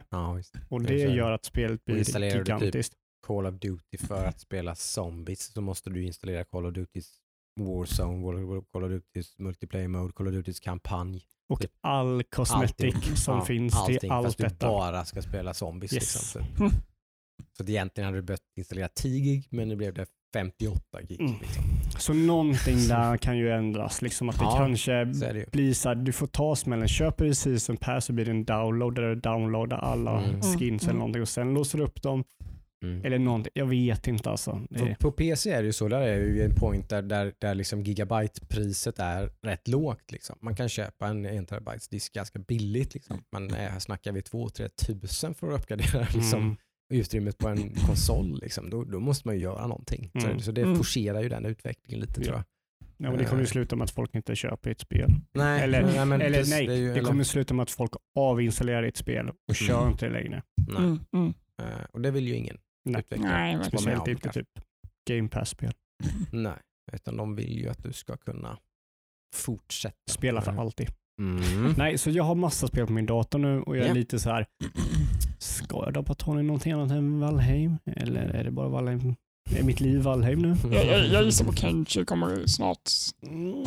Och 0.69 0.81
Det 0.81 0.93
gör 0.99 1.31
att 1.31 1.45
spelet 1.45 1.85
blir 1.85 1.97
installerar 1.97 2.31
du 2.31 2.39
typ 2.39 2.47
gigantiskt. 2.47 2.93
Call 3.27 3.45
of 3.45 3.55
Duty 3.55 3.97
för 3.97 4.25
att 4.25 4.39
spela 4.39 4.75
zombies 4.75 5.53
så 5.53 5.61
måste 5.61 5.89
du 5.89 6.03
installera 6.05 6.43
Call 6.43 6.65
of 6.65 6.73
Dutys 6.73 7.11
Warzone, 7.59 8.61
Call 8.71 8.83
of 8.83 8.89
Dutys 8.89 9.39
multiplayer 9.39 9.87
mode, 9.87 10.13
Call 10.13 10.27
of 10.27 10.33
Dutys 10.33 10.59
kampanj. 10.59 11.21
Och 11.49 11.65
all 11.81 12.23
Allting. 12.49 13.01
som 13.15 13.35
Ja, 13.37 13.45
finns 13.45 13.75
allting, 13.75 13.99
till 13.99 14.11
allt 14.11 14.25
fast 14.27 14.37
du 14.37 14.43
detta. 14.43 14.67
bara 14.67 15.05
ska 15.05 15.21
spela 15.21 15.53
zombies. 15.53 15.93
Yes. 15.93 16.35
Liksom. 16.35 16.71
Så, 17.57 17.63
att 17.63 17.69
egentligen 17.69 18.05
hade 18.05 18.17
du 18.17 18.21
behövt 18.21 18.41
installera 18.57 18.87
10 18.87 19.19
gig 19.19 19.47
men 19.49 19.67
nu 19.69 19.75
blev 19.75 19.93
det 19.93 20.05
58 20.33 21.01
gig. 21.01 21.21
Mm. 21.21 21.33
Liksom. 21.41 21.63
Så 21.97 22.13
någonting 22.13 22.87
där 22.87 23.17
kan 23.17 23.37
ju 23.37 23.51
ändras. 23.51 24.01
Liksom 24.01 24.29
att 24.29 24.39
det 24.39 24.43
Ja, 24.43 24.57
kanske 24.57 25.13
Så 25.13 25.25
är 25.25 25.33
det 25.33 25.51
blir 25.51 25.73
så 25.73 25.89
här, 25.89 25.95
du 25.95 26.11
får 26.11 26.27
ta 26.27 26.55
smällen. 26.55 26.87
Köper 26.87 27.25
du 27.25 27.33
season 27.35 27.77
pass 27.77 28.05
så 28.05 28.13
blir 28.13 28.25
det 28.25 28.31
en 28.31 28.45
download 28.45 28.95
där 28.95 29.01
du 29.01 29.15
downloadar 29.15 29.77
alla 29.77 30.23
Mm. 30.23 30.41
skins 30.41 30.83
eller 30.83 30.91
Mm. 30.91 30.97
någonting 30.99 31.21
och 31.21 31.29
sen 31.29 31.53
låser 31.53 31.77
du 31.77 31.83
upp 31.83 32.01
dem. 32.01 32.23
Mm. 32.83 33.05
Eller 33.05 33.19
någonting. 33.19 33.51
Jag 33.55 33.65
vet 33.65 34.07
inte 34.07 34.29
alltså. 34.29 34.61
Det, 34.69 34.79
På, 34.79 34.95
på 34.99 35.11
PC 35.11 35.51
är 35.51 35.61
det 35.61 35.65
ju 35.65 35.73
så, 35.73 35.87
där 35.87 36.01
är 36.01 36.19
det 36.19 36.25
ju 36.25 36.43
en 36.43 36.55
point 36.55 36.89
där, 36.89 37.01
där, 37.01 37.33
där 37.39 37.55
liksom 37.55 37.83
gigabyte-priset 37.83 38.99
är 38.99 39.31
rätt 39.41 39.67
lågt. 39.67 40.11
Liksom. 40.11 40.35
Man 40.41 40.55
kan 40.55 40.69
köpa 40.69 41.07
en 41.07 41.25
1 41.25 41.47
terabytes 41.47 41.87
disk 41.87 42.13
ganska 42.13 42.39
billigt. 42.39 42.93
Liksom. 42.93 43.23
Men 43.31 43.49
eh, 43.49 43.55
här 43.57 43.79
snackar 43.79 44.11
vi 44.11 44.19
2-3 44.21 44.67
tusen 44.69 45.33
för 45.33 45.51
att 45.51 45.59
uppgradera 45.59 46.07
liksom, 46.13 46.41
mm. 46.41 46.55
Utrymmet 46.89 47.37
på 47.37 47.47
en 47.47 47.75
konsol. 47.87 48.39
Liksom. 48.41 48.69
Då, 48.69 48.83
då 48.83 48.99
måste 48.99 49.27
man 49.27 49.35
ju 49.35 49.41
göra 49.41 49.67
någonting. 49.67 50.11
Mm. 50.13 50.37
Så, 50.39 50.45
så 50.45 50.51
det 50.51 50.61
Mm. 50.61 50.75
forcerar 50.75 51.21
ju 51.21 51.29
den 51.29 51.45
utvecklingen 51.45 51.99
lite 52.01 52.19
Ja. 52.21 52.23
tror 52.25 52.35
jag. 52.35 52.43
ja, 52.97 53.09
men 53.09 53.17
det 53.17 53.25
kommer 53.25 53.41
ju 53.41 53.47
sluta 53.47 53.75
med 53.75 53.83
att 53.83 53.91
folk 53.91 54.15
inte 54.15 54.35
köper 54.35 54.71
ett 54.71 54.79
spel. 54.79 55.11
Nej, 55.33 55.61
Eller, 55.63 55.81
nej, 55.81 56.05
men 56.05 56.21
eller 56.21 56.37
precis, 56.37 56.53
nej, 56.53 56.67
det, 56.67 56.75
ju, 56.75 56.85
det 56.87 56.91
eller- 56.99 57.09
kommer 57.09 57.23
sluta 57.23 57.53
med 57.53 57.63
att 57.63 57.71
folk 57.71 57.91
avinstallerar 58.15 58.83
ett 58.83 58.97
spel 58.97 59.31
och 59.49 59.55
kör 59.55 59.77
Mm. 59.79 59.91
inte 59.91 60.05
det 60.05 60.11
längre. 60.13 60.43
nej. 60.67 60.77
Mm, 60.77 60.99
mm. 61.13 61.33
Eh, 61.61 61.85
Och 61.91 62.01
det 62.01 62.11
vill 62.11 62.27
ju 62.27 62.35
ingen 62.35 62.57
Nej. 62.85 62.99
utvecklare 62.99 63.31
Nej, 63.57 63.65
Speciellt 63.65 64.07
inte 64.07 64.21
kanske. 64.21 64.39
typ 64.39 64.49
Game 65.09 65.29
Pass-spel. 65.29 65.73
Nej, 66.31 66.53
utan 66.93 67.17
de 67.17 67.35
vill 67.35 67.57
ju 67.59 67.69
att 67.69 67.83
du 67.83 67.93
ska 67.93 68.17
kunna 68.17 68.57
fortsätta. 69.35 69.95
Spela 70.09 70.41
för 70.41 70.51
alltid. 70.51 70.87
Mm. 71.19 71.73
Nej, 71.77 71.97
så 71.97 72.09
jag 72.09 72.23
har 72.23 72.35
massa 72.35 72.67
spel 72.67 72.85
på 72.87 72.93
min 72.93 73.05
dator 73.05 73.39
nu 73.39 73.61
och 73.61 73.77
jag 73.77 73.83
är 73.83 73.87
Ja. 73.87 73.93
lite 73.93 74.19
så 74.19 74.29
här. 74.29 74.45
Ska 75.39 75.83
jag 75.85 75.93
doppa 75.93 76.13
tån 76.13 76.39
i 76.39 76.43
någonting 76.43 76.71
annat 76.71 76.91
än 76.91 77.19
Valheim? 77.19 77.77
Eller 77.95 78.21
är 78.21 78.43
det 78.43 78.51
bara 78.51 78.67
Valheim? 78.67 79.15
Är 79.59 79.63
mitt 79.63 79.79
liv 79.79 80.01
Valheim 80.01 80.39
nu? 80.41 80.55
Jag, 80.71 80.85
jag, 80.85 81.07
jag 81.07 81.23
gissar 81.23 81.45
på 81.45 81.53
Kenshi 81.53 82.05
kommer 82.05 82.45
snart 82.47 82.89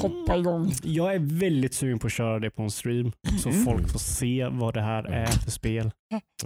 hoppa 0.01 0.37
igång. 0.39 0.73
Jag 0.83 1.15
är 1.15 1.19
väldigt 1.19 1.75
sugen 1.75 1.99
på 1.99 2.07
att 2.07 2.13
köra 2.13 2.39
det 2.39 2.51
på 2.51 2.63
en 2.63 2.71
stream 2.71 3.13
så 3.43 3.49
Mm. 3.49 3.65
folk 3.65 3.89
får 3.89 3.99
se 3.99 4.49
vad 4.53 4.75
det 4.75 4.81
här 4.83 5.05
är 5.05 5.27
för 5.27 5.51
spel. 5.51 5.91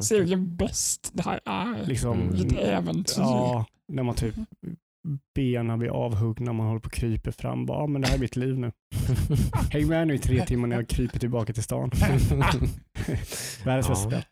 Se 0.00 0.20
vilken 0.20 0.56
bäst 0.56 1.10
det 1.14 1.22
här 1.22 1.40
är. 1.44 1.86
Liksom, 1.86 2.20
Mm. 2.20 2.34
Vilket 2.34 2.58
äventyr. 2.58 3.14
ja, 3.22 3.64
när 3.92 4.02
man 4.02 4.14
typ 4.14 4.34
benen 5.34 5.78
blir 5.78 5.88
avhuggna, 5.90 6.52
man 6.52 6.66
håller 6.66 6.80
på 6.80 6.86
och 6.86 6.92
kryper 6.92 7.30
fram. 7.30 7.66
Bara, 7.66 7.86
men 7.86 8.02
det 8.02 8.08
här 8.08 8.14
är 8.14 8.20
mitt 8.20 8.36
liv 8.36 8.58
nu. 8.58 8.72
Häng 9.70 9.88
med 9.88 10.06
nu 10.08 10.14
i 10.14 10.18
tre 10.18 10.46
timmar 10.46 10.68
när 10.68 10.76
jag 10.76 10.88
kryper 10.88 11.18
tillbaka 11.18 11.52
till 11.52 11.62
stan. 11.62 11.90
Världens 13.64 13.88
bästa 13.88 13.94
spel. 13.94 14.22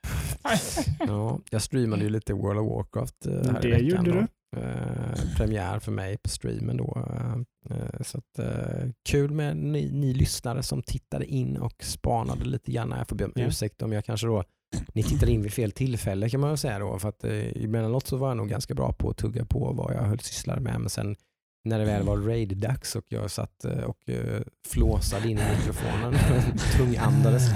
ja, 0.99 1.39
jag 1.51 1.63
streamade 1.63 2.03
ju 2.03 2.09
lite 2.09 2.33
World 2.35 2.61
of 2.61 2.71
Warcraft 2.71 3.27
eh, 3.27 3.33
här 3.53 3.63
Det 3.63 3.69
i 3.69 3.71
veckan. 3.71 3.87
gjorde 3.89 4.11
då. 4.13 4.17
du. 4.21 4.27
Eh, 4.57 5.37
premiär 5.37 5.79
för 5.79 5.93
mig 5.93 6.17
på 6.23 6.29
streamen 6.29 6.77
då. 6.77 7.07
Eh, 7.11 7.35
eh, 7.77 8.03
så 8.03 8.19
att, 8.19 8.39
eh, 8.39 8.89
kul 9.09 9.31
med 9.31 9.57
ni, 9.57 9.91
ni 9.93 10.15
lyssnare 10.15 10.63
som 10.63 10.83
tittade 10.83 11.27
in 11.27 11.57
och 11.57 11.85
spanade 11.85 12.45
lite 12.45 12.73
grann. 12.73 12.95
Jag 12.99 13.09
får 13.09 13.17
be 13.17 13.25
om 13.25 13.33
ursäkt 13.37 13.83
om 13.83 13.93
jag 13.93 14.05
kanske 14.05 14.27
då 14.27 14.45
ni 14.93 15.03
tittade 15.03 15.33
in 15.33 15.43
vid 15.43 15.53
fel 15.53 15.73
tillfälle 15.73 16.31
kan 16.31 16.41
man 16.41 16.51
väl 16.51 16.59
säga 16.59 16.79
då. 16.79 16.99
För 16.99 17.09
att 17.09 17.25
eh, 17.25 17.65
emellanåt 17.65 18.07
så 18.07 18.17
var 18.17 18.29
jag 18.29 18.37
nog 18.37 18.49
ganska 18.49 18.75
bra 18.75 18.93
på 18.93 19.11
att 19.11 19.17
tugga 19.17 19.45
på 19.45 19.73
vad 19.73 19.95
jag 19.95 20.03
höll 20.03 20.21
sysslade 20.21 20.61
med. 20.61 20.81
Men 20.81 20.91
sen 20.91 21.17
när 21.65 21.79
det 21.79 21.85
väl 21.85 22.03
var 22.03 22.17
raid-dags 22.17 22.97
och 22.97 23.05
jag 23.09 23.31
satt 23.31 23.65
eh, 23.65 23.79
och 23.79 24.09
eh, 24.09 24.43
flåsade 24.69 25.29
in 25.29 25.39
i 25.39 25.43
mikrofonen, 25.57 26.15
tungandades, 26.77 27.49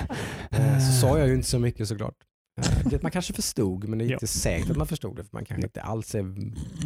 så 0.87 1.01
sa 1.01 1.19
jag 1.19 1.29
ju 1.29 1.35
inte 1.35 1.49
så 1.49 1.59
mycket 1.59 1.89
såklart. 1.89 2.17
Man 3.03 3.11
kanske 3.11 3.33
förstod, 3.33 3.89
men 3.89 3.99
det 3.99 4.05
är 4.05 4.13
inte 4.13 4.27
säkert 4.27 4.71
att 4.71 4.77
man 4.77 4.87
förstod 4.87 5.17
det, 5.17 5.25
för 5.25 5.31
man 5.33 5.45
kanske 5.45 5.67
inte 5.67 5.83
alls 5.83 6.15
är 6.15 6.21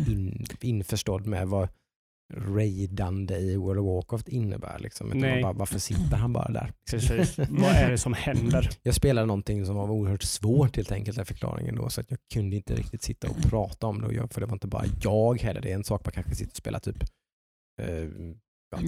in, 0.09 0.47
införstådd 0.61 1.27
med 1.27 1.49
vad 1.49 1.69
raidande 2.37 3.37
i 3.37 3.57
World 3.57 3.81
of 3.81 3.87
Warcraft 3.87 4.29
innebär. 4.29 4.79
Liksom. 4.79 5.09
Man 5.09 5.43
bara, 5.43 5.53
varför 5.53 5.79
sitter 5.79 6.17
han 6.17 6.33
bara 6.33 6.53
där? 6.53 6.73
Precis. 6.91 7.39
Vad 7.39 7.71
är 7.71 7.91
det 7.91 7.99
som 7.99 8.13
händer? 8.15 8.71
Jag 8.83 8.95
spelade 8.95 9.27
någonting 9.27 9.67
som 9.67 9.77
var 9.77 9.91
oerhört 9.91 10.23
svårt 10.23 10.77
helt 10.77 10.93
enkelt, 10.93 11.19
är 11.19 11.25
förklaringen 11.25 11.77
då, 11.77 11.89
så 11.89 12.01
att 12.01 12.11
jag 12.11 12.19
kunde 12.35 12.57
inte 12.57 12.75
riktigt 12.75 13.03
sitta 13.03 13.29
och 13.29 13.43
prata 13.43 13.87
om 13.87 14.01
det, 14.01 14.29
för 14.35 14.41
det 14.41 14.47
var 14.47 14.53
inte 14.53 14.67
bara 14.69 14.85
jag 15.03 15.41
heller. 15.41 15.61
Det 15.61 15.71
är 15.71 15.75
en 15.75 15.85
sak 15.85 16.05
man 16.05 16.13
kanske 16.13 16.35
sitter 16.35 16.51
och 16.53 16.57
spelar 16.57 16.79
typ 16.79 17.03
eh, 17.83 18.09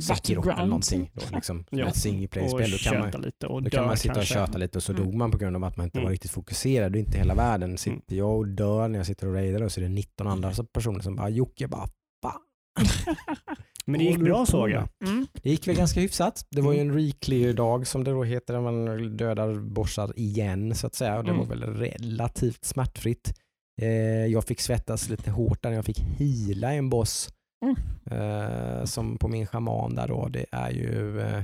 Sekiro 0.00 0.50
eller 0.50 0.66
någonting. 0.66 1.10
Då, 1.14 1.22
liksom, 1.34 1.64
Ja. 1.70 1.86
Ett 1.88 1.96
single 1.96 2.24
Och 2.24 2.30
player-spel. 2.30 2.70
Då 2.70 2.76
kan 2.78 2.98
man, 3.00 3.22
lite 3.22 3.46
och 3.46 3.62
då 3.62 3.70
kan 3.70 3.86
man 3.86 3.96
sitta 3.96 4.12
och 4.12 4.16
kanske. 4.16 4.34
köta 4.34 4.58
lite 4.58 4.78
och 4.78 4.82
så 4.82 4.92
Mm. 4.92 5.04
dog 5.04 5.14
man 5.14 5.30
på 5.30 5.38
grund 5.38 5.56
av 5.56 5.64
att 5.64 5.76
man 5.76 5.84
inte 5.86 5.98
Mm. 5.98 6.04
var 6.04 6.10
riktigt 6.10 6.30
fokuserad. 6.30 6.92
Det 6.92 6.98
är 6.98 7.00
inte 7.00 7.18
hela 7.18 7.34
världen. 7.34 7.78
Sitter 7.78 8.16
jag 8.16 8.36
och 8.36 8.48
dör 8.48 8.88
när 8.88 8.98
jag 8.98 9.06
sitter 9.06 9.26
och 9.26 9.34
raidar 9.34 9.62
och 9.62 9.72
så 9.72 9.80
är 9.80 9.82
det 9.82 9.88
19 9.90 10.26
andra 10.26 10.52
personer 10.72 11.00
som 11.00 11.16
bara 11.16 11.28
Jocke 11.28 11.68
bara 11.68 11.86
fan. 12.22 12.40
Men 13.86 13.98
det 13.98 14.04
gick 14.04 14.18
bra 14.18 14.46
såg 14.46 14.70
jag. 14.70 14.88
Mm. 15.04 15.26
Det 15.42 15.50
gick 15.50 15.68
väl 15.68 15.76
ganska 15.76 16.00
hyfsat. 16.00 16.46
Det 16.50 16.60
var 16.60 16.72
ju 16.72 16.80
en 16.80 16.94
reclear-dag 16.94 17.86
som 17.86 18.04
det 18.04 18.10
då 18.10 18.24
heter 18.24 18.54
när 18.54 18.60
man 18.60 19.16
dödar 19.16 19.54
bossar 19.54 20.18
igen 20.18 20.74
så 20.74 20.86
att 20.86 20.94
säga. 20.94 21.18
Och 21.18 21.24
det 21.24 21.32
var 21.32 21.44
Mm. 21.44 21.60
väl 21.60 21.74
relativt 21.74 22.64
smärtfritt. 22.64 23.34
Eh, 23.82 24.26
jag 24.26 24.44
fick 24.44 24.60
svettas 24.60 25.08
lite 25.08 25.30
hårt 25.30 25.62
där 25.62 25.70
när 25.70 25.76
jag 25.76 25.84
fick 25.84 25.98
hila 26.00 26.72
en 26.74 26.90
boss. 26.90 27.28
Mm. 27.64 27.76
Eh, 28.20 28.84
som 28.84 29.18
på 29.18 29.28
min 29.28 29.46
shaman 29.46 29.94
där 29.94 30.08
då. 30.08 30.28
Det 30.28 30.46
är 30.52 30.70
ju 30.70 31.20
eh, 31.20 31.42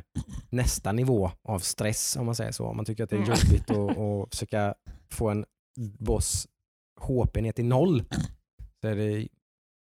nästa 0.51 0.93
nivå 0.93 1.31
av 1.49 1.59
stress 1.59 2.17
om 2.17 2.27
man 2.27 2.35
säger 2.35 2.53
så. 2.53 2.67
Om 2.67 2.77
man 2.77 2.85
tycker 2.85 3.05
att 3.05 3.11
det 3.11 3.17
är 3.17 3.23
Mm. 3.23 3.31
jobbigt 3.31 3.71
att, 3.71 3.99
att 3.99 4.31
försöka 4.35 4.75
få 5.13 5.29
en 5.29 5.45
boss 5.99 6.47
HP 7.01 7.41
ner 7.41 7.53
till 7.53 7.65
noll 7.65 8.05
så 8.81 8.89
är 8.89 8.97
det 8.97 9.29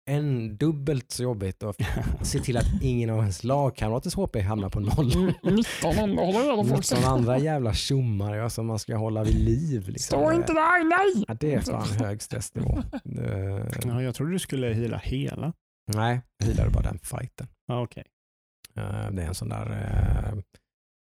en 0.08 0.58
dubbelt 0.58 1.12
så 1.12 1.24
jobbigt 1.24 1.64
att 1.64 1.76
se 2.22 2.40
till 2.40 2.58
att 2.58 2.66
ingen 2.82 3.10
av 3.10 3.20
ens 3.20 3.44
lagkamraters 3.44 4.16
HP 4.16 4.36
hamnar 4.42 4.70
på 4.70 4.80
noll. 4.80 5.14
Mm, 5.16 5.34
19 5.44 6.00
andra 6.00 6.24
håller 6.26 6.40
reda 6.40 6.70
på 6.70 6.76
också. 6.78 6.96
19 6.96 7.12
andra 7.14 7.40
jävla 7.40 7.74
tjommar 7.74 8.36
ja, 8.36 8.50
som 8.50 8.66
man 8.68 8.80
ska 8.80 8.96
hålla 8.96 9.24
vid 9.24 9.36
liv. 9.36 9.90
Liksom. 9.90 10.20
Stå 10.20 10.32
inte 10.32 10.54
där, 10.54 10.84
nej! 10.90 11.26
Ja, 11.28 11.34
det 11.40 11.54
är 11.54 11.62
fan 11.62 11.88
hög 12.06 12.22
stressnivå. 12.22 12.84
Det- 13.04 13.72
Ja, 13.86 14.02
jag 14.02 14.16
trodde 14.16 14.32
du 14.32 14.40
skulle 14.40 14.68
hila 14.74 14.98
hela. 14.98 15.54
Nej, 15.94 16.22
jag 16.38 16.50
gillar 16.50 16.70
bara 16.70 16.84
den 16.84 17.00
fighten. 17.00 17.48
Ja, 17.68 17.82
okej. 17.82 18.04
Eh, 18.78 19.12
Det 19.12 19.22
är 19.24 19.28
en 19.28 19.36
sån 19.36 19.50
där 19.50 19.72
eh, 19.72 20.40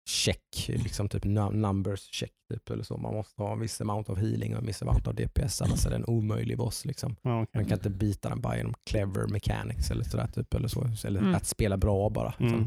check, 0.09 0.65
liksom 0.69 1.09
typ 1.09 1.25
num- 1.25 1.53
numbers 1.53 2.01
check 2.13 2.33
typ, 2.53 2.71
eller 2.71 2.85
så. 2.85 2.97
Man 2.97 3.15
måste 3.15 3.43
ha 3.43 3.53
en 3.53 3.61
viss 3.61 3.81
amount 3.81 4.13
of 4.13 4.19
healing 4.19 4.53
och 4.55 4.61
en 4.61 4.67
viss 4.67 4.83
amount 4.83 5.07
of 5.11 5.15
DPS, 5.17 5.63
annars 5.63 5.87
är 5.87 5.91
det 5.91 5.97
en 5.97 6.05
omöjlig 6.07 6.59
boss. 6.59 6.85
Liksom. 6.85 7.17
Ja, 7.23 7.43
okej. 7.43 7.61
Man 7.61 7.65
kan 7.65 7.79
inte 7.79 7.91
bita 7.91 8.29
den 8.29 8.41
bara 8.41 8.57
genom 8.57 8.75
clever 8.91 9.27
mechanics 9.27 9.91
eller 9.91 10.05
sådär 10.05 10.27
typ, 10.35 10.55
eller 10.55 10.69
så. 10.69 10.89
Eller 11.05 11.21
Mm. 11.21 11.35
att 11.35 11.47
spela 11.47 11.77
bra 11.77 12.09
bara. 12.11 12.35
Mm. 12.41 12.67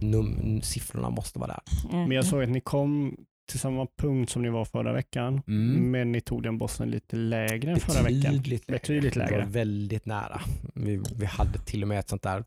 Num- 0.00 0.60
siffrorna 0.60 1.10
måste 1.10 1.38
vara 1.38 1.48
där. 1.48 1.62
Mm. 1.92 2.08
Men 2.08 2.16
jag 2.16 2.24
såg 2.26 2.42
att 2.42 2.48
ni 2.48 2.60
kom 2.60 3.16
till 3.50 3.60
samma 3.60 3.86
punkt 3.98 4.30
som 4.30 4.42
ni 4.42 4.48
var 4.50 4.64
förra 4.64 4.92
veckan. 4.92 5.42
Mm. 5.46 5.90
Men 5.90 6.12
ni 6.12 6.20
tog 6.20 6.42
den 6.42 6.58
bossen 6.58 6.90
lite 6.90 7.16
lägre 7.16 7.72
än 7.72 7.80
förra 7.80 8.02
veckan. 8.02 8.20
Betydligt 8.20 8.68
lägre. 8.68 8.78
Betydligt 8.78 9.14
Det 9.14 9.18
lägre. 9.20 9.38
var 9.38 9.46
väldigt 9.46 10.06
nära. 10.06 10.40
Vi, 10.74 11.00
vi 11.16 11.26
hade 11.26 11.58
till 11.58 11.82
och 11.82 11.88
med 11.88 11.98
ett 11.98 12.08
sånt 12.08 12.22
där 12.22 12.44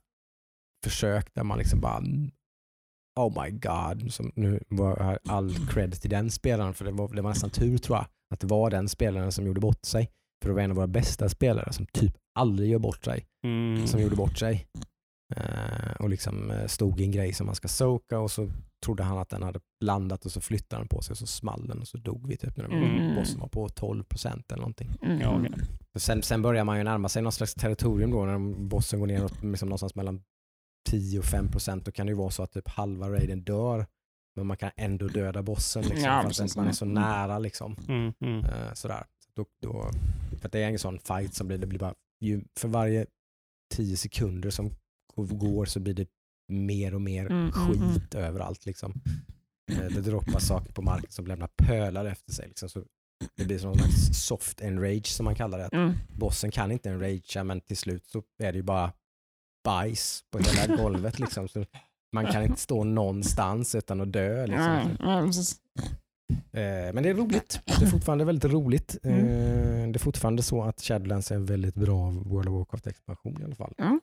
försök 0.84 1.34
där 1.34 1.44
man 1.44 1.58
liksom 1.58 1.82
bara 1.82 2.04
Oh 3.16 3.43
my 3.43 3.51
god. 3.51 4.13
Som 4.13 4.32
nu 4.36 4.63
var 4.70 4.97
jag 4.99 5.36
all 5.36 5.55
cred 5.70 6.01
till 6.01 6.09
den 6.09 6.32
spelaren 6.32 6.74
för 6.74 6.86
det 6.86 6.91
var, 6.91 7.16
det 7.16 7.22
var 7.22 7.30
nästan 7.30 7.49
tur 7.49 7.78
tror 7.78 7.97
jag 7.97 8.05
att 8.34 8.39
det 8.39 8.47
var 8.47 8.70
den 8.70 8.89
spelaren 8.89 9.32
som 9.32 9.45
gjorde 9.45 9.59
bort 9.61 9.86
sig. 9.86 10.09
För 10.43 10.49
det 10.49 10.55
var 10.55 10.61
en 10.61 10.72
av 10.72 10.76
våra 10.78 10.88
bästa 10.88 11.30
spelare 11.30 11.74
som 11.74 11.86
typ 11.86 12.13
aldrig 12.39 12.70
gör 12.70 12.80
bort 12.80 13.05
sig. 13.05 13.26
Mm. 13.43 13.88
Som 13.88 14.01
gjorde 14.01 14.16
bort 14.16 14.38
sig. 14.38 14.68
Eh, 15.36 15.91
och 15.99 16.09
liksom 16.09 16.51
eh, 16.51 16.66
stod 16.68 16.99
i 17.01 17.03
en 17.03 17.11
grej 17.11 17.34
som 17.34 17.45
man 17.45 17.55
ska 17.55 17.68
soka 17.68 18.20
och 18.20 18.32
så 18.32 18.51
trodde 18.86 19.03
han 19.03 19.18
att 19.18 19.30
den 19.30 19.43
hade 19.43 19.59
landat 19.86 20.26
och 20.26 20.32
så 20.32 20.41
flyttade 20.41 20.82
den 20.82 20.88
på 20.88 21.01
sig 21.01 21.13
och 21.13 21.18
så 21.18 21.28
small 21.28 21.68
den 21.68 21.80
och 21.80 21.88
så 21.88 21.97
dog 21.97 22.28
vi 22.28 22.38
typ 22.38 22.57
när 22.57 22.66
Mm. 22.66 23.16
bossen 23.16 23.39
var 23.39 23.47
på 23.47 23.68
12% 23.70 24.43
eller 24.47 24.61
någonting. 24.61 24.91
Mm. 25.01 25.20
Ja. 25.22 25.41
Sen, 25.95 26.22
sen 26.24 26.41
börjar 26.41 26.63
man 26.63 26.78
ju 26.78 26.84
närma 26.84 27.09
sig 27.09 27.22
någon 27.22 27.32
slags 27.32 27.53
territorium 27.53 28.11
då 28.11 28.26
när 28.26 28.63
bossen 28.68 28.99
går 28.99 29.07
ner 29.07 29.26
åt 29.26 29.43
liksom 29.43 29.70
någonstans 29.70 29.95
mellan 29.95 30.24
10 30.86 31.20
och 31.20 31.26
5 31.26 31.52
procent. 31.52 31.86
Då 31.86 31.92
kan 31.92 32.06
det 32.06 32.12
ju 32.12 32.18
vara 32.18 32.32
så 32.32 32.44
att 32.44 32.52
typ 32.52 32.68
halva 32.68 33.10
raiden 33.10 33.44
dör. 33.44 33.86
Men 34.36 34.48
man 34.48 34.58
kan 34.58 34.72
ändå 34.76 35.08
döda 35.08 35.44
bossen 35.44 35.84
liksom, 35.90 36.04
Ja, 36.04 36.30
för 36.34 36.44
att 36.44 36.56
man 36.56 36.68
är 36.68 36.72
så 36.72 36.86
nära. 36.86 37.40
Liksom. 37.40 37.76
Mm, 37.88 38.14
mm. 38.22 38.46
Eh, 38.46 38.74
sådär. 38.74 39.06
Då, 39.36 39.46
då, 39.62 39.92
för 40.42 40.50
det 40.50 40.60
är 40.64 40.70
en 40.70 40.80
sån 40.80 41.00
fight 41.00 41.34
som 41.34 41.48
blir, 41.48 41.58
det 41.58 41.68
blir 41.68 41.80
bara, 41.80 41.94
ju, 42.20 42.44
för 42.60 42.68
varje 42.68 43.06
10 43.74 43.98
sekunder 43.98 44.50
som 44.50 44.72
går 45.16 45.66
så 45.66 45.80
blir 45.80 45.94
det 45.94 46.08
mer 46.48 46.96
och 46.96 47.02
mer 47.02 47.26
Mm, 47.26 47.52
mm, 47.52 47.52
skit 47.52 48.16
överallt. 48.16 48.66
Liksom. 48.66 48.94
Eh, 49.72 49.78
Det 49.78 50.02
droppas 50.02 50.48
saker 50.48 50.74
på 50.74 50.82
marken 50.82 51.12
som 51.12 51.28
lämnar 51.28 51.48
pölar 51.48 52.06
efter 52.06 52.32
sig. 52.34 52.48
Liksom. 52.48 52.70
Så 52.70 52.84
det 53.36 53.46
blir 53.46 53.58
som 53.60 53.68
någon 53.70 53.78
slags 53.78 54.26
soft 54.26 54.62
enrage 54.62 55.08
som 55.08 55.24
man 55.24 55.36
kallar 55.36 55.58
det. 55.58 55.70
Mm. 55.72 55.94
Bossen 56.10 56.52
kan 56.52 56.72
inte 56.72 56.90
enragea 56.90 57.44
men 57.44 57.62
till 57.62 57.78
slut 57.78 58.06
så 58.06 58.24
är 58.40 58.52
det 58.52 58.58
ju 58.58 58.64
bara 58.64 58.94
bajs 59.66 60.24
på 60.32 60.39
hela 60.39 60.76
golvet. 60.84 61.20
Liksom. 61.20 61.47
Så 61.47 61.66
man 62.13 62.26
kan 62.26 62.43
inte 62.43 62.61
stå 62.61 62.84
någonstans 62.84 63.76
utan 63.76 64.01
att 64.01 64.13
dö. 64.13 64.45
Liksom. 64.47 64.97
Eh, 66.53 66.93
Men 66.93 67.03
det 67.03 67.09
är 67.09 67.13
roligt. 67.13 67.59
Det 67.66 67.86
är 67.86 67.88
fortfarande 67.89 68.26
väldigt 68.26 68.51
roligt. 68.51 68.97
Mm. 69.03 69.20
Eh, 69.20 69.91
Det 69.91 69.97
är 69.97 69.99
fortfarande 69.99 70.43
så 70.43 70.63
att 70.63 70.82
Shadowlands 70.82 71.32
är 71.32 71.36
en 71.36 71.45
väldigt 71.45 71.76
bra 71.76 72.09
World 72.09 72.49
of 72.49 72.53
Warcraft-expansion 72.55 73.41
i 73.41 73.43
alla 73.43 73.55
fall. 73.55 73.74
Mm. 73.78 73.99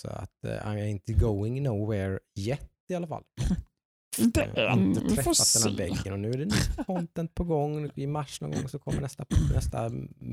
Så 0.00 0.08
att 0.08 0.44
eh, 0.44 0.50
I 0.52 0.56
ain't 0.98 1.12
going 1.18 1.62
nowhere 1.62 2.18
yet 2.38 2.68
i 2.88 2.94
alla 2.94 3.06
fall. 3.06 3.22
Inte 4.18 4.42
än, 4.42 4.78
Inte 4.86 5.00
vi 5.00 5.08
får 5.08 5.14
träffat 5.16 5.62
den 5.64 5.72
här 5.72 5.78
väggen 5.78 6.12
och 6.12 6.18
nu 6.18 6.30
är 6.30 6.38
det 6.38 6.44
nytt 6.44 6.86
content 6.86 7.34
på 7.34 7.44
gång. 7.44 7.90
I 7.94 8.06
mars 8.06 8.40
någon 8.40 8.50
gång 8.50 8.68
så 8.68 8.78
kommer 8.78 9.00
nästa, 9.00 9.24
nästa 9.54 9.90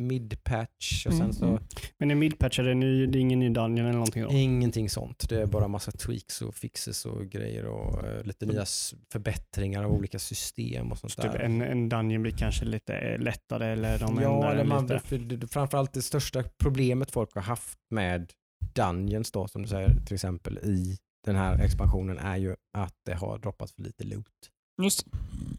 mid-patch 0.08 1.06
och 1.06 1.12
sen 1.14 1.22
Mm, 1.22 1.34
så 1.34 1.46
mm. 1.46 1.64
Men 1.98 2.12
är 2.12 2.16
midpatch, 2.16 2.60
är 2.60 2.64
det, 2.64 2.74
ny, 2.74 3.06
det 3.06 3.18
är 3.18 3.20
ingen 3.20 3.40
ny 3.40 3.50
dungeon 3.50 3.86
eller 3.86 3.94
någonting 3.94 4.24
då? 4.24 4.30
Ingenting 4.32 4.90
sånt. 4.90 5.30
Det 5.30 5.42
är 5.42 5.46
bara 5.46 5.68
massa 5.68 5.92
tweaks 5.92 6.42
och 6.42 6.56
fixes 6.56 7.06
och 7.06 7.26
grejer 7.26 7.66
och 7.66 8.08
eh, 8.08 8.24
lite 8.24 8.46
nya 8.46 8.62
s- 8.62 8.94
förbättringar 9.12 9.84
av 9.84 9.92
olika 9.92 10.20
system 10.20 10.92
och 10.92 10.98
sånt 10.98 11.14
Så 11.14 11.22
typ 11.22 11.32
där. 11.32 11.40
en, 11.40 11.62
en 11.62 11.90
dungeon 11.90 12.22
blir 12.22 12.32
kanske 12.38 12.66
lite 12.66 12.94
eh, 12.96 13.20
lättare 13.20 13.72
eller 13.72 14.00
de 14.00 14.20
ja, 14.22 14.52
eller 14.52 14.64
man, 14.64 14.84
lite. 14.88 15.00
för 15.00 15.18
det- 15.18 15.48
framförallt 15.48 15.94
det 15.94 16.02
största 16.02 16.44
problemet 16.58 17.12
folk 17.12 17.36
har 17.36 17.42
haft 17.42 17.78
med 17.90 18.32
Dungeons 18.76 19.32
då, 19.32 19.48
som 19.48 19.62
du 19.62 19.68
säger 19.68 19.96
till 20.06 20.14
exempel 20.14 20.58
i 20.58 20.98
den 21.24 21.36
här 21.36 21.60
expansionen 21.60 22.18
är 22.18 22.38
ju 22.38 22.56
att 22.74 22.96
det 23.06 23.14
har 23.14 23.38
droppat 23.38 23.72
för 23.72 23.82
lite 23.82 24.04
loot. 24.04 24.52
Just 24.82 25.06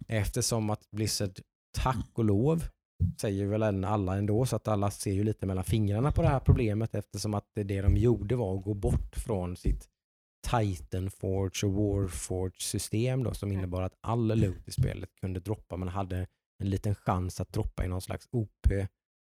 Eftersom 0.08 0.70
att 0.70 0.90
Blizzard, 0.90 1.40
tack 1.78 2.08
och 2.14 2.24
lov, 2.24 2.64
säger 3.20 3.46
väl 3.46 3.84
alla 3.84 4.16
ändå, 4.16 4.46
så 4.46 4.56
att 4.56 4.68
alla 4.68 4.90
ser 4.90 5.12
ju 5.12 5.24
lite 5.24 5.46
mellan 5.46 5.64
fingrarna 5.64 6.12
på 6.12 6.22
det 6.22 6.28
här 6.28 6.40
problemet 6.40 6.94
eftersom 6.94 7.34
att 7.34 7.46
det, 7.54 7.62
det 7.62 7.82
de 7.82 7.96
gjorde 7.96 8.36
var 8.36 8.56
att 8.56 8.64
gå 8.64 8.74
bort 8.74 9.16
från 9.16 9.56
sitt 9.56 9.88
Titanforge 10.50 11.66
och 11.66 11.72
Warforge 11.72 12.60
system 12.60 13.22
då, 13.22 13.34
som 13.34 13.52
innebar 13.52 13.82
att 13.82 13.98
all 14.00 14.40
loot 14.40 14.68
i 14.68 14.72
spelet 14.72 15.10
kunde 15.20 15.40
droppa. 15.40 15.76
Man 15.76 15.88
hade 15.88 16.26
en 16.58 16.70
liten 16.70 16.94
chans 16.94 17.40
att 17.40 17.52
droppa 17.52 17.84
i 17.84 17.88
någon 17.88 18.00
slags 18.00 18.28
OP 18.30 18.66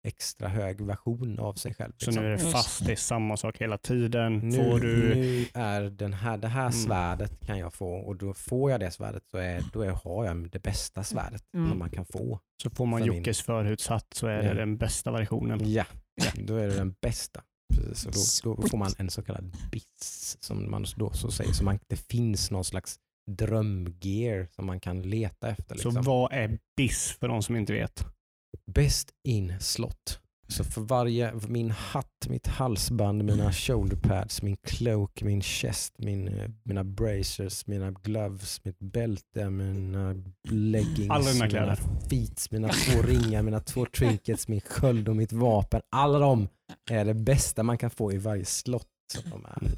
extra 0.07 0.49
hög 0.49 0.81
version 0.81 1.39
av 1.39 1.55
sig 1.55 1.75
själv. 1.75 1.93
Så 1.97 2.07
liksom. 2.11 2.25
nu 2.25 2.33
är 2.33 2.37
det 2.37 2.43
Just. 2.43 2.53
fast, 2.53 2.87
det 2.87 2.93
är 2.93 2.97
samma 2.97 3.37
sak 3.37 3.59
hela 3.59 3.79
tiden. 3.79 4.39
Nu, 4.39 4.57
Får 4.57 4.81
du... 4.81 5.15
nu 5.15 5.47
är 5.55 5.83
den 5.83 6.13
här, 6.13 6.37
det 6.39 6.49
här 6.49 6.61
Mm. 6.61 6.73
svärdet 6.73 7.41
kan 7.47 7.59
jag 7.59 7.75
få 7.75 7.93
och 7.95 8.17
då 8.17 8.35
får 8.35 8.71
jag 8.71 8.81
det 8.81 8.91
svärdet 8.91 9.23
så 9.31 9.39
är, 9.39 9.65
då 9.73 9.81
är, 9.83 9.91
har 9.91 10.25
jag 10.25 10.51
det 10.51 10.59
bästa 10.63 11.05
svärdet 11.05 11.43
Mm. 11.55 11.69
som 11.71 11.79
man 11.79 11.91
kan 11.91 12.07
få. 12.07 12.41
Så 12.63 12.71
får 12.71 12.87
man 12.87 13.01
För 13.01 13.09
min- 13.09 13.19
Jockes 13.19 13.43
förutsatt 13.43 14.07
så 14.15 14.27
är 14.27 14.43
Ja. 14.43 14.55
det 14.55 14.55
den 14.61 14.77
bästa 14.77 15.11
versionen. 15.13 15.73
Ja, 15.73 15.85
då 16.35 16.57
är 16.57 16.69
det 16.69 16.75
den 16.77 16.95
bästa. 17.03 17.41
Precis, 17.75 18.41
då, 18.43 18.55
då 18.55 18.69
får 18.69 18.79
man 18.79 18.91
en 18.99 19.11
så 19.11 19.23
kallad 19.23 19.57
bits 19.73 20.37
som 20.41 20.71
man 20.71 20.85
då 20.97 21.11
så 21.13 21.31
säger. 21.31 21.53
Så 21.53 21.65
man, 21.65 21.79
det 21.89 21.97
finns 21.97 22.51
någon 22.51 22.65
slags 22.65 22.97
drömgear 23.31 24.49
som 24.57 24.67
man 24.67 24.81
kan 24.81 25.03
leta 25.03 25.49
efter. 25.49 25.75
Så 25.77 25.89
Liksom. 25.89 26.03
vad 26.05 26.33
är 26.33 26.59
BIS 26.77 27.17
för 27.21 27.29
de 27.29 27.43
som 27.43 27.57
inte 27.57 27.73
vet? 27.73 28.05
Best 28.75 29.11
in 29.25 29.55
slot. 29.61 30.21
Så 30.49 30.65
för 30.65 30.81
varje, 30.81 31.35
min 31.49 31.71
hatt, 31.71 32.27
mitt 32.29 32.47
halsband, 32.47 33.25
mina 33.25 33.53
shoulder 33.53 33.97
pads, 33.97 34.43
min 34.43 34.57
cloak, 34.57 35.23
min 35.23 35.43
chest, 35.43 35.95
min, 35.99 36.29
eh, 36.29 36.51
mina 36.63 36.85
bracers, 36.85 37.67
mina 37.67 37.91
gloves, 37.91 38.65
mitt 38.65 38.79
bälte, 38.79 39.51
mina 39.51 40.15
leggings, 40.49 41.11
Alla 41.11 41.33
mina 41.33 41.49
kläder. 41.49 41.79
feet, 42.11 42.47
mina 42.51 42.69
två 42.69 43.03
ringar, 43.03 43.43
mina 43.43 43.61
två 43.61 43.87
trinkets, 43.87 44.49
min 44.49 44.61
sköld 44.61 45.09
och 45.09 45.17
mitt 45.17 45.33
vapen. 45.33 45.81
Alla 45.91 46.19
de 46.19 46.49
är 46.91 47.05
det 47.05 47.15
bästa 47.15 47.63
man 47.63 47.79
kan 47.79 47.91
få 47.91 48.13
i 48.13 48.19
varje 48.19 48.45
slott. 48.45 48.89
Som 49.13 49.31
de 49.31 49.45
är. 49.45 49.71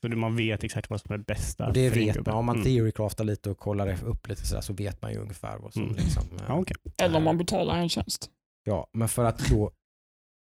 Så 0.00 0.08
man 0.16 0.36
vet 0.36 0.64
exakt 0.64 0.90
vad 0.90 1.00
som 1.00 1.12
är 1.14 1.18
bästa. 1.18 1.66
Och 1.66 1.72
det 1.72 1.90
vet 1.90 2.26
man. 2.26 2.34
Om 2.34 2.46
man 2.46 2.56
Mm. 2.56 2.64
theorycraftar 2.64 3.24
lite 3.24 3.50
och 3.50 3.58
kollar 3.58 4.04
upp 4.04 4.28
lite 4.28 4.46
sådär 4.46 4.62
så 4.62 4.72
vet 4.72 5.02
man 5.02 5.12
ju 5.12 5.18
ungefär 5.18 5.58
vad 5.58 5.72
som 5.72 5.82
Mm. 5.82 5.94
liksom, 5.94 6.22
eh, 6.32 6.44
Ja, 6.48 6.54
okej. 6.60 6.76
Eller 7.02 7.16
om 7.16 7.24
man 7.24 7.38
betalar 7.38 7.76
en 7.78 7.88
tjänst. 7.88 8.30
Ja, 8.64 8.86
men 8.92 9.08
för 9.08 9.24
att 9.24 9.38
då 9.50 9.70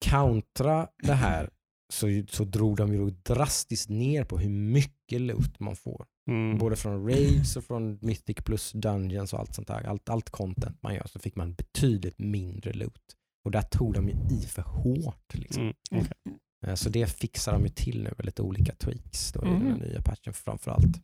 countera 0.05 0.87
det 1.03 1.13
här 1.13 1.49
så, 1.93 2.07
så 2.29 2.43
drog 2.43 2.77
de 2.77 2.93
ju 2.93 3.09
drastiskt 3.09 3.89
ner 3.89 4.23
på 4.23 4.37
hur 4.37 4.49
mycket 4.49 5.21
loot 5.21 5.59
man 5.59 5.75
får. 5.75 6.05
Mm. 6.29 6.57
Både 6.57 6.75
från 6.75 7.09
raids 7.09 7.55
och 7.57 7.63
från 7.63 7.99
Mythic 8.01 8.35
plus 8.45 8.71
Dungeons 8.71 9.33
och 9.33 9.39
allt 9.39 9.53
sånt 9.55 9.67
där. 9.67 9.83
Allt, 9.87 10.09
allt 10.09 10.29
content 10.29 10.77
man 10.83 10.95
gör 10.95 11.07
så 11.07 11.19
fick 11.19 11.35
man 11.35 11.53
betydligt 11.53 12.19
mindre 12.19 12.73
loot. 12.73 13.01
Och 13.45 13.51
där 13.51 13.61
tog 13.61 13.93
de 13.93 14.07
ju 14.07 14.13
i 14.13 14.41
för 14.47 14.61
hårt. 14.61 15.33
Liksom. 15.33 15.63
Mm. 15.63 15.75
okej. 15.91 16.37
Eh, 16.63 16.75
Så 16.75 16.89
det 16.89 17.05
fixar 17.07 17.53
de 17.53 17.63
ju 17.63 17.69
till 17.69 18.03
nu 18.03 18.13
med 18.17 18.25
lite 18.25 18.41
olika 18.41 18.75
tweaks 18.75 19.31
då 19.31 19.41
i 19.41 19.45
den 19.45 19.61
Mm. 19.61 19.77
nya 19.77 20.01
patchen 20.01 20.33
framförallt. 20.33 20.97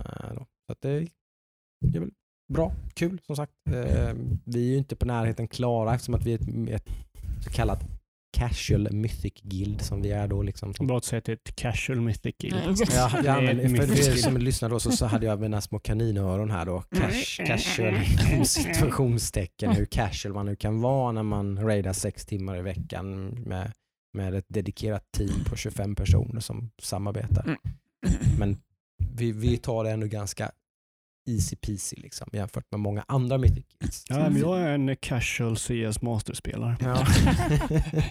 Eh. 0.00 0.32
Så 0.66 0.72
att 0.72 0.80
det, 0.80 1.08
det 1.86 1.96
är 1.98 2.00
väl 2.00 2.10
bra, 2.52 2.72
kul 2.94 3.20
som 3.26 3.36
sagt. 3.36 3.52
Eh, 3.70 4.14
Vi 4.44 4.60
är 4.68 4.70
ju 4.72 4.76
inte 4.76 4.96
på 4.96 5.06
närheten 5.06 5.48
klara 5.48 5.94
eftersom 5.94 6.14
att 6.14 6.24
vi 6.26 6.32
är 6.32 6.70
ett, 6.74 6.88
så 7.44 7.50
kallat 7.50 7.84
casual 8.36 8.92
mythic 8.92 9.34
guild 9.42 9.80
som 9.82 10.02
vi 10.02 10.10
är 10.10 10.28
då. 10.28 10.42
Liksom, 10.42 10.90
att 10.90 11.04
säga 11.04 11.20
till 11.20 11.34
ett 11.34 11.56
casual 11.56 12.00
mythic 12.00 12.34
guild. 12.38 12.56
Mm. 12.56 12.74
Ja, 12.90 13.10
ja 13.24 13.40
Det 13.40 13.48
är 13.48 13.54
men 13.68 13.76
för 13.76 14.08
er 14.08 14.12
som 14.16 14.36
lyssnar 14.36 14.68
då 14.70 14.80
så, 14.80 14.90
så 14.90 15.06
hade 15.06 15.26
jag 15.26 15.40
mina 15.40 15.60
små 15.60 15.78
kaninöron 15.78 16.50
här 16.50 16.66
då. 16.66 16.80
Cash, 16.80 17.46
casual 17.46 17.94
inom 18.32 18.44
situationstecken. 18.44 19.72
Hur 19.72 19.84
casual 19.84 20.34
man 20.34 20.46
nu 20.46 20.56
kan 20.56 20.80
vara 20.80 21.12
när 21.12 21.22
man 21.22 21.58
raidar 21.58 21.92
sex 21.92 22.26
timmar 22.26 22.56
i 22.58 22.62
veckan 22.62 23.26
med, 23.30 23.72
med 24.16 24.34
ett 24.34 24.44
dedikerat 24.48 25.12
team 25.12 25.44
på 25.44 25.56
25 25.56 25.94
personer 25.94 26.40
som 26.40 26.70
samarbetar. 26.82 27.44
Mm. 27.44 27.58
Men 28.38 28.56
vi, 29.14 29.32
vi 29.32 29.56
tar 29.56 29.84
det 29.84 29.90
ändå 29.90 30.06
ganska 30.06 30.50
easy 31.28 31.56
peasy 31.56 31.96
liksom, 31.96 32.28
jämfört 32.32 32.64
med 32.70 32.80
många 32.80 33.04
andra 33.08 33.38
mythic. 33.38 33.64
Ja, 34.08 34.16
men 34.30 34.36
jag 34.36 34.60
är 34.60 34.68
en 34.68 34.96
casual 34.96 35.56
CS 35.56 36.02
masterspelare. 36.02 36.76
Ja. 36.80 37.06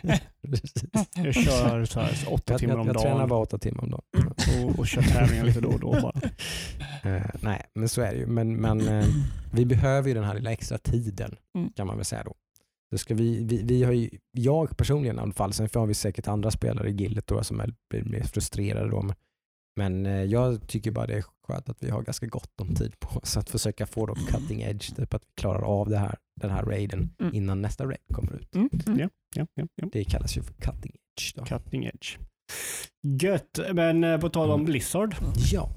Jag 1.15 1.33
kör 1.35 1.85
så 1.85 1.99
här, 1.99 2.17
åtta 2.27 2.53
Jag, 2.53 2.59
timmar 2.59 2.73
jag, 2.73 2.81
om 2.81 2.87
jag 2.87 3.01
tränar 3.01 3.17
dagen 3.17 3.29
bara 3.29 3.39
åtta 3.39 3.57
timmar 3.57 3.83
om 3.83 3.89
dagen. 3.89 4.33
och, 4.63 4.79
och 4.79 4.87
kör 4.87 5.01
tävlingar 5.01 5.45
lite 5.45 5.59
då 5.59 5.69
och 5.69 5.79
då 5.79 5.91
bara. 5.91 6.21
Eh, 7.03 7.25
nej, 7.41 7.61
men 7.73 7.89
så 7.89 8.01
är 8.01 8.11
det 8.13 8.19
ju. 8.19 8.25
Men, 8.27 8.55
men 8.55 8.87
eh, 8.87 9.05
vi 9.53 9.65
behöver 9.65 10.07
ju 10.07 10.13
den 10.13 10.23
här 10.23 10.33
lilla 10.33 10.51
extra 10.51 10.77
tiden 10.77 11.35
Mm. 11.55 11.69
kan 11.75 11.87
man 11.87 11.95
väl 11.95 12.05
säga 12.05 12.23
då. 12.23 12.33
Så 12.91 12.97
ska 12.97 13.15
vi, 13.15 13.43
vi, 13.43 13.63
vi 13.63 13.83
har 13.83 13.91
ju, 13.91 14.09
jag 14.31 14.77
personligen 14.77 15.15
i 15.17 15.19
alla 15.19 15.33
fall, 15.33 15.53
sen 15.53 15.69
har 15.73 15.85
vi 15.87 15.93
säkert 15.93 16.27
andra 16.27 16.51
spelare 16.51 16.89
i 16.89 16.93
gildet 16.93 17.27
då 17.27 17.43
som 17.43 17.59
är, 17.59 17.73
blir 17.89 18.03
mer 18.03 18.23
frustrerade 18.23 18.89
då. 18.89 19.01
Men, 19.01 19.15
men 19.77 20.05
eh, 20.05 20.23
jag 20.23 20.67
tycker 20.67 20.91
bara 20.91 21.07
det 21.07 21.13
är 21.17 21.23
skönt 21.47 21.69
att 21.69 21.83
vi 21.83 21.89
har 21.89 22.01
ganska 22.01 22.25
gott 22.27 22.61
om 22.61 22.75
tid 22.75 22.99
på 22.99 23.19
oss 23.19 23.37
att 23.37 23.49
försöka 23.49 23.85
få 23.85 24.05
då 24.05 24.15
cutting 24.15 24.61
edge, 24.61 24.95
typ 24.95 25.13
att 25.13 25.21
vi 25.23 25.41
klarar 25.41 25.61
av 25.61 25.89
det 25.89 25.97
här, 25.97 26.15
den 26.41 26.49
här 26.51 26.63
raiden 26.63 27.09
Mm. 27.19 27.33
innan 27.35 27.61
nästa 27.61 27.85
raid 27.85 27.97
kommer 28.13 28.33
ut. 28.35 28.55
Mm. 28.55 28.69
Mm. 28.87 28.99
Ja, 28.99 29.09
ja, 29.35 29.47
ja, 29.55 29.67
ja. 29.75 29.87
Det 29.91 30.03
kallas 30.03 30.37
ju 30.37 30.41
för 30.41 30.53
cutting 30.53 30.91
edge. 30.91 31.35
Då. 31.35 31.45
Cutting 31.45 31.85
edge. 31.85 32.17
Gött, 33.21 33.59
men 33.73 34.03
eh, 34.03 34.19
på 34.19 34.29
tal 34.29 34.49
om 34.51 34.53
Mm. 34.59 34.65
Blizzard. 34.65 35.15
Ja, 35.51 35.69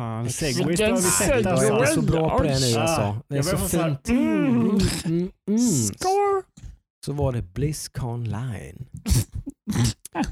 Fan, 0.00 0.30
segways 0.30 0.78
behöver 0.78 0.96
vi 0.96 1.02
sätta. 1.02 1.56
segway. 1.56 1.66
jag 1.66 1.88
är 1.88 1.94
så 1.94 2.02
bra 2.02 2.38
på 2.38 2.42
det 2.42 2.60
nu 2.60 2.76
alltså. 2.76 3.16
Det 3.28 3.38
är 3.38 3.42
så 3.42 3.56
fint. 3.56 4.08
Mm. 4.08 4.78
Mm, 5.04 5.30
mm. 5.48 5.58
Score! 5.58 6.42
Så 7.06 7.12
var 7.12 7.32
det 7.32 7.42
Blizzcon 7.42 8.24
line. 8.24 8.86
Ja. 10.12 10.22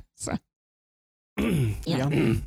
Ja. 1.84 2.04
Mm, 2.06 2.40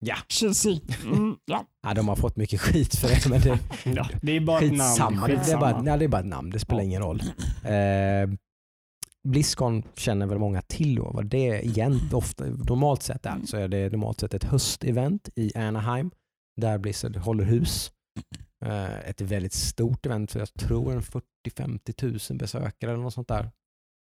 ja. 0.00 0.16
Ja, 1.82 1.94
de 1.94 2.08
har 2.08 2.16
fått 2.16 2.36
mycket 2.36 2.60
skit 2.60 2.96
för 2.96 3.08
det, 3.08 3.28
men 3.28 3.40
det, 3.40 3.58
ja, 3.96 4.08
det 4.22 4.36
är 4.36 4.40
bara 4.40 4.60
ett 4.60 4.72
namn. 4.72 5.16
skitsamma. 5.18 5.26
Det, 5.26 5.52
är 5.52 5.56
bara, 5.56 5.82
nej, 5.82 5.98
det 5.98 6.04
är 6.04 6.08
bara 6.08 6.20
ett 6.20 6.26
namn, 6.26 6.50
det 6.50 6.58
spelar 6.58 6.82
ingen 6.82 7.02
roll. 7.02 7.22
Eh, 7.64 8.30
Blizzcon 9.28 9.82
känner 9.94 10.26
väl 10.26 10.38
många 10.38 10.62
till 10.62 10.94
då 10.94 11.10
vad 11.14 11.26
det 11.26 11.66
egentligen 11.66 12.14
ofta, 12.14 12.44
normalt 12.44 13.02
sett 13.02 13.26
är. 13.26 13.40
Så 13.44 13.56
är 13.56 13.68
det 13.68 13.90
normalt 13.92 14.20
sett 14.20 14.34
ett 14.34 14.44
höstevent 14.44 15.28
i 15.36 15.56
Anaheim 15.56 16.10
där 16.60 16.78
Blizzard 16.78 17.16
håller 17.16 17.44
hus. 17.44 17.92
Eh, 18.64 19.08
Ett 19.08 19.20
väldigt 19.20 19.52
stort 19.52 20.06
event, 20.06 20.32
för 20.32 20.38
jag 20.38 20.54
tror 20.54 20.92
en 20.92 21.02
40-50 21.02 21.92
tusen 21.92 22.38
besökare 22.38 22.90
eller 22.92 23.02
något 23.02 23.14
sånt 23.14 23.28
där. 23.28 23.50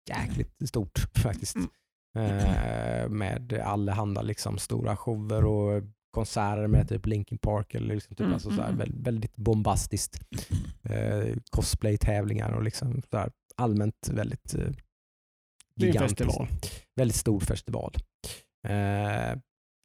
Jäkligt 0.10 0.70
stort 0.70 1.00
faktiskt. 1.24 1.56
Mm. 1.56 2.38
Eh, 2.38 3.10
Med 3.10 3.54
allehanda 3.54 4.22
liksom 4.22 4.58
stora 4.58 4.98
shower 4.98 5.46
och 5.46 5.84
konserter 6.12 6.68
med 6.68 6.90
typ 6.90 7.06
Linkin 7.06 7.38
Park 7.38 7.76
eller 7.76 7.96
liksom 7.96 8.16
typ 8.16 8.20
Mm, 8.20 8.34
alltså 8.34 8.50
så 8.50 8.56
här, 8.62 8.66
mm, 8.68 8.78
väldigt, 8.78 9.08
väldigt 9.08 9.36
bombastiskt. 9.36 10.20
Eh, 10.84 11.36
cosplay-tävlingar 11.50 12.52
och 12.52 12.64
liksom 12.64 13.02
så 13.12 13.18
här, 13.18 13.32
allmänt 13.56 14.10
väldigt 14.12 14.54
eh, 14.56 14.70
gigantiskt. 15.76 16.86
Väldigt 16.96 17.16
stor 17.18 17.40
festival. 17.40 17.94
Eh, 18.68 19.38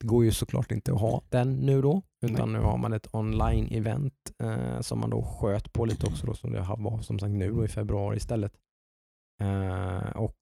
det 0.03 0.07
går 0.09 0.25
ju 0.25 0.33
såklart 0.33 0.73
inte 0.73 0.93
att 0.93 1.01
ha 1.01 1.23
den 1.29 1.53
nu 1.57 1.83
då, 1.83 2.03
utan 2.27 2.53
nu 2.53 2.59
har 2.59 2.79
man 2.79 2.93
ett 2.93 3.07
online-event 3.13 4.13
eh, 4.43 4.81
som 4.81 5.01
man 5.01 5.11
då 5.11 5.23
sköt 5.23 5.73
på 5.73 5.85
lite 5.85 6.07
också 6.07 6.27
då, 6.27 6.35
som 6.35 6.53
det 6.53 6.61
har- 6.61 6.77
var 6.77 6.99
som 7.03 7.19
sagt 7.19 7.31
nu 7.33 7.51
då 7.53 7.65
i 7.65 7.69
februari 7.69 8.17
istället. 8.17 8.53
Eh, 9.43 10.17
och 10.17 10.37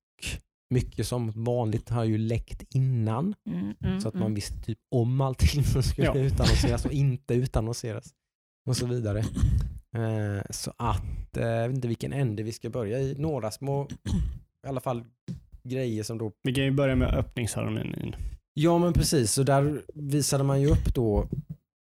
mycket 0.74 1.06
som 1.06 1.44
vanligt 1.44 1.88
har 1.88 2.04
ju 2.04 2.18
läckt 2.18 2.62
innan 2.74 3.34
Mm, 3.46 3.74
mm, 3.84 4.00
så 4.00 4.08
att 4.08 4.14
mm. 4.14 4.22
man 4.24 4.34
visste 4.34 4.60
typ 4.62 4.78
om 4.90 5.20
allting 5.20 5.64
som 5.64 5.82
skulle 5.82 6.06
Ja. 6.06 6.14
utannonseras 6.14 6.84
och 6.84 6.92
inte 7.04 7.34
utannonseras 7.34 8.14
och 8.68 8.76
så 8.76 8.86
vidare. 8.86 9.18
Eh, 9.96 10.42
så 10.50 10.72
att, 10.76 11.36
eh, 11.36 11.46
jag 11.46 11.68
vet 11.68 11.76
inte 11.76 11.88
vilken 11.88 12.12
ände 12.12 12.42
vi 12.42 12.52
ska 12.52 12.70
börja 12.70 12.98
i. 12.98 13.14
Några 13.18 13.50
små, 13.50 13.88
i 14.66 14.68
alla 14.68 14.80
fall 14.80 15.04
grejer 15.62 16.02
som 16.02 16.18
då 16.18 16.32
Vi 16.42 16.54
kan 16.54 16.64
ju 16.64 16.70
börja 16.70 16.96
med 16.96 17.14
öppningsceremonin. 17.14 18.14
Ja 18.54 18.78
men 18.78 18.92
precis, 18.92 19.32
så 19.32 19.42
där 19.42 19.82
visade 19.94 20.44
man 20.44 20.60
ju 20.60 20.66
upp 20.70 20.94
då 20.94 21.28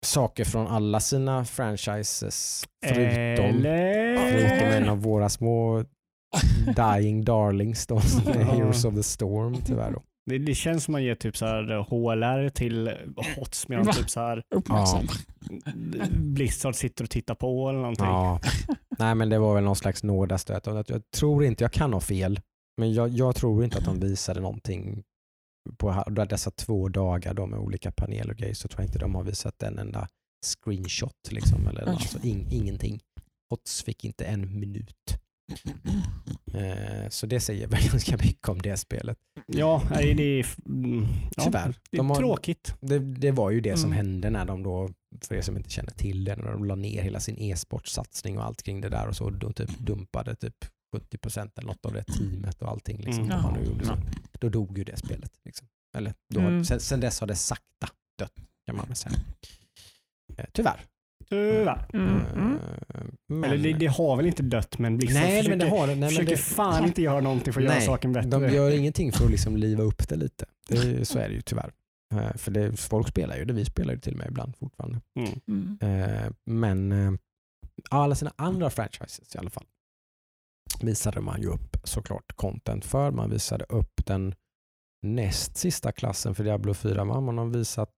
saker 0.06 0.44
från 0.44 0.66
alla 0.66 1.00
sina 1.00 1.44
franchises 1.44 2.64
förutom, 2.86 3.62
förutom 4.30 4.68
en 4.68 4.88
av 4.88 5.02
våra 5.02 5.28
små 5.28 5.84
dying 6.76 7.24
darlings 7.24 7.86
då, 7.86 8.00
som 8.00 8.26
är 8.26 8.34
Ja. 8.40 8.44
Heroes 8.54 8.84
of 8.84 8.94
the 8.94 9.02
Storm 9.02 9.56
tyvärr 9.66 9.90
då. 9.92 10.02
Det, 10.26 10.38
det 10.38 10.54
känns 10.54 10.84
som 10.84 10.92
man 10.92 11.04
ger 11.04 11.14
typ 11.14 11.36
så 11.36 11.46
här 11.46 11.62
HLR 11.90 12.48
till 12.48 12.90
HOTS 13.36 13.68
medan 13.68 13.84
Va? 13.86 13.92
typ 13.92 14.10
så 14.10 14.20
här 14.20 14.42
Uppmärksam. 14.54 15.06
Blizzard 16.10 16.74
sitter 16.74 17.04
och 17.04 17.10
tittar 17.10 17.34
på 17.34 17.68
eller 17.68 17.78
någonting. 17.78 18.04
Ja. 18.06 18.40
Nej 18.98 19.14
men 19.14 19.28
det 19.28 19.38
var 19.38 19.54
väl 19.54 19.64
någon 19.64 19.76
slags 19.76 20.02
nådastöt. 20.02 20.66
Och 20.66 20.80
att 20.80 20.90
Jag 20.90 21.02
tror 21.10 21.44
inte, 21.44 21.64
jag 21.64 21.72
kan 21.72 21.92
ha 21.92 22.00
fel, 22.00 22.40
men 22.76 22.94
jag, 22.94 23.08
jag 23.08 23.34
tror 23.36 23.64
inte 23.64 23.78
att 23.78 23.84
de 23.84 24.00
visade 24.00 24.40
någonting 24.40 25.02
på 25.78 26.04
dessa 26.28 26.50
två 26.50 26.88
dagar 26.88 27.34
då 27.34 27.46
med 27.46 27.58
olika 27.58 27.92
paneler 27.92 28.30
och 28.30 28.36
grejer 28.38 28.54
så 28.54 28.68
tror 28.68 28.80
jag 28.80 28.88
inte 28.88 28.98
de 28.98 29.14
har 29.14 29.22
visat 29.22 29.62
en 29.62 29.78
enda 29.78 30.08
screenshot 30.44 31.28
liksom, 31.30 31.66
eller 31.66 31.82
Oj. 31.84 31.88
alltså, 31.90 32.18
ing, 32.22 32.46
ingenting. 32.50 33.00
Hots 33.50 33.82
fick 33.82 34.04
inte 34.04 34.24
en 34.24 34.60
minut. 34.60 35.16
Eh, 36.54 37.08
så 37.08 37.26
det 37.26 37.40
säger 37.40 37.66
väl 37.66 37.80
ganska 37.90 38.16
mycket 38.16 38.48
om 38.48 38.62
det 38.62 38.76
spelet. 38.76 39.18
Ja, 39.46 39.82
nej, 39.90 40.14
det 40.14 40.22
är, 40.40 40.46
mm, 40.66 41.06
ja, 41.36 41.42
Tyvärr. 41.44 41.74
det 41.90 41.96
är 41.96 41.98
De 41.98 42.10
har- 42.10 42.16
tråkigt. 42.16 42.74
Det, 42.80 42.98
det 42.98 43.30
var 43.30 43.50
ju 43.50 43.60
det 43.60 43.76
som 43.76 43.92
Mm. 43.92 43.96
hände 44.06 44.30
när 44.30 44.44
de 44.44 44.62
då, 44.62 44.90
för 45.20 45.34
er 45.34 45.42
som 45.42 45.56
inte 45.56 45.70
känner 45.70 45.92
till 45.92 46.24
det, 46.24 46.36
när 46.36 46.52
de 46.52 46.64
la 46.64 46.74
ner 46.74 47.02
hela 47.02 47.20
sin 47.20 47.36
e-sportsatsning 47.38 48.38
och 48.38 48.44
allt 48.44 48.62
kring 48.62 48.80
det 48.80 48.88
där 48.88 49.08
och 49.08 49.16
så 49.16 49.30
då 49.30 49.52
typ 49.52 49.78
dumpade 49.78 50.34
typ 50.36 50.56
70% 50.92 51.50
eller 51.58 51.66
något 51.68 51.86
av 51.86 51.92
det 51.92 52.02
teamet 52.04 52.62
och 52.62 52.68
allting. 52.68 52.96
Liksom, 52.98 53.24
Mm. 53.24 53.42
man 53.42 53.54
nu 53.54 53.64
gjorde 53.64 53.84
så. 53.84 53.96
Då 54.32 54.48
dog 54.48 54.78
ju 54.78 54.84
det 54.84 54.96
spelet. 54.96 55.32
Liksom. 55.44 55.68
Eller 55.96 56.14
då, 56.34 56.40
Mm. 56.40 56.64
sen, 56.64 56.80
sen 56.80 57.00
dess 57.00 57.20
har 57.20 57.26
det 57.26 57.36
sakta 57.36 57.88
dött 58.18 58.32
kan 58.66 58.76
man 58.76 58.86
väl 58.86 58.96
säga. 58.96 59.14
Eh, 60.36 60.44
tyvärr. 60.52 60.80
Tyvärr. 61.28 61.86
Mm, 61.92 62.08
mm. 62.36 62.58
Eh, 62.94 63.00
men, 63.28 63.44
Eller 63.50 63.62
det, 63.62 63.72
det 63.78 63.86
har 63.86 64.16
väl 64.16 64.26
inte 64.26 64.42
dött 64.42 64.78
men 64.78 64.96
Blizzard 64.96 65.22
nej, 65.22 65.30
försöker, 65.38 65.50
men 65.50 65.58
det 65.58 65.76
har. 65.76 65.86
Nej, 65.86 65.96
men 65.96 66.08
försöker 66.08 66.30
det, 66.30 66.36
fan 66.36 66.84
inte 66.84 67.02
göra 67.02 67.20
någonting 67.20 67.52
för 67.52 67.60
att 67.60 67.64
göra 67.64 67.74
Nej, 67.74 67.86
saken 67.86 68.12
bättre. 68.12 68.28
de 68.30 68.48
gör 68.48 68.70
ingenting 68.70 69.12
för 69.12 69.24
att 69.24 69.30
liksom 69.30 69.56
liva 69.56 69.82
upp 69.82 70.08
det 70.08 70.16
lite. 70.16 70.44
Det, 70.68 71.04
så 71.08 71.18
är 71.18 71.28
det 71.28 71.34
ju 71.34 71.40
tyvärr. 71.40 71.72
Eh, 72.14 72.32
För 72.36 72.50
det, 72.50 72.76
folk 72.76 73.08
spelar 73.08 73.36
ju 73.36 73.44
det, 73.44 73.52
vi 73.52 73.64
spelar 73.64 73.94
ju 73.94 74.00
till 74.00 74.12
och 74.12 74.18
med 74.18 74.28
ibland 74.28 74.56
fortfarande. 74.56 75.00
Mm. 75.16 75.40
Mm. 75.48 75.78
Eh, 76.02 76.32
men 76.44 76.92
eh, 76.92 77.12
alla 77.90 78.14
sina 78.14 78.32
andra 78.36 78.70
franchises 78.70 79.34
i 79.34 79.38
alla 79.38 79.50
fall 79.50 79.64
visade 80.80 81.20
man 81.20 81.40
ju 81.42 81.48
upp 81.48 81.76
såklart 81.84 82.32
content 82.36 82.84
för. 82.84 83.10
Man 83.10 83.30
visade 83.30 83.64
upp 83.64 84.06
den 84.06 84.34
näst 85.02 85.56
sista 85.56 85.92
klassen 85.92 86.34
för 86.34 86.44
Diablo 86.44 86.74
4. 86.74 87.04
va? 87.04 87.20
Man 87.20 87.38
har 87.38 87.46
visat, 87.46 87.90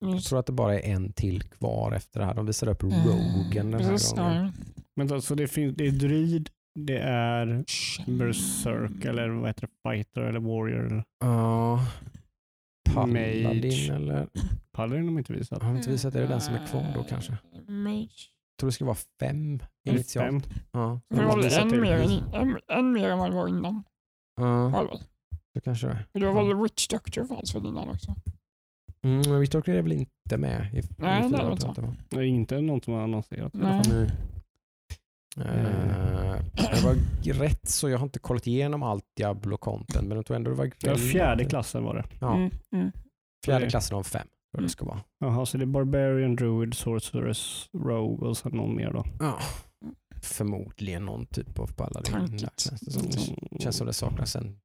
jag 0.00 0.10
Just. 0.14 0.28
tror 0.28 0.38
att 0.38 0.46
det 0.46 0.52
bara 0.52 0.80
är 0.80 0.92
en 0.92 1.12
till 1.12 1.42
kvar 1.42 1.92
efter 1.92 2.20
det 2.20 2.26
här. 2.26 2.34
De 2.34 2.46
visade 2.46 2.72
upp 2.72 2.82
Mm. 2.82 3.06
Rogen 3.06 3.70
den 3.70 3.80
här 3.82 3.90
Precis, 3.90 4.12
gången. 4.12 4.44
ja. 4.44 4.52
Men 4.96 5.12
alltså 5.12 5.34
det, 5.34 5.48
finns, 5.48 5.76
det 5.76 5.86
är 5.86 5.90
Druid, 5.90 6.50
det 6.78 6.98
är 6.98 7.64
Berserk 8.06 9.04
eller 9.04 9.28
vad 9.28 9.46
heter 9.48 9.66
det, 9.66 9.90
Fighter 9.90 10.20
eller 10.20 10.40
Warrior. 10.40 11.04
Ja. 11.20 11.86
Paladin 12.94 13.42
Mage. 13.44 13.92
eller? 13.94 14.28
Paladin 14.72 14.98
har 14.98 15.06
de 15.06 15.18
inte 15.18 15.32
visat. 15.32 15.62
Har 15.62 15.68
de 15.70 15.76
inte 15.76 15.90
visat? 15.90 16.14
Är 16.14 16.20
det 16.20 16.26
den 16.26 16.40
som 16.40 16.54
är 16.54 16.66
kvar 16.66 16.92
då 16.94 17.04
kanske? 17.04 17.32
Eh, 17.32 17.70
Mage. 17.72 18.08
Tror 18.60 18.68
det 18.68 18.72
ska 18.72 18.84
vara 18.84 18.96
fem 19.20 19.62
initialt. 19.84 20.46
Fem. 20.46 20.54
Ja, 20.72 21.00
Det 21.08 21.24
var 21.24 21.36
väl 21.42 21.52
en 21.74 21.80
mer, 21.80 21.92
än- 21.98 22.34
en, 22.34 22.58
en 22.68 22.92
mer 22.92 23.10
än 23.10 23.18
vad 23.18 23.30
det 23.30 23.36
var 23.36 23.48
innan. 23.48 23.82
ja 24.36 24.88
det 25.54 25.60
kanske 25.60 25.86
det 25.86 25.92
är. 25.92 26.06
För 26.12 26.20
Det 26.20 26.30
var 26.30 26.44
väl 26.44 26.62
Witch 26.62 26.88
Doctor 26.88 27.24
fanns 27.24 27.54
väl 27.54 27.66
innan 27.66 27.88
också? 27.88 28.14
Mm, 29.04 29.22
men 29.30 29.40
Victor 29.40 29.68
är 29.68 29.82
väl 29.82 29.92
inte 29.92 30.36
med 30.38 30.74
i, 30.74 30.78
i 30.78 30.82
Nej, 30.98 31.20
det 31.30 31.36
är 31.36 31.38
fyra, 31.38 31.50
det 31.50 31.56
tror 31.56 31.68
inte. 31.70 31.80
va? 31.80 31.94
Det 32.08 32.16
är 32.16 32.22
inte 32.22 32.60
någon 32.60 32.80
som 32.82 32.94
har 32.94 33.00
annonserat. 33.00 33.54
i 33.54 33.58
Nej. 33.58 33.82
Nu. 33.88 34.10
Eh, 35.36 36.40
det 36.56 36.82
var 36.84 36.94
rätt 37.34 37.68
så 37.68 37.88
jag 37.88 37.98
har 37.98 38.04
inte 38.04 38.18
kollat 38.18 38.46
igenom 38.46 38.82
allt 38.82 39.04
Diablo-content 39.20 40.02
men 40.08 40.16
jag 40.16 40.26
tror 40.26 40.36
ändå 40.36 40.50
det 40.50 40.56
var 40.56 40.70
Det 40.80 40.88
var 40.90 40.96
fjärde 40.96 41.44
klassen 41.44 41.84
var 41.84 41.94
det. 41.94 42.04
Ja, 42.20 42.34
Mm, 42.36 42.50
mm. 42.72 42.92
fjärde 43.44 43.70
klassen 43.70 43.96
av 43.96 44.02
fem. 44.02 44.26
Jag 44.56 44.64
det 44.64 44.68
ska 44.68 44.84
vara. 44.84 45.00
Jaha, 45.20 45.46
så 45.46 45.58
det 45.58 45.64
är 45.64 45.66
Barbarian, 45.66 46.36
Druid, 46.36 46.74
Sorceress, 46.74 47.68
Rogue 47.72 48.28
och 48.28 48.36
sen 48.36 48.52
någon 48.52 48.76
mer 48.76 48.92
då. 48.92 49.04
Ja. 49.20 49.38
Förmodligen 50.22 51.04
någon 51.04 51.26
typ 51.26 51.58
av 51.58 51.66
paladin. 51.72 52.12
där, 52.12 52.18
Tankigt. 52.20 52.60
Känns 52.60 52.80
det, 52.80 52.90
som. 52.92 53.02
Mm. 53.02 53.38
det 53.50 53.62
känns 53.62 53.76
som 53.76 53.86
det 53.86 53.92
saknas 53.92 54.36
en 54.36 54.56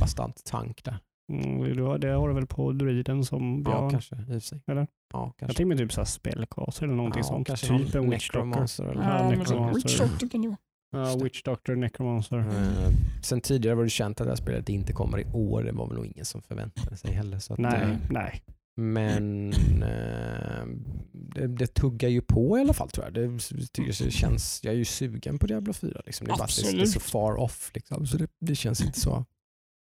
bastant 0.00 0.42
tank 0.44 0.84
där. 0.84 0.98
Mm, 1.32 1.76
det 1.76 1.82
har- 1.82 1.98
det 1.98 2.08
har 2.08 2.28
du 2.28 2.34
väl 2.34 2.46
på 2.46 2.72
Druiden 2.72 3.24
som 3.24 3.62
Ja, 3.66 3.80
har. 3.80 3.90
kanske 3.90 4.16
i 4.36 4.40
sig. 4.40 4.60
Eller? 4.66 4.80
Ja, 4.80 4.86
Jag 5.24 5.32
kanske. 5.36 5.56
tänker 5.56 5.68
mig 5.68 5.78
typ 5.78 5.92
såhär 5.92 6.06
spellcast 6.06 6.82
eller 6.82 6.94
någonting 6.94 7.20
ja, 7.20 7.28
sånt. 7.28 7.46
Kanske 7.46 7.66
Typ 7.78 7.94
en 7.94 8.10
Witch 8.10 8.26
Doctor. 8.30 8.44
necromancer 8.46 8.84
eller 8.84 9.02
Ja, 9.02 9.22
Ja, 9.32 9.36
Necromancer. 9.38 9.74
Witch 9.74 9.98
Doctor 9.98 10.28
kan 10.28 10.42
det 10.42 10.48
vara. 10.48 10.58
Ja, 10.90 11.16
Witch 11.24 11.42
Doctor, 11.42 11.76
Necromancer. 11.76 12.38
Eh, 12.38 12.90
sen 13.22 13.40
tidigare 13.40 13.74
var 13.76 13.82
det 13.84 13.90
känt 13.90 14.20
att 14.20 14.26
det 14.26 14.30
här 14.30 14.36
spelet 14.36 14.68
inte 14.68 14.92
kommer 14.92 15.20
i 15.20 15.24
år. 15.32 15.62
Det 15.62 15.72
var 15.72 15.86
väl 15.86 15.96
nog 15.96 16.06
ingen 16.06 16.24
som 16.24 16.42
förväntade 16.42 16.96
sig 16.96 17.12
heller. 17.12 17.38
Så 17.38 17.52
att, 17.52 17.58
Nej, 17.58 17.82
eh, 17.82 17.96
nej. 18.10 18.42
Men 18.80 19.52
eh, 19.82 20.66
det, 21.12 21.46
det 21.46 21.66
tuggar 21.66 22.08
ju 22.08 22.20
på 22.20 22.58
i 22.58 22.60
alla 22.60 22.72
fall 22.72 22.90
tror 22.90 23.04
jag. 23.06 23.14
Det, 23.14 23.38
tycker 23.72 24.04
det 24.04 24.10
känns, 24.10 24.60
jag 24.64 24.74
är 24.74 24.78
ju 24.78 24.84
sugen 24.84 25.38
på 25.38 25.46
Diablo 25.46 25.72
4. 25.72 26.00
Liksom. 26.06 26.26
Det 26.26 26.32
är 26.32 26.36
bara 26.36 26.44
att 26.44 26.56
det, 26.56 26.62
det 26.62 26.82
är 26.82 26.86
så 26.86 26.98
Absolut. 26.98 27.02
far 27.02 27.36
off. 27.36 27.70
Liksom. 27.74 28.06
Så 28.06 28.16
det, 28.16 28.28
det 28.40 28.54
känns 28.54 28.80
inte 28.80 29.00
så 29.00 29.24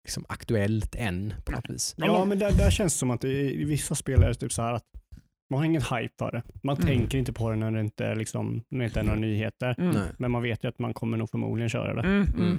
liksom, 0.07 0.25
aktuellt 0.29 0.95
än 0.95 1.33
på 1.45 1.51
något 1.51 1.69
vis. 1.69 1.95
Ja, 1.97 2.25
men 2.25 2.39
där, 2.39 2.51
där 2.51 2.71
känns 2.71 2.93
det 2.93 2.99
som 2.99 3.11
att 3.11 3.23
i, 3.23 3.61
i 3.61 3.63
vissa 3.63 3.95
spel 3.95 4.23
är 4.23 4.27
det 4.27 4.35
typ 4.35 4.53
så 4.53 4.61
här 4.61 4.73
att 4.73 4.85
man 5.49 5.57
har 5.57 5.65
ingen 5.65 5.81
hype 5.81 6.13
för 6.19 6.31
det. 6.31 6.43
Man 6.63 6.75
Mm. 6.75 6.87
tänker 6.87 7.17
inte 7.17 7.33
på 7.33 7.49
det 7.49 7.55
när 7.55 7.71
det 7.71 7.79
inte, 7.81 8.05
är 8.05 8.15
liksom, 8.15 8.63
när 8.69 8.79
det 8.79 8.85
inte 8.85 8.99
är 8.99 9.03
några 9.03 9.19
nyheter. 9.19 9.75
Mm. 9.79 9.95
Men 10.17 10.31
man 10.31 10.41
vet 10.43 10.63
ju 10.63 10.67
att 10.67 10.79
man 10.79 10.93
kommer 10.93 11.17
nog 11.17 11.29
förmodligen 11.29 11.69
köra 11.69 11.93
det. 12.01 12.07
Mm, 12.07 12.21
Mm. 12.21 12.41
mm. 12.41 12.57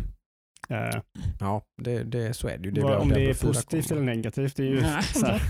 Eh, 0.70 1.00
Ja, 1.40 1.62
det, 1.82 2.02
det, 2.04 2.34
så 2.34 2.48
är 2.48 2.58
det 2.58 2.64
ju. 2.64 2.70
Det 2.70 2.80
är 2.80 2.96
om 2.96 3.08
det 3.08 3.14
är 3.14 3.18
Diablo 3.18 3.34
4 3.34 3.48
positivt 3.48 3.88
kommer. 3.88 4.02
eller 4.02 4.14
negativt, 4.14 4.56
det 4.56 4.62
är 4.62 4.66
ju 4.66 4.80
så 4.80 5.26
här, 5.26 5.42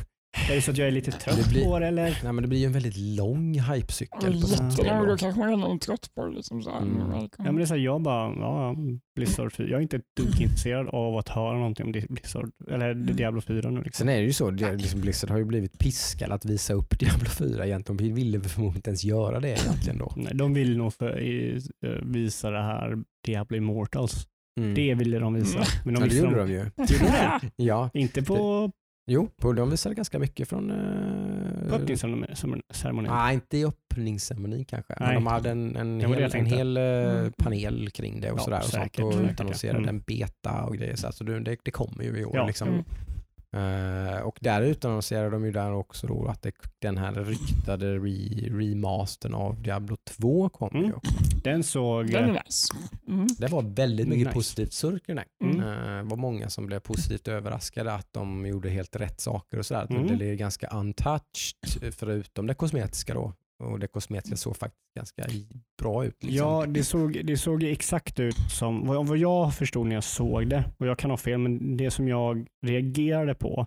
är 0.50 0.54
det 0.54 0.62
så 0.62 0.70
att 0.70 0.78
jag 0.78 0.86
är 0.88 0.92
lite 0.92 1.10
trött 1.10 1.36
Det 1.36 1.48
blir- 1.48 1.64
på 1.64 1.78
det 1.78 1.86
eller? 1.86 2.18
Nej, 2.24 2.32
men 2.32 2.42
det 2.42 2.48
blir 2.48 2.58
ju 2.58 2.66
en 2.66 2.72
väldigt 2.72 2.96
lång 2.96 3.60
hypecykel 3.60 4.42
spel. 4.42 4.68
Jättelång, 4.68 5.06
då. 5.06 5.16
kanske 5.16 5.40
man 5.40 5.48
redan 5.48 5.70
är 5.72 5.78
trött 5.78 6.10
på 6.14 6.26
det. 6.26 6.34
Liksom, 6.34 6.62
så 6.62 6.70
här, 6.70 6.78
Mm. 6.82 7.00
mm. 7.00 7.20
Ja, 7.38 7.44
men 7.44 7.56
det 7.56 7.62
är 7.62 7.66
så 7.66 7.74
här, 7.74 7.80
jag 7.80 8.02
bara, 8.02 8.34
ja, 8.34 8.76
Blizzard 9.16 9.52
4. 9.52 9.68
Jag 9.68 9.78
är 9.78 9.82
inte 9.82 9.96
ett 9.96 10.02
dugg 10.16 10.40
intresserad 10.40 10.88
av 10.88 11.16
att 11.16 11.28
höra 11.28 11.52
någonting 11.58 11.86
om 11.86 11.92
Blizzard, 11.92 12.50
eller 12.70 12.94
Diablo 12.94 13.40
4 13.40 13.70
nu. 13.70 13.82
Liksom. 13.82 14.06
Sen 14.06 14.08
är 14.14 14.18
det 14.20 14.26
ju 14.26 14.32
så, 14.32 14.50
det, 14.50 14.72
liksom 14.76 15.00
Blizzard 15.00 15.30
har 15.30 15.38
ju 15.38 15.44
blivit 15.44 15.78
piskade 15.78 16.34
att 16.34 16.44
visa 16.44 16.72
upp 16.74 16.98
Diablo 16.98 17.26
4 17.28 17.66
egentligen. 17.66 17.96
De 17.96 18.14
ville 18.14 18.40
förmodligen 18.40 18.76
inte 18.78 18.90
ens 18.90 19.04
göra 19.04 19.40
det 19.40 19.48
egentligen 19.50 19.98
då. 19.98 20.12
Nej, 20.16 20.32
De 20.34 20.54
vill 20.54 20.76
nog 20.76 20.94
för, 20.94 21.20
i, 21.20 21.60
eh, 21.86 21.90
visa 22.02 22.50
det 22.50 22.62
här 22.62 22.96
Diablo 23.26 23.56
Immortals. 23.56 24.26
Mm. 24.60 24.74
Det 24.74 24.94
ville 24.94 25.18
de 25.18 25.34
visa. 25.34 25.58
Mm. 25.58 25.68
Men 25.84 25.94
de 25.94 26.00
ja, 26.02 26.08
det 26.08 26.16
gjorde 26.16 26.36
de 26.38 26.50
ju. 26.50 26.58
Gjorde 26.58 27.38
de? 27.40 27.50
Ja, 27.64 27.90
Inte 27.94 28.22
på 28.22 28.70
Jo, 29.10 29.28
de 29.56 29.70
visade 29.70 29.94
ganska 29.94 30.18
mycket 30.18 30.48
från... 30.48 30.70
Uh, 30.70 31.72
Öppningsceremonin. 31.74 33.10
Nej, 33.10 33.34
inte 33.34 33.58
i 33.58 33.64
öppningsceremonin 33.64 34.64
kanske. 34.64 34.94
Men 34.98 35.06
Nej. 35.08 35.14
de 35.14 35.26
hade 35.26 35.50
en, 35.50 35.76
en 35.76 36.00
hel, 36.00 36.34
en 36.34 36.46
hel 36.46 36.76
eh, 36.76 36.82
Mm. 36.82 37.32
panel 37.32 37.90
kring 37.90 38.20
det 38.20 38.30
och 38.30 38.38
Ja, 38.38 38.42
sådär. 38.42 38.58
Och, 38.58 38.64
sånt, 38.64 38.82
säkert, 38.84 39.04
och 39.04 39.12
säkert, 39.12 39.30
utannonserade 39.32 39.82
ja. 39.84 39.88
en 39.88 40.00
beta 40.00 40.62
och 40.64 40.76
grejer. 40.76 40.96
Så, 40.96 41.12
så 41.12 41.24
det, 41.24 41.40
det, 41.40 41.56
det 41.64 41.70
kommer 41.70 42.02
ju 42.04 42.18
i 42.18 42.24
år. 42.24 42.36
Ja. 42.36 42.46
Liksom. 42.46 42.68
Mm. 42.68 42.84
Eh, 43.56 44.20
och 44.22 44.38
där 44.40 44.62
utannonserade 44.62 45.30
de 45.30 45.44
ju 45.44 45.52
där 45.52 45.72
också 45.72 46.06
då 46.06 46.26
att 46.26 46.42
det, 46.42 46.52
den 46.78 46.98
här 46.98 47.12
ryktade 47.12 47.94
re, 47.98 48.48
remastern 48.58 49.34
av 49.34 49.62
Diablo 49.62 49.96
2 50.04 50.48
kommer 50.48 50.74
Mm. 50.78 50.86
ju 50.86 50.92
också. 50.94 51.12
Den 51.44 51.64
såg... 51.64 52.10
Den 52.10 52.24
är 52.24 52.32
nice. 52.44 52.74
Mm. 53.08 53.26
Det 53.38 53.46
var 53.46 53.62
väldigt 53.62 54.08
mycket 54.08 54.26
Nice. 54.26 54.34
positivt 54.34 54.72
surr 54.72 54.98
kring 54.98 55.16
den. 55.16 55.24
Mm. 55.44 55.60
Eh, 55.60 55.96
Det 55.96 56.02
var 56.02 56.16
många 56.16 56.48
som 56.50 56.66
blev 56.66 56.80
positivt 56.80 57.28
överraskade 57.28 57.92
att 57.92 58.12
de 58.12 58.46
gjorde 58.46 58.70
helt 58.70 58.96
rätt 58.96 59.20
saker 59.20 59.58
och 59.58 59.66
sådär. 59.66 59.86
Mm. 59.90 60.18
Det 60.18 60.26
är 60.30 60.34
ganska 60.34 60.66
untouched 60.68 61.94
förutom 61.94 62.46
det 62.46 62.54
kosmetiska 62.54 63.14
då. 63.14 63.32
Och 63.58 63.78
det 63.78 63.86
kosmetiska 63.86 64.36
såg 64.36 64.56
faktiskt 64.56 64.94
ganska 64.96 65.24
bra 65.82 66.04
ut. 66.04 66.24
Liksom. 66.24 66.36
Ja, 66.48 66.66
det 66.68 66.84
såg, 66.84 67.20
det 67.24 67.36
såg 67.36 67.62
exakt 67.62 68.20
ut 68.20 68.36
som, 68.50 68.86
vad, 68.86 69.06
vad 69.06 69.18
jag 69.18 69.54
förstod 69.54 69.86
när 69.86 69.94
jag 69.94 70.04
såg 70.04 70.48
det, 70.48 70.64
och 70.78 70.86
jag 70.86 70.98
kan 70.98 71.10
ha 71.10 71.16
fel, 71.16 71.38
men 71.38 71.76
det 71.76 71.90
som 71.90 72.08
jag 72.08 72.46
reagerade 72.66 73.34
på, 73.34 73.66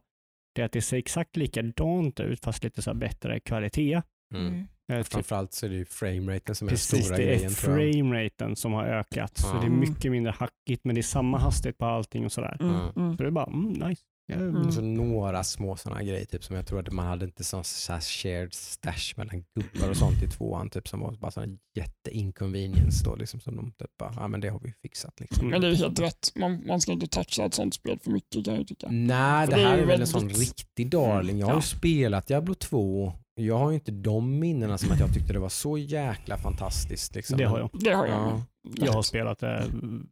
det 0.56 0.62
är 0.62 0.66
att 0.66 0.72
det 0.72 0.82
ser 0.82 0.98
exakt 0.98 1.38
likadant 1.38 2.20
ut 2.20 2.40
fast 2.44 2.64
lite 2.64 2.82
så 2.82 2.90
här 2.90 2.98
bättre 2.98 3.40
kvalitet. 3.40 4.02
Mm. 4.34 4.48
Mm. 4.48 5.04
Typ, 5.04 5.08
Framförallt 5.14 5.54
så 5.54 5.66
är 5.66 5.70
det 5.70 5.76
ju 5.76 5.86
frameraten 5.86 6.56
som 6.56 6.68
är 6.68 6.70
den 6.70 6.74
precis, 6.76 7.06
stora 7.06 7.18
det 7.18 7.24
är 7.24 7.28
grejen. 7.36 7.52
tror 7.54 7.80
jag. 7.82 7.94
frameraten 7.96 8.56
som 8.56 8.74
har 8.74 8.86
ökat, 8.86 9.38
så 9.38 9.48
Ja. 9.48 9.54
det 9.54 9.60
är 9.66 9.68
Mm. 9.68 9.80
mycket 9.80 10.12
mindre 10.12 10.32
hackigt, 10.38 10.84
men 10.86 10.96
det 10.96 11.02
är 11.02 11.04
samma 11.04 11.38
hastighet 11.38 11.78
på 11.78 11.86
allting 11.86 12.26
och 12.26 12.32
sådär. 12.32 12.58
Mm. 12.60 12.76
Mm. 12.96 13.18
Så 13.18 13.24
det 13.24 13.28
är 13.30 13.32
bara, 13.32 13.46
mm, 13.46 13.70
nice. 13.90 14.02
Mm. 14.40 14.72
Så 14.72 14.82
några 14.82 15.44
små 15.44 15.76
sådana 15.76 16.04
grejer 16.04 16.26
typ 16.26 16.44
som 16.44 16.56
jag 16.56 16.68
tror 16.68 16.80
att 16.80 16.94
man 16.94 17.08
hade 17.08 17.26
inte 17.26 17.44
sån 17.44 17.64
så 17.64 17.94
här 17.94 18.02
shared 18.02 18.54
stash 18.54 19.14
mellan 19.18 19.44
gubbar 19.56 19.90
och 19.90 19.98
sånt 19.98 20.24
i 20.24 20.28
tvåan 20.28 20.70
typ 20.70 20.88
som 20.88 21.00
var 21.00 21.12
bara 21.12 21.32
sån 21.32 21.60
jätteinconvenience 21.76 23.04
då 23.06 23.16
liksom 23.16 23.40
som 23.40 23.56
de 23.56 23.72
typ 23.72 23.98
bara, 24.00 24.14
ja 24.16 24.28
men 24.28 24.42
det 24.42 24.50
har 24.50 24.60
vi 24.60 24.74
fixat 24.82 25.20
liksom. 25.20 25.40
Mm. 25.40 25.50
Men 25.52 25.62
det 25.62 25.68
är 25.68 25.76
helt 25.76 26.00
rätt. 26.00 26.32
Man, 26.36 26.64
man 26.68 26.82
ska 26.82 26.92
inte 26.92 27.08
toucha 27.08 27.46
ett 27.46 27.54
sånt 27.54 27.74
spel 27.74 28.00
för 28.04 28.12
mycket 28.12 28.46
kan 28.46 28.56
jag 28.56 28.68
tycka. 28.68 28.88
Nej, 28.92 29.46
För 29.48 29.52
det 29.56 29.62
det 29.62 29.68
är 29.68 29.70
här 29.70 29.78
är 29.78 29.86
väl 29.86 30.02
en 30.02 30.08
sån 30.08 30.28
väldigt- 30.28 30.40
riktig 30.50 30.90
darling. 30.90 31.40
Jag 31.40 31.48
har 31.48 31.54
ju 31.54 31.58
Ja. 31.58 31.62
spelat 31.62 32.28
Diablo 32.28 32.54
2. 32.54 33.14
Jag 33.36 33.58
har 33.58 33.70
ju 33.70 33.76
inte 33.76 33.92
de 33.92 34.40
minnena 34.40 34.78
som 34.78 34.92
att 34.92 35.00
jag 35.00 35.14
tyckte 35.14 35.34
det 35.34 35.40
var 35.40 35.50
så 35.50 35.78
jäkla 35.78 36.38
fantastiskt. 36.38 37.16
Liksom. 37.16 37.38
Det 37.38 37.44
har 37.44 37.60
jag. 37.60 37.70
Det 37.74 37.92
har 37.94 38.06
jag 38.08 38.18
Ja. 38.22 38.44
Jag 38.86 38.92
har 38.94 39.02
spelat 39.02 39.40
det 39.40 39.64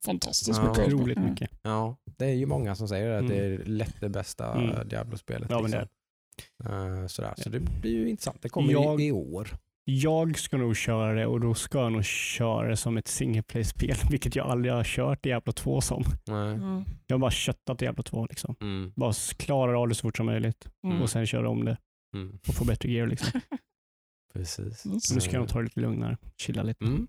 Fantastiskt 0.06 0.60
Ja. 0.64 0.70
mycket. 0.70 0.94
otroligt 0.94 1.18
Mm. 1.18 1.30
mycket. 1.30 1.50
Ja, 1.62 1.98
det 2.18 2.26
är 2.26 2.34
ju 2.34 2.46
många 2.46 2.76
som 2.76 2.88
säger 2.88 3.10
att 3.12 3.22
Mm. 3.24 3.32
det 3.38 3.44
är 3.46 3.66
lätt 3.66 3.96
det 4.02 4.10
bästa 4.10 4.54
Mm. 4.54 4.88
Diablo-spelet. 4.88 5.48
Ja, 5.52 5.62
men 5.62 5.72
liksom. 5.72 5.88
Eh, 6.66 7.08
sådär. 7.08 7.34
Så 7.38 7.50
det 7.50 7.60
blir 7.60 7.92
ju 7.92 8.10
intressant. 8.10 8.42
Det 8.42 8.50
kommer 8.50 8.72
Jag- 8.72 9.00
ju 9.02 9.08
i 9.08 9.12
år. 9.12 9.48
Jag 9.92 10.38
ska 10.40 10.58
nog 10.58 10.76
köra 10.76 11.14
det 11.14 11.26
och 11.26 11.40
då 11.42 11.54
ska 11.54 11.78
jag 11.80 11.92
nog 11.92 12.06
köra 12.06 12.68
det 12.70 12.78
som 12.78 12.98
ett 12.98 13.08
single 13.08 13.44
play-spel, 13.44 13.96
vilket 14.12 14.36
jag 14.36 14.48
aldrig 14.48 14.74
har 14.74 14.84
kört 14.84 15.24
Diablo 15.24 15.52
2 15.54 15.82
som. 15.82 16.04
Nej. 16.28 16.54
Mm. 16.54 16.84
Jag 17.08 17.16
har 17.16 17.20
bara 17.20 17.32
köttat 17.32 17.80
Diablo 17.80 18.04
2 18.04 18.26
liksom. 18.30 18.56
Mm. 18.62 18.94
Bara 18.96 19.14
klara 19.38 19.80
av 19.80 19.88
det 19.88 19.96
så 19.96 20.02
fort 20.02 20.18
som 20.18 20.26
möjligt 20.26 20.68
Mm. 20.84 21.02
och 21.02 21.10
sen 21.10 21.26
köra 21.26 21.50
om 21.50 21.66
det 21.66 21.78
Mm. 22.16 22.40
och 22.48 22.56
få 22.56 22.66
bättre 22.66 22.92
gear 22.92 23.08
liksom. 23.08 23.42
Precis. 24.34 24.86
Yes. 24.86 25.14
Nu 25.14 25.22
ska 25.22 25.32
jag 25.32 25.40
nog 25.40 25.50
ta 25.50 25.60
det 25.60 25.64
lite 25.64 25.80
lugnare, 25.80 26.18
chilla 26.38 26.64
lite. 26.64 26.86
Mm. 26.86 27.08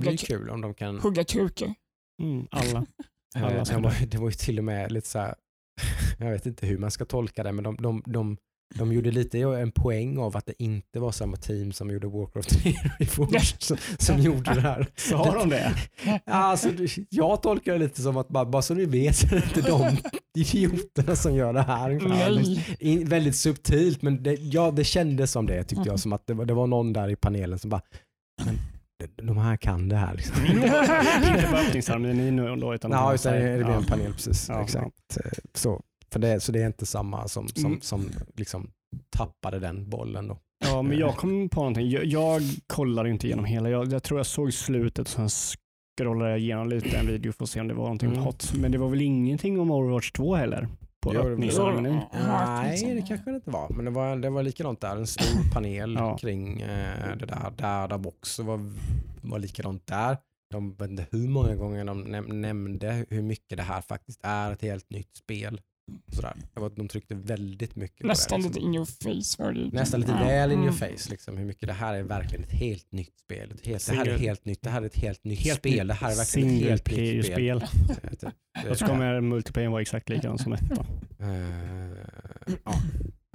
Det 0.00 0.10
är 0.10 0.16
kul 0.16 0.50
om 0.50 0.60
de 0.60 0.74
kan... 0.74 1.00
hugga 1.00 1.24
krukor. 1.24 1.74
Mm, 2.22 2.46
alla. 2.50 2.86
Eh, 3.36 3.44
alla 3.44 3.64
det, 3.64 3.78
var, 3.78 4.06
det 4.06 4.18
var 4.18 4.28
ju 4.28 4.32
till 4.32 4.58
och 4.58 4.64
med 4.64 4.92
lite 4.92 5.08
så 5.08 5.18
här, 5.18 5.34
jag 6.18 6.30
vet 6.30 6.46
inte 6.46 6.66
hur 6.66 6.78
man 6.78 6.90
ska 6.90 7.04
tolka 7.04 7.42
det, 7.42 7.52
men 7.52 7.64
de, 7.64 7.76
de, 7.76 8.02
de, 8.06 8.36
de 8.74 8.92
gjorde 8.92 9.10
lite 9.10 9.38
en 9.38 9.70
poäng 9.72 10.18
av 10.18 10.36
att 10.36 10.46
det 10.46 10.62
inte 10.62 11.00
var 11.00 11.12
samma 11.12 11.36
team 11.36 11.72
som 11.72 11.90
gjorde 11.90 12.06
Warcraft 12.06 12.48
3 12.62 12.72
Reforged 12.98 13.42
som, 13.62 13.76
som 13.98 14.18
gjorde 14.18 14.54
det 14.54 14.60
här. 14.60 14.86
Sa 14.96 15.32
de 15.38 15.48
det? 15.48 15.74
Ja, 16.04 16.20
Alltså, 16.24 16.68
jag 17.10 17.42
tolkar 17.42 17.72
det 17.72 17.78
lite 17.78 18.02
som 18.02 18.16
att 18.16 18.28
bara, 18.28 18.44
bara 18.44 18.62
så 18.62 18.74
ni 18.74 18.84
vet 18.84 19.16
så 19.16 19.26
är 19.26 19.30
det 19.30 19.36
inte 19.58 19.60
de 19.70 19.96
idioterna 20.38 21.16
som 21.16 21.34
gör 21.34 21.52
det 21.52 21.62
här. 21.62 22.00
In, 22.82 23.04
väldigt 23.08 23.36
subtilt, 23.36 24.02
men 24.02 24.22
det, 24.22 24.32
ja, 24.34 24.70
det 24.70 24.84
kändes 24.84 25.30
som 25.32 25.46
det 25.46 25.64
tyckte 25.64 25.88
jag. 25.88 26.00
Som 26.00 26.12
att 26.12 26.26
det 26.26 26.34
var, 26.34 26.44
det 26.44 26.54
var 26.54 26.66
någon 26.66 26.92
där 26.92 27.08
i 27.10 27.16
panelen 27.16 27.58
som 27.58 27.70
bara, 27.70 27.82
men 28.44 28.58
de- 29.26 29.36
här 29.38 29.56
kan 29.56 29.88
det 29.88 29.96
här. 29.96 30.14
Liksom. 30.14 30.46
Inte 30.46 31.46
på 31.50 31.56
öppningsceremonin 31.56 32.36
nu 32.36 32.56
då, 32.56 32.74
utan 32.74 32.90
Ja, 32.90 33.14
utan 33.14 33.32
det 33.32 33.38
Ja. 33.40 33.46
är 33.68 33.76
en 33.76 33.84
panel 33.84 34.12
precis. 34.12 34.48
Ja, 34.48 34.62
exakt. 34.62 35.16
Eh, 35.24 35.30
Så, 35.54 35.80
för 36.12 36.18
det, 36.20 36.40
så 36.40 36.52
det 36.52 36.62
är 36.62 36.66
inte 36.66 36.86
samma 36.86 37.28
som, 37.28 37.48
som, 37.48 37.66
Mm. 37.66 37.80
som 37.80 38.10
liksom 38.36 38.70
tappade 39.10 39.58
den 39.58 39.90
bollen 39.90 40.28
då. 40.28 40.38
Ja, 40.64 40.82
men 40.82 40.98
jag 40.98 41.16
kom 41.16 41.48
på 41.48 41.60
någonting. 41.60 41.90
Jag, 41.90 42.04
jag 42.04 42.42
kollade 42.66 43.10
inte 43.10 43.26
igenom 43.26 43.44
hela. 43.44 43.70
Jag, 43.70 43.92
jag 43.92 44.02
tror 44.02 44.18
jag 44.18 44.26
såg 44.26 44.52
slutet 44.52 44.98
och 44.98 45.08
sen 45.08 45.28
scrollade 45.98 46.30
jag 46.30 46.38
igenom 46.40 46.68
lite 46.68 46.96
en 46.96 47.06
video 47.06 47.32
för 47.32 47.44
att 47.44 47.50
se 47.50 47.60
om 47.60 47.68
det 47.68 47.74
var 47.74 47.82
någonting 47.84 48.08
Mm. 48.10 48.22
hot. 48.22 48.52
Men 48.54 48.72
det 48.72 48.78
var 48.78 48.88
väl 48.88 49.02
ingenting 49.02 49.60
om 49.60 49.70
Overwatch 49.70 50.10
2 50.12 50.34
heller? 50.34 50.68
På 51.00 51.12
öppningsceremonin? 51.12 51.98
Nej, 52.26 52.94
det 52.94 53.02
kanske 53.08 53.30
det 53.30 53.36
inte 53.36 53.50
var. 53.50 53.68
Men 53.70 53.84
det 53.84 53.90
var, 53.90 54.16
det 54.16 54.30
var 54.30 54.42
likadant 54.42 54.80
där. 54.80 54.96
En 54.96 55.06
stor 55.06 55.52
panel 55.52 55.94
Ja. 55.98 56.16
kring 56.18 56.60
eh, 56.60 57.16
det 57.18 57.26
där. 57.26 57.52
Där, 57.56 57.88
där 57.88 58.06
också 58.08 58.42
var, 58.42 58.60
var 59.22 59.38
likadant 59.38 59.86
där. 59.86 60.16
De 60.50 60.74
vet 60.74 60.90
inte 60.90 61.06
hur 61.10 61.28
många 61.28 61.54
gånger 61.54 61.84
de 61.84 62.04
näm- 62.06 62.32
nämnde 62.32 63.06
hur 63.10 63.22
mycket 63.22 63.56
det 63.58 63.62
här 63.62 63.80
faktiskt 63.80 64.20
är 64.22 64.52
ett 64.52 64.62
helt 64.62 64.90
nytt 64.90 65.16
spel. 65.16 65.60
Sådär. 66.12 66.36
Det 66.54 66.60
var, 66.60 66.70
de 66.70 66.88
tryckte 66.88 67.14
väldigt 67.14 67.76
mycket 67.76 68.06
Nästan 68.06 68.42
på 68.42 68.48
det. 68.48 68.48
lite 68.48 68.58
Liksom. 68.60 68.68
in 68.68 68.74
your 68.74 69.22
face 69.22 69.42
var 69.42 69.52
det. 69.52 69.70
Nästan 69.72 70.00
lite 70.00 70.12
väl 70.12 70.52
in 70.52 70.58
your 70.58 70.68
Mm. 70.68 70.78
face. 70.96 71.10
Liksom, 71.10 71.36
hur 71.36 71.44
mycket 71.44 71.66
det 71.68 71.72
här 71.72 71.94
är 71.94 72.02
verkligen 72.02 72.44
ett 72.44 72.52
helt 72.52 72.92
nytt 72.92 73.18
spel. 73.24 73.50
Ett 73.54 73.66
helt, 73.66 73.86
det 73.90 73.96
här 73.96 74.06
är 74.06 74.18
helt 74.18 74.44
nytt. 74.44 74.62
Det 74.62 74.70
här 74.70 74.82
är 74.82 74.86
ett 74.86 74.96
helt 74.96 75.24
nytt 75.24 75.38
Helt 75.40 75.58
spel. 75.58 75.86
Det 75.86 75.94
här 75.94 76.10
är 76.12 76.16
verkligen 76.16 76.48
ett 76.48 76.62
helt 76.62 76.70
nytt 76.70 76.80
spel. 76.80 76.94
player-spel. 76.96 77.64
Eh, 78.02 78.10
typ. 78.10 78.70
Och 78.70 78.78
så 78.78 78.86
kommer 78.86 79.20
multiplayer 79.20 79.68
vara 79.68 79.80
exakt 79.82 80.08
likadant 80.08 80.40
som 80.40 80.52
ettan. 80.52 80.86
Eh, 81.20 81.98
ja. 82.64 82.72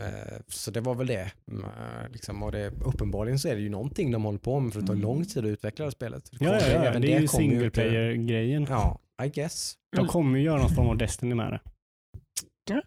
Eh, 0.01 0.37
Så 0.47 0.71
det 0.71 0.81
var 0.81 0.95
väl 0.95 1.07
det. 1.07 1.31
Mm, 1.51 1.63
eh, 1.65 2.09
Liksom, 2.11 2.43
och 2.43 2.51
det. 2.51 2.67
Uppenbarligen 2.85 3.39
så 3.39 3.47
är 3.47 3.55
det 3.55 3.61
ju 3.61 3.69
någonting 3.69 4.11
de 4.11 4.23
håller 4.23 4.39
på 4.39 4.59
med 4.59 4.73
för 4.73 4.81
det 4.81 4.87
tar 4.87 4.93
Mm. 4.93 5.03
lång 5.03 5.25
tid 5.25 5.45
att 5.45 5.49
utveckla 5.49 5.85
det 5.85 5.91
spelet. 5.91 6.29
Ja, 6.39 6.59
ja, 6.61 6.83
ja. 6.85 6.99
det 6.99 7.13
är 7.13 7.19
ju 7.19 7.27
single 7.27 7.69
player-grejen. 7.69 8.67
Ja, 8.69 8.99
I 9.25 9.29
guess. 9.29 9.73
De 9.95 10.07
kommer 10.07 10.39
ju 10.39 10.45
göra 10.45 10.57
någon 10.61 10.75
form 10.75 10.87
av 10.87 10.97
Destiny 10.97 11.35
med 11.35 11.51
det. 11.51 11.59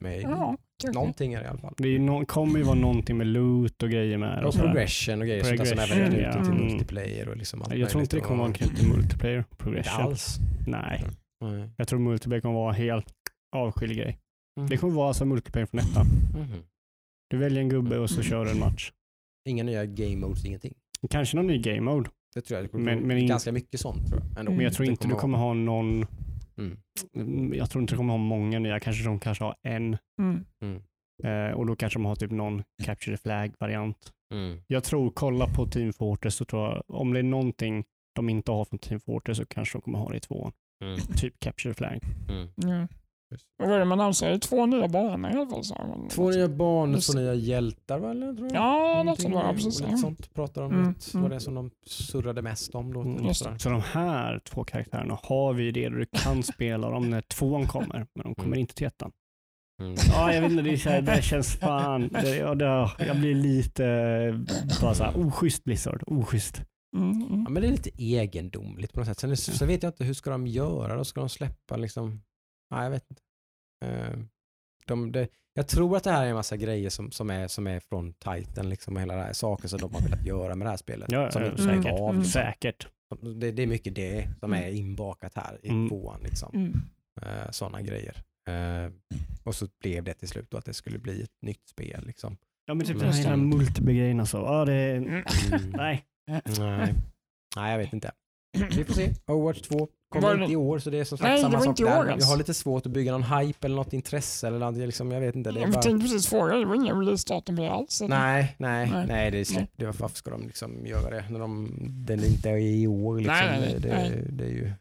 Maybe. 0.00 0.22
Ja, 0.22 0.56
kanske. 0.82 0.98
Någonting 1.00 1.32
är 1.32 1.38
det 1.40 1.44
i 1.44 1.48
alla 1.48 1.58
fall. 1.58 1.74
Det 1.76 1.98
no 1.98 2.24
kommer 2.26 2.58
ju 2.58 2.64
vara 2.64 2.74
någonting 2.74 3.16
med 3.16 3.26
loot 3.26 3.82
och 3.82 3.90
grejer 3.90 4.18
med 4.18 4.42
det. 4.42 4.46
Och 4.46 4.54
progression 4.54 5.20
och 5.20 5.26
grejer 5.26 5.44
sånt 5.44 5.58
där 5.58 5.64
som 5.64 5.78
även 5.78 5.98
är 5.98 6.10
Progression, 6.10 6.32
knutet 6.32 6.44
till 6.44 6.52
Mm. 6.60 6.72
multiplayer 6.72 7.28
och 7.28 7.36
liksom 7.36 7.62
allt 7.62 7.74
Jag 7.74 7.90
tror 7.90 8.02
inte 8.02 8.16
det 8.16 8.20
kommer 8.20 8.42
vara 8.42 8.52
knutet 8.52 8.76
till 8.78 8.88
multiplayer. 8.88 9.38
Inte 9.38 9.56
Progression. 9.56 10.02
alls. 10.04 10.36
Nej, 10.66 11.04
Nej. 11.44 11.70
jag 11.76 11.88
tror 11.88 11.98
multiplayer 11.98 12.40
kommer 12.40 12.54
vara 12.54 12.72
helt 12.72 13.12
avskild 13.56 13.96
grej. 13.96 14.18
Mm. 14.60 14.68
Det 14.70 14.76
kommer 14.76 14.94
vara 14.94 15.14
som 15.14 15.28
multiplayer 15.28 15.66
från 15.66 15.80
ettan. 15.80 16.06
Mhm. 16.34 16.62
Du 17.30 17.36
väljer 17.36 17.60
en 17.60 17.68
gubbe 17.68 17.98
och 17.98 18.10
så 18.10 18.14
Mm. 18.16 18.24
kör 18.24 18.44
du 18.44 18.50
en 18.50 18.58
match. 18.58 18.92
Inga 19.48 19.64
nya 19.64 19.86
game 19.86 20.16
modes, 20.16 20.44
ingenting. 20.44 20.74
Kanske 21.10 21.36
någon 21.36 21.46
ny 21.46 21.58
game 21.58 21.80
mode, 21.80 22.10
Det 22.34 22.40
tror 22.40 22.60
jag. 22.60 22.68
Det 22.72 22.78
Men- 22.78 22.98
men, 22.98 23.26
ganska 23.26 23.52
mycket 23.52 23.80
sånt 23.80 24.08
tror 24.08 24.20
jag. 24.20 24.38
Ändå. 24.40 24.52
men 24.52 24.64
jag 24.64 24.72
tror 24.74 24.88
inte 24.88 25.08
du 25.08 25.14
kommer 25.14 25.38
ha 25.38 25.54
någon, 25.54 26.06
Mm. 26.60 26.78
mm, 27.16 27.54
jag 27.54 27.70
tror 27.70 27.82
inte 27.82 27.94
du 27.94 27.96
kommer 27.96 28.12
ha 28.12 28.18
många 28.18 28.58
nya, 28.58 28.80
kanske 28.80 29.04
de 29.04 29.20
kanske 29.20 29.44
har 29.44 29.54
en 29.62 29.96
Mm. 30.20 30.44
Mm. 30.62 30.82
eh, 31.24 31.54
och 31.56 31.66
då 31.66 31.76
kanske 31.76 31.98
de 31.98 32.04
har 32.04 32.16
typ 32.16 32.30
någon 32.30 32.62
capture 32.84 33.16
the 33.16 33.22
flag 33.22 33.52
variant. 33.60 34.12
Mm. 34.34 34.58
Jag 34.66 34.84
tror, 34.84 35.10
kolla 35.10 35.46
på 35.46 35.66
Team 35.66 35.92
Fortress 35.92 36.34
så 36.34 36.44
tror 36.44 36.62
jag, 36.62 36.82
om 36.88 37.12
det 37.12 37.18
är 37.18 37.22
någonting 37.22 37.84
de 38.14 38.28
inte 38.28 38.50
har 38.52 38.64
från 38.64 38.78
Team 38.78 39.00
Fortress 39.00 39.38
så 39.38 39.46
kanske 39.46 39.78
de 39.78 39.82
kommer 39.82 39.98
ha 39.98 40.08
det 40.10 40.16
i 40.16 40.20
tvåan. 40.20 40.52
Mm. 40.84 40.96
Typ 41.00 41.40
capture 41.40 41.74
the 41.74 41.78
flag. 41.78 42.00
Mm. 43.30 43.40
Vad 43.58 43.68
var 43.68 43.78
det 43.78 43.84
man 43.84 44.00
annonserade? 44.00 44.38
Två 44.38 44.66
nya 44.66 44.88
banor 44.88 45.30
i 45.30 45.34
alla 45.34 45.46
fall. 45.46 46.08
Två 46.10 46.30
nya 46.30 46.48
banor, 46.48 46.98
två 47.00 47.12
det. 47.12 47.20
nya 47.20 47.34
hjältar? 47.34 48.10
Eller, 48.10 48.34
tror 48.34 48.46
jag? 48.52 48.56
Ja, 48.56 49.02
något 49.02 49.20
sånt 49.20 49.34
var 49.34 49.48
det. 49.48 49.54
Precis. 49.54 49.80
Ja. 49.90 49.96
sånt 49.96 50.34
pratar 50.34 50.62
de 50.62 50.70
Mm, 50.72 50.86
om. 50.86 50.94
Det 51.12 51.14
var 51.14 51.20
mm. 51.20 51.30
det 51.30 51.40
som 51.40 51.54
de 51.54 51.70
surrade 51.86 52.42
mest 52.42 52.74
om 52.74 52.92
då. 52.92 53.00
Mm, 53.00 53.34
sådär. 53.34 53.58
Så 53.58 53.68
de 53.68 53.80
här 53.92 54.38
två 54.44 54.64
karaktärerna 54.64 55.18
har 55.22 55.52
vi 55.52 55.70
redo. 55.70 55.96
Du 55.96 56.06
kan 56.12 56.42
spela 56.54 56.90
dem 56.90 57.10
när 57.10 57.20
tvåan 57.20 57.66
kommer, 57.66 58.06
men 58.14 58.24
de 58.24 58.34
kommer 58.34 58.46
Mm. 58.48 58.58
inte 58.58 58.74
till 58.74 58.86
ettan. 58.86 59.12
Mm. 59.82 59.94
Ja, 60.12 60.34
jag 60.34 60.42
vet 60.42 60.50
inte, 60.50 60.62
det, 60.62 60.70
är 60.72 60.76
så 60.76 60.90
här, 60.90 61.02
det 61.02 61.22
känns 61.22 61.56
fan. 61.56 62.08
Det, 62.12 62.36
ja, 62.36 62.54
det, 62.54 62.90
jag 63.06 63.16
blir 63.20 63.34
lite 63.34 63.84
bara 64.80 64.94
så 64.94 65.04
här, 65.04 65.26
oschysst 65.26 65.64
Blizzard, 65.64 66.02
oschysst. 66.06 66.62
Mm, 66.96 67.10
mm. 67.10 67.42
Ja, 67.44 67.50
men 67.50 67.62
det 67.62 67.68
är 67.68 67.72
lite 67.72 67.90
egendomligt 67.98 68.92
på 68.92 69.00
något 69.00 69.06
sätt. 69.08 69.18
Sen, 69.20 69.36
sen 69.36 69.68
vet 69.68 69.82
jag 69.82 69.90
inte 69.90 70.04
hur 70.04 70.14
ska 70.14 70.30
de 70.30 70.46
göra 70.46 70.96
då? 70.96 71.04
Ska 71.04 71.20
de 71.20 71.28
släppa 71.28 71.76
liksom? 71.76 72.22
Nej, 72.70 72.82
jag 72.84 72.90
vet 72.90 73.04
inte. 73.10 73.22
Eh, 73.84 74.18
de, 74.86 75.12
det, 75.12 75.28
jag 75.54 75.68
tror 75.68 75.96
att 75.96 76.04
det 76.04 76.10
här 76.10 76.24
är 76.24 76.28
en 76.28 76.34
massa 76.34 76.56
grejer 76.56 76.90
som, 76.90 77.10
som, 77.10 77.30
är, 77.30 77.48
som 77.48 77.66
är 77.66 77.80
från 77.80 78.12
Titan 78.12 78.68
liksom 78.68 78.94
och 78.96 79.02
hela 79.02 79.14
det 79.16 79.22
här 79.22 79.32
saker 79.32 79.68
som 79.68 79.78
de 79.78 79.94
har 79.94 80.00
velat 80.00 80.26
göra 80.26 80.54
med 80.54 80.66
det 80.66 80.70
här 80.70 80.76
spelet. 80.76 81.12
Ja, 81.12 81.30
som 81.30 81.42
ja, 81.42 81.50
inte 81.50 81.62
säkert. 81.62 81.92
av. 81.92 82.10
Mm. 82.10 82.22
Liksom. 82.22 82.32
Säkert. 82.42 82.88
Det, 83.36 83.52
det 83.52 83.62
är 83.62 83.66
mycket 83.66 83.94
det 83.94 84.28
som 84.40 84.52
är 84.52 84.62
Mm. 84.62 84.76
inbakat 84.76 85.32
här 85.34 85.58
i 85.62 85.68
Mm. 85.68 85.88
tvåan. 85.88 86.20
Liksom. 86.22 86.50
Mm. 86.54 87.52
Sådana 87.52 87.82
grejer. 87.82 88.22
Eh, 88.48 88.90
Och 89.44 89.54
så 89.54 89.66
blev 89.80 90.04
det 90.04 90.14
till 90.14 90.28
slut 90.28 90.50
då 90.50 90.56
att 90.58 90.64
det 90.64 90.74
skulle 90.74 90.98
bli 90.98 91.22
ett 91.22 91.42
nytt 91.42 91.68
spel. 91.68 92.06
Liksom. 92.06 92.36
Ja 92.66 92.74
men 92.74 92.86
typ 92.86 92.96
Men 92.96 93.04
den 93.06 93.14
här 93.14 93.22
sen- 93.22 93.48
multiplayer-grejen 93.48 94.20
alltså. 94.20 94.36
Ja, 94.36 94.64
det 94.64 94.72
är... 94.72 94.96
Mm. 94.96 95.08
Mm. 95.52 95.70
Nej. 95.70 96.04
Nej. 96.58 96.94
Nej, 97.56 97.70
jag 97.72 97.78
vet 97.78 97.92
inte. 97.92 98.12
Vi 98.52 98.84
får 98.84 98.94
se. 98.94 99.14
Overwatch 99.26 99.60
2 99.60 99.78
Var 99.78 100.20
kommer 100.20 100.42
inte 100.42 100.52
i 100.52 100.56
år 100.56 100.78
så 100.78 100.90
det 100.90 100.98
är 100.98 101.04
som 101.04 101.18
sagt 101.18 101.28
Nej, 101.28 101.40
samma 101.40 101.58
sak 101.58 101.66
inte 101.66 101.82
i 101.82 101.84
år 101.84 102.04
där. 102.04 102.16
Jag 102.18 102.26
har 102.26 102.36
lite 102.36 102.54
svårt 102.54 102.86
att 102.86 102.92
bygga 102.92 103.12
någon 103.12 103.22
hype 103.22 103.66
eller 103.66 103.76
något 103.76 103.92
intresse 103.92 104.46
eller 104.46 104.58
något. 104.58 104.76
Liksom, 104.76 105.12
jag 105.12 105.20
vet 105.20 105.34
inte. 105.34 105.50
Det 105.52 105.60
är 105.60 105.62
Jag 105.62 105.70
bara... 105.72 105.82
tänkte 105.82 106.02
precis 106.08 106.26
fråga, 106.26 106.56
det 106.56 106.64
var 106.64 106.74
ingen 106.74 106.98
releasedatum 106.98 107.56
på 107.56 107.62
det 107.62 107.70
alls? 107.70 108.00
eller? 108.00 108.16
Nej, 108.18 108.54
nej, 108.58 108.90
Nej. 108.90 109.06
nej, 109.06 109.30
det 109.30 109.38
är 109.40 109.44
släppt. 109.44 109.72
Det- 109.76 109.86
Varför 109.86 110.08
ska 110.08 110.30
de 110.30 110.46
liksom 110.46 110.86
göra 110.86 111.10
det 111.10 111.24
när 111.30 111.40
de, 111.40 111.76
den 112.06 112.24
inte 112.24 112.50
är 112.50 112.56
i 112.56 112.86
år? 112.86 113.16
Liksom. 113.16 113.34
Nej, 113.34 113.60
nej, 113.60 113.80
det, 113.80 113.88
nej. 113.88 114.10
det, 114.10 114.32
det 114.32 114.44
är 114.44 114.48
ju 114.50 114.72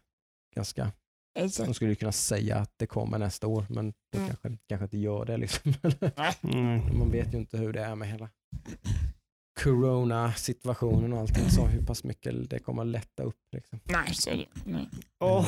ganska... 0.56 0.92
Alltså, 1.40 1.64
De 1.64 1.74
skulle 1.74 1.90
ju 1.90 1.94
kunna 1.96 2.12
säga 2.12 2.56
att 2.56 2.72
det 2.76 2.86
kommer 2.86 3.18
nästa 3.18 3.46
år 3.46 3.66
men 3.68 3.92
det 4.12 4.18
Mm. 4.18 4.28
kanske, 4.28 4.58
kanske 4.68 4.84
inte 4.84 4.98
gör 4.98 5.24
det. 5.24 5.36
Liksom. 5.36 5.74
Mm. 6.42 6.98
Man 6.98 7.10
vet 7.10 7.34
ju 7.34 7.38
inte 7.38 7.56
hur 7.56 7.72
det 7.72 7.80
är 7.80 7.94
med 7.94 8.08
hela 8.08 8.28
corona-situationen 9.62 11.12
och 11.12 11.18
allting. 11.20 11.50
Så 11.50 11.66
hur 11.66 11.82
pass 11.86 12.04
mycket 12.04 12.50
det 12.50 12.58
kommer 12.58 12.82
att 12.82 12.88
lätta 12.88 13.22
upp. 13.22 13.36
Liksom. 13.52 13.80
nej, 13.84 14.14
så 14.14 14.30
är 14.30 14.36
det. 14.36 14.46
Nej. 14.64 14.88
Eh, 15.22 15.46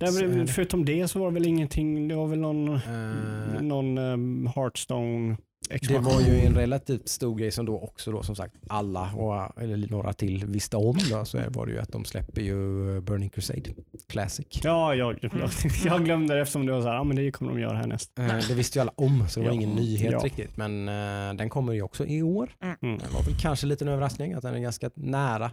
nej, 0.00 0.12
så 0.12 0.24
är 0.24 0.28
men 0.28 0.38
det. 0.38 0.46
förutom 0.46 0.84
det 0.84 1.08
så 1.08 1.18
var 1.18 1.26
det 1.26 1.34
väl 1.34 1.46
ingenting, 1.46 2.08
det 2.08 2.14
var 2.14 2.26
väl 2.26 2.38
någon, 2.38 2.68
Eh, 2.74 3.62
någon 3.62 3.98
um, 3.98 4.46
Hearthstone 4.46 5.36
Det 5.68 5.74
expansion. 5.74 6.04
var 6.04 6.20
ju 6.20 6.40
en 6.40 6.54
relativt 6.54 7.08
stor 7.08 7.36
grej 7.38 7.50
som 7.50 7.66
då 7.66 7.78
också 7.80 8.12
då 8.12 8.22
som 8.22 8.36
sagt 8.36 8.54
alla, 8.68 9.12
och, 9.14 9.62
eller 9.62 9.88
några 9.90 10.12
till, 10.12 10.44
visste 10.46 10.76
om. 10.76 10.98
Då, 11.10 11.24
så 11.24 11.38
var 11.48 11.66
det 11.66 11.72
ju 11.72 11.78
att 11.78 11.92
de 11.92 12.04
släpper 12.04 12.40
ju 12.42 12.56
Burning 13.00 13.28
Crusade 13.30 13.70
Classic. 14.08 14.46
Ja, 14.62 14.94
jag, 14.94 15.18
jag, 15.84 16.04
glömde 16.04 16.34
det 16.34 16.40
eftersom 16.40 16.66
det 16.66 16.72
var 16.72 16.82
så 16.82 16.88
här, 16.88 16.94
ja 16.94 17.04
men 17.04 17.16
det 17.16 17.30
kommer 17.30 17.52
de 17.52 17.60
göra 17.60 17.76
härnäst. 17.76 18.18
Eh, 18.18 18.26
Det 18.48 18.54
visste 18.54 18.78
ju 18.78 18.80
alla 18.80 18.92
om, 18.96 19.28
så 19.28 19.40
det 19.40 19.46
var 19.46 19.52
Ja. 19.54 19.62
ingen 19.62 19.70
nyhet 19.76 20.12
Ja. 20.12 20.18
riktigt. 20.18 20.56
Men 20.56 20.88
eh, 20.88 21.34
den 21.36 21.48
kommer 21.48 21.72
ju 21.72 21.82
också 21.82 22.06
i 22.06 22.22
år. 22.22 22.50
Mm. 22.82 22.98
Det 22.98 23.14
var 23.14 23.22
väl 23.22 23.34
kanske 23.40 23.66
lite 23.66 23.84
en 23.84 23.88
överraskning 23.88 24.32
att 24.34 24.42
den 24.42 24.54
är 24.54 24.58
ganska 24.60 24.90
nära 24.94 25.50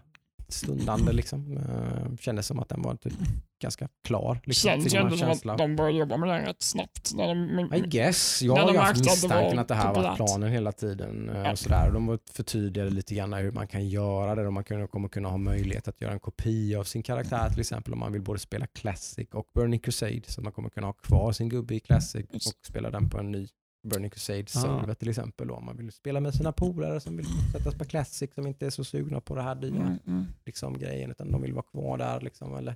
stundande. 0.53 1.11
Liksom. 1.11 1.57
Eh, 1.57 2.15
kändes 2.19 2.47
som 2.47 2.59
att 2.59 2.69
den 2.69 2.81
var 2.81 2.95
typ 2.95 3.13
ganska 3.61 3.87
klar. 4.07 4.39
Liksom. 4.43 4.69
Känns 4.69 4.93
ju 4.93 4.97
ändå 4.97 5.17
som 5.17 5.29
att 5.51 5.57
de 5.57 5.75
började 5.75 5.97
jobba 5.97 6.17
med 6.17 6.29
här 6.29 6.45
rätt 6.45 6.61
snabbt. 6.61 7.13
När 7.15 7.27
de, 7.27 7.75
I 7.75 7.79
guess. 7.79 8.41
Jag 8.41 8.55
har 8.55 8.71
ju 8.73 8.77
haft 8.77 8.99
misstanken 8.99 9.59
att 9.59 9.67
det 9.67 9.75
här 9.75 9.93
var 9.93 10.15
planen 10.15 10.51
hela 10.51 10.71
tiden. 10.71 11.29
eh. 11.29 11.51
Och 11.51 11.59
sådär. 11.59 11.87
Och 11.87 11.93
de 11.93 12.07
var 12.07 12.19
förtydligade 12.31 12.89
lite 12.91 13.15
grann 13.15 13.33
hur 13.33 13.51
man 13.51 13.67
kan 13.67 13.89
göra 13.89 14.35
det. 14.35 14.47
Och 14.47 14.53
man 14.53 14.63
kommer 14.63 15.07
kunna 15.07 15.29
ha 15.29 15.37
möjlighet 15.37 15.87
att 15.87 16.01
göra 16.01 16.11
en 16.11 16.19
kopia 16.19 16.79
av 16.79 16.83
sin 16.83 17.03
karaktär 17.03 17.49
till 17.49 17.59
exempel 17.59 17.93
om 17.93 17.99
man 17.99 18.11
vill 18.11 18.21
både 18.21 18.39
spela 18.39 18.67
Classic 18.67 19.27
och 19.33 19.45
Burning 19.55 19.79
Crusade. 19.79 20.21
Så 20.27 20.41
man 20.41 20.51
kommer 20.53 20.69
kunna 20.69 20.87
ha 20.87 20.93
kvar 20.93 21.31
sin 21.31 21.49
gubbe 21.49 21.75
i 21.75 21.79
Classic 21.79 22.25
och 22.33 22.65
spela 22.65 22.89
den 22.89 23.09
på 23.09 23.17
en 23.19 23.31
ny 23.31 23.47
Burning 23.83 24.09
Crusade-server 24.09 24.93
till 24.93 25.09
exempel. 25.09 25.47
Då, 25.47 25.55
om 25.55 25.65
man 25.65 25.77
vill 25.77 25.91
spela 25.91 26.19
med 26.19 26.33
sina 26.33 26.51
polare 26.51 26.99
som 26.99 27.17
vill 27.17 27.25
sättas 27.51 27.75
på 27.75 27.85
Classic 27.85 28.33
som 28.33 28.47
inte 28.47 28.65
är 28.65 28.69
så 28.69 28.83
sugna 28.83 29.21
på 29.21 29.35
det 29.35 29.41
här 29.41 29.55
nya 29.55 29.81
mm, 29.81 29.99
mm. 30.07 30.25
liksom, 30.45 30.77
grejen 30.77 31.11
utan 31.11 31.31
de 31.31 31.41
vill 31.41 31.53
vara 31.53 31.63
kvar 31.63 31.97
där 31.97 32.21
liksom, 32.21 32.55
eller, 32.55 32.75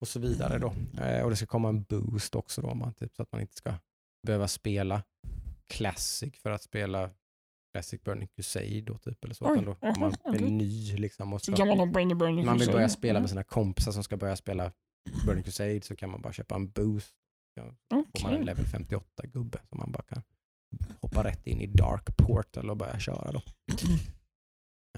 och 0.00 0.08
så 0.08 0.20
vidare. 0.20 0.58
Då. 0.58 0.74
Eh, 1.02 1.24
och 1.24 1.30
det 1.30 1.36
ska 1.36 1.46
komma 1.46 1.68
en 1.68 1.82
boost 1.82 2.34
också 2.34 2.62
då, 2.62 2.74
man, 2.74 2.94
typ, 2.94 3.16
så 3.16 3.22
att 3.22 3.32
man 3.32 3.40
inte 3.40 3.56
ska 3.56 3.74
behöva 4.26 4.48
spela 4.48 5.02
Classic 5.68 6.34
för 6.42 6.50
att 6.50 6.62
spela 6.62 7.10
Classic 7.72 8.02
Burning 8.02 8.28
Crusade 8.28 8.80
då, 8.80 8.98
typ, 8.98 9.24
eller 9.24 9.34
så. 9.34 9.52
Oj, 9.52 9.62
då, 9.64 9.76
om 9.80 9.94
man 10.00 10.12
aha, 10.24 10.34
är 10.34 10.40
ny 10.40 10.96
liksom, 10.96 11.32
och 11.32 11.42
ska, 11.42 11.56
kan 11.56 11.68
man 11.68 11.76
man 11.78 11.92
vill 12.54 12.66
Crusade. 12.66 12.72
börja 12.72 12.88
spela 12.88 13.10
Mm. 13.10 13.22
med 13.22 13.30
sina 13.30 13.42
kompisar 13.42 13.92
som 13.92 14.04
ska 14.04 14.16
börja 14.16 14.36
spela 14.36 14.72
Burning 15.26 15.44
Crusade 15.44 15.80
så 15.82 15.96
kan 15.96 16.10
man 16.10 16.22
bara 16.22 16.32
köpa 16.32 16.54
en 16.54 16.70
boost. 16.70 17.14
Ja, 17.56 18.04
får 18.18 18.22
man 18.28 18.34
en 18.34 18.44
level 18.44 18.66
58 18.66 19.26
gubbe 19.26 19.58
som 19.68 19.78
man 19.78 19.92
bara 19.92 20.02
kan 20.02 20.22
hoppa 21.00 21.24
rätt 21.24 21.46
in 21.46 21.60
i 21.60 21.66
Dark 21.66 22.16
Portal 22.16 22.70
och 22.70 22.76
börja 22.76 22.98
köra 22.98 23.32
då. 23.32 23.42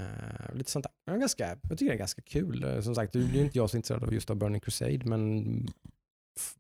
Eh, 0.01 0.55
lite 0.55 0.71
sånt 0.71 0.87
där. 1.07 1.15
Är 1.15 1.19
ganska, 1.19 1.49
jag 1.49 1.79
tycker 1.79 1.85
det 1.87 1.93
är 1.97 1.99
ganska 1.99 2.23
kul. 2.23 2.65
Eh, 2.65 2.81
Som 2.81 2.95
sagt, 2.95 3.13
det 3.13 3.19
är 3.19 3.23
ju 3.23 3.41
inte 3.45 3.59
jag 3.59 3.71
så 3.71 3.77
intresserad 3.77 4.03
av 4.05 4.15
just 4.15 4.31
av 4.31 4.37
Burning 4.37 4.61
Crusade, 4.61 5.01
men 5.05 5.67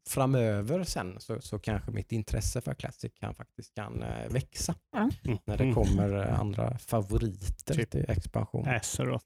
framöver 0.08 0.84
sen 0.84 1.20
så, 1.20 1.40
så 1.40 1.58
kanske 1.58 1.90
mitt 1.90 2.12
intresse 2.12 2.60
för 2.60 2.74
Classic 2.74 3.12
kan 3.14 3.34
faktiskt 3.34 3.74
kan 3.74 4.02
eh, 4.02 4.28
växa 4.28 4.74
Mm. 4.96 5.38
när 5.44 5.56
det 5.56 5.72
kommer 5.72 6.16
eh, 6.26 6.40
andra 6.40 6.78
favoriter 6.78 7.74
Typ. 7.74 7.90
till 7.90 8.04
expansion. 8.10 8.68
Azeroth. 8.68 9.24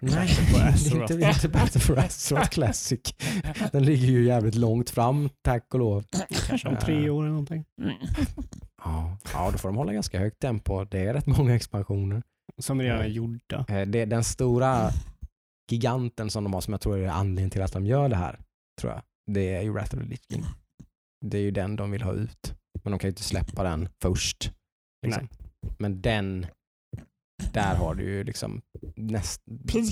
Nej, 0.00 0.28
det 0.52 0.58
är 0.58 1.00
inte, 1.00 1.16
det 1.16 1.24
är 1.24 1.34
inte 1.34 1.48
Battle 1.48 1.80
for 1.80 1.98
Azeroth 1.98 2.48
Classic. 2.50 3.00
Den 3.72 3.84
ligger 3.84 4.06
ju 4.08 4.24
jävligt 4.24 4.54
långt 4.54 4.90
fram, 4.90 5.28
tack 5.42 5.74
och 5.74 5.78
lov. 5.80 6.04
Kanske 6.46 6.68
om 6.68 6.76
tre 6.76 7.10
år 7.10 7.22
eller 7.22 7.30
någonting. 7.30 7.64
Ja, 8.84 9.18
ja, 9.32 9.50
då 9.50 9.58
får 9.58 9.68
de 9.68 9.76
hålla 9.76 9.92
ganska 9.92 10.18
högt 10.18 10.38
tempo. 10.38 10.84
Det 10.84 10.98
är 10.98 11.14
rätt 11.14 11.26
många 11.26 11.54
expansioner. 11.54 12.22
Som 12.58 12.82
redan 12.82 12.98
är 13.00 13.06
gjorda. 13.06 13.64
Eh, 13.68 13.86
Det, 13.88 14.04
den 14.04 14.24
stora 14.24 14.90
giganten 15.70 16.30
som 16.30 16.44
de 16.44 16.54
har, 16.54 16.60
som 16.60 16.72
jag 16.72 16.80
tror 16.80 16.98
är 16.98 17.08
anledningen 17.08 17.50
till 17.50 17.62
att 17.62 17.72
de 17.72 17.86
gör 17.86 18.08
det 18.08 18.16
här, 18.16 18.40
tror 18.80 18.92
jag, 18.92 19.02
det 19.26 19.54
är 19.54 19.62
ju 19.62 19.70
Wrath 19.72 19.94
of 19.94 20.00
the 20.02 20.06
Lich 20.06 20.20
King. 20.32 20.44
Det 21.26 21.38
är 21.38 21.42
ju 21.42 21.50
den 21.50 21.76
de 21.76 21.90
vill 21.90 22.02
ha 22.02 22.12
ut. 22.12 22.54
Men 22.82 22.90
de 22.90 22.98
kan 22.98 23.08
ju 23.08 23.12
inte 23.12 23.22
släppa 23.22 23.62
den 23.62 23.88
först. 24.02 24.52
Liksom. 25.06 25.28
Men 25.78 26.00
den, 26.02 26.46
där 27.52 27.74
har 27.74 27.94
du 27.94 28.02
ju 28.04 28.24
liksom 28.24 28.62
näst... 28.96 29.42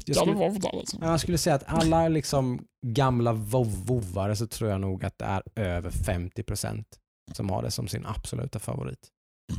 jag 0.07 0.17
skulle- 0.17 0.37
liksom. 0.79 0.99
Ja, 1.03 1.11
Jag 1.11 1.21
skulle 1.21 1.39
säga 1.39 1.55
att 1.57 1.65
alla 1.67 2.09
liksom 2.09 2.67
gamla 2.87 3.33
vov- 3.33 3.85
vovare 3.87 4.37
så 4.37 4.47
tror 4.47 4.71
jag 4.71 4.81
nog 4.81 5.05
att 5.05 5.19
det 5.19 5.25
är 5.25 5.43
över 5.57 5.91
50% 5.91 6.85
som 7.33 7.51
har 7.51 7.63
det 7.63 7.71
som 7.71 7.89
sin 7.89 8.07
absoluta 8.07 8.59
favorit. 8.59 9.09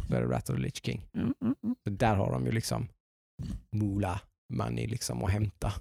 Då 0.10 0.16
är 0.16 0.22
det 0.22 0.28
Rat 0.28 0.50
of 0.50 0.56
the 0.56 0.62
Lich 0.62 0.82
King. 0.86 1.02
Mm, 1.14 1.34
mm, 1.42 1.56
mm. 1.64 1.76
Så 1.84 1.90
där 1.90 2.16
har 2.16 2.32
de 2.32 2.46
ju 2.46 2.52
liksom 2.52 2.88
moola 3.72 4.22
money 4.54 4.88
liksom 4.88 5.24
att 5.24 5.32
hämta. 5.32 5.74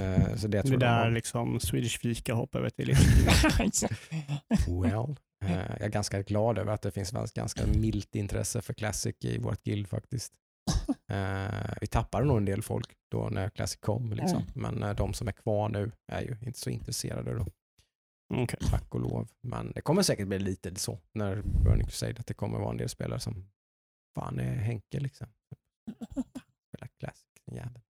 Eh, 0.00 0.36
så 0.36 0.48
det 0.48 0.62
Det 0.62 0.68
tror 0.68 0.78
där 0.78 1.04
jag 1.04 1.12
liksom 1.12 1.60
Swedish 1.60 1.98
fika 2.00 2.34
hoppar 2.34 2.58
över 2.58 2.70
till. 2.70 2.88
Well. 4.82 5.16
Eh, 5.44 5.56
jag 5.70 5.80
är 5.82 5.88
ganska 5.88 6.22
glad 6.22 6.58
över 6.58 6.72
att 6.72 6.82
det 6.82 6.90
finns 6.90 7.10
ganska 7.34 7.66
milt 7.66 8.14
intresse 8.14 8.62
för 8.62 8.74
Classic 8.74 9.14
i 9.20 9.38
vårt 9.38 9.62
guild 9.64 9.88
faktiskt. 9.88 10.32
Eh, 11.08 11.74
vi 11.80 11.86
tappade 11.86 12.24
nog 12.24 12.36
en 12.36 12.44
del 12.44 12.62
folk 12.62 12.94
då 13.10 13.28
när 13.28 13.50
Classic 13.50 13.80
kom, 13.80 14.12
liksom. 14.12 14.42
men 14.54 14.82
eh, 14.82 14.94
de 14.94 15.14
som 15.14 15.28
är 15.28 15.32
kvar 15.32 15.68
nu 15.68 15.92
är 16.12 16.20
ju 16.22 16.36
inte 16.46 16.58
så 16.58 16.70
intresserade 16.70 17.34
då. 17.34 17.46
Okej. 18.34 18.58
tack 18.70 18.94
och 18.94 19.00
lov. 19.00 19.28
Men 19.42 19.72
det 19.74 19.80
kommer 19.80 20.02
säkert 20.02 20.28
bli 20.28 20.38
lite 20.38 20.74
så 20.76 20.98
när 21.12 21.42
Burning 21.42 21.84
Crusade, 21.86 22.14
att 22.20 22.26
det 22.26 22.34
kommer 22.34 22.58
vara 22.58 22.70
en 22.70 22.76
del 22.76 22.88
spelare 22.88 23.20
som 23.20 23.50
fan 24.14 24.40
är 24.40 24.54
Henke 24.56 25.00
liksom. 25.00 25.26
Spela 26.68 26.88
Classic, 27.00 27.26
den 27.46 27.56
jäveln. 27.56 27.80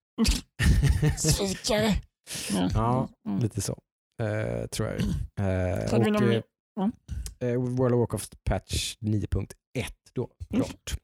Svikare. 1.19 1.95
Ja, 2.75 3.09
Mm. 3.29 3.39
lite 3.39 3.61
så. 3.61 3.79
Eh, 4.23 4.67
tror 4.67 4.89
jag. 4.89 4.97
Vi 4.99 5.05
och 6.11 6.33
eh, 6.33 6.43
ja. 6.75 6.91
eh, 7.41 7.55
World 7.55 7.95
of 7.95 7.99
Warcraft 8.01 8.45
patch 8.45 8.97
9.1 9.01 9.47
då, 10.13 10.31
Mm. 10.51 10.65
klart. 10.65 10.99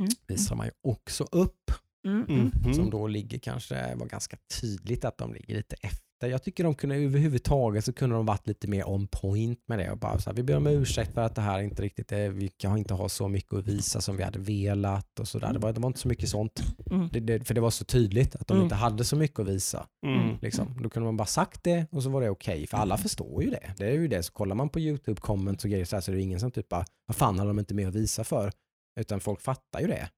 Mm. 0.00 0.10
Visar 0.26 0.56
man 0.56 0.66
ju 0.66 0.72
också 0.82 1.24
upp. 1.32 1.70
Mm, 2.06 2.24
mm. 2.28 2.52
Mhm. 2.64 2.74
Som 2.74 2.90
då 2.90 3.06
ligger 3.06 3.38
kanske, 3.38 3.94
var 3.94 4.06
ganska 4.06 4.36
tydligt 4.60 5.04
att 5.04 5.18
de 5.18 5.34
ligger 5.34 5.54
lite 5.54 5.76
efter. 5.80 6.02
Jag 6.28 6.42
tycker 6.42 6.64
de 6.64 6.74
kunde 6.74 6.96
överhuvudtaget 6.96 7.84
så 7.84 7.92
kunde 7.92 8.16
de 8.16 8.26
varit 8.26 8.46
lite 8.46 8.68
mer 8.68 8.88
on 8.88 9.06
point 9.06 9.60
med 9.68 9.78
det 9.78 9.90
och 9.90 9.98
bara 9.98 10.18
så 10.18 10.30
här, 10.30 10.36
vi 10.36 10.42
ber 10.42 10.56
om 10.56 10.66
ursäkt 10.66 11.14
för 11.14 11.20
att 11.20 11.34
det 11.34 11.40
här 11.40 11.60
inte 11.62 11.82
riktigt 11.82 12.12
är, 12.12 12.28
vi 12.28 12.48
kan 12.48 12.78
inte 12.78 12.94
ha 12.94 13.08
så 13.08 13.28
mycket 13.28 13.52
att 13.54 13.66
visa 13.66 14.00
som 14.00 14.16
vi 14.16 14.22
hade 14.22 14.38
velat 14.38 15.20
och 15.20 15.28
sådär. 15.28 15.52
Det 15.52 15.58
var, 15.58 15.72
det 15.72 15.80
var 15.80 15.86
inte 15.86 16.00
så 16.00 16.08
mycket 16.08 16.28
sånt. 16.28 16.62
Mm. 16.90 17.08
Det, 17.12 17.20
det, 17.20 17.44
för 17.44 17.54
det 17.54 17.60
var 17.60 17.70
så 17.70 17.84
tydligt 17.84 18.36
att 18.36 18.46
de 18.46 18.54
Mm. 18.54 18.64
inte 18.64 18.74
hade 18.74 19.04
så 19.04 19.16
mycket 19.16 19.38
att 19.40 19.48
visa. 19.48 19.86
Mm. 20.06 20.36
Liksom. 20.42 20.82
Då 20.82 20.88
kunde 20.88 21.04
man 21.04 21.16
bara 21.16 21.26
sagt 21.26 21.64
det 21.64 21.86
och 21.90 22.02
så 22.02 22.10
var 22.10 22.20
det 22.20 22.30
okej. 22.30 22.66
För 22.66 22.76
alla 22.78 22.98
förstår 22.98 23.42
ju 23.42 23.50
det. 23.50 23.74
Det 23.78 23.86
är 23.86 23.92
ju 23.92 24.08
det. 24.08 24.22
Så 24.22 24.32
kollar 24.32 24.54
man 24.56 24.68
på 24.68 24.80
YouTube 24.80 25.20
comments 25.20 25.64
och 25.64 25.70
grejer 25.70 25.84
så, 25.84 25.96
här, 25.96 26.00
så 26.00 26.10
är 26.10 26.16
det 26.16 26.22
ingen 26.22 26.40
som 26.40 26.50
typ 26.50 26.68
bara, 26.68 26.84
vad 27.06 27.16
fan 27.16 27.38
har 27.38 27.46
de 27.46 27.58
inte 27.58 27.74
mer 27.74 27.88
att 27.88 27.94
visa 27.94 28.24
för? 28.24 28.52
Utan 29.00 29.20
folk 29.20 29.40
fattar 29.40 29.80
ju 29.80 29.86
det. 29.86 30.10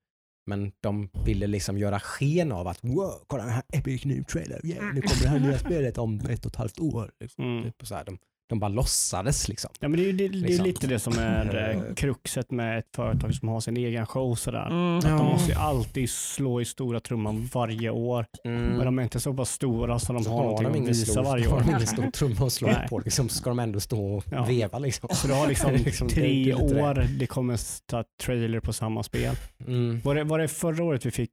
Men 0.46 0.72
de 0.80 1.10
ville 1.24 1.46
liksom 1.46 1.78
göra 1.78 2.00
sken 2.00 2.52
av 2.52 2.68
att 2.68 2.84
wow, 2.84 3.24
kolla 3.26 3.44
den 3.44 3.52
här 3.52 3.62
epic 3.72 4.04
new 4.04 4.24
trailer. 4.24 4.66
Yeah, 4.66 4.94
nu 4.94 5.02
kommer 5.02 5.22
det 5.22 5.28
här 5.28 5.40
nya 5.40 5.58
spelet 5.66 5.98
om 5.98 6.20
ett 6.20 6.46
och 6.46 6.52
ett 6.52 6.56
halvt 6.56 6.78
år. 6.78 7.12
Liksom. 7.20 7.44
Mm. 7.44 7.64
Typ, 7.64 7.86
så 7.86 7.94
här, 7.94 8.04
de, 8.04 8.18
de 8.48 8.58
bara 8.60 8.68
låtsades 8.68 9.48
liksom. 9.48 9.70
Ja, 9.80 9.88
men 9.88 9.98
det 10.00 10.04
är 10.04 10.06
ju 10.06 10.12
det, 10.12 10.28
det 10.28 10.38
är 10.38 10.40
Liksom. 10.40 10.66
lite 10.66 10.86
det 10.86 10.98
som 10.98 11.12
är 11.18 11.56
Eh. 11.56 11.70
eh, 11.88 11.94
kruxet 11.94 12.50
med 12.50 12.78
ett 12.78 12.86
företag 12.96 13.34
som 13.34 13.48
har 13.48 13.60
sin 13.60 13.76
egen 13.76 14.06
show. 14.06 14.34
Sådär. 14.34 14.66
Mm. 14.66 14.98
Att 14.98 15.04
de 15.04 15.26
måste 15.26 15.52
ju 15.52 15.58
alltid 15.58 16.10
slå 16.10 16.60
i 16.60 16.64
stora 16.64 17.00
trumman 17.00 17.48
varje 17.54 17.90
år. 17.90 18.26
Mm. 18.44 18.62
Men 18.62 18.84
de 18.84 18.98
är 18.98 19.02
inte 19.02 19.20
så 19.20 19.34
pass 19.34 19.50
stora 19.50 19.98
så 19.98 20.12
de 20.12 20.24
Så 20.24 20.30
har 20.30 20.36
har 20.36 20.44
någonting 20.44 20.72
de 20.72 20.80
att 20.82 20.88
visa 20.88 21.12
stor, 21.12 21.22
varje 21.22 21.48
har 21.48 21.56
år. 21.56 21.60
de 21.60 21.68
ingen 21.70 21.86
stor 21.86 22.10
trumma 22.10 22.46
att 22.46 22.52
slå 22.52 22.68
på. 22.88 22.98
Liksom, 22.98 23.28
så 23.28 23.34
ska 23.38 23.50
de 23.50 23.58
ändå 23.58 23.80
stå 23.80 24.06
och 24.16 24.24
Ja. 24.30 24.44
veva 24.44 24.78
liksom. 24.78 25.08
Så 25.12 25.26
du 25.28 25.34
har 25.34 25.48
liksom, 25.48 25.72
liksom- 25.84 26.08
tre 26.08 26.22
det 26.22 26.34
lite 26.38 26.74
det. 26.74 26.82
år, 26.82 27.06
det 27.18 27.26
kommer 27.26 27.60
ta 27.86 28.04
trailer 28.22 28.60
på 28.60 28.72
samma 28.72 29.02
spel. 29.02 29.34
Mm. 29.66 30.00
Var 30.00 30.14
det, 30.14 30.24
var 30.24 30.38
det 30.38 30.48
förra 30.48 30.84
året 30.84 31.06
vi 31.06 31.10
fick, 31.10 31.30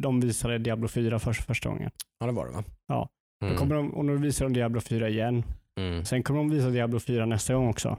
de 0.00 0.20
visade 0.20 0.58
Diablo 0.58 0.88
4 0.88 1.18
för 1.18 1.32
första 1.32 1.68
gången? 1.68 1.90
Ja 2.20 2.26
det 2.26 2.32
var 2.32 2.46
det 2.46 2.52
va? 2.52 2.64
Ja. 2.88 3.08
Mm. 3.42 3.54
Då 3.54 3.60
kommer 3.60 3.74
de, 3.74 3.94
och 3.94 4.04
nu 4.04 4.16
visar 4.16 4.44
de 4.44 4.52
Diablo 4.52 4.80
4 4.80 5.08
igen. 5.08 5.42
Mm. 5.80 6.04
Sen 6.04 6.22
kommer 6.22 6.38
de 6.40 6.50
visa 6.50 6.70
Diablo 6.70 7.00
4 7.00 7.26
nästa 7.26 7.54
gång 7.54 7.68
också. 7.68 7.98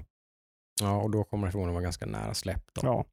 Ja, 0.82 1.02
och 1.02 1.12
då 1.12 1.24
kommer 1.24 1.48
det 1.48 1.52
förmodligen 1.52 1.74
vara 1.74 1.84
ganska 1.84 2.06
nära 2.06 2.34
släpp. 2.34 2.64
Då. 2.74 2.82
Ja. 2.84 3.06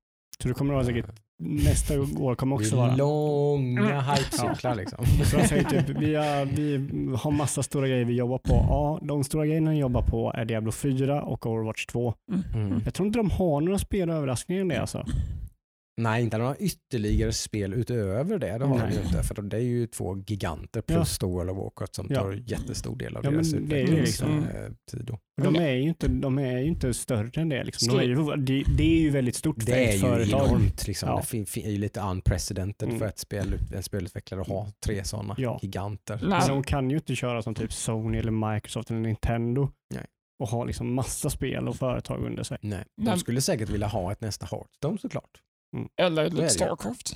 Så 0.42 0.48
det 0.48 0.54
kommer 0.54 0.74
att 0.74 0.86
vara 0.86 0.94
säkert, 0.94 1.06
nästa 1.38 2.00
år 2.00 2.34
kommer 2.34 2.56
också 2.56 2.76
vara. 2.76 2.96
långa 2.96 4.00
hypecyklar 4.00 4.74
liksom. 4.74 5.06
Så 5.24 5.36
jag 5.36 5.48
säger 5.48 5.64
typ, 5.64 5.88
vi, 5.88 6.14
har, 6.14 6.44
vi 6.44 6.88
har 7.16 7.30
massa 7.30 7.62
stora 7.62 7.88
grejer 7.88 8.04
vi 8.04 8.14
jobbar 8.14 8.38
på. 8.38 8.52
Ja, 8.52 8.98
de 9.02 9.24
stora 9.24 9.46
grejerna 9.46 9.70
vi 9.70 9.76
jobbar 9.76 10.02
på 10.02 10.32
är 10.32 10.44
Diablo 10.44 10.72
4 10.72 11.22
och 11.22 11.46
Overwatch 11.46 11.86
2. 11.86 12.14
Mm. 12.54 12.82
Jag 12.84 12.94
tror 12.94 13.06
inte 13.06 13.18
de 13.18 13.30
har 13.30 13.60
några 13.60 13.78
spelöverraskningar 13.78 14.60
än 14.60 14.68
det 14.68 14.80
alltså. 14.80 15.06
Nej, 15.97 16.22
inte 16.24 16.38
några 16.38 16.57
ytterligare 16.57 17.32
spel 17.32 17.74
utöver 17.74 18.38
det. 18.38 18.47
Det 18.59 18.64
har 18.64 18.78
de 18.78 18.78
Nej. 18.78 18.95
ju 18.97 19.03
inte. 19.03 19.22
För 19.22 19.42
det 19.42 19.57
är 19.57 19.61
ju 19.61 19.86
två 19.86 20.16
giganter 20.26 20.80
plus 20.80 21.18
ja. 21.20 21.26
World 21.28 21.51
of 21.51 21.57
Warcraft 21.57 21.95
som 21.95 22.07
Ja. 22.11 22.20
tar 22.20 22.32
jättestor 22.47 22.97
del 22.97 23.16
av 23.16 23.24
Ja, 23.24 23.30
deras 23.30 23.53
men 23.53 23.68
det 23.68 23.76
är 23.82 23.86
ju 23.86 24.01
liksom- 24.01 24.38
utvecklingstid. 24.38 25.05
då. 25.05 25.18
De 25.42 25.57
är 25.57 25.70
ju 25.74 25.88
inte, 25.88 26.09
de 26.09 26.38
är 26.38 26.59
ju 26.59 26.66
inte 26.66 26.95
större 26.95 27.40
än 27.40 27.49
det. 27.49 27.64
Liksom. 27.64 27.88
De 27.88 27.99
är 28.01 28.03
ju, 28.05 28.36
det, 28.36 28.64
det 28.76 28.97
är 28.97 29.01
ju 29.01 29.11
väldigt 29.11 29.36
stort 29.36 29.62
för 29.62 29.70
Det 29.70 29.84
är 29.84 29.88
ett 29.88 29.95
ju 29.95 29.99
företag. 29.99 30.47
enormt. 30.49 30.86
Liksom. 30.86 31.09
Ja. 31.09 31.22
Det 31.32 31.57
är 31.66 31.70
ju 31.70 31.78
lite 31.78 32.01
unprecedented 32.01 32.88
Mm. 32.88 33.01
för 33.01 33.07
ett 33.07 33.18
spel, 33.18 33.59
en 33.74 33.82
spelutvecklare 33.82 34.40
att 34.40 34.49
ha 34.49 34.68
tre 34.86 35.05
sådana 35.05 35.34
Ja. 35.38 35.59
giganter. 35.62 36.18
Nej. 36.22 36.28
Men 36.38 36.49
de 36.49 36.62
kan 36.62 36.90
ju 36.90 36.97
inte 36.97 37.14
köra 37.14 37.42
som 37.42 37.55
typ 37.55 37.72
Sony 37.72 38.18
eller 38.18 38.55
Microsoft 38.55 38.90
eller 38.90 39.01
Nintendo 39.01 39.70
Nej. 39.95 40.05
och 40.38 40.49
ha 40.49 40.64
liksom 40.64 40.95
massa 40.95 41.30
spel 41.30 41.68
och 41.68 41.76
företag 41.76 42.24
under 42.24 42.42
sig. 42.42 42.59
Nej. 42.61 42.84
Nej. 42.97 43.14
De 43.14 43.18
skulle 43.20 43.40
säkert 43.40 43.68
vilja 43.70 43.86
ha 43.86 44.12
ett 44.12 44.20
nästa 44.20 44.47
Hearthstone 44.47 44.99
såklart. 44.99 45.40
Eller 45.96 46.24
ju. 46.24 46.30
lite 46.30 46.48
Starcraft. 46.48 47.14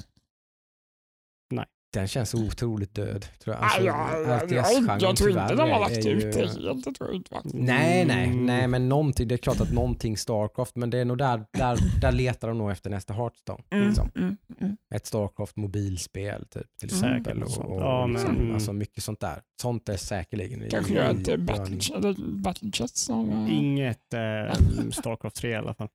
Den 1.93 2.09
känns 2.09 2.35
otroligt 2.35 2.95
död. 2.95 3.27
Tror 3.45 3.57
jag. 3.57 3.65
Alltså, 3.65 3.83
jag, 3.83 3.97
jag, 4.13 4.29
jag, 4.29 4.43
RTS-genren 4.43 4.99
jag 5.01 5.17
tror 5.17 5.31
inte 5.31 5.55
de 5.55 5.71
har 5.71 5.81
lagt 5.81 6.07
ut 6.07 6.33
det 6.35 6.41
helt. 6.41 6.85
Det 6.85 6.93
tror 6.93 7.09
jag 7.09 7.15
inte. 7.17 7.41
Nej, 7.45 8.05
nej, 8.05 8.31
nej, 8.35 8.67
men 8.69 8.89
någonting, 8.89 9.29
det 9.29 9.35
är 9.35 9.37
klart 9.37 9.61
att 9.61 9.73
någonting 9.73 10.17
Starcraft, 10.17 10.77
men 10.77 10.91
det 10.91 10.99
är 10.99 11.05
nog 11.05 11.19
där, 11.19 11.45
där, 11.53 11.79
där 12.01 12.13
letar 12.13 12.49
de 12.49 12.59
nog 12.59 12.71
efter 12.71 12.91
nästa 12.91 13.13
Hearthstone. 13.15 13.63
Mm, 13.71 13.87
Liksom. 13.89 14.11
mm, 14.17 14.37
mm. 14.61 14.77
Ett 14.95 15.07
Starcraft 15.07 15.57
mobilspel 15.57 16.45
typ, 16.51 16.67
till 16.81 16.93
Mm. 16.93 17.05
exempel. 17.17 17.43
Och, 17.43 17.51
sånt. 17.51 17.69
och 17.69 17.81
Ja, 17.83 18.07
men- 18.07 18.13
liksom, 18.21 18.37
mm. 18.37 18.55
alltså 18.55 18.73
mycket 18.73 19.05
sånt 19.05 19.21
där. 19.21 19.41
Sånt 19.63 19.89
är 19.89 19.97
säkerligen 19.97 20.63
i- 20.63 20.71
Kanske 20.71 20.95
i 20.95 20.97
ett 21.33 21.41
battle, 21.41 21.77
eh, 23.21 23.55
Inget 23.59 24.15
eh, 24.15 24.21
Starcraft 24.91 25.37
3 25.37 25.51
i 25.51 25.55
alla 25.55 25.75
fall. 25.75 25.89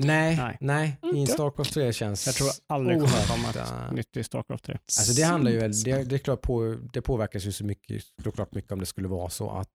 Nej, 0.00 0.36
Nej. 0.36 0.56
nej, 0.60 0.96
i? 1.14 1.26
Starcraft 1.26 1.74
3 1.74 1.92
känns... 1.92 2.26
Jag 2.26 2.34
tror 2.34 2.48
aldrig 2.66 2.96
kommer 2.98 3.26
komma 3.36 3.48
ett 3.88 3.92
nytt 3.94 4.16
i 4.16 4.24
Starcraft 4.24 4.64
3. 4.64 4.74
Alltså 4.74 5.12
det 5.22 5.26
handlar 5.34 5.50
ju 5.50 5.58
väl, 5.58 5.72
det, 5.82 6.04
det 6.04 6.14
är 6.16 6.18
klart 6.18 6.40
på, 6.42 6.76
det 6.92 7.02
påverkas 7.02 7.44
ju 7.46 7.52
så 7.52 7.64
mycket, 7.64 8.02
såklart 8.22 8.54
mycket 8.54 8.72
om 8.72 8.78
det 8.78 8.86
skulle 8.86 9.08
vara 9.08 9.30
så 9.30 9.50
att 9.50 9.68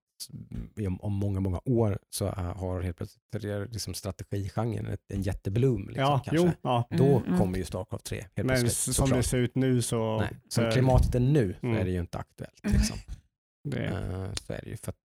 om, 1.00 1.12
många, 1.14 1.40
många 1.40 1.60
år 1.64 1.98
så 2.10 2.26
har 2.28 2.80
helt 2.80 2.96
plötsligt 2.96 3.72
liksom 3.72 3.94
strategigenren 3.94 4.86
ett, 4.86 5.00
en 5.12 5.22
jättebloom. 5.22 5.86
Liksom, 5.88 6.02
ja, 6.04 6.18
kanske. 6.24 6.46
jo, 6.46 6.50
ja. 6.62 6.88
Då 6.90 7.04
Mm, 7.16 7.26
mm. 7.26 7.38
kommer 7.38 7.58
ju 7.58 7.64
Starcraft 7.64 8.04
3 8.04 8.16
helt 8.20 8.30
Men 8.36 8.46
plötsligt. 8.46 8.72
som 8.72 8.94
såklart. 8.94 9.18
det 9.18 9.22
ser 9.22 9.38
ut 9.38 9.54
nu 9.54 9.82
så... 9.82 10.18
Nej, 10.20 10.30
som 10.48 10.64
så- 10.64 10.70
klimatet 10.70 11.14
är 11.14 11.20
nu 11.20 11.54
så 11.60 11.66
Mm. 11.66 11.80
är 11.80 11.84
det 11.84 11.90
ju 11.90 12.00
inte 12.00 12.18
aktuellt. 12.18 12.60
Liksom. 12.64 12.96
Det, 13.68 13.84
Eh, 13.84 14.32
så 14.32 14.52
är 14.52 14.60
det 14.64 14.70
ju 14.70 14.76
för 14.76 14.90
att 14.90 14.98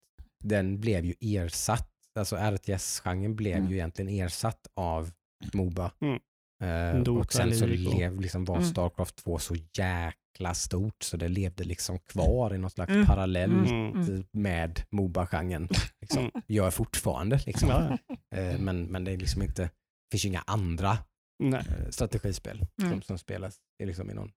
den 0.44 0.80
blev 0.80 1.06
ju 1.06 1.14
ersatt, 1.22 1.90
alltså 2.20 2.36
RTS-genren 2.36 3.36
blev 3.36 3.58
Mm. 3.58 3.70
ju 3.70 3.76
egentligen 3.76 4.26
ersatt 4.26 4.68
av 4.76 5.12
Moba. 5.54 5.92
Mm. 6.02 7.04
Dota, 7.04 7.20
och 7.20 7.34
sen 7.34 7.56
så 7.58 7.66
lev, 7.66 8.20
liksom 8.20 8.46
var 8.46 8.56
Mm. 8.58 8.68
Starcraft 8.70 9.16
2 9.16 9.40
så 9.40 9.56
jäkla 9.56 10.14
stort 10.54 11.04
så 11.04 11.18
det 11.18 11.28
levde 11.28 11.64
liksom 11.64 12.00
kvar 12.00 12.54
i 12.56 12.58
någon 12.58 12.70
slags 12.70 12.90
Mm. 12.92 13.06
parallell 13.06 13.52
Mm. 13.52 14.02
Mm. 14.02 14.24
med 14.32 14.82
Moba-genren. 14.90 15.70
Liksom. 16.02 16.20
Mm. 16.20 16.32
Gör 16.48 16.72
fortfarande 16.72 17.40
liksom. 17.46 17.70
ja, 17.70 17.98
ja. 18.08 18.38
Eh, 18.38 18.60
men, 18.60 18.84
men 18.86 19.04
det 19.04 19.12
är 19.12 19.18
liksom 19.18 19.42
inte, 19.42 19.70
finns 20.12 20.26
ju 20.26 20.30
inga 20.30 20.44
andra 20.48 20.98
Nej. 21.40 21.60
eh, 21.70 21.90
strategispel 21.90 22.66
Mm. 22.82 22.92
som, 22.92 23.02
som 23.02 23.18
spelas 23.18 23.58
i 23.84 23.86
liksom 23.86 24.10
i 24.12 24.14
någon. 24.14 24.32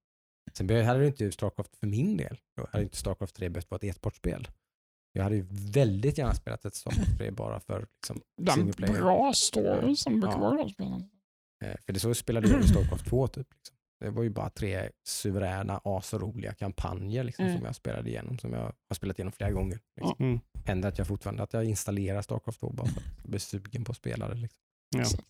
Sen 0.53 0.87
hade 0.87 1.01
det 1.01 1.07
inte 1.07 1.33
Starcraft 1.33 1.77
för 1.77 1.87
min 1.87 2.17
del. 2.17 2.39
Då 2.57 2.67
hade 2.73 2.85
inte 2.85 2.97
Starcraft 2.97 3.35
3 3.35 3.49
behövt 3.49 3.71
vara 3.71 3.77
ett 3.79 3.85
e-sportspel. 3.85 4.49
Jag 5.13 5.23
hade 5.23 5.37
ju 5.37 5.47
väldigt 5.51 6.19
gärna 6.19 6.35
spelat 6.35 6.65
ett 6.65 6.75
Starcraft 6.75 7.19
3 7.19 7.31
bara 7.31 7.61
för 7.61 7.81
liksom, 7.81 8.21
Den 8.43 8.55
single 8.55 8.73
player. 8.73 9.01
bra 9.01 9.33
story 9.35 9.97
som 9.97 10.21
brukar 10.21 10.37
Ja. 10.37 10.41
vara 10.41 10.61
i 10.61 10.63
de 10.63 10.71
spelen. 10.71 11.11
Eh, 11.65 11.77
för 11.87 11.93
det 11.93 12.01
så 12.01 12.15
spelade 12.15 12.49
jag 12.49 12.61
i 12.65 12.69
Starcraft 12.69 13.07
2 13.07 13.29
typ. 13.29 13.47
Liksom. 13.55 13.77
Det 14.01 14.11
var 14.11 14.23
ju 14.23 14.31
bara 14.31 14.51
tre 14.51 14.91
suveräna, 15.07 15.81
asroliga 15.85 16.55
kampanjer 16.55 17.25
liksom, 17.25 17.45
Mm. 17.45 17.57
som 17.57 17.67
jag 17.67 17.75
spelade 17.75 18.09
igenom, 18.11 18.39
som 18.39 18.53
jag 18.53 18.61
har 18.63 18.95
spelat 18.95 19.19
igenom 19.19 19.33
flera 19.33 19.51
gånger. 19.51 19.79
Liksom. 19.97 20.17
Mm. 20.19 20.41
Händer 20.67 20.89
att 20.89 20.99
jag 20.99 21.07
fortfarande 21.07 21.43
att 21.43 21.53
jag 21.53 21.65
installerar 21.65 22.23
Starcraft 22.23 22.61
2 22.61 22.71
bara 22.73 22.87
för 22.87 23.01
att 23.01 23.07
jag 23.23 23.31
blir 23.31 23.41
sugen 23.41 23.85
på 23.85 23.91
att 23.93 23.97
spela 23.99 24.29
det. 24.29 24.35
Liksom. 24.35 25.21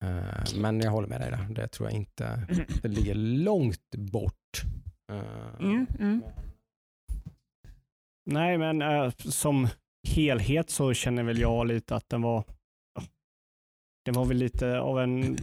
Ja. 0.00 0.08
Eh, 0.08 0.60
men 0.60 0.80
jag 0.80 0.90
håller 0.90 1.08
med 1.08 1.20
dig 1.20 1.30
där. 1.30 1.48
Det 1.54 1.68
tror 1.68 1.88
jag 1.88 1.96
inte, 1.96 2.26
Mm. 2.26 2.66
det 2.82 2.88
ligger 2.88 3.14
långt 3.14 3.90
bort. 3.96 4.62
Mm, 5.60 5.86
mm. 5.98 6.22
Nej, 8.30 8.58
men 8.58 8.82
eh, 8.82 9.10
som 9.10 9.68
helhet 10.08 10.70
så 10.70 10.94
känner 10.94 11.22
väl 11.22 11.38
jag 11.38 11.66
lite 11.66 11.96
att 11.96 12.08
den 12.08 12.22
var 12.22 12.44
det 14.04 14.10
var 14.12 14.24
väl 14.24 14.36
lite 14.36 14.78
av 14.80 15.00
en, 15.00 15.36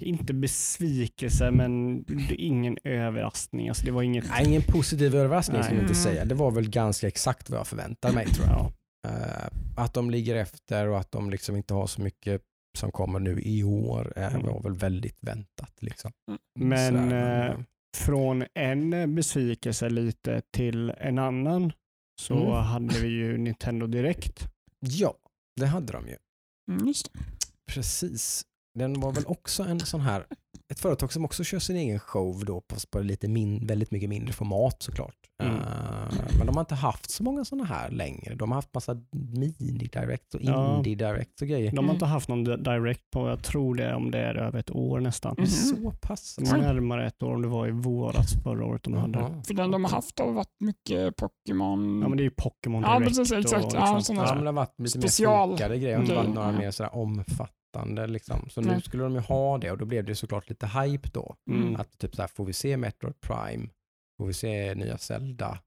inte 0.00 0.34
besvikelse, 0.34 1.50
men 1.50 2.04
ingen 2.30 2.78
överraskning. 2.84 3.68
Alltså 3.68 3.84
det 3.84 3.90
var 3.92 4.02
inget... 4.02 4.28
Nej, 4.30 4.46
ingen 4.46 4.62
positiv 4.62 5.14
överraskning 5.16 5.62
ska 5.62 5.74
jag 5.74 5.82
inte 5.82 5.94
säga. 5.94 6.24
Det 6.24 6.34
var 6.34 6.50
väl 6.50 6.70
ganska 6.70 7.06
exakt 7.08 7.50
vad 7.50 7.58
jag 7.58 7.66
förväntade 7.66 8.14
mig 8.14 8.26
tror 8.26 8.46
jag. 8.46 8.56
Ja. 9.02 9.08
Eh, 9.10 9.48
att 9.76 9.94
de 9.94 10.10
ligger 10.10 10.36
efter 10.36 10.86
och 10.88 10.98
att 10.98 11.10
de 11.12 11.30
liksom 11.30 11.56
inte 11.56 11.74
har 11.74 11.86
så 11.86 12.02
mycket 12.02 12.42
som 12.78 12.92
kommer 12.92 13.18
nu 13.20 13.40
i 13.42 13.62
år 13.64 14.12
eh, 14.16 14.34
Mm. 14.34 14.46
var 14.46 14.62
väl 14.62 14.72
väldigt 14.72 15.18
väntat. 15.20 15.72
Liksom. 15.80 16.10
Men, 16.58 16.94
Sådär, 16.94 17.48
eh, 17.50 17.58
Från 17.96 18.44
en 18.54 19.14
besvikelse 19.14 19.88
lite 19.90 20.42
till 20.56 20.90
en 20.90 21.18
annan 21.18 21.72
så 22.20 22.34
Mm. 22.34 22.50
hade 22.52 23.00
vi 23.00 23.08
ju 23.08 23.38
Nintendo 23.38 23.86
Direkt. 23.86 24.46
ja, 24.80 25.14
det 25.60 25.66
hade 25.66 25.92
de 25.92 26.08
ju. 26.08 26.16
Mm, 26.70 26.86
just 26.88 27.12
det. 27.12 27.18
Precis. 27.72 28.44
Den 28.78 29.00
var 29.00 29.12
väl 29.12 29.24
också 29.26 29.62
en 29.62 29.80
sån 29.80 30.00
här, 30.00 30.26
ett 30.72 30.80
företag 30.80 31.12
som 31.12 31.24
också 31.24 31.44
kör 31.44 31.58
sin 31.58 31.76
egen 31.76 31.98
show 31.98 32.44
då 32.44 32.60
på, 32.60 32.76
på 32.90 33.00
lite 33.00 33.28
min, 33.28 33.66
väldigt 33.66 33.90
mycket 33.90 34.08
mindre 34.08 34.32
format 34.32 34.82
såklart. 34.82 35.14
Mm. 35.42 35.54
Eh, 35.56 35.64
men 36.38 36.46
de 36.46 36.56
har 36.56 36.60
inte 36.60 36.74
haft 36.74 37.10
så 37.10 37.22
många 37.22 37.44
sådana 37.44 37.64
här 37.64 37.90
längre. 37.90 38.34
De 38.34 38.50
har 38.50 38.56
haft 38.56 38.74
massa 38.74 38.94
mini-direct 39.12 40.34
och 40.34 40.40
Ja. 40.42 40.76
indie-direct 40.76 41.42
och 41.42 41.48
grejer. 41.48 41.70
De 41.70 41.76
har 41.76 41.82
Mm. 41.84 41.94
inte 41.94 42.06
haft 42.06 42.28
någon 42.28 42.44
di- 42.44 42.56
Direct 42.56 43.10
på, 43.10 43.28
jag 43.28 43.42
tror 43.44 43.74
det 43.74 43.94
om 43.94 44.10
det 44.10 44.18
är 44.18 44.34
över 44.34 44.58
ett 44.58 44.70
år 44.70 45.00
nästan. 45.00 45.34
Mhm. 45.38 45.46
Så 45.46 45.90
pass. 46.00 46.36
Närmare 46.40 47.06
ett 47.06 47.22
år 47.22 47.34
om 47.34 47.42
det 47.42 47.48
var 47.48 47.68
i 47.68 47.70
våras 47.70 48.32
förra 48.42 48.64
året 48.66 48.82
de 48.82 48.94
hade. 48.94 49.18
För 49.46 49.54
den 49.54 49.70
de 49.70 49.84
har 49.84 49.90
haft 49.90 50.18
har 50.18 50.32
varit 50.32 50.56
mycket 50.60 51.16
Pokémon. 51.16 52.00
Ja 52.02 52.08
men 52.08 52.16
det 52.16 52.20
är 52.22 52.24
ju 52.24 52.30
Pokémon 52.30 52.82
Ja, 52.82 52.98
Direct. 52.98 53.16
precis, 53.16 53.32
exakt. 53.32 53.64
och 53.64 53.72
Ja, 53.74 53.96
liksom- 53.96 54.02
sådana 54.02 54.28
Ja, 54.28 54.34
men 54.34 54.44
det 54.44 54.48
har 54.48 54.54
varit 54.54 54.80
lite 54.80 55.00
Special 55.00 55.48
mer 55.48 55.56
fokade 55.56 55.78
grejer. 55.78 55.88
Det 55.90 55.94
har 55.96 56.02
inte 56.02 56.14
varit 56.14 56.34
några 56.34 56.52
ja. 56.52 56.58
mer 56.58 56.70
sådär 56.70 56.94
omfattande. 56.94 57.52
Liksom. 58.06 58.50
Så 58.50 58.60
nu 58.60 58.68
Nej. 58.68 58.82
skulle 58.82 59.02
de 59.02 59.14
ju 59.14 59.20
ha 59.20 59.58
det 59.58 59.70
och 59.70 59.78
då 59.78 59.84
blev 59.84 60.04
det 60.04 60.14
såklart 60.14 60.48
lite 60.48 60.66
hype 60.66 61.08
då. 61.12 61.36
Mm. 61.50 61.76
Att 61.76 61.98
typ 61.98 62.14
såhär, 62.14 62.28
får 62.28 62.44
vi 62.44 62.52
se 62.52 62.76
Metroid 62.76 63.20
Prime? 63.20 63.68
Får 64.18 64.26
vi 64.26 64.32
se 64.34 64.74
nya 64.74 64.98
Zelda? 64.98 65.58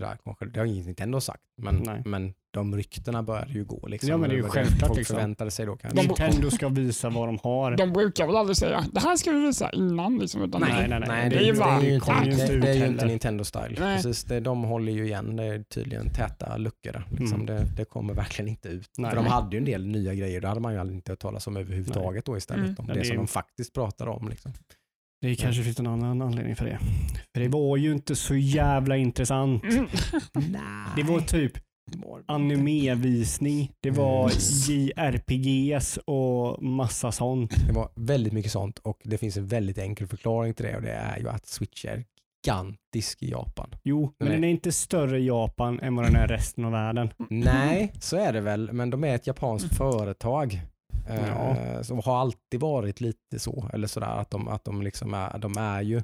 Det, 0.00 0.06
där 0.06 0.16
kanske, 0.24 0.46
det 0.46 0.58
har 0.60 0.66
inget 0.66 0.86
Nintendo 0.86 1.20
sagt, 1.20 1.42
men, 1.62 1.76
Nej. 1.76 2.02
men 2.04 2.34
de 2.50 2.76
ryktena 2.76 3.22
började 3.22 3.52
ju 3.52 3.64
gå. 3.64 3.86
Liksom. 3.86 4.08
Ja, 4.10 4.16
men 4.16 4.30
det 4.30 4.34
är 4.34 4.36
ju 4.36 4.42
självklart, 4.42 4.86
Folk 4.88 4.98
liksom. 4.98 5.14
förväntade 5.14 5.50
sig 5.50 5.66
då 5.66 5.76
kanske. 5.76 6.02
Nintendo 6.02 6.50
ska 6.50 6.68
visa 6.68 7.10
vad 7.10 7.28
de 7.28 7.38
har. 7.42 7.76
De 7.76 7.92
brukar 7.92 8.26
väl 8.26 8.36
aldrig 8.36 8.56
säga 8.56 8.84
det 8.92 9.00
här 9.00 9.16
ska 9.16 9.30
vi 9.30 9.40
visa 9.46 9.70
innan. 9.70 10.18
Liksom, 10.18 10.42
utan 10.42 10.60
Nej, 10.60 10.70
det- 10.82 10.88
nej, 10.88 11.00
nej. 11.00 11.08
Nej, 11.08 11.30
det 11.30 11.36
det, 11.36 11.42
är 11.42 11.46
ju 11.46 11.52
det, 11.52 11.58
bara- 11.58 11.74
är 11.76 11.80
ju 11.80 11.98
det 11.98 12.46
det, 12.46 12.60
det 12.60 12.68
är 12.70 12.74
ju 12.74 12.86
inte. 12.86 13.06
Nintendo-style. 13.06 13.76
Nej. 13.80 13.96
Precis, 13.96 14.24
det, 14.24 14.40
de 14.40 14.62
håller 14.64 14.92
ju 14.92 15.04
igen. 15.06 15.36
Det 15.36 15.44
är 15.44 15.62
tydligen 15.62 16.10
täta 16.10 16.56
luckor. 16.56 17.02
Liksom. 17.10 17.40
Mm. 17.40 17.46
Det, 17.46 17.66
det 17.76 17.84
kommer 17.84 18.14
verkligen 18.14 18.48
inte 18.48 18.68
ut. 18.68 18.90
Nej. 18.98 19.10
För 19.10 19.16
de 19.16 19.26
hade 19.26 19.56
ju 19.56 19.58
en 19.58 19.64
del 19.64 19.86
nya 19.86 20.14
grejer. 20.14 20.40
Det 20.40 20.48
hade 20.48 20.60
man 20.60 20.72
ju 20.72 20.78
aldrig 20.80 20.98
inte 20.98 21.12
hört 21.12 21.18
talas 21.18 21.46
om 21.46 21.56
överhuvudtaget 21.56 22.24
då 22.24 22.36
istället. 22.36 22.64
Mm. 22.64 22.76
Om 22.78 22.86
det, 22.86 22.94
det 22.94 23.00
är 23.00 23.04
som 23.04 23.12
ju- 23.12 23.18
de 23.18 23.26
faktiskt 23.26 23.72
pratar 23.74 24.06
om. 24.06 24.28
Liksom. 24.28 24.52
Det 25.20 25.36
kanske 25.36 25.62
finns 25.62 25.80
en 25.80 25.86
annan 25.86 26.22
anledning 26.22 26.56
för 26.56 26.64
det. 26.64 26.78
För 27.34 27.40
det 27.40 27.48
var 27.48 27.76
ju 27.76 27.92
inte 27.92 28.16
så 28.16 28.34
jävla 28.34 28.96
intressant. 28.96 29.64
Mm. 29.64 29.86
Det 30.96 31.02
var 31.02 31.20
typ 31.20 31.52
animevisning, 32.26 33.72
det 33.80 33.90
var 33.90 34.20
Mm. 34.20 34.32
JRPGs 34.68 35.98
och 36.04 36.62
massa 36.62 37.12
sånt. 37.12 37.66
Det 37.66 37.72
var 37.72 37.88
väldigt 37.94 38.32
mycket 38.32 38.52
sånt 38.52 38.78
och 38.78 39.00
det 39.04 39.18
finns 39.18 39.36
en 39.36 39.46
väldigt 39.46 39.78
enkel 39.78 40.06
förklaring 40.06 40.54
till 40.54 40.64
det 40.66 40.76
och 40.76 40.82
det 40.82 40.92
är 40.92 41.18
ju 41.18 41.28
att 41.28 41.46
Switch 41.46 41.84
är 41.84 42.04
gigantisk 42.46 43.22
i 43.22 43.30
Japan. 43.30 43.70
Jo, 43.84 44.12
men 44.18 44.28
den 44.30 44.44
är 44.44 44.48
inte 44.48 44.72
större 44.72 45.18
i 45.18 45.26
Japan 45.26 45.80
än 45.80 45.96
vad 45.96 46.04
den 46.04 46.16
är 46.16 46.24
i 46.32 46.36
resten 46.36 46.64
av 46.64 46.72
världen. 46.72 47.10
Nej, 47.30 47.92
så 48.00 48.16
är 48.16 48.32
det 48.32 48.40
väl, 48.40 48.72
men 48.72 48.90
de 48.90 49.04
är 49.04 49.14
ett 49.14 49.26
japanskt 49.26 49.76
företag. 49.76 50.60
Eh, 51.08 51.28
Ja. 51.28 51.82
Som 51.84 51.98
har 52.04 52.16
alltid 52.20 52.60
varit 52.60 53.00
lite 53.00 53.38
så, 53.38 53.70
eller 53.72 53.86
sådär 53.86 54.06
att 54.20 54.30
de, 54.30 54.48
att 54.48 54.64
de 54.64 54.82
liksom 54.82 55.14
är, 55.14 55.38
de 55.38 55.56
är 55.58 55.82
ju 55.82 56.02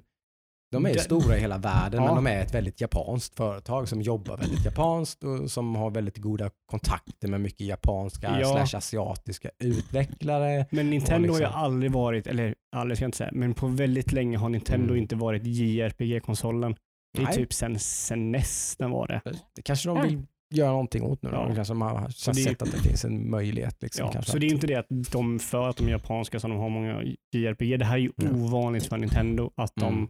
De 0.72 0.86
är 0.86 0.92
Det- 0.94 0.98
stora 1.00 1.36
i 1.36 1.40
hela 1.40 1.58
världen, 1.58 2.02
Ja. 2.02 2.06
men 2.14 2.24
de 2.24 2.30
är 2.30 2.40
ett 2.40 2.54
väldigt 2.54 2.80
japanskt 2.80 3.34
företag 3.36 3.88
som 3.88 4.02
jobbar 4.02 4.36
väldigt 4.36 4.64
japanskt 4.64 5.24
och 5.24 5.50
som 5.50 5.76
har 5.76 5.90
väldigt 5.90 6.18
goda 6.18 6.50
kontakter 6.70 7.28
med 7.28 7.40
mycket 7.40 7.66
japanska 7.66 8.40
Ja. 8.40 8.52
slash 8.66 8.78
asiatiska 8.78 9.50
utvecklare. 9.58 10.66
Men 10.70 10.90
Nintendo 10.90 11.28
Och 11.28 11.34
har 11.34 11.40
ju 11.40 11.44
liksom- 11.46 11.62
aldrig 11.64 11.92
varit, 11.92 12.26
eller 12.26 12.54
aldrig 12.76 12.96
ska 12.98 13.04
jag 13.04 13.08
inte 13.08 13.18
säga, 13.18 13.30
men 13.32 13.54
på 13.54 13.66
väldigt 13.66 14.12
länge 14.12 14.36
har 14.38 14.48
Nintendo 14.48 14.86
Mm. 14.88 14.96
inte 15.02 15.16
varit 15.16 15.42
JRPG-konsolen. 15.46 16.76
Det 17.14 17.22
är 17.22 17.26
Nej. 17.26 17.34
typ 17.34 17.52
sen, 17.52 17.78
sen 17.78 18.32
NES 18.32 18.76
den 18.78 18.90
var 18.90 19.06
det. 19.06 19.20
Det 19.56 19.62
kanske 19.62 19.88
de 19.88 20.02
vill 20.02 20.22
göra 20.52 20.70
någonting 20.70 21.02
åt 21.02 21.22
nu. 21.22 21.30
Ja. 21.32 21.44
De 21.46 21.54
kanske 21.54 21.74
har 21.74 22.08
Så 22.08 22.30
det- 22.32 22.36
sett 22.40 22.62
att 22.62 22.72
det 22.72 22.78
finns 22.78 23.04
en 23.04 23.30
möjlighet. 23.30 23.82
Liksom, 23.82 24.06
Ja, 24.06 24.12
kanske 24.12 24.30
så 24.30 24.36
att, 24.36 24.40
det 24.40 24.46
är 24.46 24.52
inte 24.52 24.66
det 24.66 24.74
att 24.74 24.86
de, 25.12 25.38
för 25.38 25.68
att 25.68 25.76
de 25.76 25.86
är 25.86 25.90
japanska, 25.90 26.40
så 26.40 26.48
de 26.48 26.56
har 26.58 26.68
många 26.68 27.02
JRPG. 27.34 27.76
Det 27.76 27.84
här 27.84 27.94
är 27.94 27.98
ju 28.00 28.12
Ja. 28.16 28.30
ovanligt 28.30 28.86
för 28.86 28.96
Nintendo 28.98 29.50
att 29.56 29.72
de 29.74 29.94
Mm. 29.94 30.08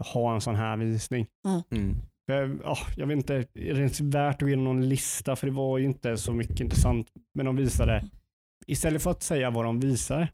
har 0.00 0.34
en 0.34 0.40
sån 0.40 0.54
här 0.54 0.76
visning. 0.76 1.26
mm. 1.70 1.94
För, 2.30 2.58
ja, 2.64 2.76
jag 2.96 3.06
vet 3.06 3.16
inte, 3.16 3.34
är 3.34 3.44
det 3.54 3.78
ens 3.78 4.00
värt 4.00 4.34
att 4.34 4.40
gå 4.40 4.46
igenom 4.48 4.64
någon 4.64 4.88
lista? 4.88 5.36
För 5.36 5.46
det 5.46 5.52
var 5.52 5.78
ju 5.78 5.84
inte 5.84 6.16
så 6.16 6.32
mycket 6.32 6.60
intressant. 6.60 7.08
Men 7.34 7.46
de 7.46 7.56
visade, 7.56 8.04
istället 8.66 9.02
för 9.02 9.10
att 9.10 9.22
säga 9.22 9.50
vad 9.50 9.64
de 9.64 9.80
visade, 9.80 10.28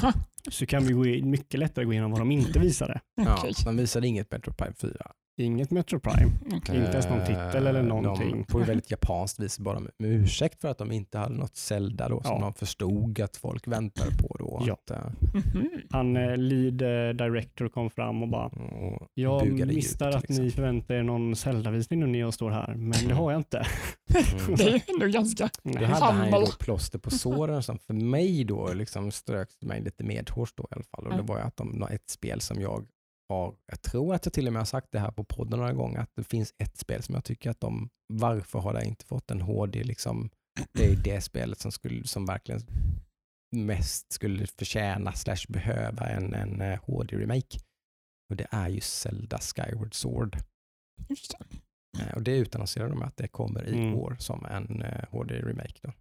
Ha. 0.00 0.12
så 0.50 0.66
kan 0.66 0.84
vi 0.84 0.92
gå 0.92 1.06
in, 1.06 1.30
mycket 1.30 1.60
lättare 1.60 1.84
gå 1.84 1.92
igenom 1.92 2.10
vad 2.10 2.20
de 2.20 2.30
inte 2.30 2.58
visade. 2.58 3.00
ja, 3.16 3.36
Okej. 3.38 3.52
de 3.64 3.76
visade 3.76 4.06
inget 4.08 4.30
Metro 4.30 4.52
Prime 4.52 4.74
4. 4.74 5.12
Inget 5.36 5.70
Metro 5.70 6.00
Prime. 6.00 6.32
Okej. 6.46 6.76
Inte 6.76 6.90
ens 6.92 7.08
någon 7.08 7.20
titel 7.20 7.66
eller 7.66 7.80
Eh, 7.80 7.86
någonting. 7.86 8.30
De 8.30 8.44
på 8.44 8.60
ett 8.60 8.68
väldigt 8.68 8.90
japanskt 8.90 9.40
vis 9.40 9.58
bara 9.58 9.80
med, 9.80 9.92
med 9.98 10.10
ursäkt 10.10 10.60
för 10.60 10.68
att 10.68 10.78
de 10.78 10.92
inte 10.92 11.18
hade 11.18 11.34
något 11.34 11.56
Zelda 11.56 12.08
då 12.08 12.22
som 12.22 12.32
Ja. 12.34 12.40
de 12.40 12.54
förstod 12.54 13.20
att 13.20 13.36
folk 13.36 13.66
väntade 13.68 14.10
på 14.10 14.36
då. 14.38 14.62
Ja. 14.66 14.72
Att, 14.72 14.90
eh, 14.90 14.98
Mhm. 15.34 15.68
Han 15.90 16.16
eh, 16.16 16.36
lead 16.36 16.82
eh, 16.82 17.14
director 17.14 17.68
kom 17.68 17.90
fram 17.90 18.22
och 18.22 18.28
bara, 18.28 18.46
och 18.46 19.08
jag 19.14 19.42
bugade 19.48 19.74
missar 19.74 20.08
ut, 20.08 20.14
att 20.14 20.22
liksom. 20.28 20.44
ni 20.44 20.50
förväntar 20.50 20.94
er 20.94 21.02
någon 21.02 21.36
Zelda-visning 21.36 22.00
nu 22.00 22.06
när 22.06 22.18
jag 22.18 22.34
står 22.34 22.50
här, 22.50 22.74
men 22.74 23.08
det 23.08 23.14
har 23.14 23.32
jag 23.32 23.40
inte. 23.40 23.56
Mm. 23.56 24.54
Det 24.56 24.62
är 24.64 24.82
ändå 24.94 25.06
ganska... 25.06 25.48
Nej. 25.62 25.84
hade 25.84 26.12
han 26.12 26.24
ju 26.26 26.30
då 26.30 26.46
plåster 26.60 26.98
på 26.98 27.10
såren 27.10 27.62
som 27.62 27.78
för 27.78 27.94
mig 27.94 28.44
då 28.44 28.72
liksom 28.74 29.10
strök 29.10 29.48
mig 29.60 29.80
lite 29.82 30.04
medhårs 30.04 30.52
då 30.54 30.62
i 30.62 30.74
alla 30.74 30.84
fall. 30.84 31.04
Och 31.04 31.10
det 31.10 31.14
Mm. 31.14 31.26
var 31.26 31.36
ju 31.38 31.42
att 31.42 31.56
de, 31.56 31.82
ett 31.90 32.10
spel 32.10 32.40
som 32.40 32.60
jag 32.60 32.84
har, 33.32 33.54
jag 33.66 33.82
tror 33.82 34.14
att 34.14 34.26
jag 34.26 34.32
till 34.32 34.46
och 34.46 34.52
med 34.52 34.60
har 34.60 34.64
sagt 34.66 34.88
det 34.92 34.98
här 34.98 35.10
på 35.10 35.24
podden 35.24 35.58
några 35.58 35.72
gånger, 35.72 36.00
att 36.00 36.10
det 36.16 36.24
finns 36.24 36.54
ett 36.58 36.76
spel 36.78 37.02
som 37.02 37.14
jag 37.14 37.24
tycker 37.24 37.50
att 37.50 37.60
de, 37.60 37.90
varför 38.14 38.58
har 38.58 38.72
det 38.74 38.84
inte 38.84 39.04
fått 39.04 39.30
en 39.30 39.40
HD 39.40 39.84
liksom, 39.84 40.30
det 40.72 40.84
är 40.92 40.96
det 40.96 41.20
spelet 41.20 41.60
som, 41.60 41.72
skulle, 41.72 42.06
som 42.06 42.26
verkligen 42.26 42.60
mest 43.56 44.12
skulle 44.12 44.46
förtjäna 44.46 45.12
slash 45.12 45.44
behöva 45.48 46.08
en, 46.08 46.34
en 46.34 46.60
eh, 46.60 46.78
HD-remake. 46.84 47.58
Och 48.30 48.36
det 48.36 48.46
är 48.50 48.68
ju 48.68 48.80
Zelda 48.80 49.38
Skyward 49.38 49.94
Sword. 49.94 50.36
Just 51.08 51.34
det. 51.38 51.44
Eh, 52.02 52.14
Och 52.14 52.22
det 52.22 52.36
utannonserar 52.36 52.88
de 52.88 53.02
att 53.02 53.16
det 53.16 53.28
kommer 53.28 53.68
i 53.68 53.72
Mm. 53.74 53.94
år 53.94 54.16
som 54.18 54.44
en 54.44 54.82
eh, 54.82 55.04
HD-remake. 55.10 55.78
Då. 55.82 55.92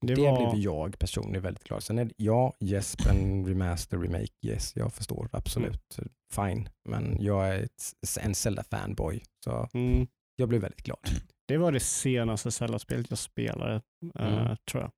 Det 0.00 0.14
Det, 0.14 0.22
var, 0.22 0.50
blev 0.52 0.62
jag 0.62 0.98
personligen 0.98 1.42
väldigt 1.42 1.64
glad. 1.64 1.82
Sen 1.82 1.98
är 1.98 2.04
det, 2.04 2.14
ja, 2.16 2.56
yes, 2.60 2.96
en 3.10 3.46
remaster, 3.48 3.98
remake, 3.98 4.32
yes, 4.46 4.76
jag 4.76 4.92
förstår 4.92 5.28
absolut. 5.32 5.98
Fine, 6.32 6.68
men 6.88 7.16
jag 7.20 7.48
är 7.48 7.62
ett, 7.62 7.82
en 8.20 8.34
Zelda-fanboy, 8.34 9.22
så 9.44 9.68
mm, 9.74 10.06
jag 10.36 10.48
blev 10.48 10.60
väldigt 10.60 10.82
glad. 10.82 10.98
det 11.48 11.56
var 11.56 11.72
det 11.72 11.80
senaste 11.80 12.50
Zelda-spelet 12.50 13.06
jag 13.10 13.18
spelade, 13.18 13.74
eh, 14.18 14.38
Mm. 14.38 14.56
tror 14.70 14.82
jag. 14.82 14.90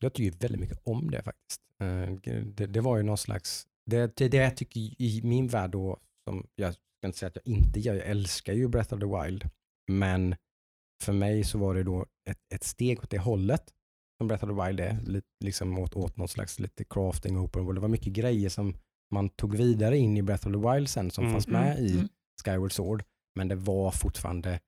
Jag 0.00 0.12
tycker 0.14 0.38
väldigt 0.38 0.60
mycket 0.60 0.78
om 0.84 1.10
det 1.10 1.22
faktiskt. 1.22 1.60
Eh, 1.80 2.34
Det, 2.44 2.66
det 2.66 2.80
var 2.80 2.96
ju 2.96 3.02
någon 3.02 3.18
slags, 3.18 3.66
det, 3.90 4.16
det, 4.16 4.28
det 4.28 4.36
jag 4.36 4.56
tycker 4.56 4.80
i 4.80 5.20
min 5.24 5.48
värld 5.48 5.70
då, 5.70 5.98
som 6.28 6.46
jag 6.54 6.74
ska 6.74 7.06
inte 7.06 7.18
säga 7.18 7.28
att 7.28 7.36
jag 7.36 7.46
inte 7.46 7.80
gör, 7.80 7.94
jag 7.94 8.06
älskar 8.06 8.52
ju 8.52 8.68
Breath 8.68 8.94
of 8.94 9.00
the 9.00 9.06
Wild, 9.06 9.48
men 9.90 10.34
för 11.04 11.12
mig 11.12 11.44
så 11.44 11.58
var 11.58 11.74
det 11.74 11.82
då 11.82 12.06
ett, 12.30 12.38
ett 12.54 12.64
steg 12.64 12.98
åt 13.00 13.10
det 13.10 13.18
hållet 13.18 13.62
som 14.22 14.28
Breath 14.28 14.44
of 14.44 14.50
the 14.58 14.66
Wild 14.66 14.80
är, 14.80 14.98
lite, 15.06 15.26
liksom 15.44 15.78
åt, 15.78 15.94
åt 15.96 16.16
någon 16.16 16.28
slags 16.28 16.58
lite 16.60 16.84
crafting 16.84 17.38
open 17.38 17.64
world. 17.64 17.76
Det 17.76 17.80
var 17.80 17.88
mycket 17.88 18.12
grejer 18.12 18.48
som 18.48 18.74
man 19.12 19.28
tog 19.28 19.56
vidare 19.56 19.98
in 19.98 20.16
i 20.16 20.22
Breath 20.22 20.46
of 20.48 20.52
the 20.52 20.70
Wild 20.70 20.88
sen 20.88 21.10
som 21.10 21.24
Mm. 21.24 21.32
fanns 21.32 21.48
med 21.48 21.78
i 21.78 21.92
Mm. 21.92 22.08
Skyward 22.44 22.72
Sword, 22.72 23.02
men 23.36 23.48
det 23.48 23.54
var 23.54 23.90
fortfarande 23.90 24.60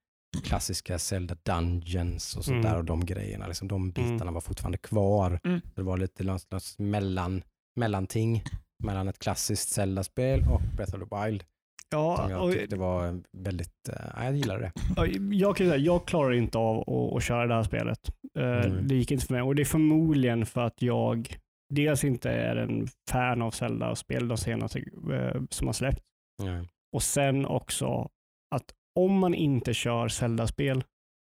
klassiska 0.45 0.99
Zelda 0.99 1.37
Dungeons 1.43 2.37
och 2.37 2.45
sånt 2.45 2.55
Mm. 2.55 2.63
där 2.71 2.79
och 2.79 2.85
de 2.85 3.07
grejerna. 3.07 3.47
Liksom, 3.47 3.69
de 3.69 3.91
bitarna 3.91 4.23
Mm. 4.23 4.35
var 4.35 4.41
fortfarande 4.41 4.79
kvar. 4.79 5.41
Mm. 5.45 5.61
Det 5.75 5.83
var 5.83 5.97
lite 5.99 6.25
någon 6.25 6.41
slags 6.41 6.79
mellan, 6.79 7.43
mellanting 7.77 8.43
mellan 8.83 9.09
ett 9.09 9.19
klassiskt 9.19 9.69
Zelda-spel 9.69 10.45
och 10.51 10.61
Breath 10.77 10.95
of 10.95 11.09
the 11.09 11.17
Wild. 11.27 11.45
Som 11.93 12.01
Ja, 12.01 12.31
jag 12.31 12.45
och, 12.45 12.53
tyckte 12.53 12.77
var 12.77 13.23
väldigt, 13.33 13.73
uh, 13.89 14.25
jag 14.25 14.37
gillade 14.37 14.61
det. 14.61 14.73
ja, 14.97 15.07
jag 15.33 15.57
kan 15.57 15.67
säga, 15.67 15.77
jag 15.77 16.07
klarar 16.07 16.33
inte 16.33 16.59
av 16.59 16.81
att, 16.81 17.17
att 17.17 17.23
köra 17.23 17.47
det 17.47 17.55
här 17.55 17.63
spelet. 17.63 17.99
Eh, 18.39 18.45
Mm. 18.45 18.89
Det 18.89 18.95
gick 18.95 19.11
inte 19.11 19.27
för 19.27 19.35
mig 19.35 19.43
och 19.43 19.55
det 19.55 19.63
är 19.63 19.67
förmodligen 19.67 20.47
för 20.47 20.61
att 20.61 20.83
jag 20.83 21.37
dels 21.75 22.05
inte 22.05 22.31
är 22.31 22.57
en 22.57 22.87
fan 23.11 23.43
av 23.43 23.51
Zelda-spel 23.51 24.29
de 24.29 24.37
senaste 24.37 24.79
eh, 25.13 25.43
som 25.51 25.67
har 25.69 25.73
släppt. 25.73 26.03
Ja. 26.43 26.65
Och 26.97 27.03
sen 27.03 27.47
också 27.47 28.09
att 28.55 28.65
om 29.01 29.19
man 29.19 29.35
inte 29.35 29.75
kör 29.75 30.09
Zelda-spel 30.09 30.85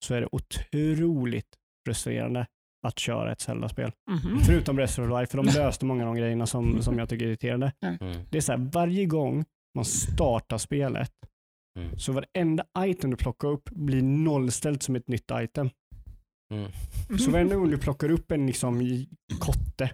så 0.04 0.14
är 0.14 0.20
det 0.20 0.28
otroligt 0.32 1.48
frustrerande 1.86 2.46
att 2.86 2.98
köra 2.98 3.32
ett 3.32 3.40
Zelda-spel. 3.40 3.92
Mhm. 4.10 4.40
Förutom 4.40 4.76
Breath 4.76 5.00
of 5.00 5.18
Wild, 5.18 5.28
för 5.28 5.36
de 5.36 5.46
löste 5.58 5.84
många 5.84 6.02
av 6.08 6.14
de 6.14 6.20
grejerna 6.20 6.46
som, 6.46 6.82
som 6.82 6.98
jag 6.98 7.08
tycker 7.08 7.24
är 7.24 7.28
irriterande. 7.28 7.72
Mm. 7.82 8.18
Det 8.30 8.36
är 8.36 8.40
så 8.42 8.52
här, 8.52 8.70
varje 8.72 9.06
gång 9.06 9.44
man 9.74 9.84
startar 9.84 10.58
spelet 10.58 11.12
Mm. 11.78 11.98
så 11.98 12.12
varenda 12.12 12.64
item 12.78 13.10
du 13.10 13.16
plockar 13.16 13.48
upp 13.48 13.70
blir 13.70 14.02
nollställt 14.02 14.82
som 14.82 14.96
ett 14.96 15.08
nytt 15.08 15.30
item. 15.34 15.70
Mm. 16.54 17.18
Så 17.18 17.30
varenda 17.30 17.56
gång 17.56 17.70
du 17.70 17.78
plockar 17.78 18.10
upp 18.10 18.32
en 18.32 18.46
liksom 18.46 19.04
kotte, 19.40 19.90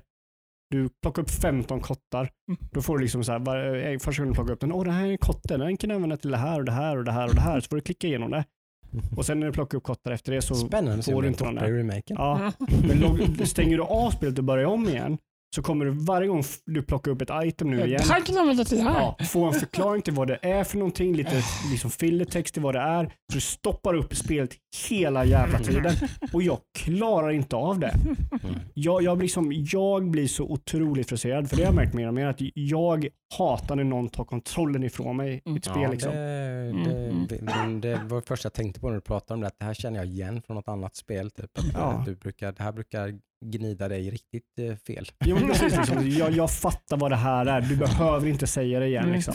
du 0.70 0.88
plockar 1.02 1.22
upp 1.22 1.30
15 1.30 1.80
kottar, 1.80 2.30
då 2.72 2.82
får 2.82 2.98
du 2.98 3.02
liksom 3.02 3.24
så 3.24 3.32
här, 3.32 3.38
var, 3.38 3.76
eh, 3.76 3.98
första 3.98 4.22
gången 4.22 4.32
du 4.32 4.36
plockar 4.36 4.52
upp 4.52 4.60
den, 4.60 4.72
åh 4.72 4.84
det 4.84 4.90
här 4.92 5.06
är 5.06 5.10
en 5.10 5.18
kotte, 5.18 5.56
den 5.56 5.76
kan 5.76 5.88
du 5.88 5.94
använda 5.94 6.16
till 6.16 6.30
det 6.30 6.36
här 6.36 6.58
och 6.58 6.64
det 6.64 6.72
här 6.72 6.96
och 6.96 7.04
det 7.04 7.12
här 7.12 7.28
och 7.28 7.34
det 7.34 7.40
här, 7.40 7.60
så 7.60 7.68
får 7.68 7.76
du 7.76 7.82
klicka 7.82 8.06
igenom 8.06 8.30
det. 8.30 8.44
Och 9.16 9.26
sen 9.26 9.40
när 9.40 9.46
du 9.46 9.52
plockar 9.52 9.78
upp 9.78 9.84
kottar 9.84 10.10
efter 10.12 10.32
det 10.32 10.42
så, 10.42 10.54
Spännande 10.54 11.02
får 11.02 11.22
du 11.22 11.28
inte 11.28 11.44
i 11.44 11.54
där. 11.54 11.72
remaken. 11.72 12.16
ja, 12.18 12.52
men 12.88 13.46
stänger 13.46 13.76
du 13.76 13.82
av 13.82 14.10
spelet 14.10 14.38
och 14.38 14.44
börjar 14.44 14.64
om 14.66 14.88
igen, 14.88 15.18
så 15.54 15.62
kommer 15.62 15.84
du 15.84 15.90
varje 15.90 16.28
gång 16.28 16.42
du 16.66 16.82
plockar 16.82 17.10
upp 17.10 17.22
ett 17.22 17.30
item 17.44 17.70
nu 17.70 17.76
igen, 17.86 18.00
det 18.76 18.82
här. 18.82 19.00
ja, 19.18 19.24
få 19.24 19.44
en 19.44 19.52
förklaring 19.54 20.02
till 20.02 20.14
vad 20.14 20.28
det 20.28 20.38
är 20.42 20.64
för 20.64 20.78
någonting, 20.78 21.16
lite 21.16 21.42
liksom 21.70 21.90
fillertext 21.90 22.54
till 22.54 22.62
vad 22.62 22.74
det 22.74 22.80
är. 22.80 23.04
Så 23.04 23.34
du 23.34 23.40
stoppar 23.40 23.94
upp 23.94 24.14
spelet 24.16 24.50
hela 24.88 25.24
jävla 25.24 25.58
tiden 25.58 25.92
och 26.32 26.42
jag 26.42 26.58
klarar 26.78 27.30
inte 27.30 27.56
av 27.56 27.78
det. 27.78 27.94
Mm. 28.44 28.56
Jag, 28.74 29.02
jag, 29.02 29.18
blir 29.18 29.28
som, 29.28 29.52
jag 29.52 30.10
blir 30.10 30.26
så 30.28 30.44
otroligt 30.44 31.08
frustrerad, 31.08 31.48
för 31.50 31.56
det 31.56 31.62
har 31.62 31.68
jag 31.68 31.76
märkt 31.76 31.94
mer 31.94 32.08
och 32.08 32.14
mer, 32.14 32.26
att 32.26 32.40
jag 32.54 33.08
hatar 33.38 33.76
när 33.76 33.84
någon 33.84 34.08
tar 34.08 34.24
kontrollen 34.24 34.82
ifrån 34.84 35.16
mig 35.16 35.34
i 35.34 35.40
Mm. 35.48 35.56
ett 35.56 35.64
spel. 35.64 35.82
Ja, 35.82 35.90
liksom. 35.90 36.12
det, 36.12 36.18
Mm, 36.68 37.26
det, 37.28 37.36
det, 37.36 37.94
det 37.96 38.00
var 38.04 38.20
det 38.20 38.26
första 38.26 38.46
jag 38.46 38.52
tänkte 38.52 38.80
på 38.80 38.88
när 38.88 38.94
du 38.94 39.00
pratade 39.00 39.34
om 39.34 39.40
det, 39.40 39.46
att 39.46 39.58
det 39.58 39.64
här 39.64 39.74
känner 39.74 39.96
jag 39.98 40.06
igen 40.06 40.42
från 40.46 40.54
något 40.56 40.68
annat 40.68 40.96
spel. 40.96 41.30
Typ. 41.30 41.58
Att, 41.58 41.64
Ja. 41.74 41.80
att 41.80 42.04
du 42.04 42.14
brukar, 42.16 42.52
det 42.52 42.62
här 42.62 42.72
brukar 42.72 43.18
gnida 43.44 43.88
dig 43.88 44.10
riktigt 44.10 44.58
eh, 44.58 44.76
fel. 44.76 45.06
Ja, 45.18 45.34
men 45.34 45.48
precis, 45.48 45.76
liksom. 45.76 46.08
jag, 46.18 46.32
jag 46.32 46.50
fattar 46.50 46.96
vad 46.96 47.10
det 47.10 47.16
här 47.16 47.46
är, 47.46 47.60
du 47.60 47.76
behöver 47.76 48.26
inte 48.28 48.46
säga 48.46 48.80
det 48.80 48.86
igen. 48.86 49.02
Mm. 49.04 49.14
Liksom. 49.14 49.34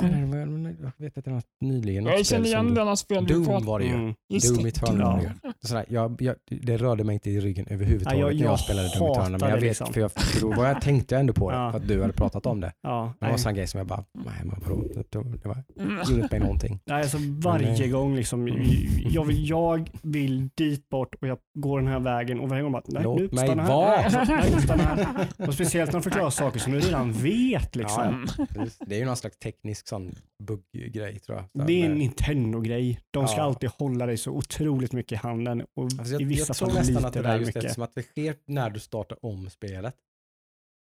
Jag 0.81 0.91
vet 1.05 1.17
att 1.17 1.25
det 1.25 1.31
var 1.31 1.41
nyligen. 1.61 2.03
något 2.03 2.13
Jag 2.13 2.25
känner 2.25 2.45
igen 2.45 2.73
denna 2.73 2.95
spel 2.95 3.25
du 3.25 3.33
Doom 3.33 3.65
var 3.65 3.79
det 3.79 3.85
ju. 3.85 3.93
Mm. 3.93 4.13
Doom 4.29 4.63
det. 4.63 4.69
Eternal 4.69 5.19
Ja. 5.43 5.51
Sådär, 5.61 5.85
jag, 5.89 6.21
jag, 6.21 6.35
det 6.61 6.77
rörde 6.77 7.03
mig 7.03 7.13
inte 7.13 7.29
i 7.29 7.39
ryggen 7.39 7.65
överhuvudtaget 7.69 8.19
Ja, 8.19 8.25
jag- 8.27 8.35
när 8.35 8.43
jag 8.43 8.51
jag 8.51 8.59
spelade 8.59 8.89
Doom 8.99 9.11
Eternal. 9.11 9.39
Men 9.41 9.49
jag 9.49 9.55
vet, 9.55 9.63
liksom. 9.63 9.93
för, 9.93 10.01
jag, 10.01 10.11
för 10.11 10.65
jag 10.65 10.81
tänkte 10.81 11.17
ändå 11.17 11.33
på 11.33 11.51
det, 11.51 11.57
Ja. 11.57 11.71
för 11.71 11.79
att 11.79 11.87
du 11.87 12.01
hade 12.01 12.13
pratat 12.13 12.45
om 12.45 12.61
det. 12.61 12.71
Ja, 12.81 13.13
Det 13.19 13.25
var 13.25 13.33
en 13.33 13.39
sån 13.39 13.55
grej 13.55 13.67
som 13.67 13.77
jag 13.77 13.87
bara, 13.87 14.03
nej 14.25 14.33
men 14.43 14.59
vadå, 14.67 14.83
det, 14.95 15.11
det 15.11 15.47
var, 15.47 15.63
Mm. 15.79 15.97
gjorde 16.09 16.21
inte 16.23 16.35
mig 16.35 16.39
någonting. 16.39 16.79
Nej, 16.85 17.01
alltså 17.01 17.17
varje 17.21 17.71
Men, 17.71 17.81
eh, 17.81 17.87
gång 17.89 18.15
liksom, 18.15 18.47
mm. 18.47 18.63
jag, 19.09 19.25
vill, 19.25 19.49
jag 19.49 19.89
vill 20.01 20.49
dit 20.55 20.89
bort 20.89 21.15
och 21.21 21.27
jag 21.27 21.37
går 21.59 21.79
den 21.79 21.87
här 21.87 21.99
vägen 21.99 22.39
och 22.39 22.49
varje 22.49 22.63
gång 22.63 22.71
bara, 22.71 22.83
nej 22.87 23.03
Låt 23.03 23.19
nu 23.19 23.29
mig 23.31 23.37
stanna 23.47 23.67
vara. 23.67 23.92
Här. 23.97 25.27
Och 25.47 25.53
speciellt 25.53 25.91
när 25.91 25.99
de 25.99 26.03
förklarar 26.03 26.29
saker 26.29 26.59
som 26.59 26.73
du 26.73 26.79
redan 26.79 27.11
vet. 27.13 27.75
Liksom. 27.75 28.27
Ja. 28.37 28.45
Det 28.79 28.95
är 28.95 28.99
ju 28.99 29.05
någon 29.05 29.17
slags 29.17 29.37
teknisk 29.39 29.87
sån 29.87 30.15
bugggrej 30.43 31.19
tror 31.19 31.37
jag. 31.37 31.45
Så 31.61 31.67
Det 31.67 31.81
är 31.81 31.85
en 31.85 31.95
Nintendo-grej. 31.95 32.99
De 33.11 33.27
ska 33.27 33.37
Ja. 33.37 33.43
alltid 33.43 33.69
hålla 33.69 34.05
dig 34.05 34.17
så 34.17 34.31
otroligt 34.31 34.93
mycket 34.93 35.11
i 35.11 35.15
handen 35.15 35.61
och 35.75 35.83
Alltså 35.83 36.13
jag, 36.13 36.21
i 36.21 36.25
vissa 36.25 36.45
jag 36.49 36.57
tror 36.57 36.67
fall 36.67 36.77
nästan 36.77 36.95
lite 36.95 37.07
att 37.07 37.13
det 37.13 37.21
där 37.21 37.35
just 37.37 37.45
mycket. 37.47 37.63
eftersom 37.63 37.83
att 37.83 37.95
det 37.95 38.03
sker 38.03 38.35
när 38.45 38.69
du 38.69 38.79
startar 38.79 39.25
om 39.25 39.49
spelet. 39.49 39.95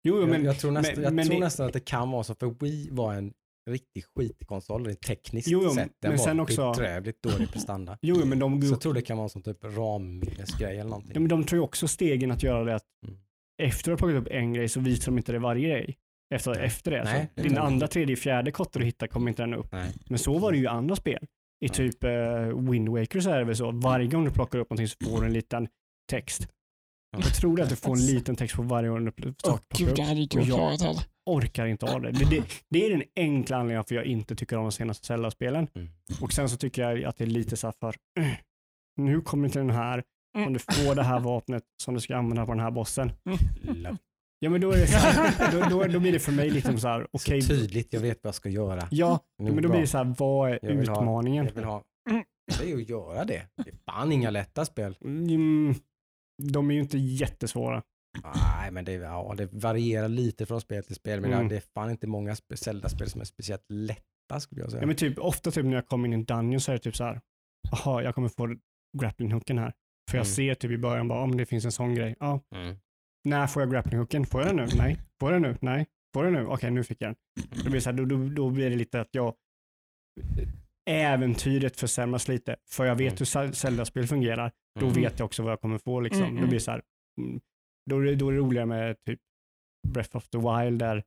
Jo, 0.04 0.16
jo, 0.20 0.26
men, 0.26 0.44
jag, 0.44 0.54
jag 0.54 0.58
tror, 0.60 0.70
nästan, 0.70 0.94
men- 0.94 1.04
jag 1.04 1.12
men 1.14 1.26
tror 1.26 1.34
det- 1.34 1.44
nästan 1.44 1.66
att 1.66 1.72
det 1.72 1.80
kan 1.80 2.10
vara 2.10 2.24
så, 2.24 2.34
för 2.34 2.54
Wii 2.60 2.88
var 2.90 3.14
en 3.14 3.32
riktig 3.66 4.04
skitkonsol, 4.04 4.94
tekniskt 4.96 5.48
Jo, 5.48 5.60
jo, 5.64 5.70
sett. 5.70 5.76
Den 6.02 6.10
men 6.10 6.18
var 6.18 6.24
sen 6.24 6.40
också- 6.40 6.72
bedrövligt 6.72 7.22
dålig 7.22 7.52
prestanda. 7.52 7.98
jo, 8.02 8.24
men 8.24 8.38
de, 8.38 8.62
Så 8.62 8.68
jag 8.68 8.80
tror 8.80 8.94
det 8.94 9.02
kan 9.02 9.16
vara 9.16 9.24
en 9.24 9.28
sån 9.30 9.42
typ 9.42 9.64
ramminnesgrej 9.64 10.70
eller 10.70 10.78
ja, 10.78 10.84
någonting. 10.84 11.12
men 11.22 11.28
de 11.28 11.44
tror 11.44 11.58
ju 11.58 11.64
också 11.64 11.88
stegen 11.88 12.30
att 12.30 12.42
göra 12.42 12.64
det 12.64 12.74
att 12.74 12.84
Mm. 13.06 13.18
efter 13.62 13.92
att 13.92 14.00
ha 14.00 14.06
plockat 14.08 14.22
upp 14.22 14.32
en 14.32 14.52
grej 14.52 14.68
så 14.68 14.80
visar 14.80 15.12
de 15.12 15.18
inte 15.18 15.32
det 15.32 15.38
varje 15.38 15.68
grej. 15.68 15.96
efter, 16.34 16.54
Nej. 16.54 16.64
efter 16.66 16.90
det. 16.90 17.04
Nej, 17.04 17.26
så 17.34 17.42
det 17.42 17.48
din 17.48 17.58
andra, 17.58 17.88
tredje, 17.88 18.16
fjärde 18.16 18.50
kotte 18.50 18.78
du 18.78 18.84
hittar 18.84 19.06
kommer 19.06 19.28
inte 19.28 19.42
den 19.42 19.54
upp. 19.54 19.72
Nej. 19.72 19.92
Men 20.08 20.18
så 20.18 20.38
var 20.38 20.52
det 20.52 20.58
ju 20.58 20.64
i 20.64 20.66
andra 20.66 20.96
spel. 20.96 21.22
I 21.60 21.66
Ja. 21.66 21.72
typ 21.72 22.04
uh, 22.04 22.70
Wind 22.70 22.88
Waker 22.88 23.20
så 23.20 23.30
är 23.30 23.38
det 23.38 23.44
väl 23.44 23.56
så. 23.56 23.70
Varje 23.70 24.06
gång 24.06 24.24
du 24.24 24.30
plockar 24.30 24.58
upp 24.58 24.70
någonting 24.70 24.88
så 24.88 24.96
får 25.04 25.20
du 25.20 25.26
en 25.26 25.32
liten 25.32 25.68
text. 26.10 26.48
Ja. 27.18 27.24
Jag 27.24 27.34
tror 27.34 27.60
att 27.60 27.68
du 27.68 27.76
får 27.76 27.92
en 27.92 28.06
liten 28.06 28.36
text 28.36 28.56
på 28.56 28.62
varje 28.62 28.88
gång 28.88 29.04
du 29.04 29.10
pl- 29.10 29.34
Åh 29.44 29.50
plockar 29.50 29.78
gud, 29.78 29.88
upp. 29.88 29.96
det 29.96 30.02
hade 30.02 30.20
inte 30.20 30.38
jag 30.38 30.46
jag- 30.46 30.78
klarat. 30.78 31.08
Orkar 31.30 31.66
inte 31.66 31.86
av 31.94 32.02
det. 32.02 32.10
Det, 32.10 32.24
det. 32.24 32.42
det 32.70 32.86
är 32.86 32.90
den 32.90 33.02
enkla 33.16 33.56
anledningen 33.56 33.84
för 33.84 33.94
jag 33.94 34.04
inte 34.04 34.36
tycker 34.36 34.56
om 34.56 34.62
de 34.62 34.72
senaste 34.72 35.06
Zelda-spelen. 35.06 35.68
Mm. 35.74 35.88
Och 36.22 36.32
sen 36.32 36.48
så 36.48 36.56
tycker 36.56 36.82
jag 36.90 37.04
att 37.04 37.16
det 37.16 37.24
är 37.24 37.28
lite 37.28 37.56
så 37.56 37.66
här 37.66 37.74
för, 37.80 37.94
eh, 38.20 38.26
nu 38.96 39.20
kommer 39.20 39.48
till 39.48 39.58
den 39.60 39.70
här, 39.70 40.02
om 40.46 40.52
du 40.52 40.58
får 40.58 40.94
det 40.94 41.02
här 41.02 41.20
vapnet 41.20 41.62
som 41.82 41.94
du 41.94 42.00
ska 42.00 42.16
använda 42.16 42.46
på 42.46 42.52
den 42.52 42.60
här 42.60 42.70
bossen. 42.70 43.12
Love. 43.62 43.96
Ja 44.38 44.50
men 44.50 44.60
då 44.60 44.70
är 44.72 44.76
det 44.78 44.86
så 44.86 44.96
här, 44.98 45.52
då, 45.70 45.78
då, 45.78 45.84
då 45.84 46.00
blir 46.00 46.12
det 46.12 46.18
för 46.18 46.32
mig 46.32 46.50
liksom 46.50 46.78
så 46.78 46.88
här, 46.88 47.06
okej, 47.10 47.42
Så 47.42 47.48
tydligt, 47.48 47.92
jag 47.92 48.00
vet 48.00 48.18
vad 48.24 48.28
jag 48.28 48.34
ska 48.34 48.48
göra. 48.48 48.88
ja, 48.90 49.20
Nu, 49.38 49.44
men 49.52 49.54
då 49.56 49.60
bra. 49.62 49.70
blir 49.70 49.80
det 49.80 49.86
så 49.86 49.98
här, 49.98 50.14
vad 50.18 50.50
är 50.50 50.58
Jag 50.62 50.74
vill 50.74 50.88
ha- 50.88 51.00
utmaningen? 51.00 51.44
Jag 51.46 51.52
vill 51.52 51.64
ha... 51.64 51.82
Det 52.58 52.64
är 52.64 52.68
ju 52.68 52.82
att 52.82 52.88
göra 52.88 53.24
det. 53.24 53.42
Det 53.64 53.70
är 53.70 53.74
fan 53.92 54.12
inga 54.12 54.30
lätta 54.30 54.64
spel. 54.64 54.96
Mm, 55.04 55.74
de 56.42 56.70
är 56.70 56.74
ju 56.74 56.80
inte 56.80 56.98
jättesvåra. 56.98 57.82
Nej, 58.34 58.70
men 58.70 58.84
det, 58.84 58.92
ja, 58.92 59.34
det 59.36 59.52
varierar 59.52 60.08
lite 60.08 60.46
från 60.46 60.60
spel 60.60 60.84
till 60.84 60.94
spel. 60.94 61.20
Men 61.20 61.32
Mm. 61.32 61.48
det 61.48 61.56
är 61.56 61.62
fan 61.74 61.90
inte 61.90 62.06
många 62.06 62.34
spe- 62.34 62.56
Zelda-spel 62.56 63.10
som 63.10 63.20
är 63.20 63.24
speciellt 63.24 63.64
lätta 63.70 64.40
skulle 64.40 64.60
jag 64.60 64.70
säga. 64.70 64.82
Ja, 64.82 64.86
men 64.86 64.96
typ, 64.96 65.18
ofta 65.18 65.50
typ 65.50 65.64
när 65.64 65.74
jag 65.74 65.86
kommer 65.88 66.08
in 66.08 66.12
i 66.12 66.16
en 66.16 66.24
dungeon 66.24 66.60
så 66.60 66.72
är 66.72 66.76
det 66.76 66.82
typ 66.82 66.96
så 66.96 67.04
här, 67.04 67.20
jaha, 67.70 68.02
jag 68.02 68.14
kommer 68.14 68.28
få 68.28 68.56
grappling-hooken 68.98 69.58
här. 69.58 69.72
För 70.10 70.18
jag 70.18 70.24
Mm. 70.26 70.34
ser 70.34 70.54
typ 70.54 70.70
i 70.70 70.78
början 70.78 71.08
bara, 71.08 71.22
om 71.22 71.36
det 71.36 71.46
finns 71.46 71.64
en 71.64 71.72
sån 71.72 71.94
grej. 71.94 72.16
Ja, 72.20 72.40
Mm. 72.54 72.76
när 73.24 73.46
får 73.46 73.62
jag 73.62 73.72
grappling-hooken? 73.74 74.24
Får 74.24 74.40
jag 74.42 74.48
den 74.48 74.56
nu? 74.56 74.66
Nej. 74.78 75.00
Får 75.20 75.32
jag 75.32 75.42
den 75.42 75.50
nu? 75.52 75.58
Nej. 75.60 75.86
Får 76.14 76.24
jag 76.24 76.32
den 76.34 76.42
nu? 76.44 76.48
Okej, 76.48 76.70
nu 76.70 76.84
fick 76.84 77.02
jag 77.02 77.08
den. 77.08 77.16
Då 77.64 77.70
blir, 77.70 77.80
så 77.80 77.90
här, 77.90 77.96
då, 77.96 78.04
då, 78.04 78.28
då 78.28 78.50
blir 78.50 78.70
det 78.70 78.76
lite 78.76 79.00
att 79.00 79.08
jag 79.10 79.34
äventyret 80.86 81.76
försämras 81.80 82.28
lite. 82.28 82.56
För 82.70 82.84
jag 82.86 82.94
vet 82.96 83.06
Mm. 83.12 83.16
hur 83.18 83.24
Zel- 83.26 83.52
Zelda-spel 83.52 84.06
fungerar. 84.06 84.52
Då 84.80 84.86
Mm. 84.86 85.02
vet 85.02 85.18
jag 85.18 85.26
också 85.26 85.42
vad 85.42 85.52
jag 85.52 85.60
kommer 85.60 85.78
få. 85.78 86.00
Liksom. 86.00 86.22
Mm, 86.22 86.34
Då 86.34 86.38
mm. 86.38 86.50
blir 86.50 86.58
så 86.58 86.70
här, 86.70 86.82
då, 87.90 87.98
är 87.98 88.04
det- 88.04 88.14
då 88.14 88.28
är 88.28 88.32
det 88.32 88.38
roligare 88.38 88.66
med 88.66 88.96
typ 89.06 89.20
Breath 89.88 90.16
of 90.16 90.28
the 90.28 90.38
Wild 90.38 90.78
där 90.78 91.02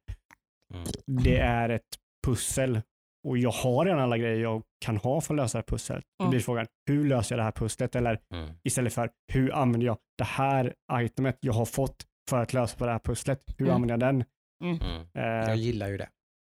Mm. 0.74 0.84
det 1.24 1.38
är 1.38 1.70
ett 1.70 1.88
pussel 2.28 2.82
och 3.28 3.38
jag 3.38 3.52
har 3.52 3.86
redan 3.86 4.00
alla 4.00 4.18
grejer 4.18 4.40
jag 4.40 4.64
kan 4.86 4.98
ha 4.98 5.22
för 5.22 5.34
att 5.34 5.38
lösa 5.38 5.58
det 5.58 5.60
här 5.62 5.66
pusslet. 5.78 6.04
Då 6.20 6.24
Mm. 6.24 6.30
blir 6.32 6.40
frågan, 6.40 6.68
hur 6.88 7.06
löser 7.08 7.36
jag 7.36 7.40
det 7.40 7.44
här 7.44 7.52
pusslet? 7.52 7.96
Eller 7.96 8.20
Mm. 8.34 8.50
istället 8.64 8.94
för, 8.94 9.10
hur 9.34 9.54
använder 9.54 9.88
jag 9.88 9.98
det 10.18 10.24
här 10.24 10.74
itemet 11.02 11.38
jag 11.42 11.54
har 11.54 11.66
fått 11.66 12.06
för 12.30 12.42
att 12.42 12.54
lösa 12.54 12.78
på 12.78 12.86
det 12.86 12.92
här 12.92 13.00
pusslet? 13.00 13.44
Hur 13.58 13.66
Mm. 13.66 13.76
använder 13.76 14.08
jag 14.08 14.16
den? 14.16 14.24
Mm. 14.64 14.80
Eh, 15.14 15.24
Jag 15.50 15.56
gillar 15.58 15.88
ju 15.90 15.98
det. 15.98 16.10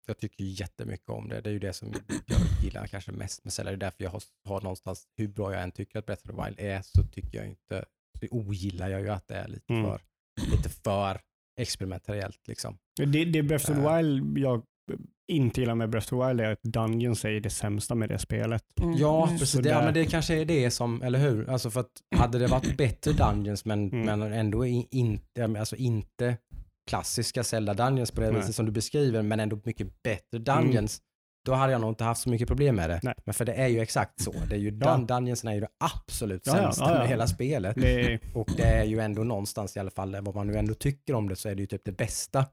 Jag 0.07 0.17
tycker 0.17 0.43
ju 0.43 0.49
jättemycket 0.49 1.09
om 1.09 1.29
det. 1.29 1.41
Det 1.41 1.49
är 1.49 1.53
ju 1.53 1.59
det 1.59 1.73
som 1.73 1.93
jag 2.27 2.39
gillar 2.63 2.87
kanske 2.87 3.11
mest 3.11 3.43
med 3.43 3.53
Zelda. 3.53 3.71
Det 3.71 3.75
är 3.75 3.79
därför 3.79 4.03
jag 4.03 4.11
har, 4.11 4.21
har 4.49 4.61
någonstans, 4.61 5.07
hur 5.17 5.27
bra 5.27 5.53
jag 5.53 5.63
än 5.63 5.71
tycker 5.71 5.99
att 5.99 6.05
Breath 6.05 6.29
of 6.29 6.35
the 6.35 6.43
Wild 6.45 6.59
är, 6.59 6.81
så 6.81 7.03
tycker 7.03 7.37
jag 7.37 7.47
inte, 7.47 7.85
så 8.19 8.27
ogillar 8.31 8.87
jag 8.89 9.01
ju 9.01 9.09
att 9.09 9.27
det 9.27 9.35
är 9.35 9.47
lite, 9.47 9.73
Mm. 9.73 9.85
för, 9.85 10.01
lite 10.51 10.69
för 10.69 11.19
experimentellt 11.59 12.47
liksom. 12.47 12.77
det, 13.05 13.25
det 13.25 13.43
Breath 13.43 13.71
of 13.71 13.77
the 13.77 13.83
Eh. 13.83 13.97
Wild 13.97 14.37
jag 14.37 14.63
inte 15.31 15.59
gillar 15.61 15.75
med 15.75 15.89
Breath 15.89 16.13
of 16.13 16.19
the 16.21 16.27
Wild 16.27 16.41
är 16.41 16.51
att 16.51 16.61
Dungeons 16.63 17.25
är 17.25 17.39
det 17.39 17.49
sämsta 17.49 17.95
med 17.95 18.09
det 18.09 18.19
spelet. 18.19 18.63
Mm, 18.81 18.93
Ja, 18.97 19.23
mm. 19.27 19.39
precis. 19.39 19.49
Så 19.55 19.61
Det, 19.61 19.69
ja, 19.69 19.81
men 19.81 19.93
det 19.93 20.05
kanske 20.05 20.35
är 20.41 20.45
det 20.45 20.71
som, 20.71 21.01
eller 21.01 21.19
hur? 21.19 21.49
Alltså 21.49 21.71
för 21.71 21.79
att 21.79 21.91
hade 22.15 22.39
det 22.39 22.47
varit 22.47 22.77
bättre 22.77 23.11
Dungeons 23.11 23.65
men, 23.65 23.91
Mm. 23.93 24.19
men 24.19 24.33
ändå 24.33 24.65
i- 24.65 24.87
inte, 24.91 25.45
alltså 25.59 25.75
inte 25.75 26.37
klassiska 26.89 27.43
Zelda 27.43 27.73
Dungeons 27.73 28.11
på 28.11 28.21
det 28.21 28.31
Nej. 28.31 28.39
viset 28.39 28.55
som 28.55 28.65
du 28.65 28.71
beskriver, 28.71 29.21
men 29.21 29.39
ändå 29.39 29.59
mycket 29.63 30.03
bättre 30.03 30.37
Dungeons, 30.39 31.01
då 31.45 31.53
hade 31.53 31.71
jag 31.71 31.81
nog 31.81 31.91
inte 31.91 32.03
haft 32.03 32.21
så 32.21 32.29
mycket 32.29 32.47
problem 32.47 32.75
med 32.75 32.89
det. 32.89 32.99
Nej. 33.03 33.13
Men 33.25 33.33
för 33.33 33.45
det 33.45 33.53
är 33.53 33.67
ju 33.67 33.79
exakt 33.79 34.21
så. 34.21 34.31
Det 34.49 34.55
är 34.55 34.59
ju 34.59 34.77
Ja. 34.81 34.95
dun 34.97 35.05
Dungeonsen 35.07 35.49
är 35.49 35.53
ju 35.53 35.59
det 35.61 35.67
absolut 35.79 36.43
Ja, 36.47 36.53
sämsta 36.53 36.83
ja, 36.83 36.91
ja. 36.93 36.99
med 36.99 37.07
hela 37.07 37.27
spelet. 37.27 37.75
Det, 37.75 38.19
Och 38.33 38.49
det 38.57 38.63
är 38.63 38.83
ju 38.83 38.99
ändå 38.99 39.23
någonstans 39.23 39.77
i 39.77 39.79
alla 39.79 39.91
fall, 39.91 40.15
vad 40.21 40.35
man 40.35 40.47
nu 40.47 40.55
ändå 40.57 40.73
tycker 40.73 41.13
om 41.13 41.29
det, 41.29 41.35
så 41.35 41.49
är 41.49 41.55
det 41.55 41.61
ju 41.61 41.67
typ 41.67 41.85
det 41.85 41.91
bästa 41.91 42.45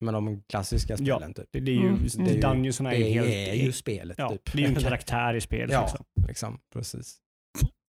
med 0.00 0.14
de 0.14 0.42
klassiska 0.42 0.96
Ja, 0.98 1.16
spelen. 1.16 1.34
typ. 1.34 1.46
det, 1.52 1.60
det 1.60 1.70
är 1.70 1.74
ju, 1.74 1.88
Mm, 1.88 2.06
det 2.16 2.30
är 2.30 2.34
ju- 2.34 2.40
Dungeonsarna 2.40 2.94
är, 2.94 2.98
Det 2.98 3.10
helt, 3.10 3.28
är 3.28 3.54
ju 3.54 3.72
spelet 3.72 4.18
ja, 4.18 4.28
typ. 4.30 4.52
det 4.52 4.58
är 4.64 4.68
ju 4.68 4.74
en 4.74 4.74
karaktär 4.82 5.34
i 5.34 5.40
spelet. 5.40 5.72
Ja, 5.72 5.82
Liksom. 5.82 6.04
liksom, 6.28 6.58
precis. 6.72 7.16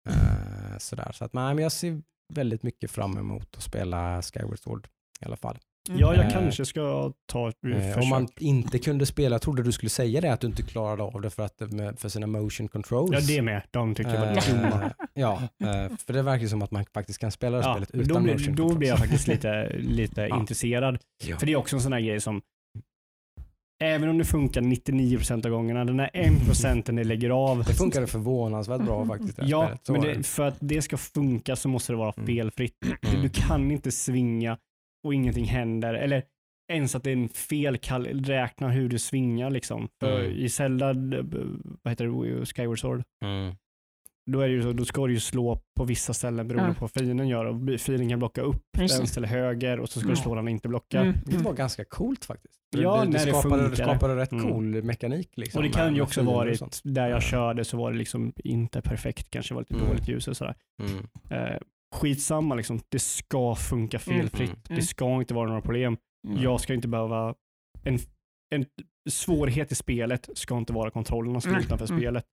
Eh, 0.10 0.78
sådär, 0.78 1.12
så 1.12 1.26
att 1.26 1.34
nej, 1.34 1.54
men 1.56 1.64
jag 1.64 1.72
ser 1.72 2.02
väldigt 2.34 2.64
mycket 2.64 2.92
fram 2.92 3.18
emot 3.18 3.56
att 3.58 3.64
spela 3.64 4.22
Skyward 4.22 4.60
Sword 4.60 4.88
i 5.22 5.26
alla 5.26 5.36
fall. 5.38 5.58
Ja, 5.90 6.16
jag 6.16 6.26
Eh, 6.26 6.32
kanske 6.32 6.66
ska 6.66 7.14
ta 7.26 7.50
ett 7.50 7.56
Eh, 7.66 7.72
försök. 7.74 8.04
om 8.04 8.10
man 8.10 8.28
inte 8.40 8.80
kunde 8.80 9.06
spela, 9.06 9.34
jag 9.34 9.42
trodde 9.42 9.64
du 9.64 9.72
skulle 9.72 9.90
säga 9.90 10.22
det, 10.22 10.34
att 10.34 10.40
du 10.42 10.48
inte 10.48 10.64
klarade 10.64 11.04
av 11.04 11.22
det 11.22 11.30
för, 11.30 11.44
att, 11.44 11.58
för 11.98 12.10
sina 12.10 12.28
motion 12.28 12.68
controls. 12.68 13.12
Ja, 13.14 13.36
det 13.36 13.42
med. 13.42 13.62
De 13.72 13.96
tycker 13.96 14.14
jag 14.14 14.20
var 14.20 14.28
Eh, 14.28 14.56
dumma. 14.56 14.92
ja, 15.14 15.42
eh, 15.64 15.98
för 16.06 16.14
det 16.14 16.22
verkar 16.22 16.48
som 16.48 16.62
att 16.62 16.72
man 16.72 16.86
faktiskt 16.94 17.20
kan 17.20 17.32
spela 17.32 17.58
det 17.58 17.64
Ja, 17.64 17.72
spelet 17.74 17.90
utan 17.96 18.08
då, 18.08 18.20
blir, 18.20 18.34
motion 18.34 18.56
då 18.56 18.64
controls. 18.64 18.78
blir 18.80 18.90
jag 18.90 19.00
faktiskt 19.00 19.28
lite, 19.34 19.70
lite 19.78 20.22
Ja. 20.22 20.40
intresserad. 20.40 20.98
Ja. 21.26 21.38
För 21.38 21.46
det 21.46 21.52
är 21.52 21.56
också 21.58 21.76
en 21.76 21.82
sån 21.82 21.94
här 21.94 22.00
grej 22.02 22.20
som, 22.22 22.42
även 23.84 24.10
om 24.10 24.18
det 24.18 24.26
funkar 24.26 24.62
99% 24.62 25.46
av 25.46 25.52
gångerna, 25.52 25.86
den 25.86 26.00
här 26.00 26.10
1% 26.14 26.92
ni 26.92 27.04
lägger 27.04 27.30
av. 27.30 27.64
Det 27.64 27.74
funkade 27.74 28.08
förvånansvärt 28.08 28.82
bra 28.82 29.06
faktiskt. 29.06 29.36
det 29.36 29.44
här 29.44 29.50
Ja, 29.50 29.70
men 29.88 30.02
det, 30.02 30.24
för 30.28 30.48
att 30.48 30.58
det 30.60 30.82
ska 30.82 30.98
funka 30.98 31.56
så 31.56 31.70
måste 31.70 31.94
det 31.94 31.98
vara 31.98 32.14
Mm. 32.18 32.28
felfritt. 32.28 32.74
Mm. 33.08 33.22
Du 33.22 33.30
kan 33.30 33.72
inte 33.72 33.92
svinga 33.92 34.58
och 35.04 35.14
ingenting 35.14 35.46
händer. 35.46 35.94
Eller 35.94 36.24
ens 36.72 36.96
att 36.96 37.04
det 37.04 37.10
är 37.12 37.14
en 37.14 37.30
fel 37.30 37.78
kall, 37.78 38.06
räkna 38.26 38.70
hur 38.70 38.90
du 38.90 39.00
svingar 39.00 39.50
liksom. 39.50 39.88
För 40.00 40.20
Mm. 40.20 40.32
i 40.32 40.50
Zelda, 40.50 40.94
b- 40.94 41.18
vad 41.84 41.92
heter 41.92 42.06
det, 42.40 42.46
Skyward 42.46 42.80
Sword, 42.80 43.04
Mm. 43.26 43.56
då, 44.32 44.40
är 44.42 44.48
det 44.48 44.54
ju 44.54 44.62
så, 44.62 44.74
då 44.74 44.86
ska 44.86 45.08
du 45.08 45.14
ju 45.14 45.20
slå 45.20 45.62
på 45.78 45.84
vissa 45.86 46.14
ställen 46.14 46.48
beroende 46.48 46.64
Mm. 46.66 46.76
på 46.76 46.82
vad 46.82 46.92
fienden 46.92 47.28
gör. 47.28 47.46
Och 47.46 47.80
fienden 47.80 48.10
kan 48.10 48.20
blocka 48.20 48.42
upp 48.42 48.64
vänster 48.78 49.18
eller 49.20 49.28
höger 49.28 49.80
och 49.80 49.90
så 49.90 50.00
ska 50.00 50.08
du 50.08 50.14
Mm. 50.14 50.24
slå 50.24 50.36
den 50.36 50.48
inte 50.48 50.68
blockar. 50.68 51.02
Mm, 51.02 51.16
Det 51.26 51.38
var 51.38 51.54
ganska 51.54 51.86
coolt 51.86 52.26
faktiskt. 52.26 52.60
Ja, 52.76 53.00
det, 53.00 53.06
det, 53.06 53.12
när 53.18 53.26
det 53.26 53.32
skapade, 53.34 53.64
det 53.64 53.68
funkar. 53.68 53.84
skapade 53.84 54.16
rätt 54.16 54.32
Mm. 54.32 54.50
cool 54.52 54.84
mekanik. 54.84 55.30
Liksom, 55.36 55.60
Och 55.60 55.64
det 55.64 55.70
kan 55.74 55.96
ju 55.96 56.02
också 56.02 56.20
och 56.20 56.26
varit, 56.26 56.82
där 56.84 57.08
jag 57.08 57.18
Ja. 57.18 57.22
körde 57.22 57.66
så 57.66 57.78
var 57.78 57.92
det 57.92 57.98
liksom 57.98 58.34
inte 58.44 58.82
perfekt, 58.82 59.30
kanske 59.32 59.54
var 59.54 59.62
lite 59.62 59.74
Mm. 59.74 59.88
dåligt 59.88 60.08
ljus 60.08 60.28
och 60.28 60.38
sådär. 60.38 60.56
Mm. 60.82 61.08
Skitsamma 61.98 62.56
liksom, 62.56 62.80
det 62.90 63.00
ska 63.00 63.56
funka 63.56 64.00
felfritt. 64.00 64.50
Mm. 64.70 64.80
Det 64.80 64.82
ska 64.82 65.16
inte 65.16 65.34
vara 65.34 65.48
några 65.48 65.62
problem. 65.62 65.98
Mm. 66.28 66.44
Jag 66.44 66.62
ska 66.62 66.74
inte 66.74 66.88
behöva, 66.88 67.36
en, 67.84 68.00
en 68.56 68.66
svårighet 69.10 69.72
i 69.72 69.76
spelet 69.76 70.30
ska 70.34 70.58
inte 70.58 70.74
vara 70.74 70.92
kontrollerna 70.92 71.42
som 71.42 71.52
är 71.52 71.56
Mm. 71.56 71.66
utanför 71.66 71.86
Mm. 71.92 72.00
spelet. 72.00 72.26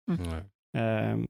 Ehm, 0.77 1.27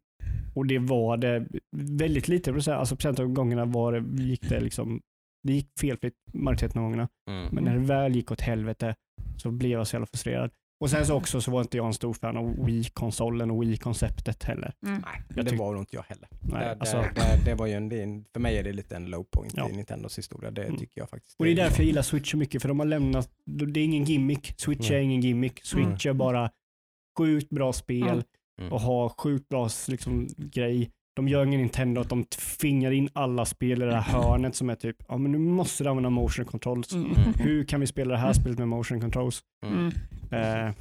och 0.56 0.66
det 0.68 0.80
var 0.80 1.18
det 1.18 1.48
väldigt 1.78 2.28
lite, 2.28 2.62
säga, 2.62 2.78
alltså 2.78 2.96
procent 2.96 3.20
av 3.20 3.28
gångerna 3.28 3.66
var 3.66 3.92
det, 3.92 4.24
gick 4.24 4.50
det 4.50 4.60
liksom, 4.60 5.02
det 5.44 5.54
gick 5.54 5.68
felfritt 5.80 6.14
majoriteten 6.34 6.80
av 6.82 6.84
gångerna. 6.84 7.08
Mm. 7.30 7.50
Men 7.52 7.64
när 7.64 7.74
det 7.74 7.80
väl 7.86 8.16
gick 8.16 8.32
åt 8.32 8.42
helvete 8.42 8.96
så 9.38 9.52
blev 9.52 9.72
jag 9.72 9.88
så 9.88 9.96
jävla 9.96 10.06
frustrerad. 10.08 10.52
Och 10.86 10.92
sen 10.92 11.06
så 11.06 11.16
också 11.16 11.42
så 11.42 11.52
var 11.52 11.62
inte 11.62 11.78
jag 11.78 11.86
en 11.88 11.94
stor 11.94 12.14
fan 12.14 12.38
av 12.38 12.66
Wii-konsolen 12.66 13.52
och 13.52 13.64
Wii-konceptet 13.64 14.44
heller. 14.44 14.74
Mm. 14.88 15.04
Nej, 15.30 15.44
det 15.46 15.56
var 15.56 15.72
nog 15.72 15.82
inte 15.82 15.96
jag 15.96 16.04
heller. 16.04 16.28
Nej, 16.42 16.60
det, 16.66 16.72
alltså, 16.80 16.98
det, 16.98 17.06
det, 17.16 17.46
det 17.46 17.56
var 17.56 17.66
ju 17.68 17.74
en, 17.74 17.92
är 17.92 18.24
för 18.34 18.40
mig 18.40 18.58
är 18.58 18.64
det 18.64 18.74
lite 18.74 18.96
en 18.96 19.06
low 19.06 19.24
point 19.24 19.54
Ja. 19.58 19.70
i 19.70 19.74
Nintendos 19.74 20.18
historia. 20.18 20.52
Det 20.52 20.64
Mm. 20.64 20.78
tycker 20.78 21.02
jag 21.02 21.10
faktiskt. 21.10 21.36
och 21.40 21.46
det 21.46 21.52
är 21.52 21.56
därför 21.56 21.78
jag 21.80 21.86
gillar 21.88 22.02
Switch 22.02 22.32
så 22.32 22.38
mycket, 22.38 22.62
för 22.62 22.70
de 22.70 22.80
har 22.80 22.86
lämnat, 22.88 23.30
det 23.46 23.80
är 23.80 23.84
ingen 23.86 24.04
gimmick. 24.04 24.54
Switch 24.58 24.90
är 24.92 24.96
Nej. 24.96 25.04
ingen 25.04 25.22
gimmick. 25.22 25.60
Switch 25.66 26.06
är 26.06 26.14
bara 26.14 26.50
sjukt 27.18 27.50
bra 27.50 27.74
spel 27.74 28.04
Mm. 28.10 28.24
Mm. 28.62 28.74
och 28.74 28.82
har 28.82 29.10
sjukt 29.10 29.50
bra 29.50 29.70
liksom, 29.88 30.28
grej. 30.38 30.92
De 31.16 31.28
gör 31.28 31.46
ingen 31.46 31.60
Nintendo 31.60 32.02
att 32.02 32.10
de 32.10 32.24
tvingar 32.24 32.92
in 32.92 33.10
alla 33.14 33.46
spel 33.46 33.82
i 33.82 33.86
det 33.86 33.96
här 33.96 34.22
hörnet 34.22 34.56
som 34.56 34.70
är 34.70 34.76
typ, 34.76 34.96
ja 35.08 35.18
men 35.18 35.32
nu 35.32 35.38
måste 35.38 35.84
du 35.84 35.90
använda 35.90 36.10
motion 36.10 36.46
controls. 36.46 36.94
Mm. 36.94 37.12
Hur 37.40 37.64
kan 37.64 37.80
vi 37.80 37.88
spela 37.88 38.12
det 38.14 38.20
här 38.20 38.34
spelet 38.34 38.58
med 38.60 38.68
motion 38.68 39.02
controls? 39.02 39.42
Mm. 39.66 39.92
Mm. 40.36 40.68
Eh, 40.68 40.74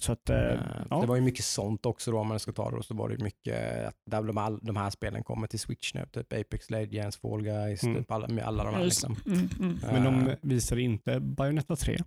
så 0.00 0.12
att, 0.12 0.30
eh, 0.30 0.36
Eh, 0.36 0.60
ja. 0.90 1.00
Det 1.00 1.06
var 1.06 1.16
ju 1.16 1.22
mycket 1.22 1.44
sånt 1.44 1.86
också 1.86 2.10
då 2.10 2.18
om 2.18 2.28
man 2.28 2.40
ska 2.40 2.52
ta 2.52 2.70
det. 2.70 2.76
Och 2.76 2.84
så 2.84 2.94
var 2.94 3.08
det 3.08 3.14
ju 3.14 3.24
mycket 3.24 3.86
att 3.88 3.96
där 4.10 4.22
de, 4.22 4.38
all, 4.38 4.58
de 4.62 4.76
här 4.76 4.90
spelen 4.90 5.22
kommer 5.24 5.46
till 5.46 5.58
Switch 5.60 5.94
nu. 5.94 6.06
Typ 6.12 6.32
Apex 6.32 6.70
Legends, 6.70 7.16
Fall 7.16 7.42
Guys, 7.42 7.82
Mm. 7.82 7.96
typ 7.96 8.10
alla, 8.10 8.28
med 8.28 8.44
alla 8.44 8.64
de 8.64 8.74
här. 8.74 8.84
Liksom. 8.84 9.16
Mm, 9.26 9.48
mm. 9.60 9.78
Men 9.82 10.04
de 10.04 10.36
visar 10.42 10.78
inte 10.78 11.20
Bayonetta 11.20 11.76
3. 11.76 11.98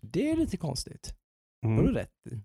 det 0.00 0.30
är 0.30 0.36
lite 0.36 0.56
konstigt. 0.56 1.14
Det 1.62 1.68
har 1.68 1.74
Mm. 1.74 1.86
du 1.86 1.92
rätt 1.92 2.26
i. 2.30 2.40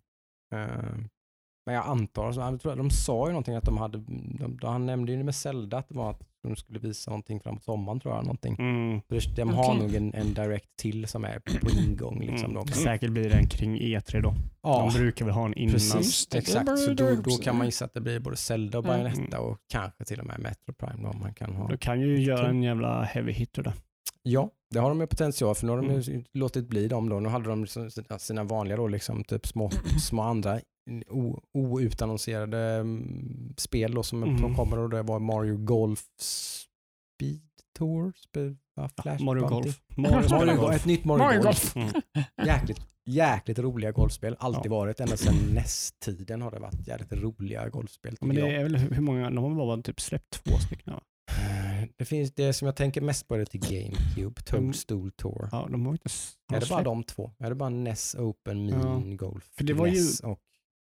Men 1.68 1.76
jag 1.76 1.86
antar, 1.86 2.32
så, 2.32 2.40
jag 2.40 2.62
tror, 2.62 2.76
de 2.76 2.90
sa 2.90 3.26
ju 3.28 3.32
någonting 3.32 3.56
att 3.56 3.64
de 3.64 3.78
hade, 3.78 3.98
de, 4.40 4.58
han 4.62 4.86
nämnde 4.86 5.12
ju 5.12 5.24
med 5.24 5.36
Zelda 5.36 5.78
att 5.78 5.90
det 5.90 5.96
var 5.96 6.12
att 6.12 6.22
de 6.44 6.56
skulle 6.56 6.80
visa 6.80 7.12
någonting 7.12 7.40
framåt 7.40 7.64
sommaren 7.64 8.00
tror 8.00 8.14
jag. 8.16 8.24
Någonting. 8.24 8.56
Mm. 8.60 9.02
Det- 9.08 9.36
De 9.36 9.50
har 9.50 9.66
Okej. 9.70 9.82
nog 9.82 9.96
en, 9.96 10.14
en 10.14 10.34
direct 10.34 10.70
till 10.78 11.08
som 11.08 11.26
är 11.26 11.40
på 11.40 11.70
ingång. 11.70 12.20
Liksom, 12.20 12.52
Mm. 12.52 12.68
Säkert 12.68 13.12
blir 13.12 13.30
den 13.30 13.48
kring 13.48 13.78
E3 13.80 14.22
då. 14.22 14.34
Ja, 14.64 14.90
De 14.94 15.00
brukar 15.00 15.26
väl 15.26 15.34
ha 15.34 15.46
en 15.46 15.54
innan. 15.54 15.74
precis. 15.74 16.28
Exakt, 16.36 16.80
så 16.80 16.94
då, 16.94 17.16
då 17.24 17.32
kan 17.38 17.58
man 17.58 17.66
gissa 17.66 17.86
att 17.86 17.94
det 17.94 18.02
blir 18.02 18.20
både 18.20 18.36
Zelda 18.38 18.78
och 18.78 18.86
Mm. 18.86 18.98
Bayonetta 19.04 19.40
och 19.40 19.58
kanske 19.70 20.06
till 20.06 20.20
och 20.20 20.26
med 20.26 20.40
Metro 20.40 20.74
Prime. 20.74 21.04
Då 21.12 21.18
man 21.18 21.34
kan 21.34 21.56
ha. 21.56 21.68
Då 21.68 21.78
kan 21.78 22.02
ju 22.02 22.22
göra 22.24 22.48
en 22.50 22.64
jävla 22.64 23.04
heavy 23.04 23.32
hitter 23.32 23.64
då. 23.64 23.74
Ja, 24.24 24.50
Det 24.70 24.80
har 24.80 24.90
de 24.90 25.00
ju 25.02 25.08
potential 25.08 25.56
för 25.56 25.66
nu 25.66 25.72
har 25.72 25.82
de 25.82 26.02
ju 26.02 26.24
låtit 26.34 26.70
bli 26.70 26.88
dem 26.88 27.10
då. 27.10 27.20
Nu 27.20 27.30
hade 27.30 27.50
de 27.50 27.68
sina- 28.20 28.44
vanliga 28.44 28.78
då 28.78 28.88
liksom 28.88 29.24
typ 29.24 29.48
små, 29.48 29.70
små 30.02 30.22
andra 30.22 30.60
outannonserade 31.54 32.60
mm, 32.60 33.54
spel 33.58 33.94
då 33.94 34.04
som 34.04 34.24
Mm. 34.24 34.56
kommer 34.56 34.80
och 34.80 34.90
det 34.90 35.02
var 35.02 35.20
Mario 35.20 35.58
Golf 35.58 36.04
Speed 36.20 37.42
Tour, 37.78 38.14
Speed, 38.16 38.58
va, 38.76 38.90
Flash 39.02 39.24
Mario. 39.26 39.48
Golf. 39.48 39.82
Mario, 39.98 40.30
Mario 40.30 40.46
Golf. 40.46 40.60
Golf. 40.60 40.76
Ett 40.76 40.86
nytt 40.86 41.06
Mario, 41.06 41.24
Mario 41.24 41.42
Golf. 41.42 41.76
Mm. 41.76 41.90
Jäkligt, 42.46 42.80
jäkligt 43.06 43.60
roliga 43.60 43.92
golfspel. 43.92 44.36
Alltid 44.40 44.72
Ja. 44.72 44.76
varit. 44.76 45.00
Ända 45.00 45.18
sedan 45.18 45.36
NES-tiden 45.54 46.42
har 46.42 46.52
det 46.52 46.60
varit 46.60 46.88
jävligt 46.88 47.14
roliga 47.14 47.70
golfspel. 47.70 48.18
Ja, 48.22 48.28
Men 48.28 48.36
det 48.36 48.42
jag. 48.42 48.50
är 48.54 48.64
väl 48.64 48.76
hur 48.76 49.02
många, 49.02 49.30
de 49.30 49.38
har 49.38 49.56
bara 49.56 49.82
typ 49.82 50.02
släppt 50.02 50.44
två 50.44 50.58
stycken. 50.58 50.94
va? 50.94 51.02
Eh, 51.32 51.88
Det 51.98 52.06
finns 52.06 52.32
det 52.34 52.54
som 52.54 52.66
jag 52.66 52.76
tänker 52.76 53.02
mest 53.02 53.28
på 53.28 53.36
är 53.36 53.46
till 53.46 53.60
GameCube, 53.60 54.42
Toadstool 54.42 55.12
Tour. 55.12 55.50
Ja, 55.52 55.68
de 55.72 55.86
har 55.86 55.92
inte 55.94 56.06
s- 56.06 56.34
Är 56.54 56.60
det 56.60 56.70
bara 56.70 56.84
de 56.84 57.04
två? 57.04 57.32
Är 57.40 57.50
det 57.50 57.56
bara 57.56 57.70
NES 57.70 58.16
Open 58.16 58.66
Mean 58.66 59.18
Golf? 59.18 59.44
För 59.58 59.64
det 59.64 59.74
var 59.74 59.88
ju- 59.88 59.94
NES 59.94 60.22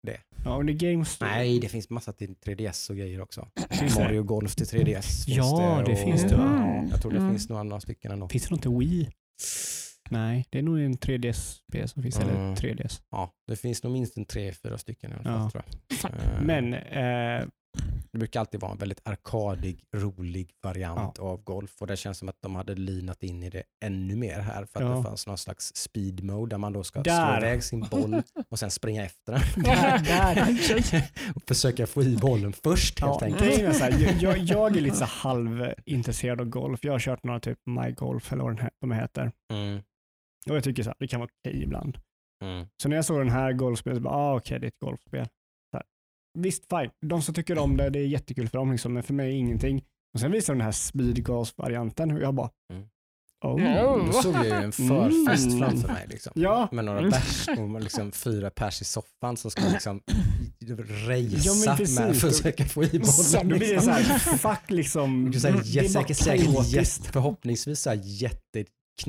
och... 0.08 0.16
Ja, 0.44 0.54
och 0.56 0.64
det 0.64 0.72
är 0.72 0.92
Games 0.92 1.20
Nej, 1.20 1.58
det 1.60 1.68
finns 1.68 1.90
massa 1.90 2.12
till 2.12 2.34
3DS 2.46 2.90
och 2.90 2.96
grejer 2.96 3.20
också. 3.20 3.48
Det? 3.54 3.94
Mario 3.98 4.22
Golf 4.22 4.54
till 4.54 4.66
3DS 4.66 5.24
finns 5.24 5.28
Ja, 5.36 5.82
det 5.86 5.92
och- 5.92 5.98
finns 5.98 6.22
det? 6.22 6.28
Ja, 6.34 6.84
jag 6.90 7.02
tror 7.02 7.12
det 7.12 7.18
Mm. 7.18 7.30
finns 7.30 7.48
några, 7.48 7.62
några 7.62 7.80
stycken 7.80 8.12
ändå. 8.12 8.28
Finns 8.28 8.44
det 8.48 8.50
något 8.54 8.62
till 8.62 8.70
Wii? 8.78 9.08
Nej, 10.10 10.46
det 10.50 10.58
är 10.58 10.62
nog 10.62 10.80
en 10.80 10.94
3DS-spel 10.98 11.88
som 11.88 12.02
finns, 12.02 12.18
eller 12.20 12.34
Mm. 12.34 12.54
3DS. 12.54 13.02
Ja, 13.10 13.32
det 13.46 13.56
finns 13.56 13.82
nog 13.82 13.92
minst 13.92 14.16
en 14.16 14.24
tre, 14.24 14.52
fyra 14.52 14.78
stycken 14.78 15.10
i 15.10 15.14
alla 15.14 15.22
fall 15.24 15.40
Ja. 15.44 15.50
tror 15.50 15.64
jag. 16.02 16.10
Eh, 16.14 16.42
Men 16.42 16.74
eh, 16.74 17.46
Det 18.12 18.18
brukar 18.18 18.40
alltid 18.40 18.60
vara 18.60 18.72
en 18.72 18.78
väldigt 18.78 19.00
arkadig, 19.08 19.84
rolig 19.96 20.50
variant 20.62 21.18
av 21.18 21.42
golf 21.44 21.76
och 21.80 21.86
det 21.86 21.96
känns 21.96 22.18
som 22.18 22.28
att 22.28 22.36
de 22.42 22.54
hade 22.54 22.74
linat 22.74 23.22
in 23.22 23.42
i 23.42 23.50
det 23.50 23.62
ännu 23.84 24.16
mer 24.16 24.40
här 24.40 24.64
för 24.64 24.82
att 24.82 24.88
Ja. 24.90 24.96
det 24.96 25.02
fanns 25.02 25.26
någon 25.26 25.38
slags 25.38 25.76
speed 25.76 26.24
mode 26.24 26.50
där 26.50 26.58
man 26.58 26.72
då 26.72 26.84
ska 26.84 27.02
Där. 27.02 27.36
slå 27.38 27.46
iväg 27.46 27.64
sin 27.64 27.80
boll 27.90 28.22
och 28.48 28.58
sen 28.58 28.70
springa 28.70 29.04
efter 29.04 29.32
den. 29.32 29.64
där, 30.04 31.02
och 31.34 31.42
försöka 31.48 31.86
få 31.86 32.02
i 32.02 32.16
bollen 32.16 32.52
först 32.52 33.00
helt 33.00 33.20
ja, 33.20 33.26
enkelt. 33.26 33.44
grejen 33.44 33.66
är 33.66 33.72
så 33.72 33.84
här, 33.84 34.16
jag, 34.22 34.38
jag 34.38 34.76
är 34.76 34.80
lite 34.80 34.96
så 34.96 35.04
halvintresserad 35.08 36.40
av 36.40 36.46
golf. 36.46 36.84
Jag 36.84 36.92
har 36.92 36.98
kört 37.00 37.24
några 37.24 37.40
typ 37.40 37.58
My 37.66 37.90
Golf 37.92 38.32
eller 38.32 38.44
vad 38.44 38.60
här, 38.60 38.70
de 38.80 38.92
heter. 38.92 39.32
Mm, 39.52 39.82
Och 40.50 40.56
jag 40.56 40.64
tycker 40.64 40.82
så 40.82 40.88
här, 40.88 40.96
det 40.98 41.08
kan 41.08 41.20
vara 41.20 41.30
okej 41.44 41.62
ibland. 41.62 41.98
mm, 42.44 42.66
Så 42.82 42.88
när 42.88 42.96
jag 42.96 43.04
såg 43.04 43.18
den 43.18 43.30
här 43.30 43.52
golfspelet, 43.52 43.96
så 43.96 44.02
bara, 44.02 44.14
ah, 44.14 44.36
okej 44.36 44.58
det 44.60 44.66
är 44.66 44.68
ett 44.68 44.78
golfspel. 44.80 45.26
Visst, 46.38 46.64
fine. 46.70 46.90
De 47.06 47.22
som 47.22 47.34
tycker 47.34 47.58
om 47.58 47.76
det, 47.76 47.90
det 47.90 47.98
är 47.98 48.06
jättekul 48.06 48.48
för 48.48 48.58
dem, 48.58 48.72
liksom, 48.72 48.92
men 48.94 49.02
för 49.02 49.14
mig 49.14 49.28
är 49.30 49.34
ingenting. 49.38 49.84
Och 50.14 50.20
sen 50.20 50.30
visade 50.32 50.54
de 50.54 50.58
den 50.58 50.64
här 50.64 50.72
speed 50.72 51.24
golf-varianten 51.24 52.10
och 52.12 52.20
jag 52.22 52.34
bara, 52.34 52.50
Mm. 52.72 52.84
oh. 53.44 53.62
Ja. 53.62 54.02
Då 54.06 54.12
såg 54.22 54.34
jag 54.34 54.44
ju 54.46 54.52
en 54.52 54.72
förfest 54.72 55.46
Mm. 55.46 55.58
framför 55.58 55.88
mig. 55.88 56.06
Liksom. 56.08 56.32
Ja, 56.36 56.68
Med 56.72 56.84
några 56.84 57.02
bärs 57.10 57.48
och 57.58 57.80
liksom 57.80 58.12
fyra 58.12 58.50
pers 58.50 58.82
i 58.82 58.84
soffan 58.84 59.36
som 59.36 59.50
ska 59.50 59.62
liksom 59.68 60.00
Ja, 60.58 60.74
racea 61.08 61.52
men 61.66 61.76
precis. 61.76 61.98
med 61.98 62.10
att 62.10 62.16
försöka 62.16 62.64
få 62.64 62.84
i 62.84 62.86
då 62.86 62.98
bollen. 62.98 63.48
blir 63.48 63.58
det 63.58 63.66
Liksom. 63.66 63.82
så 63.86 63.90
här, 63.90 64.18
fuck 64.38 64.70
liksom. 64.70 65.30
Det 65.30 65.36
är 65.36 65.40
så 65.40 65.48
här, 65.48 65.54
det 65.74 65.78
är 65.80 65.88
säkert, 65.88 66.16
säkert, 66.16 66.66
jätte, 66.72 67.12
förhoppningsvis 67.12 67.80
så 67.80 67.90
här 67.90 68.00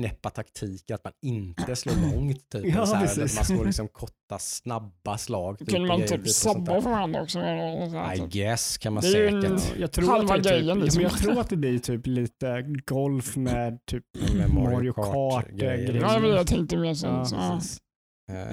jätteknäppa 0.02 0.30
taktiker 0.30 0.94
att 0.94 1.04
man 1.04 1.12
inte 1.22 1.76
slår 1.76 1.94
långt. 2.14 2.48
Typ. 2.50 2.74
Ja, 2.74 2.86
så 2.86 2.94
här, 2.94 3.18
man 3.36 3.44
slår 3.44 3.64
liksom 3.64 3.88
korta, 3.92 4.38
snabba 4.38 5.18
slag. 5.18 5.58
Typ, 5.58 5.68
Kunde 5.68 5.88
man 5.88 6.02
typ 6.06 6.28
sabba 6.28 6.80
för 6.82 6.90
varandra 6.90 7.22
också? 7.22 7.38
I 7.40 8.18
typ. 8.18 8.30
guess 8.32 8.78
kan 8.78 8.92
man 8.94 9.02
Det 9.02 9.08
är 9.08 9.30
ju 9.32 9.42
säkert. 9.42 9.50
en- 9.50 9.58
Ja, 9.58 9.80
jag, 9.80 9.92
tror 9.92 10.06
Halva 10.08 10.34
att 10.34 10.42
det 10.42 10.50
är 10.50 10.52
typ, 10.54 10.62
grejen, 10.62 10.78
ja, 10.78 10.84
liksom. 10.84 11.02
men 11.02 11.10
jag 11.10 11.20
tror 11.20 11.40
att 11.40 11.48
det 11.50 11.56
blir 11.56 11.78
typ 11.78 12.06
lite 12.06 12.62
golf 12.86 13.36
med 13.36 13.78
typ 13.86 14.04
Med 14.36 14.50
Mario 14.54 14.92
Kart, 14.92 15.48
grejer. 15.50 15.86
grejer. 15.86 16.00
Ja, 16.02 16.18
men 16.18 16.30
jag 16.30 16.46
tänkte 16.46 16.76
mer 16.76 16.94
så. 16.94 17.06
Ja, 17.06 17.24
så 17.24 17.36
ja. 18.26 18.46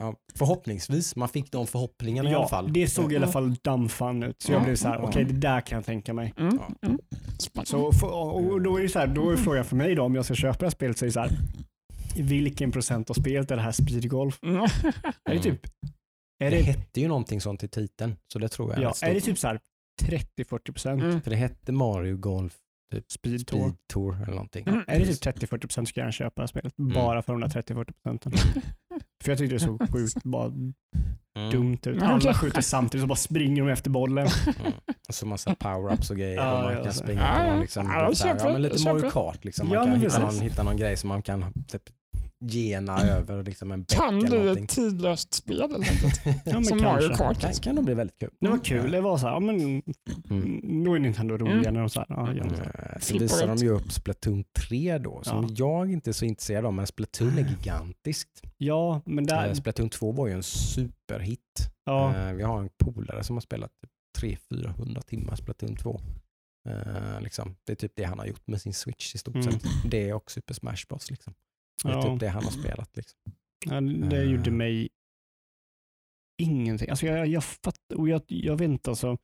Ja, 0.00 0.14
förhoppningsvis, 0.34 1.16
man 1.16 1.28
fick 1.28 1.52
de 1.52 1.66
förhoppningarna 1.66 2.30
i 2.30 2.34
alla 2.34 2.42
Ja, 2.44 2.48
fall. 2.48 2.72
det 2.72 2.88
såg 2.88 3.12
i 3.12 3.16
alla 3.16 3.28
fall 3.28 3.54
dammfan 3.54 4.22
ut. 4.22 4.42
Så 4.42 4.52
jag 4.52 4.60
Ja. 4.60 4.64
blev 4.64 4.76
så 4.76 4.88
här, 4.88 4.94
Ja. 4.94 5.02
okej 5.08 5.24
det 5.24 5.32
där 5.32 5.60
kan 5.60 5.76
jag 5.76 5.84
tänka 5.86 6.14
mig. 6.14 6.34
Mm, 6.36 6.58
Ja. 6.82 6.88
mm. 6.88 6.98
Så, 7.64 7.78
och 8.32 8.62
då 8.62 8.76
är 8.78 8.82
det 8.82 8.88
så 8.88 8.98
här, 8.98 9.06
då 9.06 9.30
är 9.30 9.36
frågan 9.36 9.64
för 9.64 9.76
mig 9.76 9.94
då, 9.94 10.02
om 10.02 10.14
jag 10.14 10.24
ska 10.24 10.34
köpa 10.34 10.58
det 10.58 10.64
här 10.66 10.70
spelet 10.70 10.98
så 10.98 11.04
är 11.04 11.06
det 11.06 11.12
så 11.12 11.20
här, 11.20 11.30
vilken 12.16 12.72
procent 12.72 13.10
av 13.10 13.14
spelet 13.14 13.50
är 13.50 13.56
det 13.56 13.62
här 13.62 13.72
speedgolf? 13.72 14.38
Mm. 14.42 14.56
Är 15.30 15.34
det 15.34 15.40
typ, 15.42 15.66
är 16.44 16.50
Det 16.50 16.56
det, 16.56 16.62
hette 16.62 17.00
ju 17.00 17.08
någonting 17.08 17.40
sånt 17.40 17.62
i 17.62 17.68
titeln, 17.68 18.16
så 18.32 18.38
det 18.38 18.48
tror 18.48 18.72
jag 18.72 18.82
ja, 18.82 18.92
är 19.02 19.14
det 19.14 19.20
typ 19.20 19.38
så 19.38 19.46
här 19.48 19.60
30-40 20.02 20.72
procent 20.72 21.02
Mm. 21.02 21.20
För 21.22 21.30
det 21.30 21.36
hette 21.36 21.72
Mario 21.72 22.16
Golf 22.16 22.56
speed 23.08 23.46
tour? 23.46 23.60
Speed 23.68 23.76
Tour 23.92 24.14
eller 24.22 24.32
någonting. 24.32 24.64
Mm. 24.68 24.84
Är 24.86 24.98
det 24.98 25.06
typ 25.06 25.36
30-40 25.36 25.58
procent 25.60 25.88
ska 25.88 26.00
jag 26.00 26.12
köpa 26.12 26.46
spelet. 26.46 26.76
Bara 26.76 27.22
för 27.22 27.32
de 27.32 27.40
där 27.40 27.48
30-40 27.48 27.92
procenten. 28.02 28.32
För 29.22 29.30
jag 29.30 29.38
tyckte 29.38 29.54
det 29.54 29.60
såg 29.60 29.90
sjukt 29.92 30.22
bara 30.24 30.52
Mm. 31.36 31.50
dumt 31.50 31.72
ut. 31.74 31.86
Mm. 31.86 32.02
Alla 32.02 32.34
skjuter 32.34 32.60
samtidigt 32.60 33.02
och 33.02 33.08
bara 33.08 33.16
springer 33.16 33.62
de 33.64 33.70
efter 33.72 33.90
bollen. 33.90 34.28
Mm. 34.60 34.72
Och 35.08 35.14
så 35.14 35.26
massa 35.26 35.54
power-ups 35.54 36.10
och 36.10 36.16
grejer 36.16 36.36
Ja, 36.36 36.56
och 36.58 36.62
man 36.64 36.72
ja, 36.72 36.82
kan 36.84 36.92
så. 36.92 36.98
springa 37.02 37.20
Ja, 37.20 37.34
på 37.34 37.42
ja. 37.44 37.50
någon 37.50 37.60
liksom, 37.60 37.86
Ja, 37.86 38.02
jag 38.02 38.16
så 38.16 38.26
här, 38.26 38.34
köper 38.34 38.46
ja, 38.46 38.52
men 38.52 38.62
det, 38.62 38.68
lite 38.68 38.92
Mario 38.92 39.10
Kart 39.10 39.44
liksom. 39.44 39.68
Man 39.68 39.74
Ja, 39.78 39.84
kan 39.84 40.00
hitta 40.00 40.18
någon, 40.18 40.40
hitta 40.40 40.62
någon 40.62 40.76
grej 40.76 40.96
som 40.96 41.08
man 41.08 41.22
kan 41.22 41.52
typ 41.68 41.82
gena 42.40 43.00
över 43.02 43.42
liksom 43.42 43.72
en 43.72 43.82
bäck 43.82 43.98
Kan 43.98 44.24
eller 44.26 44.54
bli 44.54 44.62
ett 44.62 44.68
tidlöst 44.68 45.34
spel 45.34 45.62
enkelt. 45.62 46.20
Ja, 46.46 46.62
Som. 46.62 46.78
Mario 46.78 47.14
Kart. 47.16 47.40
kan, 47.40 47.52
kan 47.52 47.74
nog 47.74 47.84
bli 47.84 47.94
väldigt 47.94 48.18
kul. 48.18 48.30
Det 48.40 48.48
var 48.48 48.58
kul. 48.64 48.90
Det 48.90 49.00
var 49.00 49.18
så 49.18 49.26
här, 49.26 49.34
ja, 49.34 49.40
men 49.40 49.82
Mm. 50.30 50.60
nu 50.62 50.90
är 50.94 50.98
Nintendo 50.98 51.36
roliga 51.36 51.70
när 51.70 51.80
de 51.80 51.90
så 51.90 52.00
här, 52.00 52.06
ja, 52.08 52.32
gör 52.34 52.40
Mm. 52.44 52.56
så. 52.56 52.62
Så 53.00 53.00
Slipper 53.00 53.20
visar 53.24 53.46
de 53.46 53.56
ju 53.56 53.70
upp 53.70 53.92
Splatoon 53.92 54.44
3 54.68 54.98
då, 54.98 55.20
som 55.22 55.42
Ja. 55.44 55.54
jag 55.58 55.92
inte 55.92 56.10
är 56.10 56.12
så 56.12 56.24
intresserad 56.24 56.66
av, 56.66 56.74
men 56.74 56.86
Splatoon 56.86 57.38
är 57.38 57.48
gigantiskt. 57.48 58.42
Ja, 58.56 59.00
men 59.06 59.26
där, 59.26 59.48
Eh, 59.48 59.54
Splatoon 59.54 59.90
2 59.90 60.12
var 60.12 60.26
ju 60.26 60.32
en 60.32 60.42
superhit. 60.42 61.70
ja, 61.84 62.16
Eh, 62.16 62.32
Vi 62.32 62.42
har 62.42 62.60
en 62.60 62.68
polare 62.78 63.24
som 63.24 63.36
har 63.36 63.40
spelat 63.40 63.70
typ 63.80 63.90
300-400 64.18 65.02
timmar 65.02 65.36
Splatoon 65.36 65.76
2. 65.76 66.00
Eh, 66.68 67.20
liksom. 67.20 67.56
Det 67.64 67.72
är 67.72 67.76
typ 67.76 67.92
det 67.96 68.04
han 68.04 68.18
har 68.18 68.26
gjort 68.26 68.46
med 68.46 68.60
sin 68.60 68.74
Switch 68.74 69.14
i 69.14 69.18
stort 69.18 69.34
Mm. 69.34 69.52
sett. 69.52 69.62
Det 69.90 70.12
och 70.12 70.30
Super 70.30 70.54
Smash 70.54 70.86
Bros. 70.88 71.10
Liksom. 71.10 71.34
Det 71.82 71.88
är 71.88 71.92
ja, 71.92 72.02
typ 72.02 72.20
det 72.20 72.28
han 72.28 72.44
har 72.44 72.50
spelat. 72.50 72.96
Liksom. 72.96 73.18
ja, 73.66 73.80
det 73.80 74.16
Eh. 74.16 74.30
gjorde 74.30 74.50
mig 74.50 74.88
ingenting. 76.42 76.90
Alltså 76.90 77.06
jag, 77.06 77.26
jag 77.26 77.44
fattar, 77.44 77.96
och 77.96 78.08
jag, 78.08 78.22
jag 78.26 78.56
vet 78.58 78.68
inte 78.68 78.90
alltså. 78.90 79.18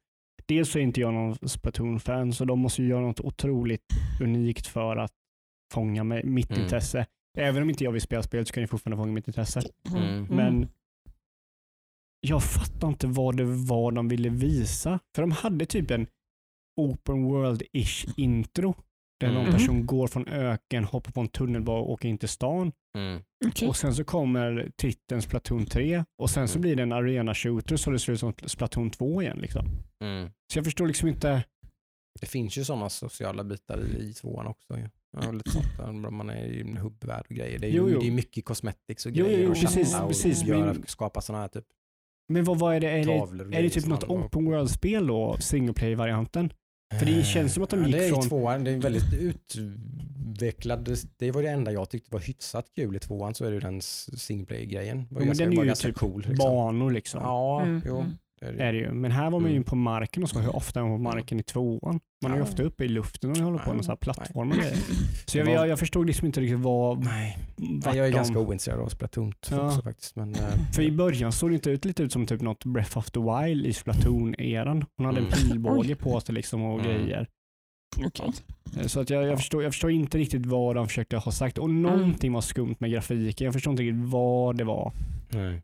Dels 0.46 0.70
så 0.70 0.78
är 0.78 0.82
inte 0.82 1.00
jag 1.00 1.14
någon 1.14 1.48
Splatoon-fan, 1.48 2.32
så 2.32 2.44
de 2.44 2.58
måste 2.58 2.82
ju 2.82 2.88
göra 2.88 3.00
något 3.00 3.20
otroligt 3.20 3.84
unikt 4.22 4.66
för 4.66 4.96
att 4.96 5.12
fånga 5.74 6.04
mig, 6.04 6.24
mitt 6.24 6.50
Mm. 6.50 6.62
intresse. 6.62 7.06
Även 7.38 7.62
om 7.62 7.70
inte 7.70 7.84
jag 7.84 7.92
vill 7.92 8.00
spela 8.02 8.22
spelet 8.22 8.48
så 8.48 8.54
kan 8.54 8.60
jag 8.60 8.70
fortfarande 8.70 8.96
fånga 9.02 9.12
mitt 9.12 9.28
intresse. 9.28 9.62
Mm. 9.96 10.24
Men 10.24 10.68
jag 12.20 12.42
fattar 12.44 12.88
inte 12.88 13.06
vad 13.06 13.36
det 13.36 13.44
var 13.44 13.92
de 13.92 14.08
ville 14.08 14.28
visa. 14.28 15.00
För 15.14 15.22
de 15.22 15.30
hade 15.30 15.66
typ 15.66 15.90
en 15.90 16.06
open 16.80 17.24
world-ish 17.24 18.14
intro. 18.16 18.74
Där 19.26 19.32
någon 19.32 19.42
Mm. 19.42 19.52
person 19.52 19.86
går 19.86 20.06
från 20.06 20.28
öken, 20.28 20.84
hoppar 20.84 21.12
på 21.12 21.20
en 21.20 21.28
tunnelbana 21.28 21.78
och 21.78 21.90
åker 21.90 22.08
in 22.08 22.18
till 22.18 22.28
stan. 22.28 22.72
Mm. 22.98 23.22
Okej. 23.46 23.68
Och 23.68 23.76
sen 23.76 23.94
så 23.94 24.04
kommer 24.04 24.70
titeln 24.76 25.22
Splatoon 25.22 25.66
3 25.66 26.04
och 26.18 26.30
sen 26.30 26.48
så 26.48 26.52
Mm. 26.58 26.62
blir 26.62 26.76
det 26.76 26.82
en 26.82 26.92
arena 26.92 27.34
shooter 27.34 27.76
så 27.76 27.90
det 27.90 27.98
ser 27.98 28.12
ut 28.12 28.20
som 28.20 28.34
Splatoon 28.46 28.90
2 28.90 29.22
igen. 29.22 29.38
Liksom. 29.38 29.66
Mm. 30.04 30.28
Så 30.52 30.58
jag 30.58 30.64
förstår 30.64 30.86
liksom 30.86 31.08
inte. 31.08 31.44
Det 32.20 32.26
finns 32.26 32.58
ju 32.58 32.64
sådana 32.64 32.88
sociala 32.90 33.44
bitar 33.44 33.80
i, 33.84 34.10
i 34.10 34.12
tvåan 34.14 34.46
också. 34.46 34.76
ju. 34.78 34.88
Ja, 35.22 35.30
lite 35.30 35.50
sånt 35.50 35.76
där. 35.78 35.92
Man 36.10 36.30
är 36.30 36.44
i 36.46 36.60
en 36.60 36.76
hubbvärld 36.76 37.26
och 37.30 37.34
grejer. 37.36 37.58
Det 37.58 37.66
är, 37.66 37.70
ju, 37.70 37.76
Jo, 37.76 37.88
jo. 37.90 38.00
det 38.00 38.06
är 38.06 38.10
mycket 38.10 38.44
cosmetics 38.44 39.06
och 39.06 39.12
Jo, 39.14 39.24
grejer. 39.24 39.42
jo, 39.44 39.50
och 39.50 39.56
precis, 39.60 40.00
och 40.00 40.08
precis, 40.08 40.42
göra, 40.44 40.66
men- 40.66 40.84
skapa 40.86 41.20
sådana 41.20 41.42
här 41.42 41.48
typ 41.48 41.64
Men 42.28 42.44
vad, 42.44 42.58
vad 42.58 42.74
är 42.76 42.80
det? 42.80 42.90
Är 42.90 43.04
det, 43.04 43.56
är 43.58 43.62
det 43.62 43.70
typ 43.70 43.86
något 43.86 44.04
open 44.04 44.44
world-spel 44.44 45.06
då? 45.06 45.36
Single 45.40 45.72
play-varianten? 45.74 46.52
För 46.98 47.06
det 47.06 47.22
känns 47.26 47.54
som 47.54 47.62
att 47.62 47.70
de 47.70 47.80
Ja, 47.80 47.86
gick 47.86 47.96
det 47.96 48.04
är 48.06 48.08
från- 48.08 48.28
tvåan, 48.28 48.64
det 48.64 48.70
är 48.70 48.78
väldigt 48.78 49.12
utvecklad. 49.14 50.96
Det- 51.18 51.30
var 51.30 51.42
det 51.42 51.48
enda 51.48 51.72
jag 51.72 51.90
tyckte 51.90 52.10
var 52.12 52.20
hyfsat 52.20 52.66
kul 52.76 52.96
i 52.96 52.98
tvåan 52.98 53.34
så 53.34 53.44
är 53.44 53.48
det 53.48 53.54
ju 53.54 53.60
den 53.60 53.80
single 53.82 54.46
play-grejen. 54.46 54.96
Det 55.08 55.14
var 55.14 55.20
Jo, 55.22 55.26
men 55.26 55.26
ganska, 55.26 55.44
den 55.44 55.58
är 55.58 55.64
ju 55.64 55.74
typ 55.74 55.96
cool. 55.96 56.20
Liksom. 56.28 56.36
Banor 56.36 56.90
liksom. 56.90 57.20
Ja, 57.22 57.62
Mm, 57.62 57.82
jo. 57.86 58.04
Mm. 58.44 58.56
Det 58.56 58.62
är 58.64 58.72
det. 58.72 58.78
Är 58.78 58.82
det 58.82 58.88
ju. 58.88 58.92
Men 58.92 59.10
här 59.10 59.30
var 59.30 59.40
man 59.40 59.50
ju 59.50 59.56
Mm. 59.56 59.64
på 59.64 59.76
marken 59.76 60.22
och 60.22 60.28
så. 60.28 60.38
Hur 60.38 60.56
ofta 60.56 60.80
är 60.80 60.84
man 60.84 60.92
på 60.96 61.02
marken 61.02 61.40
i 61.40 61.42
tvåan? 61.42 62.00
Man 62.22 62.32
är 62.32 62.36
ju 62.36 62.42
ofta 62.42 62.62
uppe 62.62 62.84
i 62.84 62.88
luften 62.88 63.30
och 63.30 63.36
håller 63.36 63.58
på 63.58 63.70
med 63.70 63.78
Ja, 63.78 63.82
så 63.82 63.90
här 63.90 63.96
plattformar 63.96 64.56
och 64.56 64.62
nej. 64.62 64.76
Så 65.26 65.38
jag, 65.38 65.48
jag, 65.48 65.68
jag 65.68 65.78
förstod 65.78 66.06
liksom 66.06 66.26
inte 66.26 66.40
riktigt 66.40 66.58
vad... 66.60 67.04
Nej, 67.04 67.38
jag 67.84 67.96
är 67.96 68.02
de- 68.02 68.10
ganska 68.10 68.38
ointresserad 68.38 68.80
av 68.80 68.88
Splatoon 68.88 69.32
2 69.40 69.56
Ja. 69.56 69.66
också 69.66 69.82
faktiskt. 69.82 70.16
Men, 70.16 70.34
eh, 70.34 70.40
För 70.74 70.82
i 70.82 70.90
början 70.92 71.32
såg 71.32 71.50
det 71.50 71.54
inte 71.54 71.70
ut 71.70 71.84
lite 71.84 72.02
ut 72.02 72.12
som 72.12 72.26
typ 72.26 72.40
något 72.40 72.64
Breath 72.64 72.98
of 72.98 73.10
the 73.10 73.20
Wild 73.20 73.66
i 73.66 73.72
Splatoon-eran. 73.72 74.84
Hon 74.96 75.06
hade 75.06 75.18
en 75.18 75.26
Mm. 75.26 75.38
pilbåge 75.38 75.96
på 75.96 76.20
sig 76.20 76.34
liksom 76.34 76.62
och 76.62 76.80
Mm. 76.80 76.86
grejer. 76.92 77.28
Okej. 78.06 78.30
Eh, 78.80 78.86
Så 78.86 79.00
att 79.00 79.10
jag, 79.10 79.24
jag, 79.26 79.38
förstår, 79.38 79.62
jag 79.62 79.72
förstår 79.72 79.90
inte 79.90 80.18
riktigt 80.18 80.46
vad 80.46 80.76
de 80.76 80.86
försökte 80.88 81.16
ha 81.16 81.32
sagt. 81.32 81.58
Och 81.58 81.70
någonting 81.70 82.32
var 82.32 82.40
skumt 82.40 82.74
med 82.78 82.90
grafiken. 82.90 83.44
Jag 83.44 83.54
förstår 83.54 83.70
inte 83.70 83.82
riktigt 83.82 84.10
vad 84.12 84.56
det 84.56 84.64
var. 84.64 84.92
nej. 85.30 85.62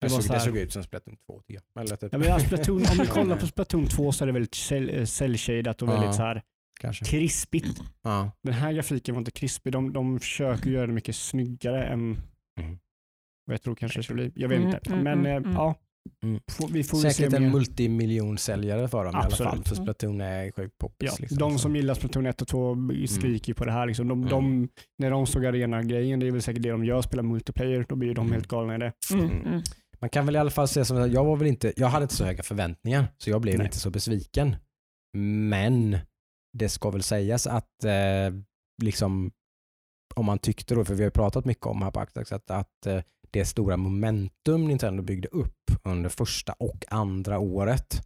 Det 0.00 0.06
Det, 0.06 0.10
såg, 0.10 0.22
så 0.24 0.32
det 0.32 0.38
här- 0.38 0.46
såg 0.46 0.56
ut 0.56 0.72
som 0.72 0.82
Splatoon 0.82 1.16
2 1.26 1.40
tycker 1.40 1.62
jag. 1.74 1.82
Eller 1.84 1.96
typ. 1.96 2.12
Ja, 2.12 2.18
men 2.18 2.28
ja, 2.28 2.38
Splatoon, 2.38 2.76
om 2.76 2.98
vi 3.00 3.06
kollar 3.10 3.36
på 3.36 3.46
Splatoon 3.46 3.86
2 3.86 4.12
så 4.12 4.24
är 4.24 4.26
det 4.26 4.32
väldigt 4.32 4.54
cell- 4.54 4.98
eh, 4.98 5.04
cell-shadat 5.04 5.82
och 5.82 5.88
väldigt 5.88 6.04
Ja. 6.06 6.12
så 6.12 6.22
här 6.22 6.42
Kanske. 6.80 7.04
krispigt. 7.04 7.80
Ja. 8.02 8.30
Den 8.42 8.54
här 8.54 8.72
grafiken 8.72 9.14
var 9.14 9.18
inte 9.20 9.30
krispig. 9.30 9.72
De, 9.72 9.92
de 9.92 10.20
försöker 10.20 10.70
göra 10.70 10.86
det 10.86 10.92
mycket 10.92 11.16
snyggare 11.16 11.84
än 11.86 12.00
Mm. 12.60 12.78
vad 13.44 13.54
jag 13.54 13.62
tror 13.62 13.74
kanske 13.74 13.98
det 13.98 14.02
ska 14.02 14.14
bli. 14.14 14.32
Jag 14.34 14.48
vet 14.48 14.58
Mm, 14.58 14.68
inte. 14.74 14.90
mm, 14.92 15.04
Men 15.04 15.18
mm, 15.18 15.26
eh, 15.26 15.36
mm. 15.36 15.52
ja, 15.52 15.74
Mm. 16.22 16.40
får, 16.52 16.68
vi 16.68 16.84
får 16.84 16.98
Säkert 16.98 17.32
en 17.32 17.50
multimiljonsäljare 17.50 18.88
för 18.88 19.04
dem 19.04 19.14
i 19.14 19.16
alla 19.16 19.24
Absolut. 19.26 19.52
fall. 19.52 19.62
För 19.64 19.74
Splatoon 19.74 20.20
är 20.20 20.50
sjukt 20.52 20.78
poppis. 20.78 21.08
Ja, 21.12 21.16
liksom. 21.20 21.38
de 21.38 21.52
Så- 21.52 21.58
som 21.58 21.76
gillar 21.76 21.94
Splatoon 21.94 22.26
1 22.26 22.42
och 22.42 22.48
2 22.48 22.76
skriker 23.08 23.48
ju 23.50 23.54
på 23.54 23.64
det 23.64 23.72
här. 23.72 23.86
Liksom. 23.86 24.08
De, 24.08 24.18
Mm. 24.18 24.30
de, 24.30 24.68
när 24.98 25.10
de 25.10 25.26
såg 25.26 25.46
arena-grejen, 25.46 26.20
det 26.20 26.26
är 26.26 26.30
väl 26.32 26.42
säkert 26.42 26.62
det 26.62 26.70
de 26.70 26.84
gör, 26.84 27.02
spelar 27.02 27.22
multiplayer, 27.22 27.86
då 27.88 27.96
blir 27.96 28.08
ju 28.08 28.14
de 28.14 28.20
Mm. 28.26 28.32
helt 28.32 28.48
galna 28.48 28.74
i 28.74 28.78
det. 28.78 28.92
Mm, 30.00 30.00
Mm. 30.00 30.00
mm. 30.00 30.00
Man 30.00 30.10
kan 30.10 30.26
väl 30.26 30.36
i 30.36 30.38
alla 30.38 30.50
fall 30.50 30.68
säga 30.68 30.84
som 30.84 30.96
att 31.02 31.12
jag 31.12 31.24
var 31.24 31.36
väl 31.36 31.48
inte, 31.48 31.72
jag 31.76 31.88
hade 31.88 32.02
inte 32.02 32.14
så 32.14 32.24
höga 32.24 32.42
förväntningar 32.42 33.08
så 33.18 33.30
jag 33.30 33.40
blev 33.40 33.56
Nej. 33.58 33.66
inte 33.66 33.78
så 33.78 33.90
besviken. 33.90 34.56
Men 35.48 35.98
det 36.58 36.68
ska 36.68 36.90
väl 36.90 37.02
sägas 37.02 37.46
att 37.46 37.84
eh, 37.84 38.34
liksom 38.82 39.30
om 40.14 40.24
man 40.26 40.38
tyckte 40.38 40.74
då, 40.74 40.84
för 40.84 40.94
vi 40.94 41.02
har 41.02 41.06
ju 41.06 41.10
pratat 41.10 41.44
mycket 41.44 41.66
om 41.66 41.82
här 41.82 41.90
på 41.90 42.00
Axtax, 42.00 42.32
att, 42.32 42.50
att 42.50 42.86
eh, 42.86 43.02
det 43.30 43.44
stora 43.44 43.76
momentum 43.76 44.68
Nintendo 44.68 45.02
byggde 45.02 45.28
upp 45.28 45.70
under 45.84 46.08
första 46.10 46.52
och 46.52 46.84
andra 46.88 47.38
året 47.38 48.02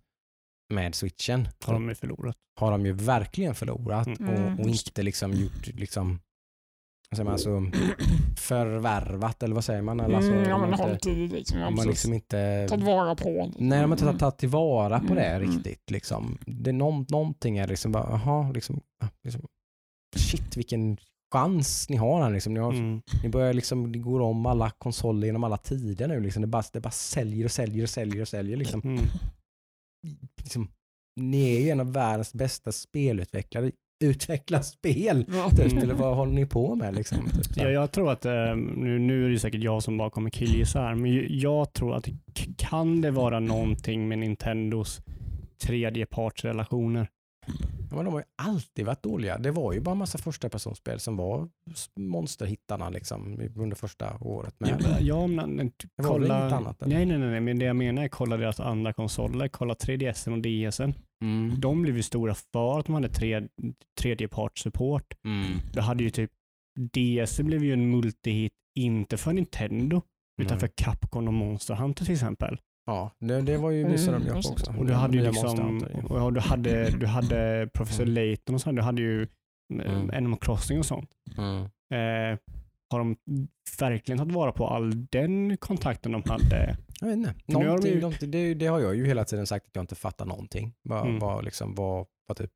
med 0.75 0.95
switchen 0.95 1.49
Har 1.65 1.73
de 1.75 1.89
ju 1.89 1.95
förlorat. 1.95 2.37
har 2.61 2.71
de 2.71 2.87
ju 2.87 2.93
verkligen 2.93 3.55
förlorat 3.55 4.07
Mm. 4.07 4.29
och, 4.55 4.61
och 4.61 4.69
just 4.69 4.87
inte 4.89 5.03
liksom 5.03 5.33
gjort 5.33 5.67
liksom 5.67 6.21
säger 7.17 7.25
man, 7.25 7.33
alltså, 7.33 7.63
förvärvat 8.37 9.43
eller 9.43 9.55
vad 9.55 9.65
säger 9.65 9.83
man? 9.83 10.01
Eller 10.01 10.17
alltså, 10.17 10.33
Mm, 10.33 10.49
ja, 10.49 10.59
men 10.59 10.69
i 10.69 11.29
liksom. 11.29 11.75
precis. 11.75 11.87
liksom 11.87 12.13
inte 12.15 12.67
Tagit 12.69 12.85
vara 12.85 13.15
på. 13.15 13.53
Nej, 13.59 13.81
de 13.81 13.91
har 13.91 13.93
inte 13.97 14.05
Mm. 14.05 14.19
tagit 14.19 14.39
tillvara 14.39 15.01
på 15.01 15.15
det 15.15 15.25
Mm, 15.25 15.43
mm. 15.43 15.55
riktigt. 15.57 15.91
Liksom. 15.91 16.39
Det 16.47 16.71
är 16.71 16.75
någon, 16.75 17.07
någonting 17.11 17.59
är 17.59 17.67
liksom 17.67 17.93
bara, 17.93 18.05
aha, 18.05 18.51
liksom, 18.55 18.81
ah, 19.05 19.09
liksom, 19.25 19.47
shit 20.17 20.57
vilken 20.57 20.97
chans 21.35 21.89
ni 21.89 21.97
har 21.97 22.23
här. 22.23 22.31
Liksom. 22.31 22.55
Ni, 22.55 22.61
har, 22.61 22.73
Mm. 22.73 23.03
ni 23.23 23.29
börjar 23.29 23.53
liksom, 23.55 23.93
det 23.93 23.99
går 23.99 24.21
om 24.21 24.47
alla 24.47 24.71
konsoler 24.71 25.27
genom 25.27 25.45
alla 25.45 25.57
tider 25.57 26.09
nu. 26.09 26.21
Liksom. 26.21 26.41
Det, 26.43 26.49
bara, 26.49 26.63
det 26.73 26.81
bara 26.81 26.91
säljer 26.91 27.45
och 27.45 27.51
säljer 27.51 27.83
och 27.83 27.91
säljer 27.91 28.23
och 28.23 28.29
säljer. 28.29 28.57
Liksom. 28.57 28.81
Mm. 28.85 29.05
Liksom, 30.43 30.69
ni 31.21 31.57
är 31.57 31.61
ju 31.61 31.71
en 31.71 31.81
av 31.81 31.93
världens 31.93 32.35
bästa 32.35 32.73
spelutvecklare. 32.73 33.71
Utveckla 34.03 34.63
spel! 34.63 35.25
Ja. 35.33 35.51
Typ, 35.51 35.73
Mm. 35.73 35.83
eller 35.85 35.95
vad 35.95 36.17
håller 36.17 36.33
ni 36.33 36.47
på 36.47 36.75
med? 36.75 36.95
Liksom? 36.95 37.19
Typ, 37.29 37.45
så 37.45 37.61
Ja, 37.61 37.69
jag 37.71 37.93
tror 37.93 38.13
att, 38.13 38.25
eh, 38.25 38.57
nu, 38.57 38.99
nu 38.99 39.27
är 39.27 39.31
det 39.31 39.39
säkert 39.39 39.63
jag 39.63 39.83
som 39.83 39.97
bara 39.99 40.11
kommer 40.11 40.31
killgissa 40.31 40.81
här, 40.81 40.95
men 40.95 41.27
jag 41.41 41.73
tror 41.73 41.95
att 41.97 42.09
kan 42.57 43.01
det 43.01 43.11
vara 43.11 43.41
någonting 43.41 44.09
med 44.09 44.19
Nintendos 44.19 45.01
tredjepartsrelationer? 45.83 47.09
Ja, 47.91 47.97
men 47.97 48.05
de 48.05 48.15
har 48.15 48.21
ju 48.21 48.27
alltid 48.43 48.87
varit 48.87 49.03
dåliga. 49.03 49.39
Det 49.39 49.51
var 49.51 49.73
ju 49.73 49.81
bara 49.81 49.91
en 49.93 49.99
massa 49.99 50.19
första 50.19 50.49
personspel 50.49 51.01
som 51.01 51.17
var 51.17 51.49
monsterhittarna 51.97 52.89
liksom, 52.91 53.41
under 53.57 53.77
första 53.77 54.17
året. 54.21 54.55
Med. 54.61 54.71
Ja, 54.81 54.97
ja, 55.01 55.27
men, 55.27 55.51
men, 55.51 55.71
t- 55.71 55.89
Det 55.97 56.03
var 56.03 56.19
väl 56.19 56.29
kolla, 56.29 56.41
inget 56.43 56.53
annat, 56.53 56.83
eller? 56.83 56.95
nej, 56.97 57.07
nej, 57.07 57.19
nej, 57.19 57.31
nej, 57.31 57.41
men 57.41 57.59
det 57.59 57.65
jag 57.65 57.77
menar 57.77 58.03
är 58.05 58.09
kolla 58.09 58.37
deras 58.37 58.61
andra 58.61 58.93
konsoler, 58.93 59.49
kolla 59.49 59.75
3DSen 59.75 60.33
och 60.33 60.43
DSen. 60.73 60.95
Mm. 61.23 61.61
De 61.61 61.83
blev 61.83 61.97
ju 61.97 62.03
stora 62.03 62.35
för 62.35 62.79
att 62.79 62.87
de 62.87 62.95
hade 62.95 63.09
tre, 63.09 63.49
tredjepartssupport. 64.01 65.15
Mm. 65.25 65.59
Det 65.73 65.81
hade 65.81 66.03
ju 66.05 66.11
typ, 66.11 66.31
DS 66.93 67.41
blev 67.41 67.65
ju 67.65 67.73
en 67.73 67.91
multihit, 67.91 68.53
inte 68.79 69.17
för 69.17 69.33
Nintendo, 69.33 70.03
utan 70.43 70.55
Nej. 70.55 70.61
för 70.61 70.71
Capcom 70.77 71.29
och 71.29 71.35
Monster 71.35 71.75
Hunter 71.75 72.05
till 72.05 72.15
exempel. 72.15 72.61
Ja, 72.87 73.11
det, 73.19 73.41
det 73.41 73.57
var 73.57 73.71
ju 73.71 73.89
visade 73.89 74.19
de 74.19 74.25
ju 74.25 74.31
upp 74.31 74.37
Mm, 74.45 74.53
också. 74.53 74.75
Och 74.79 74.87
du 74.87 74.93
hade 74.93 75.17
ju 75.17 75.25
liksom, 75.25 75.85
och 76.09 76.19
ja, 76.19 76.31
du 76.31 76.41
hade, 76.41 76.91
du 77.01 77.07
hade 77.07 77.69
Professor 77.75 78.03
Mm. 78.03 78.15
Layton 78.15 78.55
och 78.55 78.61
sånt, 78.61 78.77
du 78.77 78.83
hade 78.83 79.03
ju 79.03 79.27
Mm. 79.73 79.87
mm. 79.87 80.11
Animal 80.17 80.39
Crossing 80.39 80.79
och 80.79 80.87
sånt. 80.87 81.11
Mm. 81.39 81.63
Eh, 81.63 82.39
har 82.91 82.99
de 82.99 83.17
verkligen 83.81 84.19
tagit 84.19 84.35
vara 84.35 84.53
på 84.53 84.69
all 84.69 85.07
den 85.07 85.57
kontakten 85.57 86.13
de 86.13 86.23
hade? 86.27 86.77
Jag 87.03 87.09
vet 87.09 87.17
inte. 87.17 87.35
nu 87.47 87.55
har 87.55 87.63
de 87.63 87.67
Någonting, 87.69 87.93
ju- 87.95 88.01
någonting, 88.01 88.31
det, 88.31 88.55
det 88.55 88.67
har 88.67 88.81
jag 88.81 88.95
ju 88.97 89.07
hela 89.07 89.25
tiden 89.25 89.47
sagt 89.47 89.67
att 89.67 89.77
jag 89.77 89.83
inte 89.83 89.95
fattar 89.95 90.27
någonting. 90.27 90.75
Vad, 90.83 91.07
Mm. 91.07 91.19
vad, 91.19 91.45
liksom, 91.45 91.75
vad, 91.75 92.07
vad 92.27 92.37
typ 92.37 92.51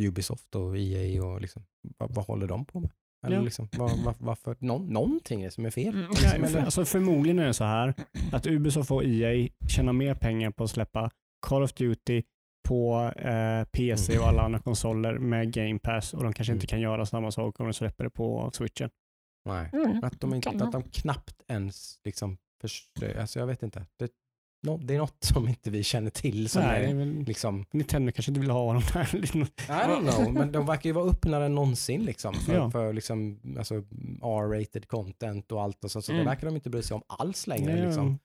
Ubisoft 0.00 0.54
och 0.54 0.78
EA 0.78 1.24
och 1.24 1.40
liksom, 1.40 1.62
vad, 1.98 2.14
vad 2.14 2.24
håller 2.26 2.46
de 2.46 2.64
på 2.64 2.80
med? 2.80 2.90
Eller 3.26 3.36
Ja. 3.36 3.42
liksom, 3.42 3.68
vad, 3.78 4.04
vad, 4.04 4.14
varför, 4.18 4.56
nå, 4.58 4.78
någonting 4.78 5.42
är 5.42 5.50
som 5.50 5.66
är 5.66 5.70
fel. 5.70 5.94
Mm. 5.94 6.10
Liksom, 6.10 6.28
Ja, 6.34 6.46
för, 6.46 6.46
eller- 6.56 6.64
alltså 6.64 6.84
förmodligen 6.84 7.38
är 7.38 7.46
det 7.46 7.54
så 7.54 7.64
här 7.64 7.94
att 8.32 8.46
Ubisoft 8.46 8.90
och 8.90 9.04
EA 9.04 9.48
tjänar 9.68 9.92
mer 9.92 10.14
pengar 10.14 10.50
på 10.50 10.64
att 10.64 10.70
släppa 10.70 11.10
Call 11.46 11.62
of 11.62 11.72
Duty 11.72 12.22
på 12.68 13.12
eh, 13.16 13.64
PC 13.64 14.18
och 14.18 14.26
alla 14.26 14.42
andra 14.42 14.58
konsoler 14.58 15.18
med 15.18 15.52
Game 15.52 15.78
Pass 15.78 16.14
och 16.14 16.22
de 16.22 16.32
kanske 16.32 16.52
inte 16.52 16.64
Mm. 16.64 16.68
kan 16.68 16.80
göra 16.80 17.06
samma 17.06 17.30
sak 17.30 17.60
om 17.60 17.66
de 17.66 17.72
släpper 17.72 18.04
det 18.04 18.10
på 18.10 18.50
switchen. 18.52 18.90
Nej. 19.44 19.70
Mm. 19.72 20.04
Att 20.04 20.20
de, 20.20 20.34
inte, 20.34 20.50
att 20.50 20.72
de 20.72 20.82
knappt 20.82 21.42
ens 21.48 22.00
liksom 22.04 22.38
alltså 23.20 23.38
jag 23.38 23.46
vet 23.46 23.62
inte. 23.62 23.86
Det, 23.98 24.10
nå- 24.66 24.76
det 24.82 24.94
är 24.94 24.98
något 24.98 25.24
som 25.24 25.48
inte 25.48 25.70
vi 25.70 25.82
känner 25.82 26.10
till 26.10 26.48
som 26.48 26.62
Nej, 26.62 26.82
det 26.82 26.88
är 26.90 26.94
väl, 26.94 27.22
liksom, 27.24 27.64
Nintendo 27.72 28.12
kanske 28.12 28.30
inte 28.30 28.40
vill 28.40 28.50
ha 28.50 28.72
dem 28.72 28.82
där. 28.92 29.16
I 29.16 29.18
don't 29.68 30.10
know, 30.12 30.32
men 30.32 30.52
de 30.52 30.66
verkar 30.66 30.88
ju 30.90 30.92
vara 30.94 31.10
öppnare 31.10 31.46
än 31.46 31.54
någonsin 31.54 32.04
liksom, 32.04 32.34
för, 32.34 32.54
Ja. 32.54 32.70
för 32.70 32.92
liksom, 32.92 33.40
alltså, 33.58 33.74
R-rated 34.22 34.88
content 34.88 35.52
och 35.52 35.62
allt 35.62 35.84
och 35.84 35.90
så, 35.90 36.02
så 36.02 36.12
det 36.12 36.18
Mm. 36.18 36.26
verkar 36.26 36.46
de 36.46 36.54
inte 36.54 36.70
bry 36.70 36.82
sig 36.82 36.94
om 36.94 37.02
alls 37.06 37.46
längre. 37.46 37.74
Nej, 37.74 37.86
Liksom. 37.86 38.18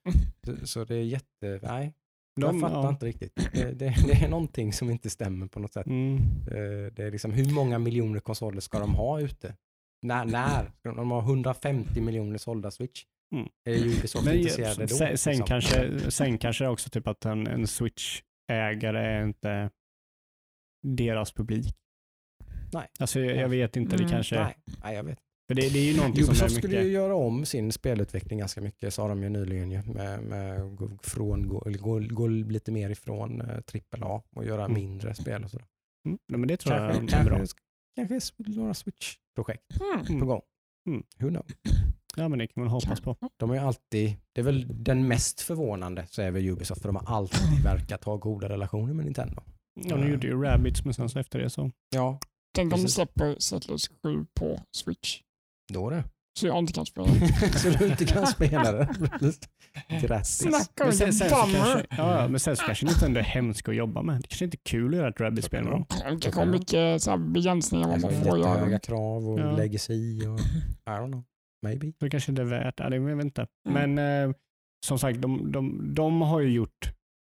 Så, 0.45 0.68
så 0.68 0.86
det 0.86 0.95
är 0.95 1.03
jätte, 1.03 1.60
nej, 1.64 1.94
de, 2.36 2.41
jag 2.41 2.61
fattar 2.61 2.84
ja. 2.84 2.90
inte 2.90 3.06
riktigt. 3.06 3.36
Det, 3.53 3.72
det, 3.72 3.95
det 4.07 4.14
är 4.14 4.30
någonting 4.30 4.74
som 4.74 4.90
inte 4.90 5.10
stämmer 5.10 5.48
på 5.48 5.60
något 5.60 5.74
sätt. 5.74 5.86
Mm. 5.88 6.16
Eh, 6.48 6.94
Det 6.94 6.99
är 7.03 7.11
liksom, 7.11 7.32
hur 7.32 7.53
många 7.53 7.80
miljoner 7.80 8.20
konsoler 8.20 8.61
ska 8.61 8.80
de 8.80 8.95
ha 8.95 9.20
ute? 9.22 9.56
När? 10.02 10.26
när? 10.26 10.72
Ska 10.80 10.91
de 10.91 11.11
ha 11.11 11.22
150 11.22 12.02
miljoner 12.02 12.38
sålda 12.38 12.72
Switch? 12.72 13.03
Mm. 13.35 13.49
Är 13.65 13.77
Ubisoft 13.88 14.26
Men 14.26 14.35
intresserade 14.38 14.81
då? 14.85 14.88
sen, 14.95 15.18
sen, 15.18 15.31
liksom? 15.31 15.47
kanske, 15.47 16.11
sen 16.11 16.38
kanske 16.38 16.68
också 16.68 16.89
typ 16.89 17.07
att 17.07 17.26
en, 17.26 17.47
en 17.47 17.68
Switch-ägare 17.68 18.99
är 18.99 19.23
inte 19.23 19.69
deras 20.88 21.31
publik. 21.31 21.76
Nej. 22.73 22.88
Alltså 22.99 23.19
jag, 23.19 23.38
jag 23.38 23.49
vet 23.49 23.76
inte, 23.76 23.95
det 23.97 24.03
Mm, 24.03 24.11
kanske... 24.11 24.35
Nej, 24.43 24.56
nej, 24.84 24.95
jag 24.95 25.03
vet. 25.03 25.19
För 25.47 25.56
det, 25.56 25.69
det 25.73 25.80
är 25.80 25.91
ju 25.91 25.97
någonting 25.97 26.23
som 26.23 26.31
Ubisoft 26.31 26.51
är 26.51 26.56
skulle 26.56 26.73
ju 26.76 26.80
mycket... 26.80 26.93
göra 26.93 27.15
om 27.15 27.45
sin 27.45 27.72
spelutveckling 27.72 28.39
ganska 28.39 28.61
mycket, 28.61 28.93
sa 28.93 29.07
de 29.07 29.23
ju 29.23 29.30
nyligen 29.30 29.72
ju, 29.72 29.81
med, 29.84 30.23
med 30.23 30.76
gå, 30.76 30.89
från, 31.03 31.47
gå, 31.47 31.60
gå, 31.80 31.99
gå 31.99 32.27
lite 32.27 32.72
mer 32.72 32.89
ifrån 32.89 33.41
eh, 33.41 33.57
AAA 34.01 34.22
och 34.35 34.45
göra 34.45 34.65
Mm. 34.65 34.73
mindre 34.73 35.15
spel 35.15 35.43
och 35.43 35.49
sådär. 35.51 35.65
Mm, 36.07 36.19
nej, 36.27 36.39
men 36.39 36.47
det 36.47 36.57
tror 36.57 36.73
Kanske, 36.73 37.15
jag 37.15 37.22
är 37.22 37.26
bra. 37.26 37.45
kanske, 37.95 38.34
några 38.38 38.73
Switch-projekt. 38.73 39.64
Mm. 40.07 40.19
på 40.19 40.26
gång. 40.26 40.41
Mm. 40.88 41.03
Who 41.19 41.30
knows? 41.30 41.47
Ja, 42.20 42.28
men 42.28 42.40
det 42.40 42.48
kan 42.48 42.64
man 42.64 42.72
hoppas 42.72 43.02
på. 43.02 43.16
De 43.38 43.52
är 43.52 43.60
alltid, 43.60 44.14
det 44.34 44.41
är 44.41 44.46
väl 44.46 44.66
den 44.84 45.08
mest 45.08 45.41
förvånande 45.41 46.06
så 46.10 46.22
är 46.22 46.32
väl 46.32 46.50
Ubisoft, 46.50 46.82
för 46.82 46.90
de 46.90 46.96
har 46.96 47.16
alltid 47.16 47.64
verkat 47.64 48.04
ha 48.04 48.16
goda 48.18 48.50
relationer 48.50 48.94
med 48.94 49.06
Nintendo. 49.06 49.41
Ja, 49.82 49.96
nu 49.96 50.10
gjorde 50.12 50.28
ju 50.28 50.41
Rabbids, 50.44 50.86
men 50.86 50.94
sen 50.94 51.10
så 51.10 51.20
efter 51.20 51.40
det 51.40 51.50
så... 51.50 51.72
Ja, 51.96 52.20
Tänk 52.56 52.74
om 52.74 52.82
de 52.82 52.88
släpper 52.90 53.36
Settlers 53.40 53.88
7 54.04 54.26
på 54.40 54.60
Switch. 54.78 55.20
då 55.74 55.90
det. 55.90 56.04
Så 56.40 56.48
jag 56.48 56.58
inte 56.60 56.74
kan 56.74 56.86
spela. 56.86 57.08
så 57.58 57.70
du 57.70 57.88
inte 57.88 58.06
kan 58.06 58.28
spela 58.28 58.72
det. 58.72 58.88
Grattis. 60.02 60.38
Snacka 60.38 60.84
om 60.84 60.90
vilken 60.90 61.30
bummer. 61.30 61.88
ja, 61.90 62.28
men 62.28 62.40
sen 62.40 62.56
så 62.56 62.64
kanske 62.66 62.86
Nintendo 62.86 63.20
är 63.20 63.24
hemska 63.24 63.72
att 63.72 63.78
jobba 63.78 64.02
med. 64.02 64.16
Det 64.22 64.28
kanske 64.28 64.46
inte 64.46 64.56
är 64.58 64.70
kul 64.70 64.94
att 64.94 64.98
göra 64.98 65.10
ett 65.10 65.20
Rabbids-spel 65.20 65.64
med 65.64 65.72
dem. 65.74 65.86
Det 65.90 66.04
kanske 66.22 66.40
har 66.41 66.46
mycket 66.46 67.02
så 67.04 67.10
här 67.10 67.18
begränsningar 67.18 67.86
vad 67.88 67.94
Alltså, 67.94 68.12
man 68.12 68.24
får 68.24 68.40
göra. 68.40 68.80
krav 68.80 69.30
och 69.30 69.40
Ja. 69.40 69.52
lägger 69.52 69.80
sig 69.80 69.96
i 70.18 70.28
och 70.28 70.40
I 70.40 70.44
don't 70.86 71.08
know. 71.08 71.24
Maybe. 71.65 71.91
Så 71.99 72.10
kanske 72.10 72.31
det 72.31 72.41
är 72.41 72.45
värt 72.45 72.80
ja, 72.80 72.90
det. 72.90 72.95
Jag 72.95 73.15
vet 73.15 73.26
inte. 73.26 73.48
Mm. 73.69 73.95
Men 73.95 74.30
eh, 74.30 74.36
som 74.86 74.99
sagt, 74.99 75.22
de, 75.22 75.52
de, 75.52 75.94
de 75.95 76.22
har 76.22 76.40
ju 76.40 76.49
gjort 76.52 76.94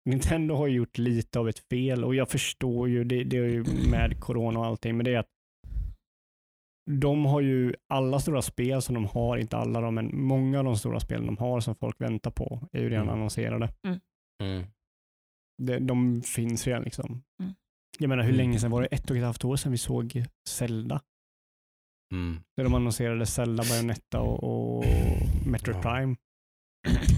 Nintendo 0.10 0.56
har 0.56 0.68
ju 0.68 0.76
gjort 0.76 0.98
lite 0.98 1.40
av 1.40 1.50
ett 1.50 1.60
fel 1.60 2.04
och 2.04 2.16
jag 2.16 2.30
förstår 2.30 2.90
ju, 2.90 3.04
det, 3.04 3.24
det 3.24 3.38
är 3.38 3.44
ju 3.44 3.66
med 3.92 4.20
corona 4.20 4.60
och 4.60 4.66
allting, 4.66 4.98
men 4.98 5.04
det 5.06 5.14
är 5.14 5.20
att 5.20 5.30
de 6.92 7.26
har 7.26 7.42
ju 7.42 7.74
alla 7.94 8.20
stora 8.20 8.42
spel 8.42 8.82
som 8.82 8.96
de 8.96 9.06
har, 9.06 9.38
inte 9.38 9.58
alla 9.58 9.82
de, 9.82 9.96
men 9.96 10.22
många 10.22 10.60
av 10.60 10.66
de 10.66 10.76
stora 10.78 11.00
spelen 11.00 11.26
de 11.26 11.38
har 11.38 11.60
som 11.60 11.76
folk 11.76 12.02
väntar 12.02 12.32
på 12.32 12.68
är 12.72 12.82
ju 12.82 12.90
redan 12.90 13.04
Mm. 13.08 13.16
annonserade. 13.16 13.70
Mm. 13.88 14.64
De, 15.64 15.80
de 15.80 16.22
finns 16.22 16.68
redan 16.68 16.84
liksom. 16.84 17.24
Mm. 17.44 17.54
Jag 18.00 18.10
menar 18.10 18.24
hur 18.24 18.34
Mm. 18.34 18.38
länge 18.38 18.60
sedan 18.60 18.72
var 18.72 18.82
det? 18.82 18.88
Ett 18.88 19.12
och 19.12 19.18
ett 19.18 19.24
halvt 19.24 19.46
år 19.46 19.56
sedan 19.56 19.72
vi 19.72 19.78
såg 19.78 20.24
Zelda. 20.50 21.02
Mm. 22.12 22.38
Där 22.58 22.64
de 22.64 22.74
annonserade 22.74 23.26
Zelda, 23.26 23.64
Bayonetta 23.64 24.20
och, 24.22 24.44
och 24.44 24.86
Metroid 25.48 25.78
Ja. 25.78 25.82
Prime. 25.82 26.16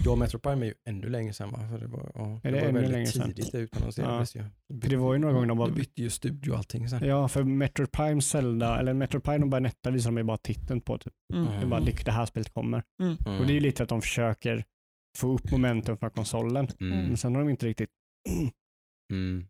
Ja, 0.05 0.15
Metro 0.15 0.39
Prime 0.39 0.65
är 0.65 0.67
ju 0.67 0.73
ännu 0.89 1.09
längre 1.09 1.33
sedan 1.33 1.51
va? 1.51 1.59
För 1.71 1.79
det 1.79 1.87
var, 1.87 2.11
ja, 2.15 2.39
Är 2.43 2.51
det 2.51 2.57
det 2.57 2.61
var 2.61 2.67
ännu 2.69 2.73
väldigt 2.73 2.91
längre 2.91 3.05
sedan? 3.07 3.33
tidigt 3.33 3.55
utannonserades 3.55 4.35
ju. 4.35 4.43
För 4.81 4.89
det 4.89 4.95
var 4.95 5.13
ju 5.13 5.19
några 5.19 5.33
gånger 5.33 5.47
de 5.47 5.57
bara- 5.57 5.67
De 5.67 5.73
bytte 5.75 6.01
ju 6.01 6.09
studio 6.09 6.51
och 6.51 6.57
allting 6.57 6.89
sen. 6.89 7.05
Ja, 7.07 7.27
för 7.27 7.43
Metroid 7.43 7.91
Prime, 7.91 8.21
Zelda, 8.21 8.79
eller 8.79 8.93
Metroid 8.93 9.23
Prime 9.23 9.43
och 9.45 9.49
Bayonetta 9.49 9.91
visar 9.91 10.09
de 10.11 10.17
ju 10.17 10.23
bara 10.23 10.37
titeln 10.37 10.81
på. 10.81 10.97
Typ. 10.97 11.13
Mm. 11.33 11.45
Det 11.45 11.53
är 11.53 11.65
bara 11.65 11.79
det, 11.79 12.05
det 12.05 12.11
här 12.11 12.25
spelet 12.25 12.53
kommer. 12.53 12.83
Mm. 13.01 13.13
Och 13.39 13.45
det 13.47 13.51
är 13.51 13.55
ju 13.55 13.59
lite 13.59 13.83
att 13.83 13.89
de 13.89 14.01
försöker 14.01 14.63
få 15.17 15.33
upp 15.33 15.51
momentum 15.51 15.97
för 15.97 16.09
konsolen. 16.09 16.67
Mm. 16.79 16.97
Men 17.07 17.17
sen 17.17 17.35
har 17.35 17.41
de 17.41 17.49
inte 17.49 17.67
riktigt... 17.67 17.89
Mm. 19.13 19.47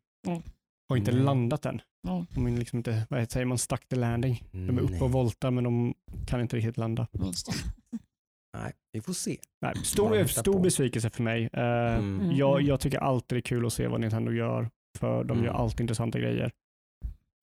Har 0.91 0.97
inte 0.97 1.11
Nej. 1.11 1.23
landat 1.23 1.65
än. 1.65 1.81
Nej. 2.07 2.25
De 2.35 2.47
är 2.47 2.51
liksom 2.51 2.77
inte, 2.77 3.07
vad 3.09 3.31
säger 3.31 3.45
man, 3.45 3.57
stuck 3.57 3.87
the 3.89 3.95
landing. 3.95 4.43
De 4.51 4.77
är 4.77 4.81
uppe 4.81 4.91
Nej. 4.91 5.01
och 5.01 5.11
voltar 5.11 5.51
men 5.51 5.63
de 5.63 5.93
kan 6.27 6.41
inte 6.41 6.55
riktigt 6.57 6.77
landa. 6.77 7.07
Nej, 8.57 8.73
vi 8.93 9.01
får 9.01 9.13
se. 9.13 9.37
Nej, 9.61 9.75
stor, 9.75 10.23
stor 10.25 10.53
på. 10.53 10.59
besvikelse 10.59 11.09
för 11.09 11.23
mig. 11.23 11.49
Eh, 11.53 11.61
Mm. 11.95 12.19
Mm. 12.21 12.35
jag, 12.35 12.61
jag 12.61 12.79
tycker 12.79 12.97
alltid 12.99 13.35
det 13.35 13.39
är 13.39 13.41
kul 13.41 13.65
att 13.65 13.73
se 13.73 13.87
vad 13.87 14.01
Nintendo 14.01 14.31
gör, 14.31 14.69
för 14.99 15.23
de 15.23 15.31
Mm. 15.37 15.45
gör 15.45 15.53
alltid 15.53 15.79
intressanta 15.81 16.19
grejer. 16.19 16.51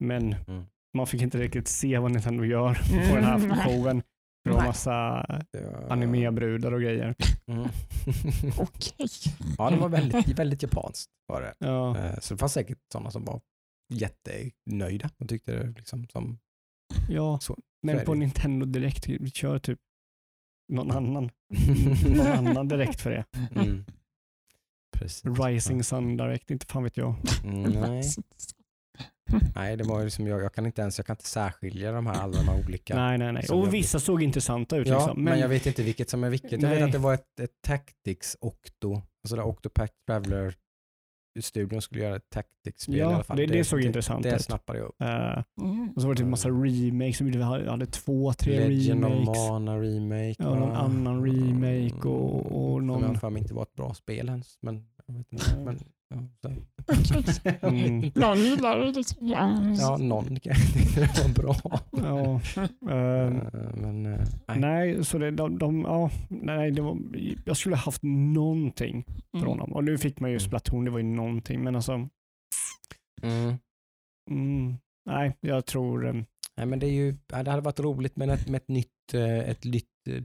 Men 0.04 0.32
Mm. 0.48 0.64
man 0.96 1.06
fick 1.06 1.22
inte 1.22 1.38
riktigt 1.38 1.68
se 1.68 1.98
vad 1.98 2.12
Nintendo 2.12 2.44
gör 2.44 2.74
på 3.10 3.14
den 3.16 3.24
här 3.24 3.36
Mm. 3.36 3.56
showen. 3.56 4.02
Det 4.48 4.54
var 4.54 4.64
massa 4.66 5.26
animebrudar 5.88 6.72
och 6.72 6.80
grejer. 6.80 7.14
Mm. 7.46 7.60
Okej. 8.58 9.08
ja, 9.58 9.70
det 9.70 9.76
var 9.76 9.88
väldigt, 9.88 10.38
väldigt 10.38 10.62
japanskt. 10.62 11.10
Var 11.26 11.40
det. 11.40 11.54
Ja, 11.58 11.96
Eh, 11.98 12.18
Så 12.20 12.34
det 12.34 12.38
fanns 12.38 12.52
säkert 12.52 12.78
sådana 12.92 13.10
som 13.10 13.24
var 13.24 13.40
jättenöjda 13.92 15.10
och 15.18 15.28
tyckte 15.28 15.52
det 15.56 15.66
liksom 15.76 16.06
som... 16.08 16.38
ja. 17.08 17.38
Så- 17.40 17.56
men 17.82 18.04
på. 18.04 18.14
Nintendo 18.14 18.66
Direkt, 18.66 19.08
vi 19.08 19.30
kör 19.30 19.58
typ 19.58 19.78
någon 20.72 20.90
annan, 20.90 21.30
någon 22.06 22.26
annan 22.26 22.68
direkt 22.68 23.00
för 23.00 23.10
det. 23.10 23.24
Mm. 23.60 23.84
Precis. 24.96 25.24
Rising 25.44 25.84
Sun 25.84 26.16
Direct, 26.16 26.50
inte 26.50 26.66
fan 26.66 26.84
vet 26.84 26.96
jag. 26.96 27.14
Mm, 27.44 27.62
nej. 27.72 28.02
nej, 29.54 29.76
det 29.76 29.84
var 29.84 29.98
ju 29.98 30.04
liksom, 30.04 30.26
jag, 30.26 30.42
jag 30.42 30.52
kan 30.54 30.66
inte 30.66 30.82
ens 30.82 30.98
jag 30.98 31.06
kan 31.06 31.14
inte 31.14 31.28
särskilja 31.28 31.92
de 31.92 32.06
här 32.06 32.14
alla 32.20 32.32
de 32.38 32.48
här 32.48 32.64
olika. 32.66 32.96
Nej, 32.96 33.18
nej, 33.18 33.32
nej. 33.32 33.42
Som 33.46 33.58
jag- 33.58 33.66
Och 33.68 33.74
vissa 33.74 34.00
såg 34.00 34.22
intressanta 34.22 34.76
ut. 34.76 34.86
ja, 34.86 34.94
liksom. 34.98 35.24
men, 35.24 35.38
jag 35.38 35.48
vet 35.48 35.66
inte 35.66 35.82
vilket 35.82 36.10
som 36.10 36.24
är 36.24 36.30
vilket. 36.30 36.52
Jag 36.52 36.58
vet 36.70 36.70
Nej. 36.70 36.82
att 36.82 36.92
det 36.92 36.98
var 36.98 37.14
ett, 37.14 37.40
ett 37.40 37.50
Tactics 37.66 38.36
Octo, 38.40 38.94
alltså 38.94 39.36
där 39.36 39.46
Octopath 39.46 39.92
Traveler 40.06 40.54
studion 41.40 41.82
skulle 41.82 42.02
göra 42.02 42.16
ett 42.16 42.30
Tactics-spel 42.30 42.94
i 42.94 42.98
Ja, 42.98 43.14
alla 43.14 43.24
fall. 43.24 43.36
det- 43.36 43.46
det 43.46 43.64
såg 43.64 43.80
intressant 43.80 44.22
Det 44.22 44.34
ut. 44.34 44.42
snappade 44.42 44.78
jag 44.78 44.88
upp. 44.88 45.02
Eh, 45.02 45.42
Mm. 45.60 45.88
och 45.96 46.02
så 46.02 46.08
var 46.08 46.14
det 46.14 46.18
typ 46.20 46.28
massa 46.28 46.48
remakes. 46.48 47.20
Vi 47.20 47.42
hade 47.42 47.86
två, 47.86 48.32
tre 48.32 48.68
Legend 48.68 49.04
remakes. 49.04 49.28
of 49.28 49.36
Mana 49.50 49.76
remake. 49.80 50.34
Ja, 50.38 50.54
någon 50.54 50.72
annan 50.76 51.24
remake 51.26 52.08
och- 52.08 52.46
och 52.46 52.78
Som 52.78 52.86
någon- 52.86 53.02
jag 53.02 53.20
för 53.20 53.30
mig 53.30 53.42
inte 53.42 53.54
var 53.54 53.62
ett 53.62 53.74
bra 53.74 53.94
spel 53.94 54.28
ens. 54.28 54.58
Men, 54.62 54.86
jag 55.06 55.14
vet 55.14 55.32
inte, 55.32 55.56
men. 55.64 55.78
Mm. 57.62 58.10
Någon 58.14 58.38
gillar 58.38 58.78
det 58.78 58.86
lite. 58.92 59.14
Ja. 59.20 59.96
någon 59.96 60.40
kan 60.40 60.54
tyckte 60.54 61.00
det 61.00 61.22
var 61.22 61.34
bra. 61.34 61.80
Ja, 61.92 62.40
Eh, 62.92 63.32
men 63.74 64.06
eh, 64.06 64.20
nej. 64.48 64.60
nej, 64.60 65.04
så 65.04 65.18
det, 65.18 65.30
de, 65.30 65.58
de, 65.58 65.80
ja, 65.80 66.10
nej, 66.28 66.70
det 66.70 66.82
var, 66.82 66.98
jag 67.44 67.56
skulle 67.56 67.76
ha 67.76 67.82
haft 67.82 68.02
någonting 68.02 69.04
från 69.32 69.42
Mm. 69.44 69.58
dem. 69.58 69.72
Och 69.72 69.84
nu 69.84 69.98
fick 69.98 70.20
man 70.20 70.30
ju 70.30 70.34
Mm. 70.36 70.40
Splatoon, 70.48 70.84
det 70.84 70.90
var 70.90 70.98
ju 70.98 71.04
någonting. 71.04 71.62
Men 71.64 71.76
alltså, 71.76 71.92
Mm. 73.22 73.54
mm, 74.30 74.76
nej, 75.06 75.36
jag 75.40 75.66
tror... 75.66 76.06
eh, 76.06 76.12
Nej, 76.56 76.66
men 76.66 76.78
det, 76.78 76.86
är 76.86 76.92
ju, 76.92 77.16
det 77.26 77.36
hade 77.36 77.60
varit 77.60 77.80
roligt 77.80 78.16
med 78.16 78.30
ett, 78.30 78.48
med 78.48 78.56
ett 78.62 78.68
nytt, 78.68 79.14
eh, 79.14 79.38
ett 79.38 79.64
nytt 79.64 79.84
uh, 80.08 80.22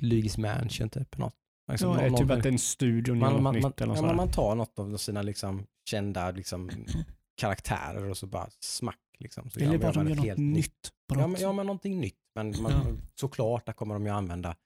Luigi's 0.00 0.40
Mansion 0.40 0.88
typ. 0.88 1.18
Något. 1.18 1.34
Liksom, 1.68 1.88
Ja, 1.98 2.08
någon- 2.08 2.18
typ 2.18 2.28
någon- 2.28 2.38
att 2.38 2.46
en 2.46 2.58
studio 2.58 3.14
gör 3.14 3.20
man, 3.20 3.32
något 3.32 3.42
man, 3.42 3.60
man, 3.60 3.70
nytt 3.70 3.80
eller 3.80 3.86
ja, 3.86 3.86
något 3.86 3.98
sådär. 3.98 4.14
man 4.14 4.30
tar 4.30 4.54
något 4.54 4.78
av 4.78 4.96
sina 4.96 5.22
liksom, 5.22 5.66
kända 5.90 6.30
liksom, 6.30 6.70
karaktärer 7.40 8.10
och 8.10 8.16
så 8.16 8.26
bara 8.26 8.48
smack. 8.60 8.98
Liksom, 9.18 9.50
så 9.50 9.60
Eller 9.60 9.78
bara 9.78 9.92
man 9.94 10.04
de 10.04 10.10
gör 10.10 10.16
något 10.16 10.24
helt 10.26 10.38
nytt. 10.38 10.92
Bara 11.08 11.20
Ja 11.20 11.26
men, 11.26 11.40
ja, 11.40 11.52
men 11.52 11.66
någonting 11.66 12.00
nytt. 12.00 12.18
Men 12.34 12.62
man, 12.62 12.72
Ja. 12.72 12.84
såklart, 13.14 13.66
där 13.66 13.72
kommer 13.72 13.94
de 13.94 14.06
ju 14.06 14.12
använda, 14.12 14.56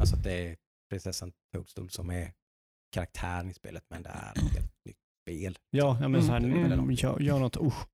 alltså 0.00 0.16
att 0.16 0.24
det 0.24 0.32
är 0.32 0.56
prinsessan 0.90 1.32
Toadstool 1.54 1.90
som 1.90 2.10
är 2.10 2.32
karaktären 2.94 3.50
i 3.50 3.54
spelet, 3.54 3.84
men 3.90 4.02
det 4.02 4.08
är 4.08 4.32
ett 4.36 4.52
helt 4.52 4.72
nytt 4.86 4.96
spel. 5.22 5.58
Ja, 5.70 5.98
ja 6.00 6.08
men 6.08 6.22
så 6.22 6.32
här, 6.32 6.38
Mm. 6.38 6.72
mm, 6.72 6.90
gör, 6.92 7.20
gör 7.20 7.38
något, 7.38 7.56
usch. 7.56 7.86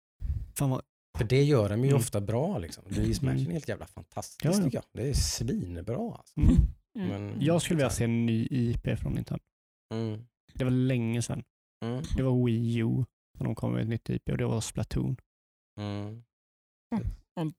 Fan 0.59 0.71
vad, 0.71 0.83
För 1.19 1.25
det 1.25 1.43
gör 1.43 1.69
de 1.69 1.81
ju 1.81 1.87
Mm. 1.87 1.97
ofta 2.01 2.21
bra 2.21 2.59
liksom. 2.59 2.85
Luigi's 2.85 3.23
Mm. 3.23 3.35
Mansion 3.35 3.49
är 3.49 3.53
helt 3.53 3.69
jävla 3.69 3.87
fantastiskt 3.87 4.45
Ja, 4.45 4.51
ja. 4.51 4.65
tycker 4.65 4.77
jag. 4.77 4.85
Det 4.93 5.09
är 5.11 5.15
svinbra 5.15 6.15
alltså. 6.19 6.41
mm. 6.41 6.57
Mm. 6.97 7.09
Men, 7.09 7.41
Jag 7.41 7.63
skulle 7.63 7.77
vilja 7.77 7.91
se 7.91 8.05
en 8.05 8.27
ny 8.27 8.47
IP 8.51 8.99
från 8.99 9.13
Nintendo. 9.13 9.45
Mm. 9.95 10.27
Det 10.55 10.65
var 10.65 10.71
länge 10.71 11.23
sedan. 11.23 11.45
Mm. 11.85 12.03
Det 12.17 12.23
var 12.23 12.45
Wii 12.47 12.77
U 12.79 13.05
när 13.39 13.45
de 13.45 13.55
kom 13.55 13.73
med 13.73 13.83
ett 13.83 13.89
nytt 13.89 14.11
IP 14.11 14.29
och 14.29 14.39
det 14.39 14.47
var 14.47 14.61
Splatoon. 14.61 15.17
Mm. 15.81 16.23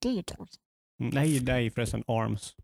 Är 0.05 0.09
ju 0.09 0.23
tråkigt. 0.23 0.59
Mm, 1.01 1.14
Nej, 1.15 1.39
nej 1.43 1.72
förresten 1.72 2.03
ARMS. 2.07 2.55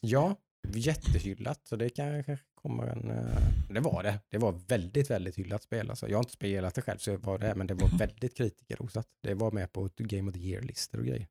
Ja, 0.00 0.36
jättehyllat. 0.74 1.66
Så 1.66 1.76
det 1.76 1.88
kanske 1.90 2.38
kommer 2.54 2.86
en... 2.86 3.10
eh, 3.10 3.38
Det 3.70 3.80
var 3.80 4.02
det. 4.02 4.20
Det 4.28 4.38
var 4.38 4.52
väldigt, 4.52 5.10
väldigt 5.10 5.38
hyllat 5.38 5.62
spel. 5.62 5.90
Alltså, 5.90 6.08
jag 6.08 6.16
har 6.16 6.22
inte 6.22 6.32
spelat 6.32 6.74
det 6.74 6.82
själv, 6.82 6.98
så 6.98 7.10
jag 7.10 7.18
var 7.18 7.38
det, 7.38 7.54
men 7.54 7.66
det 7.66 7.74
var 7.74 7.88
väldigt 7.98 8.36
kritikerrosat. 8.36 9.08
Det 9.22 9.34
var 9.34 9.50
med 9.52 9.72
på 9.72 9.88
Game 9.96 10.28
of 10.30 10.34
the 10.34 10.40
Year-listor 10.40 10.98
och 10.98 11.06
grejer. 11.06 11.26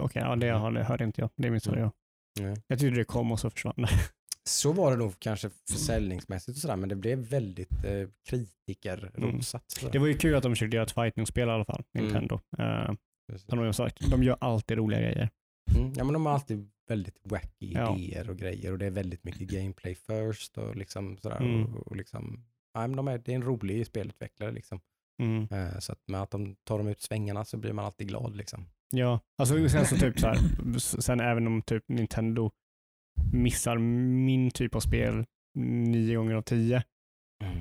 Okej, 0.00 0.22
ja, 0.22 0.36
det 0.36 0.48
har- 0.50 0.70
det 0.72 0.84
hörde 0.84 1.04
inte 1.04 1.20
jag. 1.20 1.30
Det 1.36 1.50
missade 1.50 1.76
Mm. 1.76 1.82
jag. 1.84 1.92
Nej. 2.40 2.56
Jag 2.66 2.78
tyckte 2.78 2.98
det 2.98 3.04
kom 3.04 3.32
och 3.32 3.40
så 3.40 3.50
försvann 3.50 3.74
det. 3.76 3.88
Så 4.44 4.72
var 4.72 4.90
det 4.90 4.96
nog 4.96 5.14
kanske 5.18 5.50
försäljningsmässigt 5.70 6.56
och 6.56 6.60
sådär, 6.62 6.76
men 6.76 6.88
det 6.88 6.96
blev 6.96 7.18
väldigt 7.18 7.84
eh, 7.84 8.08
kritikerrosat. 8.28 9.70
sådär. 9.70 9.92
Det 9.92 9.98
var 9.98 10.06
ju 10.06 10.18
kul 10.18 10.34
att 10.34 10.42
de 10.42 10.52
försökte 10.52 10.76
göra 10.76 10.84
ett 10.86 10.92
fighting-spel 10.92 11.48
i 11.48 11.50
alla 11.50 11.64
fall, 11.64 11.82
Mm. 11.94 12.04
Nintendo. 12.06 12.40
Eh, 12.58 12.94
Precis. 13.28 13.48
som 13.48 13.58
de 13.58 13.64
har 13.64 13.72
sagt, 13.72 14.10
de 14.10 14.22
gör 14.22 14.36
alltid 14.40 14.76
roliga 14.78 15.00
grejer. 15.00 15.30
Mm. 15.76 15.92
Ja, 15.96 16.04
men 16.04 16.12
de 16.12 16.26
har 16.26 16.32
alltid 16.32 16.70
väldigt 16.88 17.18
wacky 17.22 17.72
Ja. 17.72 17.96
idéer 17.98 18.30
och 18.30 18.36
grejer 18.36 18.72
och 18.72 18.78
det 18.78 18.86
är 18.86 18.90
väldigt 18.90 19.24
mycket 19.24 19.48
gameplay 19.48 19.94
first 19.94 20.58
och 20.58 20.76
liksom 20.76 21.16
sådär. 21.18 21.40
Mm. 21.40 21.74
Och, 21.76 21.86
och 21.86 21.96
liksom, 21.96 22.44
ja, 22.74 22.80
men 22.80 22.96
de 22.96 23.08
är, 23.08 23.18
det 23.18 23.32
är 23.32 23.36
en 23.36 23.42
rolig 23.42 23.86
spelutvecklare 23.86 24.52
liksom. 24.52 24.80
Mm. 25.22 25.48
Eh, 25.50 25.78
så 25.78 25.92
att 25.92 25.98
med 26.08 26.22
att 26.22 26.30
de 26.30 26.56
tar 26.64 26.78
dem 26.78 26.88
ut 26.88 27.00
svängarna 27.00 27.44
så 27.44 27.56
blir 27.56 27.72
man 27.72 27.84
alltid 27.84 28.08
glad 28.08 28.36
liksom. 28.36 28.66
Ja, 28.90 29.20
alltså 29.38 29.68
sen 29.68 29.86
så 29.86 29.96
typ 29.96 30.20
så 30.20 30.26
här, 30.26 30.38
sen 30.78 31.20
även 31.20 31.46
om 31.46 31.62
typ 31.62 31.84
Nintendo 31.88 32.50
missar 33.32 33.78
min 33.78 34.50
typ 34.50 34.74
av 34.74 34.80
spel 34.80 35.24
nio 35.58 36.16
gånger 36.16 36.34
av 36.34 36.42
tio 36.42 36.82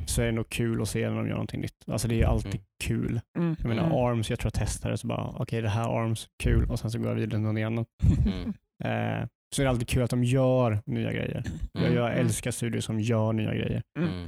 så 0.07 0.21
är 0.21 0.25
det 0.25 0.31
nog 0.31 0.49
kul 0.49 0.81
att 0.81 0.89
se 0.89 1.09
när 1.09 1.15
de 1.17 1.25
gör 1.27 1.33
någonting 1.33 1.61
nytt. 1.61 1.75
Alltså 1.87 2.07
det 2.07 2.21
är 2.21 2.25
alltid 2.25 2.53
Mm. 2.55 2.65
kul. 2.83 3.21
Mm. 3.37 3.55
Jag 3.59 3.67
menar 3.67 3.83
Mm. 3.83 3.95
ARMS, 3.97 4.29
jag 4.29 4.39
tror 4.39 4.47
jag 4.47 4.53
testade 4.67 4.97
så 4.97 5.07
bara, 5.07 5.27
okej 5.37 5.61
det 5.61 5.69
här 5.69 5.89
ARMS, 6.03 6.27
kul 6.43 6.69
och 6.71 6.79
sen 6.79 6.91
så 6.91 6.97
går 6.99 7.07
jag 7.07 7.15
vidare 7.15 7.29
till 7.29 7.39
någonting 7.39 7.63
annat. 7.63 7.87
Mm. 8.25 8.53
Eh, 8.83 9.27
så 9.55 9.61
är 9.61 9.63
det 9.63 9.69
alltid 9.69 9.87
kul 9.87 10.03
att 10.03 10.09
de 10.09 10.23
gör 10.23 10.81
nya 10.85 11.11
grejer. 11.11 11.43
Jag, 11.73 11.83
Mm. 11.83 11.95
jag 11.95 12.17
älskar 12.17 12.51
studier 12.51 12.81
som 12.81 12.99
gör 12.99 13.33
nya 13.33 13.53
grejer. 13.55 13.83
Mm. 13.99 14.09
Mm. 14.09 14.25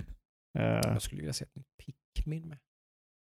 Eh, 0.59 0.91
Jag 0.91 1.01
skulle 1.01 1.21
vilja 1.21 1.33
se 1.33 1.43
ett 1.45 1.55
nytt 1.55 1.65
Pikmin 2.15 2.47
med. 2.47 2.57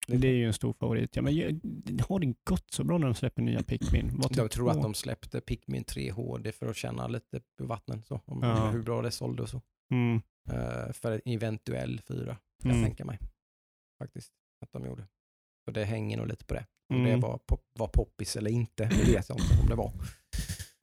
Det 0.07 0.29
är 0.29 0.33
ju 0.33 0.47
en 0.47 0.53
stor 0.53 0.73
favorit. 0.73 1.17
Ja, 1.17 1.23
men 1.23 1.37
jag, 1.37 1.61
har 2.09 2.21
det 2.21 2.35
gått 2.45 2.73
så 2.73 2.85
bra 2.85 2.99
när 2.99 3.07
de 3.07 3.15
släpper 3.15 3.43
nya 3.43 3.63
Pikmin? 3.63 4.11
Vad 4.15 4.37
Jag 4.37 4.51
tror 4.51 4.71
att 4.71 4.83
de 4.83 4.95
släppte 4.95 5.41
Pikmin 5.41 5.85
3 5.85 6.11
HD 6.11 6.53
för 6.53 6.67
att 6.67 6.77
känna 6.77 7.09
lite 7.09 7.41
på 7.59 7.67
vattnen 7.67 8.03
så, 8.03 8.21
om 8.25 8.43
Ja. 8.43 8.71
hur 8.71 8.83
bra 8.83 9.03
det 9.03 9.11
sålde 9.11 9.43
och 9.43 9.49
så. 9.49 9.63
Mm, 9.91 10.21
Eh, 10.51 10.93
för 10.93 11.13
en 11.13 11.21
eventuell 11.25 12.01
4 12.01 12.25
kan 12.63 12.71
jag 12.71 12.71
mm, 12.71 12.85
tänka 12.85 13.05
mig. 13.05 13.19
Faktiskt, 13.99 14.33
att 14.61 14.73
de 14.73 14.87
gjorde. 14.87 15.07
Så 15.65 15.71
det 15.71 15.85
hänger 15.85 16.17
nog 16.17 16.27
lite 16.27 16.45
på 16.45 16.55
det. 16.55 16.67
Om 16.95 16.97
mm. 16.97 17.11
det 17.11 17.27
var, 17.27 17.39
pop, 17.39 17.61
var 17.79 17.89
poppis 17.89 18.37
eller 18.37 18.51
inte, 18.51 18.85
det 18.85 19.13
vet 19.13 19.29
jag 19.29 19.39
inte 19.39 19.61
om 19.63 19.69
det 19.69 19.75
var. 19.75 19.93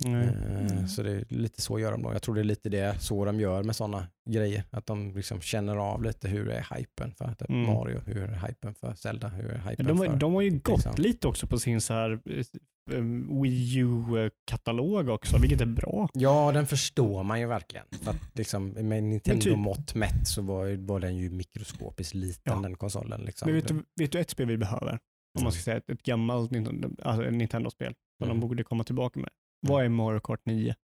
Eh, 0.05 0.85
Så 0.85 1.03
det 1.03 1.11
är 1.11 1.25
lite 1.30 1.61
så 1.61 1.80
gör 1.80 1.91
de 1.91 2.01
då. 2.01 2.13
Jag 2.13 2.21
tror 2.21 2.35
det 2.35 2.41
är 2.41 2.45
lite 2.45 2.69
det 2.69 3.01
så 3.01 3.25
de 3.25 3.39
gör 3.39 3.63
med 3.63 3.75
sådana 3.75 4.07
grejer. 4.30 4.63
Att 4.69 4.85
de 4.85 5.15
liksom 5.15 5.41
känner 5.41 5.75
av 5.77 6.03
lite 6.03 6.27
hur 6.27 6.49
är 6.49 6.67
hypen 6.77 7.11
för 7.13 7.34
typ 7.34 7.49
Mm. 7.49 7.73
Mario, 7.73 7.99
hur 8.05 8.17
är 8.23 8.47
hypen 8.47 8.73
för 8.75 8.93
Zelda, 8.93 9.27
hur 9.27 9.49
är 9.51 9.69
hypen 9.69 9.85
De, 9.85 9.99
har- 9.99 10.05
för... 10.05 10.15
de 10.15 10.34
har 10.34 10.41
ju 10.41 10.49
gått 10.51 10.67
liksom. 10.67 10.93
lite 10.97 11.27
också 11.27 11.47
på 11.47 11.59
sin 11.59 11.81
så 11.81 11.93
här 11.93 12.11
eh, 12.25 12.95
eh, 12.97 13.03
Wii 13.41 13.77
U-katalog 13.80 15.09
också, 15.09 15.38
vilket 15.41 15.61
är 15.61 15.65
bra. 15.65 16.09
Ja, 16.13 16.51
den 16.51 16.67
förstår 16.67 17.23
man 17.23 17.39
ju 17.39 17.45
verkligen. 17.47 17.85
För 18.03 18.11
att 18.11 18.38
liksom, 18.38 18.67
med 18.69 18.85
Men 18.85 19.09
Nintendo 19.09 19.73
typ- 19.75 19.95
mätt 19.95 20.27
så 20.27 20.41
var, 20.41 20.65
ju- 20.65 20.85
var 20.85 20.99
den 20.99 21.15
ju 21.17 21.30
mikroskopiskt 21.30 22.13
liten 22.13 22.53
Ja. 22.53 22.59
den 22.61 22.75
konsolen. 22.75 23.21
Liksom. 23.21 23.45
Men 23.45 23.55
vet 23.55 23.67
du, 23.67 23.84
vet 23.99 24.11
du 24.11 24.19
ett 24.19 24.30
spel 24.30 24.47
vi 24.47 24.57
behöver? 24.57 24.99
Om 25.38 25.43
man 25.43 25.51
ska 25.51 25.61
säga 25.61 25.77
ett, 25.77 25.89
ett 25.89 26.03
gammalt 26.03 26.51
Nintendo, 26.51 26.89
alltså 27.03 27.30
Nintendo-spel 27.30 27.93
som 28.17 28.30
Mm. 28.30 28.39
de 28.39 28.47
borde 28.47 28.63
komma 28.63 28.84
tillbaka 28.84 29.19
med. 29.19 29.30
Vad 29.68 29.85
är 29.85 29.90
Mario 29.90 30.19
Kart 30.19 30.41
9? 30.45 30.76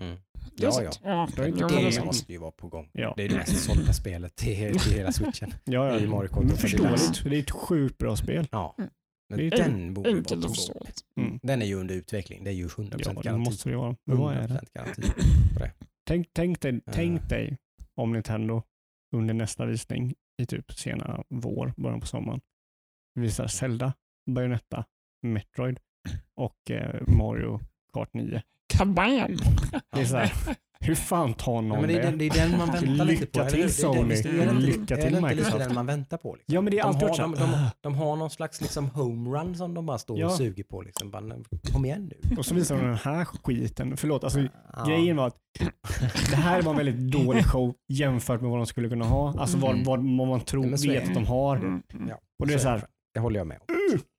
Mm. 0.00 0.16
Det 0.56 0.64
Ja, 0.64 0.72
sant. 0.72 1.00
Ja, 1.04 1.28
Det 1.36 1.42
är 1.42 1.46
inte 1.46 1.60
jo, 1.60 1.68
det 1.68 1.74
det 1.74 1.90
Det 1.90 2.04
måste 2.04 2.32
ju 2.32 2.38
vara 2.38 2.50
på 2.50 2.68
gång. 2.68 2.90
Ja, 2.92 3.14
Det 3.16 3.24
är 3.24 3.28
det 3.28 3.34
mest 3.34 3.64
sålda 3.64 3.92
spelet 3.92 4.36
till, 4.36 4.78
till 4.78 4.92
hela 4.92 5.12
switchen. 5.12 5.54
ja, 5.64 5.84
det 5.84 6.00
ja. 6.04 6.10
Mario 6.10 6.28
Kart 6.28 6.58
förståeligt, 6.58 7.16
för 7.16 7.30
det 7.30 7.36
är 7.36 7.40
ett 7.40 7.50
sjukt 7.50 7.98
bra 7.98 8.16
spel. 8.16 8.48
Ja. 8.52 8.74
Mm. 8.78 8.90
Men 9.28 9.38
Det 9.38 9.46
är 9.46 9.50
den 9.50 9.94
borde 9.94 10.10
vara 10.10 10.22
på 10.22 10.34
gång. 10.34 10.88
Mm. 11.20 11.40
Den 11.42 11.62
är 11.62 11.66
ju 11.66 11.74
under 11.74 11.94
utveckling. 11.94 12.44
Det 12.44 12.50
är 12.50 12.54
ju 12.54 12.66
100% 12.66 12.88
Ja, 12.98 13.08
det 13.12 13.22
garanti. 13.22 13.50
måste 13.50 13.70
det 13.70 13.76
vara. 13.76 13.96
Men 14.04 14.16
vad 14.16 14.34
är 14.34 14.48
det? 14.48 14.54
100% 14.54 14.66
garanti. 14.74 15.02
Tänk, 16.06 16.28
tänk, 16.32 16.60
dig, 16.60 16.80
Ja. 16.86 16.92
tänk 16.94 17.28
dig 17.28 17.58
om 17.96 18.12
Nintendo 18.12 18.62
under 19.16 19.34
nästa 19.34 19.66
visning 19.66 20.14
i 20.42 20.46
typ 20.46 20.72
sena 20.72 21.24
vår, 21.28 21.72
början 21.76 22.00
på 22.00 22.06
sommaren, 22.06 22.40
visar 23.14 23.46
Zelda, 23.46 23.92
Bayonetta, 24.30 24.84
Metroid 25.22 25.80
och 26.36 26.70
eh, 26.70 27.02
Mario 27.06 27.60
Kart 27.94 28.08
9. 28.14 28.42
Kabam! 28.66 29.36
Det 29.94 30.00
är 30.00 30.04
så 30.04 30.16
här, 30.16 30.32
Hur 30.80 30.94
fan 30.94 31.34
tar 31.34 31.62
någon 31.62 31.68
men 31.80 31.88
det, 31.88 31.94
är 31.98 32.02
den, 32.02 32.18
det? 32.18 32.28
det 32.28 32.38
är 32.40 32.48
den 32.48 32.58
man 32.58 32.70
väntar 32.70 33.04
lite 33.04 33.26
på. 33.26 33.38
Lycka 33.38 33.44
till? 33.50 33.58
Det 33.60 33.64
är 33.64 33.68
Sony. 33.68 34.14
är 34.14 34.46
det 34.46 34.52
Lycka 34.60 34.96
är 34.96 35.02
till, 35.02 35.12
det 35.12 35.18
inte 35.18 35.20
lite 35.20 35.20
Microsoft. 35.34 35.58
den 35.58 35.74
man 35.74 35.86
väntar 35.86 36.16
på? 36.16 36.34
Liksom? 36.34 36.54
Ja 36.54 36.60
men 36.60 36.70
det 36.70 36.78
är 36.78 36.82
De 36.82 36.88
alltid 36.88 37.08
har, 37.08 37.18
de, 37.18 37.34
de, 37.34 37.66
de 37.80 37.94
har 37.94 38.16
någon 38.16 38.30
slags 38.30 38.60
liksom 38.60 38.88
homerun 38.90 39.54
som 39.56 39.74
de 39.74 39.86
bara 39.86 39.98
står 39.98 40.18
Ja. 40.18 40.26
och 40.26 40.32
suger 40.32 40.64
på. 40.64 40.82
Liksom. 40.82 41.10
Bara, 41.10 41.22
kom 41.72 41.84
igen 41.84 42.10
nu. 42.30 42.36
Och 42.36 42.46
så 42.46 42.54
visar 42.54 42.76
de 42.76 42.84
den 42.86 42.94
här 42.96 43.24
skiten. 43.24 43.96
Förlåt, 43.96 44.24
alltså 44.24 44.40
Ja. 44.76 44.84
grejen 44.88 45.16
var 45.16 45.26
att 45.26 45.36
det 46.30 46.36
här 46.36 46.62
var 46.62 46.70
en 46.70 46.76
väldigt 46.76 47.12
dålig 47.12 47.44
show 47.44 47.74
jämfört 47.88 48.40
med 48.40 48.50
vad 48.50 48.58
de 48.58 48.66
skulle 48.66 48.88
kunna 48.88 49.04
ha. 49.04 49.34
Alltså 49.38 49.58
vad, 49.58 49.70
Mm. 49.70 49.84
vad, 49.84 49.98
vad 50.18 50.28
man 50.28 50.40
tror, 50.40 50.66
är 50.66 50.70
vet 50.70 50.82
det. 50.82 51.02
att 51.02 51.14
de 51.14 51.26
har. 51.26 51.56
Mm, 51.56 51.82
mm, 51.94 52.08
Ja, 52.08 52.18
Och 52.38 52.46
det 52.46 52.54
är 52.54 52.58
så 52.58 52.68
här, 52.68 52.84
Det 53.14 53.20
håller 53.20 53.40
jag 53.40 53.46
med 53.46 53.60
om. 53.60 53.74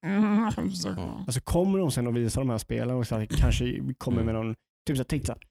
mm, 0.06 0.72
så- 0.72 0.90
alltså 1.28 1.42
kommer 1.42 1.80
de 1.80 1.92
sen 1.92 2.08
att 2.08 2.14
visa 2.14 2.40
de 2.40 2.50
här 2.50 2.58
spelen 2.58 2.96
och 2.96 3.08
så 3.08 3.16
här, 3.18 3.26
kanske 3.26 3.94
kommer 3.98 4.24
med 4.24 4.34
någon, 4.34 4.56
typ 4.88 4.98
så 4.98 5.00
här, 5.00 5.04
tänk 5.04 5.26
så 5.26 5.32
här, 5.32 5.42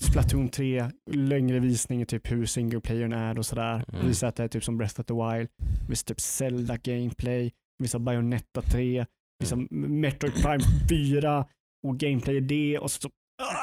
Splatoon 0.00 0.48
3, 0.48 0.90
längre 1.10 1.60
visning 1.60 2.02
i 2.02 2.06
typ 2.06 2.30
hur 2.32 2.46
single 2.46 2.80
playern 2.80 3.12
är 3.12 3.38
och 3.38 3.46
sådär. 3.46 3.84
Mm. 3.92 4.06
Visa 4.06 4.28
att 4.28 4.36
det 4.36 4.42
är 4.44 4.48
typ 4.48 4.64
som 4.64 4.78
Breath 4.78 5.00
of 5.00 5.06
the 5.06 5.14
Wild. 5.14 5.48
Visa 5.88 6.04
typ 6.06 6.20
Zelda 6.20 6.76
gameplay. 6.76 7.52
Visa 7.78 7.98
Bayonetta 7.98 8.62
3. 8.62 9.06
Visa 9.38 9.56
Metroid 9.70 10.34
Prime 10.34 10.64
4 10.88 11.46
och 11.86 11.98
gameplay 11.98 12.36
i 12.36 12.40
det 12.40 12.78
och 12.78 12.90
så 12.90 13.10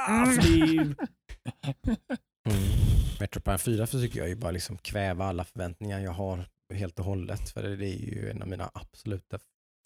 Alltså 0.09 0.41
är 0.51 0.65
ju, 0.68 0.80
Mm. 2.49 2.57
Metro 3.19 3.41
Prime 3.41 3.57
4 3.57 3.88
försöker 3.88 4.19
jag 4.19 4.30
ju 4.30 4.35
bara 4.35 4.51
liksom 4.51 4.77
kväva 4.77 5.26
alla 5.26 5.43
förväntningar 5.43 5.99
jag 5.99 6.11
har 6.11 6.47
helt 6.73 6.99
och 6.99 7.06
hållet. 7.06 7.49
För 7.49 7.64
det 7.64 7.85
är 7.88 7.99
ju 8.15 8.30
en 8.30 8.41
av 8.41 8.48
mina 8.48 8.69
absoluta 8.73 9.38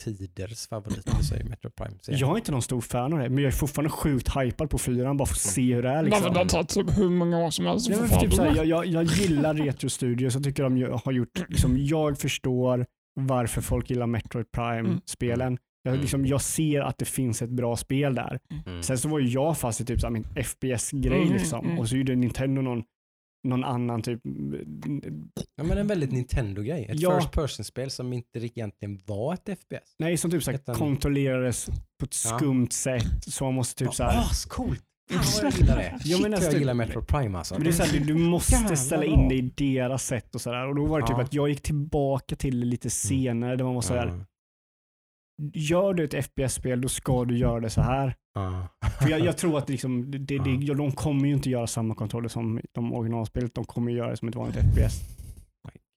tiders 0.04 0.68
favoriter, 0.68 1.22
så 1.22 1.36
är 1.36 1.44
Metro 1.44 1.70
Prime. 1.70 1.96
serien. 2.02 2.20
jag 2.20 2.32
är 2.32 2.38
inte 2.38 2.52
någon 2.52 2.62
stor 2.62 2.82
fan 2.82 3.14
av 3.14 3.20
det, 3.20 3.30
men 3.30 3.44
jag 3.44 3.48
är 3.54 3.58
fortfarande 3.58 3.90
sjukt 3.90 4.36
hypad 4.38 4.70
på 4.70 4.78
fyran 4.78 5.18
bara 5.18 5.26
för 5.26 5.34
att 5.34 5.40
se 5.40 5.74
hur 5.76 5.84
det 5.84 5.90
är. 5.90 5.94
Varför 5.96 6.06
Liksom. 6.10 6.34
det 6.34 6.40
har 6.40 6.46
tagit 6.46 6.70
typ 6.70 6.98
hur 6.98 7.10
många 7.10 7.38
år 7.40 7.50
som 7.52 7.66
helst 7.66 7.90
Ja, 7.90 7.98
men 8.00 8.20
typ 8.20 8.34
såhär, 8.34 8.56
jag, 8.56 8.66
jag, 8.66 8.86
jag 8.86 9.04
gillar 9.04 9.54
Retro 9.54 9.90
Studios, 9.90 10.34
jag 10.34 10.44
tycker 10.44 10.64
de 10.64 11.00
har 11.06 11.12
gjort, 11.12 11.50
liksom, 11.50 11.78
jag 11.78 12.18
förstår 12.18 12.86
varför 13.20 13.62
folk 13.62 13.90
gillar 13.90 14.08
Metroid 14.08 14.52
Prime-spelen. 14.52 15.58
Jag, 15.84 15.92
Mm. 15.92 16.02
liksom, 16.02 16.26
jag 16.26 16.42
ser 16.42 16.82
att 16.82 16.98
det 16.98 17.06
finns 17.06 17.42
ett 17.42 17.50
bra 17.50 17.78
spel 17.78 18.16
där. 18.16 18.40
Mm. 18.66 18.84
Sen 18.84 18.98
så 18.98 19.10
var 19.10 19.20
ju 19.20 19.28
jag 19.28 19.58
fast 19.58 19.82
i 19.82 19.86
typ 19.86 20.00
såhär, 20.00 20.12
min 20.12 20.24
FPS-grej 20.44 21.22
Mm, 21.22 21.34
liksom. 21.34 21.66
mm. 21.66 21.80
och 21.80 21.90
så 21.90 21.96
gjorde 21.98 22.16
Nintendo 22.16 22.62
någon, 22.62 22.84
någon 23.44 23.64
annan 23.64 24.02
typ, 24.02 24.22
Ja, 25.56 25.64
men 25.64 25.78
en 25.78 25.88
väldigt 25.88 26.12
Nintendo-grej. 26.12 26.86
Ett 26.90 27.00
Ja. 27.00 27.20
first 27.20 27.32
person-spel 27.32 27.90
som 27.92 28.14
inte 28.14 28.40
egentligen 28.40 29.00
var 29.06 29.34
ett 29.34 29.50
FPS. 29.60 29.96
nej 30.00 30.18
som 30.18 30.32
typ 30.32 30.44
såhär, 30.44 30.58
Utan- 30.58 30.76
kontrollerades 30.76 31.66
på 32.00 32.06
ett 32.06 32.16
Ja. 32.26 32.38
skumt 32.38 32.68
sätt. 32.72 33.24
Så 33.28 33.44
man 33.44 33.54
måste 33.54 33.86
typ 33.86 33.94
såhär, 33.94 34.20
Ascoolt! 34.20 34.82
Fan 35.12 35.22
vad 35.44 35.52
jag 35.54 35.60
gillar 35.60 35.78
det. 35.78 36.00
Shit 36.04 36.26
alltså, 36.26 36.44
jag 36.52 36.54
gillar 36.60 36.74
det- 36.74 36.78
Metro 36.78 37.02
Prime 37.04 37.38
alltså. 37.38 37.54
Men 37.54 37.64
det 37.64 37.70
är 37.70 37.72
så 37.72 37.84
här, 37.84 37.94
du, 38.00 38.06
du 38.06 38.14
måste 38.14 38.76
ställa 38.78 39.06
in 39.06 39.30
det 39.30 39.36
i 39.36 39.42
deras 39.42 40.06
sätt 40.06 40.36
och 40.36 40.42
sådär. 40.42 40.68
Och 40.68 40.76
då 40.76 40.86
var 40.86 41.02
det 41.02 41.08
typ 41.08 41.18
Ja. 41.18 41.24
att 41.24 41.34
jag 41.34 41.50
gick 41.50 41.62
tillbaka 41.62 42.36
till 42.36 42.60
det 42.60 42.66
lite 42.66 42.90
senare. 42.90 43.56
Där 43.56 43.64
man 43.64 43.74
var 43.76 43.82
sådär, 43.82 44.08
Ja. 44.08 44.26
Gör 45.54 45.94
du 45.94 46.04
ett 46.04 46.26
FPS-spel 46.26 46.82
då 46.82 46.88
ska 46.88 47.26
du 47.26 47.38
göra 47.38 47.60
det 47.60 47.70
så 47.70 47.82
här. 47.82 48.16
Ja. 48.34 48.68
För 49.02 49.10
jag, 49.10 49.20
jag 49.20 49.38
tror 49.38 49.58
att 49.58 49.70
liksom, 49.70 50.12
det, 50.12 50.18
det, 50.38 50.52
ja, 50.60 50.74
de 50.74 50.92
kommer 50.92 51.28
ju 51.28 51.34
inte 51.34 51.50
göra 51.50 51.68
samma 51.68 51.96
kontroller 51.96 52.30
som 52.30 52.62
de 52.72 52.94
originalspelet. 52.94 53.56
De 53.56 53.66
kommer 53.66 53.92
göra 53.92 54.10
det 54.10 54.18
som 54.18 54.28
ett 54.28 54.36
vanligt 54.36 54.56
FPS. 54.58 55.02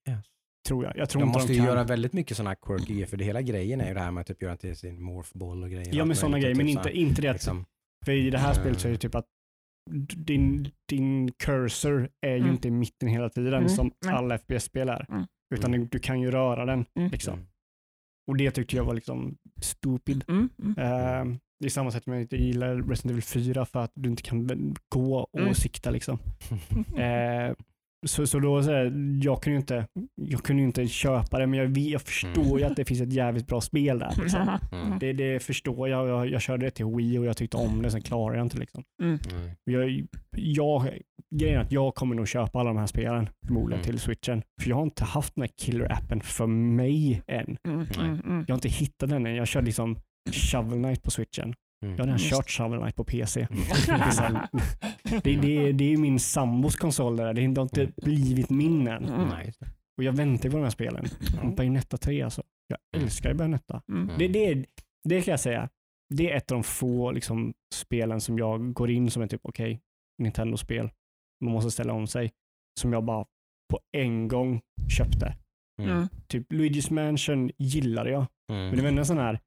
Yes. 0.09 0.25
Tror 0.69 0.85
jag. 0.85 0.97
Jag 0.97 1.09
tror 1.09 1.21
De 1.23 1.27
inte 1.29 1.39
måste 1.39 1.53
de 1.53 1.59
ju 1.59 1.65
göra 1.65 1.85
väldigt 1.85 2.13
mycket 2.13 2.37
sådana 2.37 2.51
här 2.51 2.57
quirky 2.79 3.07
för 3.07 3.17
det 3.17 3.25
hela 3.25 3.43
grejen 3.43 3.81
är 3.81 3.89
ju 3.89 3.95
det 3.95 4.01
här 4.01 4.11
med 4.11 4.21
att 4.21 4.27
typ 4.27 4.43
göra 4.43 4.57
till 4.57 4.77
sin 4.77 5.03
morphball 5.03 5.63
och 5.63 5.71
grejer. 5.71 5.95
Ja 5.95 6.05
men 6.05 6.17
sådana 6.17 6.39
grejer, 6.39 6.55
men 6.55 6.67
typ 6.67 6.71
inte, 6.71 6.83
så 6.83 6.89
här, 6.89 6.97
inte 6.97 7.23
det 7.23 7.29
att, 7.29 7.35
liksom, 7.35 7.65
för 8.05 8.13
i 8.13 8.31
det 8.31 8.39
här 8.39 8.51
Eh. 8.51 8.55
spelet 8.61 8.81
så 8.81 8.89
är 8.89 8.93
det 8.93 8.99
typ 8.99 9.15
att 9.15 9.27
din, 10.17 10.71
din 10.89 11.33
cursor 11.33 12.09
är 12.27 12.31
ju 12.31 12.37
Mm. 12.39 12.51
inte 12.51 12.69
i 12.69 12.71
mitten 12.71 13.09
hela 13.09 13.29
tiden 13.29 13.55
Mm. 13.55 13.69
som 13.69 13.91
alla 14.07 14.39
FPS-spel 14.39 14.89
är. 14.89 15.07
Mm. 15.11 15.25
Utan 15.55 15.73
du, 15.73 15.85
du 15.85 15.99
kan 15.99 16.21
ju 16.21 16.31
röra 16.31 16.65
den. 16.65 16.85
Mm. 16.99 17.11
Liksom. 17.11 17.47
Och 18.27 18.37
det 18.37 18.51
tyckte 18.51 18.77
jag 18.77 18.85
var 18.85 18.95
liksom 18.95 19.37
stupid. 19.63 20.25
Mm, 20.29 20.49
mm. 20.63 20.79
Eh, 20.79 21.37
det 21.61 21.67
är 21.67 21.71
samma 21.71 21.91
sätt 21.91 22.05
som 22.05 22.13
jag 22.13 22.23
inte 22.23 22.37
gillar 22.37 22.75
Resident 22.77 23.11
Evil 23.11 23.23
4 23.23 23.65
för 23.65 23.81
att 23.81 23.93
du 23.95 24.09
inte 24.09 24.23
kan 24.23 24.75
gå 24.89 25.19
och 25.19 25.41
Mm. 25.41 25.55
sikta. 25.55 25.91
Liksom. 25.91 26.19
Eh, 26.97 27.55
så, 28.05 28.27
så 28.27 28.39
då 28.39 28.63
så 28.63 28.71
här, 28.71 28.93
jag 29.23 29.43
kunde 29.43 29.55
ju 29.55 29.61
inte, 29.61 29.87
jag 30.15 30.43
kunde 30.43 30.63
inte 30.63 30.87
köpa 30.87 31.39
det, 31.39 31.47
men 31.47 31.59
jag, 31.59 31.67
vet- 31.67 31.91
jag 31.91 32.01
förstår 32.03 32.59
ju 32.59 32.65
att 32.65 32.77
det 32.77 32.85
finns 32.85 33.01
ett 33.01 33.13
jävligt 33.13 33.47
bra 33.47 33.61
spel 33.61 33.99
där. 33.99 34.13
Liksom. 34.23 34.59
Mm. 34.73 34.99
Det, 34.99 35.13
det 35.13 35.43
förstår 35.43 35.89
jag. 35.89 36.09
jag. 36.09 36.29
Jag 36.31 36.43
körde 36.43 36.67
det 36.67 36.71
till 36.71 36.87
Wii 36.87 37.19
och 37.19 37.25
jag 37.25 37.37
tyckte 37.37 37.57
om 37.57 37.83
det, 37.83 37.91
sen 37.91 38.01
klarade 38.03 38.39
jag 38.39 38.47
inte. 38.47 38.59
Liksom. 38.59 38.85
Mm. 39.03 39.19
Jag, 39.65 40.07
jag, 40.37 40.99
grejen 41.35 41.59
är 41.61 41.65
att 41.65 41.73
jag 41.73 41.95
kommer 41.95 42.15
nog 42.15 42.29
köpa 42.29 42.61
alla 42.61 42.71
de 42.71 42.77
här 42.79 42.87
spelen 42.87 43.29
förmodligen 43.47 43.81
Mm. 43.85 43.85
till 43.93 44.01
switchen. 44.01 44.43
För 44.63 44.69
jag 44.71 44.77
har 44.77 44.83
inte 44.83 45.05
haft 45.05 45.35
den 45.35 45.43
här 45.43 45.51
killer-appen 45.63 46.21
för 46.21 46.47
mig 46.47 47.23
än. 47.27 47.57
Mm, 47.69 47.87
mm, 48.01 48.21
mm. 48.25 48.45
Jag 48.49 48.55
har 48.55 48.59
inte 48.59 48.69
hittat 48.69 49.11
den 49.11 49.27
än. 49.27 49.35
Jag 49.35 49.49
körde 49.49 49.67
liksom 49.67 49.97
Shovel 50.33 50.79
Knight 50.83 51.03
på 51.03 51.11
switchen. 51.11 51.55
Mm. 51.85 51.97
Jag 51.97 51.99
har 51.99 52.05
redan 52.07 52.19
kört 52.19 52.51
Shovel 52.51 52.79
Knight 52.81 52.97
på 52.97 53.05
PC. 53.05 53.47
Det, 55.11 55.21
det, 55.25 55.37
det, 55.41 55.57
är- 55.69 55.73
det 55.73 55.93
är 55.93 55.97
min 55.97 56.21
sambos 56.21 56.77
konsol 56.77 57.17
där. 57.17 57.35
Det 57.35 57.43
har 57.43 57.63
inte 57.63 57.93
blivit 57.97 58.51
min 58.51 58.89
än. 58.89 59.05
Mm. 59.05 59.29
Nej, 59.29 59.53
det. 59.61 59.67
Och 59.99 60.05
jag 60.05 60.13
väntar 60.13 60.51
på 60.51 60.57
de 60.57 60.63
här 60.63 60.71
spelen. 60.71 61.05
Ja. 61.43 61.51
Bayonetta 61.57 61.97
3 61.97 62.23
alltså. 62.23 62.43
Jag 62.67 63.03
älskar 63.03 63.29
ju 63.29 63.35
Bayonetta. 63.35 63.83
Mm. 63.89 64.19
Det, 64.19 64.29
det, 64.29 64.47
är- 64.51 64.67
det 65.09 65.23
kan 65.23 65.33
jag 65.33 65.41
säga. 65.41 65.69
Det 66.15 66.31
är 66.33 66.37
ett 66.37 66.51
av 66.53 66.57
de 66.57 66.63
få 66.63 67.13
liksom, 67.13 67.55
spelen 67.75 68.21
som 68.21 68.39
jag 68.39 68.73
går 68.73 68.91
in 68.91 69.11
som 69.11 69.23
är 69.23 69.27
typ 69.27 69.41
okej, 69.45 69.81
Nintendo-spel. 70.23 70.91
Man 71.45 71.53
måste 71.53 71.71
ställa 71.71 71.93
om 71.93 72.07
sig. 72.07 72.33
Som 72.81 72.93
jag 72.93 73.05
bara 73.05 73.25
på 73.71 73.81
en 73.97 74.29
gång 74.29 74.61
köpte. 74.99 75.37
Mm. 75.83 75.91
Mm. 75.97 76.09
Typ 76.29 76.53
Luigi's 76.53 76.93
Mansion 76.93 77.51
gillade 77.59 78.11
jag. 78.11 78.27
Mm. 78.53 78.67
Men 78.67 78.77
det 78.77 78.83
var 78.83 78.89
ändå 78.89 79.05
sån 79.05 79.19
här, 79.19 79.41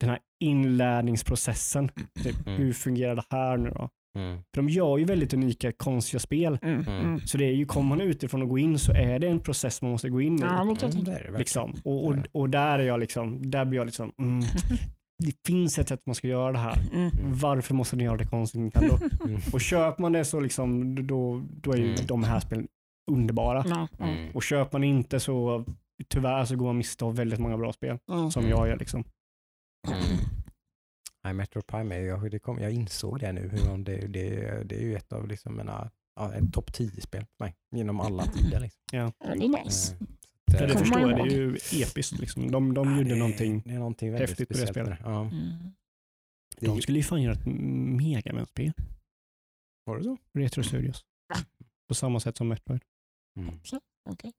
den 0.00 0.10
här 0.10 0.18
inlärningsprocessen. 0.44 1.88
Typ, 2.22 2.46
Mm. 2.46 2.58
Hur 2.60 2.72
fungerar 2.72 3.14
det 3.16 3.24
här 3.30 3.56
nu 3.56 3.70
då? 3.70 3.90
Mm. 4.14 4.36
För 4.54 4.62
de 4.62 4.68
gör 4.68 4.98
ju 4.98 5.04
väldigt 5.04 5.34
unika, 5.34 5.72
konstiga 5.72 6.20
spel. 6.20 6.58
Mm. 6.62 6.80
Mm. 6.80 7.00
Mm. 7.00 7.20
Så 7.20 7.38
det 7.38 7.44
är 7.44 7.52
ju, 7.52 7.66
kommer 7.66 7.88
man 7.88 8.00
utifrån 8.00 8.42
och 8.42 8.48
gå 8.48 8.58
in 8.58 8.78
så 8.78 8.92
är 8.92 9.18
det 9.18 9.28
en 9.28 9.40
process 9.40 9.82
man 9.82 9.90
måste 9.90 10.10
gå 10.10 10.20
in 10.20 10.38
i. 10.38 10.42
Ja, 10.42 10.76
det 10.80 10.86
Mm, 10.86 11.04
det 11.04 11.30
det 11.32 11.38
liksom. 11.38 11.74
och, 11.84 12.06
och, 12.06 12.16
och 12.32 12.50
där 12.50 12.78
är 12.78 12.82
jag 12.82 13.00
liksom, 13.00 13.50
där 13.50 13.64
blir 13.64 13.78
jag 13.78 13.86
liksom, 13.86 14.12
mm, 14.18 14.40
det 15.24 15.32
finns 15.46 15.78
ett 15.78 15.88
sätt 15.88 16.02
man 16.06 16.14
ska 16.14 16.28
göra 16.28 16.52
det 16.52 16.58
här. 16.58 16.78
Mm. 16.94 17.10
Varför 17.22 17.74
måste 17.74 17.96
ni 17.96 18.04
göra 18.04 18.16
det 18.16 18.26
konstigt 18.26 18.60
Nintendo? 18.60 18.98
Mm. 19.24 19.40
Och 19.52 19.60
köper 19.60 20.02
man 20.02 20.12
det 20.12 20.24
så 20.24 20.40
liksom, 20.40 20.94
då, 21.06 21.42
då 21.50 21.72
är 21.72 21.76
ju 21.76 21.84
Mm. 21.84 22.06
de 22.06 22.24
här 22.24 22.40
spelen 22.40 22.66
underbara. 23.10 23.88
Mm. 23.98 24.30
Och 24.34 24.42
köper 24.42 24.78
man 24.78 24.84
inte 24.84 25.20
så 25.20 25.64
tyvärr 26.08 26.44
så 26.44 26.56
går 26.56 26.66
man 26.66 26.76
miste 26.78 27.04
om 27.04 27.14
väldigt 27.14 27.38
många 27.38 27.56
bra 27.56 27.72
spel. 27.72 27.98
Som 28.30 28.48
jag 28.48 28.68
gör 28.68 28.76
liksom. 28.76 29.04
Mm. 31.24 31.26
Nej, 31.26 31.34
Metro 31.34 31.62
Prime, 31.62 31.94
är, 31.96 32.00
jag, 32.00 32.30
det 32.30 32.38
kom, 32.38 32.58
jag 32.58 32.72
insåg 32.72 33.20
det 33.20 33.32
nu. 33.32 33.48
Hur 33.48 33.84
det, 33.84 33.96
det, 34.06 34.62
det 34.64 34.76
är 34.76 34.80
ju 34.82 34.96
ett 34.96 35.12
av 35.12 35.28
liksom 35.28 35.56
mina, 35.56 35.90
ja, 36.16 36.32
ett 36.34 36.52
topp 36.52 36.70
10-spel 36.70 37.26
för 37.38 37.44
mig. 37.44 37.56
Genom 37.76 38.00
alla 38.00 38.26
tider. 38.26 38.60
Liksom. 38.60 38.80
Ja, 38.92 39.12
det 39.18 39.44
är 39.44 39.64
nice. 39.64 39.94
Eh, 39.94 40.06
Ja, 40.46 40.58
så 40.58 40.66
det 40.66 40.72
att, 40.72 40.72
kommer 40.72 40.84
förstår 40.84 41.00
jag, 41.10 41.28
det 41.28 41.34
är 41.34 41.38
ju 41.38 41.56
episkt 41.82 42.18
liksom. 42.18 42.50
De, 42.50 42.74
de 42.74 42.90
ja, 42.90 42.96
gjorde 42.98 43.08
det, 43.10 43.16
någonting. 43.16 43.62
Det 43.64 43.70
är 43.70 43.78
någonting 43.78 44.12
väldigt 44.12 44.28
häftigt 44.30 44.48
på 44.48 44.54
det 44.54 44.66
spelet. 44.66 44.98
Ja. 45.02 45.20
Mm. 45.20 45.32
Det 46.56 46.66
De 46.66 46.76
ju- 46.76 46.82
skulle 46.82 46.98
ju 46.98 47.04
fan 47.04 47.22
göra 47.22 47.32
ett 47.34 47.46
megaman-spel. 47.46 48.72
Var 49.84 49.98
det 49.98 50.04
så? 50.04 50.16
Retro 50.34 50.62
Studios. 50.62 51.04
På 51.88 51.94
samma 51.94 52.20
sätt 52.20 52.36
som 52.36 52.48
Metroid. 52.48 52.82
Mm. 53.38 53.60
Okej. 54.10 54.32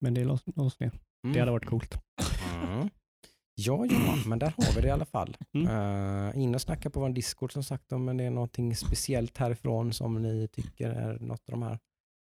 Men 0.00 0.14
det 0.14 0.24
lades 0.24 0.80
ner. 0.80 0.92
Det 1.32 1.38
hade 1.40 1.50
varit 1.52 1.66
coolt. 1.66 1.94
Mm. 2.54 2.88
Ja, 3.60 3.86
ja, 3.90 4.16
men 4.26 4.38
där 4.38 4.52
har 4.56 4.74
vi 4.74 4.80
det 4.80 4.88
i 4.88 4.90
alla 4.90 5.04
fall. 5.04 5.36
Mm. 5.54 5.68
Uh, 5.68 6.42
in 6.42 6.54
och 6.54 6.60
snacka 6.60 6.90
på 6.90 7.00
vår 7.00 7.08
Discord 7.10 7.52
som 7.52 7.62
sagt 7.64 7.92
om 7.92 8.16
det 8.16 8.24
är 8.24 8.30
någonting 8.30 8.76
speciellt 8.76 9.38
härifrån 9.38 9.92
som 9.92 10.22
ni 10.22 10.48
tycker 10.52 10.90
är 10.90 11.18
något 11.18 11.40
av 11.40 11.50
de 11.50 11.62
här 11.62 11.78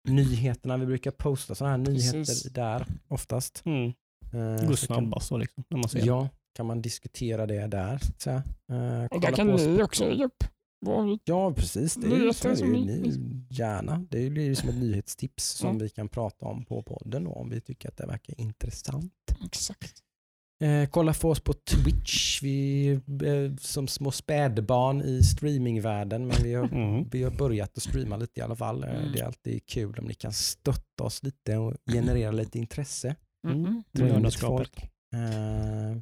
nyheterna. 0.08 0.78
Vi 0.78 0.86
brukar 0.86 1.12
posta 1.12 1.56
sådana 1.56 1.78
här 1.78 1.86
Precis. 1.86 2.14
nyheter 2.14 2.50
där 2.54 2.86
oftast. 3.08 3.62
Mm. 3.66 3.86
Uh, 3.86 3.92
Det 4.34 4.60
så 4.60 4.66
går 4.68 4.76
snabbast 4.76 5.28
så 5.28 5.38
liksom. 5.38 5.64
När 5.70 5.78
man 5.78 5.90
ser. 5.90 6.06
Ja, 6.06 6.30
kan 6.56 6.66
man 6.66 6.82
diskutera 6.82 7.46
det 7.46 7.68
där. 7.68 8.00
Så. 8.18 8.30
Eh, 8.30 9.06
Och 9.12 9.22
där 9.22 9.32
kan 9.36 9.48
ni 9.48 9.84
också 9.84 10.10
lägga 10.10 10.26
upp 10.26 10.44
Ja, 11.24 11.54
precis. 11.54 11.96
Det 11.96 12.08
är 12.08 12.20
ju, 12.20 12.34
så 12.34 12.48
är 12.48 12.56
det 12.56 12.60
ju, 12.60 12.72
ni, 12.72 13.46
gärna. 13.50 14.06
Det 14.10 14.30
blir 14.30 14.44
ju 14.44 14.56
som 14.56 14.70
ett 14.70 14.76
nyhetstips 14.76 15.44
som 15.50 15.70
Mm. 15.70 15.82
vi 15.82 15.90
kan 15.90 16.10
prata 16.10 16.46
om 16.46 16.66
på 16.66 16.84
podden 16.84 17.24
då, 17.24 17.32
om 17.32 17.50
vi 17.50 17.62
tycker 17.62 17.90
att 17.90 17.98
det 17.98 18.06
verkar 18.06 18.42
intressant. 18.42 19.14
Exakt. 19.46 19.94
Eh, 20.64 20.90
kolla 20.90 21.14
på 21.14 21.30
oss 21.30 21.40
på 21.40 21.54
Twitch. 21.54 22.44
Vi 22.44 22.88
är 23.24 23.24
eh, 23.46 23.56
som 23.56 23.88
små 23.88 24.12
spädbarn 24.12 25.02
i 25.02 25.24
streamingvärlden, 25.24 26.28
men 26.28 26.36
vi 26.44 26.54
har, 26.54 26.64
Mm. 26.68 27.10
vi 27.12 27.24
har 27.24 27.32
börjat 27.32 27.78
att 27.78 27.84
streama 27.84 28.18
lite 28.18 28.40
i 28.40 28.44
alla 28.44 28.56
fall. 28.56 28.84
Eh, 28.84 28.90
Mm. 28.96 29.12
Det 29.12 29.20
är 29.20 29.26
alltid 29.26 29.66
kul 29.66 30.00
om 30.00 30.06
ni 30.06 30.14
kan 30.14 30.34
stötta 30.34 31.04
oss 31.04 31.24
lite 31.24 31.58
och 31.58 31.74
generera 31.92 32.32
lite 32.32 32.60
intresse. 32.60 33.16
Mm. 33.48 33.84
Nördaskapet. 33.92 34.68
folk. 34.70 34.90
Eh, 35.16 35.98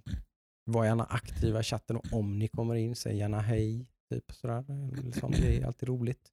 var 0.65 0.85
gärna 0.85 1.03
aktiva 1.03 1.59
i 1.59 1.63
chatten 1.63 1.95
och 1.95 2.05
om 2.13 2.39
ni 2.39 2.47
kommer 2.47 2.75
in, 2.75 2.95
säg 2.95 3.17
gärna 3.17 3.39
hej. 3.41 3.85
Typ 4.13 4.31
sådär. 4.31 4.63
Liksom, 5.05 5.31
det 5.31 5.57
är 5.57 5.65
alltid 5.65 5.89
roligt. 5.89 6.31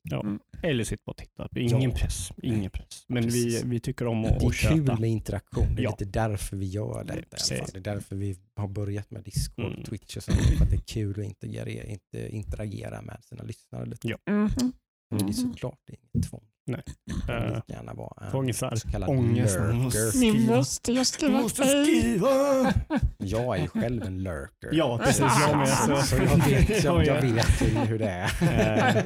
Eller 0.62 0.84
sitta 0.84 1.10
och 1.10 1.16
titta. 1.16 1.48
Ingen 1.56 1.82
Ja. 1.82 1.90
press. 1.96 2.32
Ingen 2.42 2.70
press. 2.70 3.04
Men 3.06 3.22
vi, 3.22 3.30
Precis. 3.44 3.64
vi 3.64 3.80
tycker 3.80 4.06
om 4.06 4.22
Det 4.22 4.28
att, 4.28 4.42
är 4.42 4.46
att 4.46 4.54
kul 4.54 4.78
köta. 4.86 5.00
med 5.00 5.10
interaktion. 5.10 5.74
Det 5.74 5.82
är 5.82 5.84
Ja. 5.84 5.90
lite 5.90 6.04
därför 6.04 6.56
vi 6.56 6.66
gör 6.66 7.04
det. 7.04 7.12
fall. 7.12 7.68
Det 7.72 7.78
är 7.78 7.80
därför 7.94 8.16
vi 8.16 8.36
har 8.56 8.68
börjat 8.68 9.10
med 9.10 9.22
Discord, 9.24 9.72
Mm. 9.72 9.82
Twitch 9.84 10.16
och 10.16 10.22
sånt. 10.22 10.38
För 10.40 10.64
att 10.64 10.70
det 10.70 10.76
är 10.76 10.80
kul 10.80 11.20
att 11.20 11.26
interagera, 11.26 11.84
inte 11.84 12.28
interagera 12.28 13.02
med 13.02 13.24
sina 13.24 13.42
lyssnare 13.42 13.86
lite. 13.86 14.08
Ja. 14.08 14.18
Mhm. 14.30 14.72
Men 15.10 15.26
det 15.26 15.30
är 15.30 15.32
såklart 15.32 15.80
inget 15.90 16.30
tvång. 16.30 16.44
Nej. 16.70 16.82
Det 17.06 17.12
kan 17.26 17.46
lika 17.54 17.62
gärna 17.72 17.94
vara 17.94 18.26
en 18.32 18.48
är 18.48 18.76
så 18.76 18.88
kallad 18.88 19.08
ångest. 19.10 19.56
Lurker. 19.58 20.20
Nu 20.32 20.46
måste 20.56 20.92
jag 20.92 21.06
skriva 21.06 21.48
skriva! 21.48 22.74
Jag 23.18 23.56
är 23.56 23.62
ju 23.62 23.68
själv 23.68 24.02
en 24.02 24.22
lurker. 24.22 24.68
Ja, 24.72 25.00
precis. 25.04 25.24
Jag 25.48 25.58
med. 25.58 25.68
Så, 25.68 25.96
Så, 26.02 26.16
jag 26.16 26.36
vet, 26.48 26.84
jag, 26.84 27.06
jag 27.06 27.22
vet 27.22 27.62
hur, 27.62 27.86
hur 27.86 27.98
det 27.98 28.08
är. 28.40 28.96
Eh, 28.96 29.02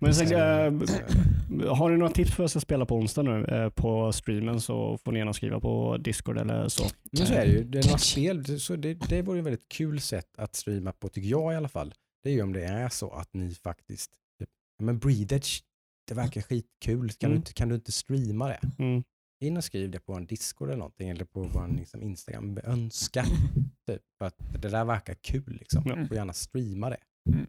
Men 0.00 0.14
sen, 0.14 0.26
eh, 0.26 0.86
Så- 0.86 1.74
har 1.74 1.90
ni 1.90 1.96
några 1.96 2.12
tips 2.12 2.30
för 2.34 2.44
oss 2.44 2.56
att 2.56 2.62
spela 2.62 2.86
på 2.86 2.94
onsdag 2.96 3.22
nu 3.22 3.44
eh, 3.44 3.68
på 3.68 4.12
streamen 4.12 4.60
så 4.60 4.98
får 5.04 5.12
ni 5.12 5.18
gärna 5.18 5.32
skriva 5.32 5.60
på 5.60 5.96
Discord 5.96 6.38
eller 6.38 6.68
så. 6.68 6.84
Men 7.12 7.26
så 7.26 7.34
är 7.34 7.46
det 7.46 7.52
ju. 7.52 7.64
Det 7.64 7.78
är 7.78 7.84
några 7.84 7.98
spel, 7.98 8.60
så 8.60 8.76
det, 8.76 8.94
det 8.94 9.22
vore 9.22 9.38
ett 9.38 9.44
väldigt 9.44 9.68
kul 9.68 10.00
sätt 10.00 10.26
att 10.38 10.54
streama 10.56 10.92
på, 10.92 11.08
tycker 11.08 11.28
jag 11.28 11.52
i 11.52 11.56
alla 11.56 11.68
fall. 11.68 11.94
Det 12.22 12.30
är 12.30 12.34
ju 12.34 12.42
om 12.42 12.52
det 12.52 12.64
är 12.64 12.88
så 12.88 13.10
att 13.10 13.28
ni 13.34 13.54
faktiskt, 13.54 14.10
typ, 14.38 14.48
men 14.82 14.98
Breededge, 14.98 15.60
det 16.08 16.14
verkar 16.14 16.40
skitkul. 16.40 17.10
Kan, 17.10 17.16
du, 17.20 17.26
Mm. 17.26 17.36
inte, 17.36 17.52
kan 17.52 17.68
du 17.68 17.74
inte 17.74 17.92
streama 17.92 18.48
det? 18.48 18.60
Mm. 18.78 19.04
In 19.44 19.56
och 19.56 19.64
skriv 19.64 19.90
det 19.90 20.00
på 20.00 20.12
en 20.14 20.26
Discord 20.26 20.68
eller 20.68 20.78
någonting, 20.78 21.08
eller 21.10 21.24
på 21.24 21.42
vår 21.42 21.68
liksom, 21.78 22.02
Instagram. 22.02 22.58
Önska. 22.64 23.24
Typ, 23.86 24.02
att 24.24 24.34
det 24.62 24.68
där 24.68 24.84
verkar 24.84 25.14
kul. 25.14 25.56
Liksom. 25.60 25.84
Du 25.84 26.06
får 26.06 26.16
gärna 26.16 26.32
streama 26.32 26.90
det. 26.90 26.96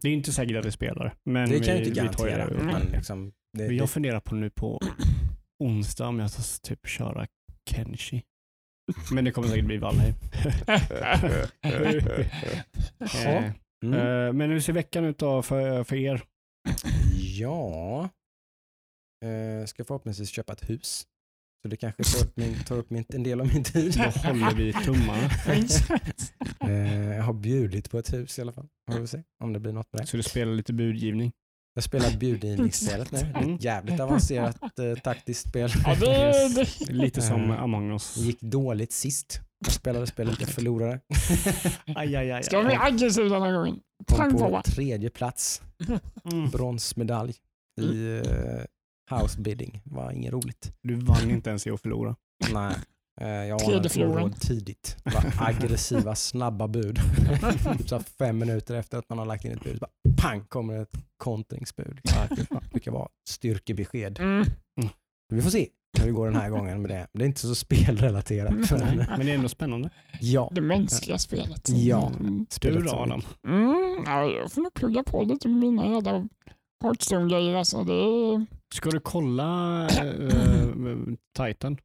Det 0.00 0.08
är 0.08 0.12
inte 0.12 0.32
säkert 0.32 0.56
att 0.56 0.64
vi 0.64 0.70
spelar, 0.72 1.14
men 1.24 1.48
Det 1.50 1.60
kan 1.60 1.74
vi, 1.74 1.78
inte 1.88 1.90
vi 2.02 2.08
tar 2.08 2.28
garantera. 2.28 2.46
det. 2.58 2.64
Men 2.64 2.82
liksom, 2.92 3.32
det, 3.52 3.64
Jag 3.66 3.84
det, 3.84 3.86
funderar 3.86 4.20
på 4.20 4.34
nu 4.34 4.50
på 4.50 4.80
onsdag 5.64 6.06
om 6.08 6.18
jag 6.18 6.30
ska 6.30 6.68
typ 6.68 6.86
köra 6.88 7.26
Kenshi. 7.70 8.22
Men 9.12 9.24
det 9.24 9.30
kommer 9.30 9.48
säkert 9.48 9.64
bli 9.66 9.76
Valheim. 9.76 10.14
Eh, 13.26 13.52
Mm. 13.84 13.94
eh, 14.26 14.32
Men 14.32 14.50
hur 14.50 14.60
ser 14.60 14.72
veckan 14.72 15.04
ut 15.04 15.18
då 15.18 15.42
för, 15.42 15.84
för 15.84 15.96
er? 15.96 16.22
Ja, 17.38 18.08
eh, 19.24 19.66
ska 19.66 19.84
förhoppningsvis 19.84 20.28
köpa 20.30 20.52
ett 20.52 20.70
hus. 20.70 21.06
Så 21.62 21.68
det 21.68 21.76
kanske 21.76 22.04
tar 22.04 22.24
upp, 22.24 22.36
min, 22.36 22.64
tar 22.64 22.76
upp 22.76 22.90
min, 22.90 23.04
en 23.08 23.22
del 23.22 23.40
av 23.40 23.46
min 23.54 23.64
tid. 23.64 23.94
Då 23.96 24.28
håller 24.28 24.54
vi 24.54 24.72
tummarna. 24.72 25.30
Eh, 26.60 27.16
jag 27.16 27.22
har 27.22 27.32
bjudit 27.32 27.90
på 27.90 27.98
ett 27.98 28.12
hus 28.12 28.38
i 28.38 28.42
alla 28.42 28.52
fall. 28.52 28.68
Vi 28.86 28.96
får 28.98 29.06
se 29.06 29.22
om 29.44 29.52
det 29.52 29.60
blir 29.60 29.72
något 29.72 29.92
med 29.92 30.02
det. 30.02 30.06
Så 30.06 30.16
du 30.16 30.22
spelar 30.22 30.52
lite 30.52 30.72
budgivning. 30.72 31.32
Jag 31.74 31.84
spelar 31.84 32.18
budgivningsspelet 32.18 33.12
nu. 33.12 33.18
Mm. 33.18 33.54
Ett 33.54 33.64
jävligt 33.64 34.00
avancerat 34.00 34.78
eh, 34.78 34.94
taktiskt 35.04 35.48
spel. 35.48 35.70
Ja, 35.84 35.94
det, 36.00 36.06
Yes. 36.06 36.78
det, 36.78 36.92
Lite 36.92 37.22
som 37.22 37.50
Eh, 37.50 37.62
Among 37.62 37.90
us. 37.92 38.14
Det 38.14 38.20
gick 38.20 38.40
dåligt 38.40 38.92
sist. 38.92 39.40
Jag 39.64 39.72
spelade 39.72 40.06
spelet, 40.06 40.40
jag 40.40 40.48
förlorade. 40.48 41.00
Aj, 41.96 42.16
aj, 42.16 42.30
aj, 42.32 42.42
ska 42.42 42.60
vi 42.60 42.74
aggressiva 42.74 43.34
den 43.34 43.42
här 43.42 43.52
gången? 43.52 43.80
Kom 44.06 44.32
på 44.38 44.62
tredje 44.64 45.10
plats. 45.10 45.62
Mm. 46.32 46.50
Bronsmedalj 46.50 47.34
i 47.80 48.22
eh, 49.10 49.18
house 49.22 49.40
bidding. 49.40 49.80
var 49.84 50.10
inget 50.12 50.32
roligt. 50.32 50.72
Du 50.82 50.94
vann 50.94 51.30
inte 51.30 51.50
ens 51.50 51.66
i 51.66 51.70
att 51.70 51.80
förlora. 51.80 52.16
Nej, 52.52 52.74
eh, 53.20 53.28
jag 53.28 53.62
anade 53.62 53.88
förloraren. 53.88 54.32
tidigt. 54.32 54.96
Det 55.04 55.14
var 55.14 55.24
aggressiva, 55.48 56.14
snabba 56.14 56.68
bud. 56.68 56.98
Typ 57.78 57.88
så 57.88 58.00
fem 58.00 58.38
minuter 58.38 58.74
efter 58.74 58.98
att 58.98 59.08
man 59.08 59.18
har 59.18 59.26
lagt 59.26 59.44
in 59.44 59.52
ett 59.52 59.64
bud, 59.64 59.78
bara 59.78 59.90
pang 60.16 60.44
kommer 60.48 60.82
ett 60.82 60.96
kontringsbud. 61.16 62.00
Det 62.30 62.70
brukar 62.70 62.90
vara 62.92 63.08
styrkebesked. 63.28 64.18
Mm. 64.20 64.44
Vi 65.32 65.42
får 65.42 65.50
se 65.50 65.68
hur 65.98 66.06
det 66.06 66.12
går 66.12 66.26
den 66.26 66.36
här 66.36 66.50
gången 66.50 66.82
med 66.82 66.90
det. 66.90 67.06
Det 67.12 67.22
är 67.24 67.26
inte 67.26 67.40
så 67.40 67.54
spelrelaterat. 67.54 68.52
Men, 68.70 68.96
Men 68.96 69.26
det 69.26 69.30
är 69.32 69.34
ändå 69.34 69.48
spännande. 69.48 69.90
ja, 70.20 70.50
Det 70.54 70.60
mänskliga 70.60 71.18
spelet. 71.18 71.68
Ja. 71.68 72.12
Mm. 72.20 72.38
Du 72.38 72.46
spelet 72.54 72.84
då 72.84 72.90
Adam? 72.90 73.22
Mm, 73.46 74.02
ja, 74.06 74.24
jag 74.24 74.52
får 74.52 74.62
nog 74.62 74.74
plugga 74.74 75.02
på 75.02 75.22
lite 75.22 75.48
med 75.48 75.58
mina 75.58 75.86
jävla 75.86 76.28
Hearthstone-grejer. 76.84 77.54
Alltså, 77.56 77.84
det. 77.84 78.46
Ska 78.74 78.90
du 78.90 79.00
kolla 79.00 79.82
eh, 79.88 80.96
Titan? 81.36 81.76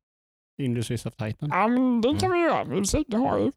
Industries 0.62 1.06
of 1.06 1.14
Titan? 1.16 1.50
Ja, 1.52 1.68
men 1.68 2.02
det 2.02 2.16
kan 2.20 2.32
vi 2.32 2.40
göra. 2.40 2.64
Vi 2.64 2.76
får 2.78 2.84
se, 2.84 3.04
det 3.08 3.18
har. 3.18 3.52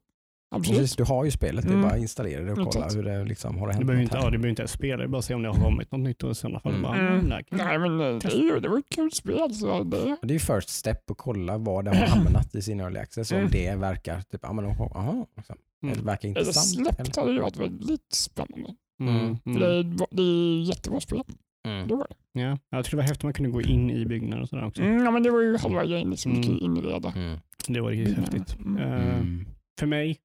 Absolut. 0.50 0.78
Precis, 0.80 0.96
du 0.96 1.04
har 1.04 1.24
ju 1.24 1.30
spelet, 1.30 1.64
det 1.64 1.68
är 1.70 1.72
Mm. 1.72 1.82
bara 1.82 1.92
att 1.92 1.98
installera 2.00 2.42
det 2.44 2.50
och 2.52 2.56
kolla 2.58 2.68
Exakt. 2.68 2.94
hur 2.96 3.02
det 3.02 3.24
liksom 3.24 3.58
har 3.58 3.66
det 3.66 3.72
Du 3.72 3.76
hänt 3.76 3.86
behöver 3.86 4.02
inte, 4.02 4.16
ja, 4.16 4.24
du 4.24 4.30
behöver 4.30 4.48
inte 4.48 4.62
ens 4.62 4.72
spela, 4.72 5.02
det 5.02 5.08
bara 5.08 5.22
se 5.22 5.34
om 5.34 5.42
det 5.42 5.48
har 5.48 5.64
kommit 5.64 5.92
något 5.92 6.00
nytt 6.00 6.22
och 6.22 6.30
i 6.30 6.34
sådana 6.34 6.60
fall 6.60 6.72
Mm. 6.72 6.82
bara, 6.82 6.96
Mm. 6.98 7.12
mm. 7.26 7.44
kan 7.44 7.58
Nej, 7.58 7.78
men 7.78 8.00
eh, 8.00 8.18
det, 8.18 8.28
är 8.28 8.42
ju, 8.54 8.60
det 8.60 8.68
var 8.68 8.78
ett 8.78 8.88
kul 8.88 9.12
spel. 9.12 9.54
Så 9.54 9.82
det, 9.84 10.16
Det 10.22 10.28
är 10.28 10.32
ju 10.32 10.38
first 10.38 10.68
step 10.68 11.10
att 11.10 11.16
kolla 11.16 11.58
vad 11.58 11.84
det 11.84 11.90
har 11.96 12.06
hamnat 12.16 12.54
i 12.54 12.62
sin 12.62 12.80
early 12.80 12.98
access. 12.98 13.32
Om 13.32 13.38
Mm. 13.38 13.50
det 13.50 13.74
verkar, 13.74 14.20
typ, 14.20 14.40
ja 14.42 14.52
men 14.52 14.64
aha, 14.66 15.26
liksom. 15.36 15.56
Mm. 15.82 15.96
det 15.96 16.02
verkar 16.04 16.22
det 16.22 16.28
intressant. 16.40 16.66
släppt 16.96 17.16
hade 17.16 17.28
det 17.28 17.34
ju 17.34 17.40
varit 17.40 17.56
väldigt 17.56 18.12
spännande. 18.14 18.74
Mm. 19.00 19.16
Mm. 19.16 19.36
För 19.36 19.50
Mm. 19.50 19.60
det, 19.60 19.66
är, 20.04 20.06
det 20.10 20.22
är 20.22 20.62
jättebra 20.68 21.00
spel. 21.00 21.22
Mm. 21.68 21.88
Det 21.88 21.94
var 21.96 22.06
det. 22.08 22.40
Ja. 22.40 22.58
Jag 22.70 22.84
tyckte 22.84 22.96
det 22.96 23.00
var 23.00 23.02
häftigt 23.02 23.18
att 23.20 23.24
man 23.24 23.32
kunde 23.32 23.50
gå 23.50 23.62
in 23.62 23.90
i 23.90 24.06
byggnader 24.06 24.42
och 24.42 24.48
sådär 24.48 24.66
också. 24.66 24.82
Mm, 24.82 25.04
ja, 25.04 25.10
men 25.10 25.22
det 25.22 25.30
var 25.30 25.40
ju 25.40 25.56
halva 25.56 25.84
grejen. 25.84 26.10
Liksom, 26.10 26.32
Mm. 26.32 26.42
mm. 26.44 26.58
inreda. 26.60 27.12
Mm. 27.16 27.38
Det 27.68 27.80
var 27.80 27.90
riktigt 27.90 28.18
Mm. 28.18 28.20
häftigt. 28.24 28.58
Mm. 28.58 28.76
Mm. 28.82 29.46
För 29.80 29.86
mig, 29.86 30.16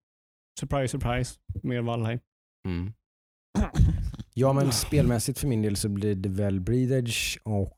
surprise, 0.60 0.88
surprise, 0.92 1.40
mer 1.64 1.82
Valheim. 1.82 2.20
Mm. 2.68 2.94
Ja 4.34 4.54
men 4.54 4.72
spelmässigt 4.72 5.40
för 5.40 5.48
min 5.48 5.62
del 5.62 5.76
så 5.76 5.90
blir 5.90 6.16
det 6.16 6.30
väl 6.30 6.60
Breedage 6.60 7.40
och 7.44 7.78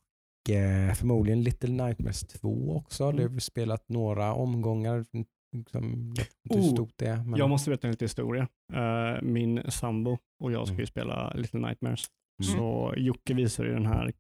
eh, 0.50 0.94
förmodligen 0.94 1.44
Little 1.44 1.70
Nightmares 1.86 2.22
2 2.22 2.76
också. 2.76 3.12
Det 3.12 3.22
har 3.22 3.30
vi 3.30 3.40
spelat 3.40 3.90
några 3.90 4.34
omgångar. 4.34 5.06
Liksom, 5.54 6.14
hur 6.50 6.60
Oh, 6.60 6.74
stort 6.74 6.94
det 6.96 7.08
är. 7.08 7.24
Men, 7.24 7.40
Jag 7.40 7.50
måste 7.50 7.70
berätta 7.70 7.88
en 7.88 7.92
liten 7.92 8.06
historia. 8.06 8.48
Eh, 8.74 9.22
min 9.22 9.62
sambo 9.72 10.18
och 10.40 10.52
jag 10.52 10.68
ska 10.68 10.74
ju 10.74 10.78
Mm. 10.80 10.88
spela 10.88 11.34
Little 11.34 11.60
Nightmares. 11.60 12.06
Mm. 12.44 12.56
Så 12.58 12.94
Jocke 12.98 13.34
visade 13.34 13.68
ju 13.70 13.74
den 13.76 13.86
här 13.86 14.14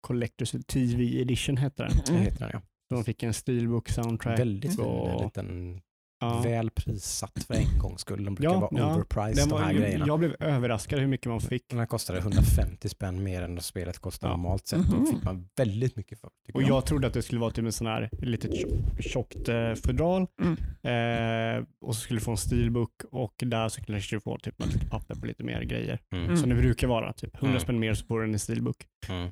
Collectors 0.00 0.50
TV 0.66 1.20
Edition 1.20 1.56
hette 1.56 1.82
den. 1.82 1.92
Mm. 2.10 2.22
heter 2.22 2.38
den, 2.40 2.50
ja. 2.52 2.60
De 2.90 3.04
fick 3.04 3.22
en 3.22 3.34
steelbook 3.34 3.88
soundtrack. 3.88 4.38
Väldigt 4.38 4.76
fin. 4.76 4.84
och- 4.84 5.24
liten, 5.24 5.80
ja. 6.20 6.40
väl 6.42 6.70
prissatt 6.70 7.44
för 7.46 7.54
en 7.54 7.78
gångs 7.78 8.00
skull. 8.00 8.24
De 8.24 8.34
brukar 8.34 8.54
Ja, 8.54 8.60
vara 8.60 8.70
ja. 8.80 8.94
overpriced 8.94 9.36
Den 9.36 9.48
de 9.48 9.58
här 9.60 9.72
var, 9.74 9.80
grejerna. 9.80 10.06
jag 10.06 10.18
blev 10.18 10.36
överraskad 10.40 10.98
hur 11.00 11.06
mycket 11.06 11.26
man 11.26 11.40
fick. 11.40 11.68
Den 11.68 11.78
här 11.78 11.86
kostade 11.86 12.18
150 12.18 12.88
spänn 12.88 13.22
mer 13.22 13.42
än 13.42 13.54
vad 13.54 13.64
spelet 13.64 13.98
kostar 13.98 14.28
Ja. 14.28 14.36
normalt 14.36 14.66
sett. 14.68 14.78
Mhm. 14.78 15.00
Då 15.04 15.06
fick 15.12 15.24
man 15.24 15.48
väldigt 15.56 15.96
mycket 15.96 16.20
för. 16.20 16.30
Och 16.54 16.62
jag 16.62 16.86
trodde 16.86 17.06
att 17.06 17.14
det 17.14 17.22
skulle 17.22 17.40
vara 17.40 17.50
typ 17.50 17.64
en 17.64 17.72
sån 17.72 17.86
här 17.86 18.10
litet 18.22 18.50
tjock- 18.54 19.02
tjockt 19.02 19.48
eh, 19.48 19.74
fodral. 19.74 20.26
Mm. 20.42 20.56
Eh, 20.82 21.64
och 21.80 21.94
så 21.94 22.00
skulle 22.00 22.18
du 22.20 22.24
få 22.24 22.30
en 22.30 22.36
steelbook 22.36 22.90
och 23.10 23.34
där 23.38 23.68
så 23.68 23.80
skulle 23.82 23.98
du 24.10 24.20
få 24.20 24.38
typ 24.38 24.54
litet 24.64 24.90
papper 24.90 25.14
på 25.14 25.26
lite 25.26 25.44
mer 25.44 25.62
grejer. 25.62 25.98
Mm. 26.12 26.24
Mm. 26.24 26.36
Som 26.36 26.48
det 26.48 26.54
brukar 26.54 26.86
vara. 26.88 27.12
Typ 27.12 27.34
100 27.36 27.48
Mm. 27.50 27.60
spänn 27.60 27.78
mer 27.78 27.94
så 27.94 28.06
får 28.06 28.20
du 28.20 28.32
en 28.32 28.38
steelbook. 28.38 28.76
Mm. 29.08 29.26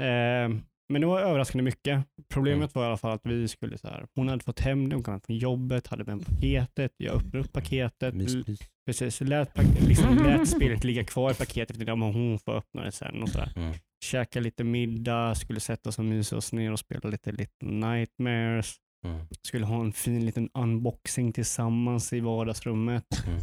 Eh, 0.00 0.60
men 0.88 1.00
det 1.00 1.06
var 1.06 1.20
överraskande 1.20 1.62
mycket. 1.62 2.06
Problemet 2.28 2.74
var 2.74 2.82
i 2.82 2.86
alla 2.86 2.96
fall 2.96 3.12
att 3.12 3.26
vi 3.26 3.48
skulle 3.48 3.78
så 3.78 3.88
här, 3.88 4.06
hon 4.14 4.28
hade 4.28 4.44
fått 4.44 4.60
hem 4.60 4.88
det, 4.88 4.96
hon 4.96 5.02
kom 5.02 5.20
från 5.20 5.36
jobbet, 5.36 5.86
hade 5.86 6.04
med 6.04 6.26
paketet, 6.26 6.92
jag 6.96 7.16
öppnade 7.16 7.38
upp 7.38 7.52
paketet. 7.52 8.14
Mys, 8.14 8.34
mys. 8.34 8.58
Precis, 8.86 9.16
så 9.16 9.24
lät, 9.24 9.58
liksom, 9.88 10.16
lät 10.16 10.48
spelet 10.48 10.84
ligga 10.84 11.04
kvar 11.04 11.30
i 11.30 11.34
paketet, 11.34 11.76
för 11.76 11.86
ja, 11.86 11.94
hon 11.94 12.38
får 12.38 12.52
öppna 12.52 12.84
det 12.84 12.92
sen 12.92 13.22
och 13.22 13.28
sådär. 13.28 13.52
Mm. 13.56 13.74
Käka 14.04 14.40
lite 14.40 14.64
middag, 14.64 15.34
skulle 15.34 15.60
sätta 15.60 15.88
oss 15.88 15.98
och 15.98 16.04
mysa 16.04 16.36
oss 16.36 16.52
ner 16.52 16.72
och 16.72 16.78
spela 16.78 17.10
lite 17.10 17.32
Little 17.32 17.68
Nightmares. 17.68 18.76
Mm. 19.06 19.26
Skulle 19.42 19.66
ha 19.66 19.80
en 19.80 19.92
fin 19.92 20.26
liten 20.26 20.50
unboxing 20.54 21.32
tillsammans 21.32 22.12
i 22.12 22.20
vardagsrummet. 22.20 23.26
Mm. 23.26 23.40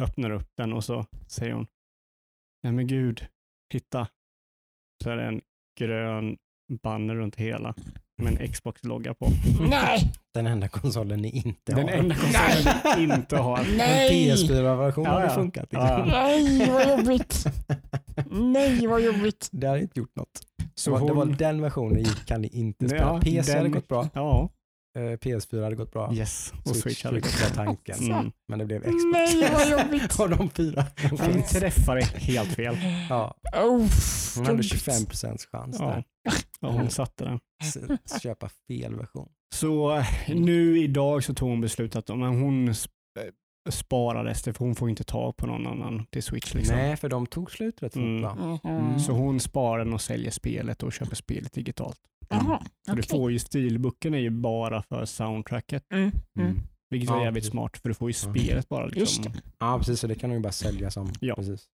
Öppnar 0.00 0.30
upp 0.30 0.48
den 0.56 0.72
och 0.72 0.84
så 0.84 1.06
säger 1.28 1.52
hon, 1.52 1.66
nej 2.62 2.72
men 2.72 2.86
gud, 2.86 3.26
titta. 3.72 4.08
Så 5.04 5.10
är 5.10 5.16
det 5.16 5.24
en 5.24 5.40
grön 5.78 6.36
banner 6.82 7.14
runt 7.14 7.36
hela 7.36 7.74
med 8.22 8.40
en 8.40 8.52
Xbox-logga 8.52 9.14
på. 9.14 9.26
Nej, 9.70 10.12
Den 10.34 10.46
enda 10.46 10.68
konsolen 10.68 11.22
ni 11.22 11.30
inte 11.30 11.72
Den 11.74 11.82
har. 11.88 11.88
enda 11.94 12.14
konsolen 12.14 12.74
vi 12.96 13.02
inte 13.14 13.36
har. 13.36 13.58
En 13.58 13.76
nej, 13.76 14.30
PS4-version 14.30 15.04
Ja, 15.04 15.10
hade 15.10 15.24
ja. 15.24 15.30
funkat. 15.34 15.66
Ja, 15.70 16.04
nej 16.06 16.70
vad 16.70 16.88
jobbigt. 16.98 17.44
Nej 18.30 18.86
vad 18.86 19.00
jobbigt. 19.02 19.48
Det 19.52 19.66
hade 19.66 19.80
inte 19.80 20.00
gjort 20.00 20.16
något. 20.16 20.40
Så 20.74 20.90
det, 20.90 21.00
var, 21.00 21.06
det 21.08 21.12
var 21.14 21.24
hon, 21.26 21.36
den 21.36 21.62
versionen 21.62 21.98
gick, 21.98 22.26
kan 22.26 22.42
ni 22.42 22.48
inte 22.48 22.88
spela. 22.88 23.02
Ja, 23.02 23.20
PC 23.20 23.52
hade 23.52 23.62
den- 23.64 23.72
gått 23.72 23.88
bra. 23.88 24.08
ja, 24.14 24.48
PS4 24.96 25.62
hade 25.62 25.76
gått 25.76 25.92
bra. 25.92 26.14
yes. 26.14 26.52
Och 26.64 26.76
Switch 26.76 27.04
hade 27.04 27.20
gått. 27.20 27.40
var 27.42 27.48
tanken. 27.64 27.98
Mm. 27.98 28.32
Men 28.48 28.58
det 28.58 28.64
blev 28.64 28.80
Xbox. 28.80 29.04
Nej 29.12 29.50
vad 29.52 29.70
jobbigt. 29.70 30.14
Och 30.20 30.30
de 30.30 30.50
fyra. 30.50 30.84
Hon 31.10 31.42
träffade 31.42 32.04
helt 32.04 32.54
fel. 32.54 32.76
ja, 33.08 33.34
Oh, 33.52 33.86
hon 34.36 34.46
hade 34.46 34.50
jobbigt. 34.50 34.68
25 34.68 35.06
procents 35.06 35.46
chans 35.46 35.76
Ja. 35.80 35.86
där. 35.86 36.04
Ja, 36.60 36.68
hon 36.70 36.90
satte 36.90 37.24
den. 37.24 37.38
Köpa 38.22 38.48
fel 38.68 38.94
version. 38.96 39.28
Så 39.54 39.96
eh, 39.96 40.06
nu 40.28 40.78
idag 40.82 41.24
så 41.24 41.34
tog 41.34 41.48
hon 41.48 41.60
beslutet 41.60 41.96
att 41.96 42.10
om 42.10 42.22
hon 42.22 42.74
sparades 43.70 44.42
det, 44.42 44.52
för 44.52 44.64
hon 44.64 44.74
får 44.74 44.90
inte 44.90 45.04
tag 45.04 45.36
på 45.36 45.46
någon 45.46 45.66
annan 45.66 46.06
till 46.10 46.22
Switch. 46.22 46.54
Liksom. 46.54 46.76
Nej, 46.76 46.96
för 46.96 47.08
de 47.08 47.26
tog 47.26 47.50
slut 47.50 47.82
rätt 47.82 47.92
fort 47.92 48.02
Mm. 48.02 48.22
va? 48.22 48.58
Mhm. 48.64 48.98
Så 48.98 49.12
hon 49.12 49.40
sparar 49.40 49.84
den 49.84 49.94
och 49.94 50.00
säljer 50.00 50.30
spelet 50.30 50.82
och 50.82 50.92
köper 50.92 51.16
spelet 51.16 51.52
digitalt. 51.52 51.98
Jaha, 52.28 52.62
Så 52.86 52.92
du 52.94 53.00
okej. 53.00 53.08
får 53.10 53.32
ju 53.32 53.38
stilboken 53.38 54.14
är 54.14 54.18
ju 54.18 54.30
bara 54.30 54.82
för 54.82 55.04
soundtracket, 55.04 55.84
Mm, 55.92 56.02
mm. 56.36 56.48
Mm. 56.50 56.62
vilket 56.90 57.10
är 57.10 57.14
Ja, 57.14 57.24
jävligt 57.24 57.40
precis. 57.42 57.50
smart 57.50 57.76
för 57.78 57.88
du 57.88 57.94
får 57.94 58.10
ju 58.10 58.14
Ja. 58.24 58.30
spelet 58.32 58.68
bara. 58.68 58.84
Just 58.84 58.96
Liksom. 59.16 59.32
det. 59.32 59.40
Ja, 59.58 59.78
precis. 59.78 60.00
Så 60.00 60.06
det 60.06 60.14
kan 60.14 60.30
de 60.30 60.36
ju 60.36 60.42
bara 60.42 60.52
sälja 60.52 60.90
som. 60.90 61.12
Ja. 61.20 61.34
Precis. 61.34 61.68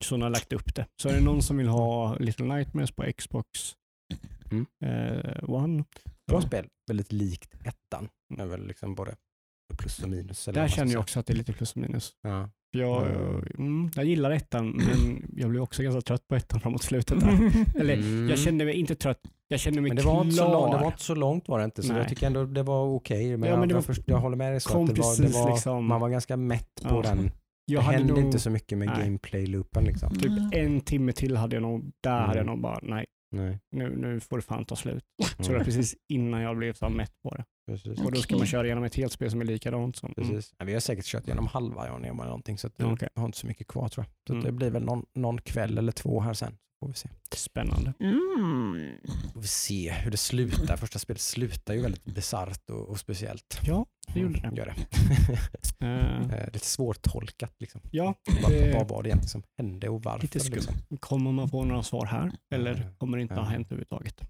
Så 0.00 0.14
hon 0.14 0.22
har 0.22 0.30
lagt 0.30 0.52
upp 0.52 0.74
det. 0.74 0.86
Så 1.02 1.08
är 1.08 1.12
det 1.14 1.20
någon 1.20 1.42
som 1.42 1.56
vill 1.56 1.68
ha 1.68 2.16
Little 2.16 2.46
Nightmares 2.56 2.90
på 2.92 3.04
Xbox 3.18 3.48
Mm. 4.50 4.66
eh, 4.84 5.50
One. 5.50 5.84
Bra 6.26 6.40
spel. 6.40 6.66
Väldigt 6.88 7.12
likt 7.12 7.54
ettan. 7.64 8.08
Är 8.38 8.46
väl 8.46 8.66
liksom 8.66 8.94
både 8.94 9.16
plus 9.74 9.98
och 9.98 10.08
minus. 10.08 10.48
eller 10.48 10.60
Där 10.60 10.68
känner 10.68 10.92
jag 10.92 11.00
också 11.00 11.20
att 11.20 11.26
det 11.26 11.32
är 11.32 11.36
lite 11.36 11.52
plus 11.52 11.72
och 11.72 11.76
minus. 11.78 12.12
Ja. 12.22 12.50
Jag, 12.70 13.06
Mm. 13.06 13.44
mm, 13.58 13.90
jag 13.94 14.04
gillar 14.04 14.30
ettan, 14.30 14.70
men 14.70 15.24
jag 15.36 15.50
blev 15.50 15.62
också 15.62 15.82
ganska 15.82 16.00
trött 16.00 16.28
på 16.28 16.34
ettan 16.36 16.60
framåt 16.60 16.82
slutet. 16.82 17.20
Där. 17.20 17.50
Eller 17.80 17.94
Mm. 17.94 18.28
jag 18.28 18.38
kände 18.38 18.64
mig 18.64 18.74
inte 18.74 18.94
trött, 18.94 19.20
jag 19.48 19.60
kände 19.60 19.80
mig 19.80 19.88
Men 19.90 19.96
det 19.96 20.02
var, 20.02 20.22
inte 20.24 20.34
så 20.36 20.42
klar. 20.44 20.52
långt, 20.52 20.72
det 20.72 20.78
var 20.78 20.86
inte 20.86 21.02
så 21.02 21.14
långt 21.14 21.48
var 21.48 21.58
det 21.58 21.64
inte, 21.64 21.82
så 21.82 21.88
Nej. 21.92 21.98
jag 22.02 22.08
tycker 22.08 22.26
ändå 22.26 22.44
det 22.44 22.62
var 22.62 22.84
okej. 22.86 23.36
Men, 23.36 23.48
Ja, 23.50 23.56
men 23.56 23.68
jag, 23.68 23.74
var- 23.76 23.82
först, 23.82 24.02
jag 24.06 24.18
håller 24.18 24.36
med 24.36 24.52
dig 24.52 24.60
så 24.60 24.68
att 24.82 24.94
det 24.94 25.00
var, 25.02 25.22
det 25.22 25.28
var, 25.34 25.50
liksom- 25.54 25.84
man 25.86 26.00
var 26.00 26.08
ganska 26.08 26.36
mätt 26.36 26.74
på 26.82 26.88
Ja. 26.94 27.02
den. 27.02 27.30
jag 27.66 27.80
det 27.80 27.84
hade 27.84 27.98
hände 27.98 28.12
nog, 28.12 28.22
inte 28.22 28.38
så 28.38 28.50
mycket 28.50 28.78
med 28.78 28.88
gameplay-loopen 28.88 29.84
liksom. 29.84 30.10
Typ 30.14 30.26
Mm. 30.26 30.50
en 30.52 30.80
timme 30.80 31.12
till 31.12 31.36
hade 31.36 31.56
jag 31.56 31.62
nog, 31.62 31.92
där 32.02 32.20
hade 32.20 32.38
jag 32.38 32.42
Mm. 32.42 32.46
nog 32.46 32.60
bara, 32.62 32.78
nej, 32.82 33.06
Nej, 33.32 33.58
nu, 33.72 33.96
nu 33.96 34.20
får 34.20 34.36
det 34.36 34.42
fan 34.42 34.64
ta 34.64 34.76
slut. 34.76 35.04
Så 35.22 35.28
det 35.42 35.48
Mm. 35.48 35.58
var 35.58 35.64
precis 35.64 35.94
innan 36.08 36.40
jag 36.40 36.56
blev 36.56 36.72
så 36.72 36.88
mätt 36.88 37.12
på 37.22 37.34
det. 37.34 37.44
Precis. 37.66 38.00
Och 38.00 38.12
då 38.12 38.20
ska 38.20 38.36
man 38.36 38.46
köra 38.46 38.64
igenom 38.66 38.84
ett 38.84 38.94
helt 38.94 39.12
spel 39.12 39.30
som 39.30 39.40
är 39.40 39.44
likadant. 39.44 39.96
Som, 39.96 40.14
mm. 40.16 40.30
precis. 40.30 40.54
Ja, 40.58 40.64
vi 40.64 40.72
har 40.72 40.80
säkert 40.80 41.04
kört 41.04 41.26
igenom 41.26 41.46
halva 41.46 41.86
jag 41.86 41.96
eller 42.04 42.12
någonting 42.14 42.58
så 42.58 42.66
att 42.66 42.76
det 42.76 42.84
Okej. 42.84 43.08
jag 43.14 43.20
har 43.22 43.26
inte 43.26 43.38
så 43.38 43.46
mycket 43.46 43.66
kvar 43.66 43.88
tror 43.88 44.04
jag. 44.06 44.12
Så 44.26 44.32
Mm. 44.32 44.44
det 44.44 44.52
blir 44.52 44.70
väl 44.70 44.84
någon, 44.84 45.06
någon 45.14 45.40
kväll 45.40 45.78
eller 45.78 45.92
två 45.92 46.20
här 46.20 46.34
sen. 46.34 46.56
Får 46.80 46.88
vi 46.88 46.94
se. 46.94 47.08
Spännande. 47.34 47.92
Mm. 48.00 48.96
Får 49.32 49.40
vi 49.40 49.46
se 49.46 49.92
hur 49.92 50.10
det 50.10 50.16
slutar. 50.16 50.76
Första 50.76 50.98
spelet 50.98 51.20
slutar 51.20 51.74
ju 51.74 51.80
väldigt 51.82 52.04
bisarrt 52.04 52.70
och, 52.70 52.88
och 52.88 52.98
speciellt. 53.00 53.60
Ja, 53.62 53.86
det 54.14 54.20
gjorde 54.20 54.40
det. 54.40 54.56
Gör 54.56 54.66
det. 54.66 54.74
Eh, 55.86 56.20
Eh, 56.30 56.46
Lite 56.52 56.66
svårtolkat 56.66 57.54
liksom. 57.58 57.80
ja, 57.90 58.14
Vad, 58.42 58.52
det- 58.52 58.74
vad 58.74 58.88
var 58.88 59.02
det 59.02 59.08
egentligen 59.08 59.28
som 59.28 59.42
hände 59.58 59.88
och 59.88 60.02
varför? 60.02 60.22
lite 60.22 60.38
liksom. 60.50 60.74
Kommer 61.00 61.32
man 61.32 61.48
få 61.48 61.64
några 61.64 61.82
svar 61.82 62.06
här 62.06 62.32
eller 62.54 62.74
Ja. 62.74 62.96
kommer 62.98 63.16
det 63.18 63.22
inte 63.22 63.34
ha 63.34 63.44
hänt 63.44 63.66
överhuvudtaget? 63.66 64.20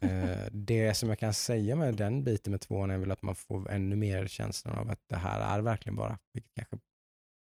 Eh, 0.00 0.46
Det 0.52 0.94
som 0.94 1.08
jag 1.08 1.18
kan 1.18 1.34
säga 1.34 1.76
med 1.76 1.94
den 1.96 2.24
biten 2.24 2.50
med 2.50 2.60
tvåan 2.60 2.90
är 2.90 2.98
väl 2.98 3.10
att 3.10 3.22
man 3.22 3.34
får 3.34 3.70
ännu 3.70 3.96
mer 3.96 4.26
känslan 4.26 4.78
av 4.78 4.90
att 4.90 5.00
det 5.08 5.16
här 5.16 5.58
är 5.58 5.62
verkligen 5.62 5.96
bara, 5.96 6.18
vilket 6.34 6.52
kanske 6.54 6.76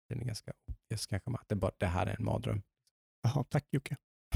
det 0.09 0.15
är 0.15 0.19
ganska 0.25 0.51
obvious 0.71 1.05
kanske, 1.05 1.31
att 1.31 1.49
det, 1.49 1.55
bara, 1.55 1.71
det 1.77 1.85
här 1.85 2.05
är 2.07 2.15
en 2.19 2.25
mardröm. 2.25 2.61
Jaha, 3.23 3.43
tack 3.49 3.65
Jocke. 3.71 3.95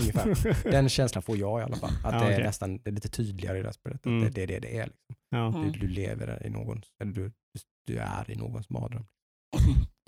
Ungefär. 0.00 0.70
Den 0.70 0.88
känslan 0.88 1.22
får 1.22 1.36
jag 1.36 1.60
i 1.60 1.62
alla 1.62 1.76
fall. 1.76 1.90
Att 2.04 2.12
Ja, 2.14 2.20
det 2.20 2.26
är 2.26 2.32
okej. 2.32 2.42
nästan 2.44 2.78
det 2.78 2.90
är 2.90 2.94
lite 2.94 3.08
tydligare 3.08 3.58
i 3.58 3.60
det 3.62 3.68
här 3.68 3.72
spelet. 3.72 4.00
Att 4.00 4.06
Mm. 4.06 4.24
det, 4.24 4.30
det 4.30 4.42
är 4.42 4.46
det 4.46 4.58
det 4.58 4.78
är. 4.78 4.86
Liksom. 4.86 5.16
Ja. 5.30 5.70
Du, 5.72 5.80
du 5.80 5.88
lever 5.88 6.46
i 6.46 6.50
någons, 6.50 6.86
eller 7.02 7.12
du, 7.12 7.32
du 7.86 7.98
är 7.98 8.30
i 8.30 8.34
någons 8.36 8.70
mardröm. 8.70 9.06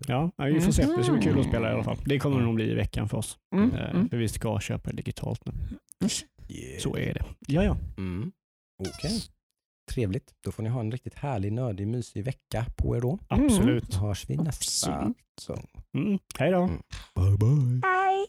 Ja, 0.06 0.30
vi 0.38 0.60
får 0.60 0.72
se. 0.72 0.86
Det 0.96 1.04
ska 1.04 1.12
bli 1.12 1.22
kul 1.22 1.40
att 1.40 1.46
spela 1.46 1.70
i 1.70 1.72
alla 1.74 1.84
fall. 1.84 1.98
Det 2.04 2.18
kommer 2.18 2.38
det 2.38 2.44
nog 2.44 2.54
bli 2.54 2.70
i 2.70 2.74
veckan 2.74 3.08
för 3.08 3.16
oss. 3.18 3.38
Mm. 3.56 3.72
Eh, 3.74 3.90
Mm. 3.90 4.08
För 4.08 4.16
vi 4.16 4.28
ska 4.28 4.60
köpa 4.60 4.92
digitalt 4.92 5.42
nu. 5.46 5.52
Yeah. 6.50 6.80
Så 6.80 6.96
är 6.96 7.14
det. 7.14 7.24
Ja, 7.46 7.64
ja. 7.64 7.76
Mm. 7.98 8.32
Okej. 8.78 9.22
Trevligt. 9.90 10.34
Då 10.44 10.52
får 10.52 10.62
ni 10.62 10.68
ha 10.68 10.80
en 10.80 10.92
riktigt 10.92 11.14
härlig, 11.14 11.52
nördig, 11.52 11.86
mysig 11.86 12.24
vecka 12.24 12.66
på 12.76 12.96
er 12.96 13.00
då. 13.00 13.18
Absolut. 13.28 13.92
Så 13.92 13.98
hörs 13.98 14.30
vi 14.30 14.36
nästa 14.36 14.98
gång. 14.98 15.14
Mm. 15.94 16.18
Hej 16.38 16.50
då. 16.50 16.62
Mm. 16.62 16.82
Bye 17.14 17.36
bye. 17.38 17.80
Hej. 17.84 18.26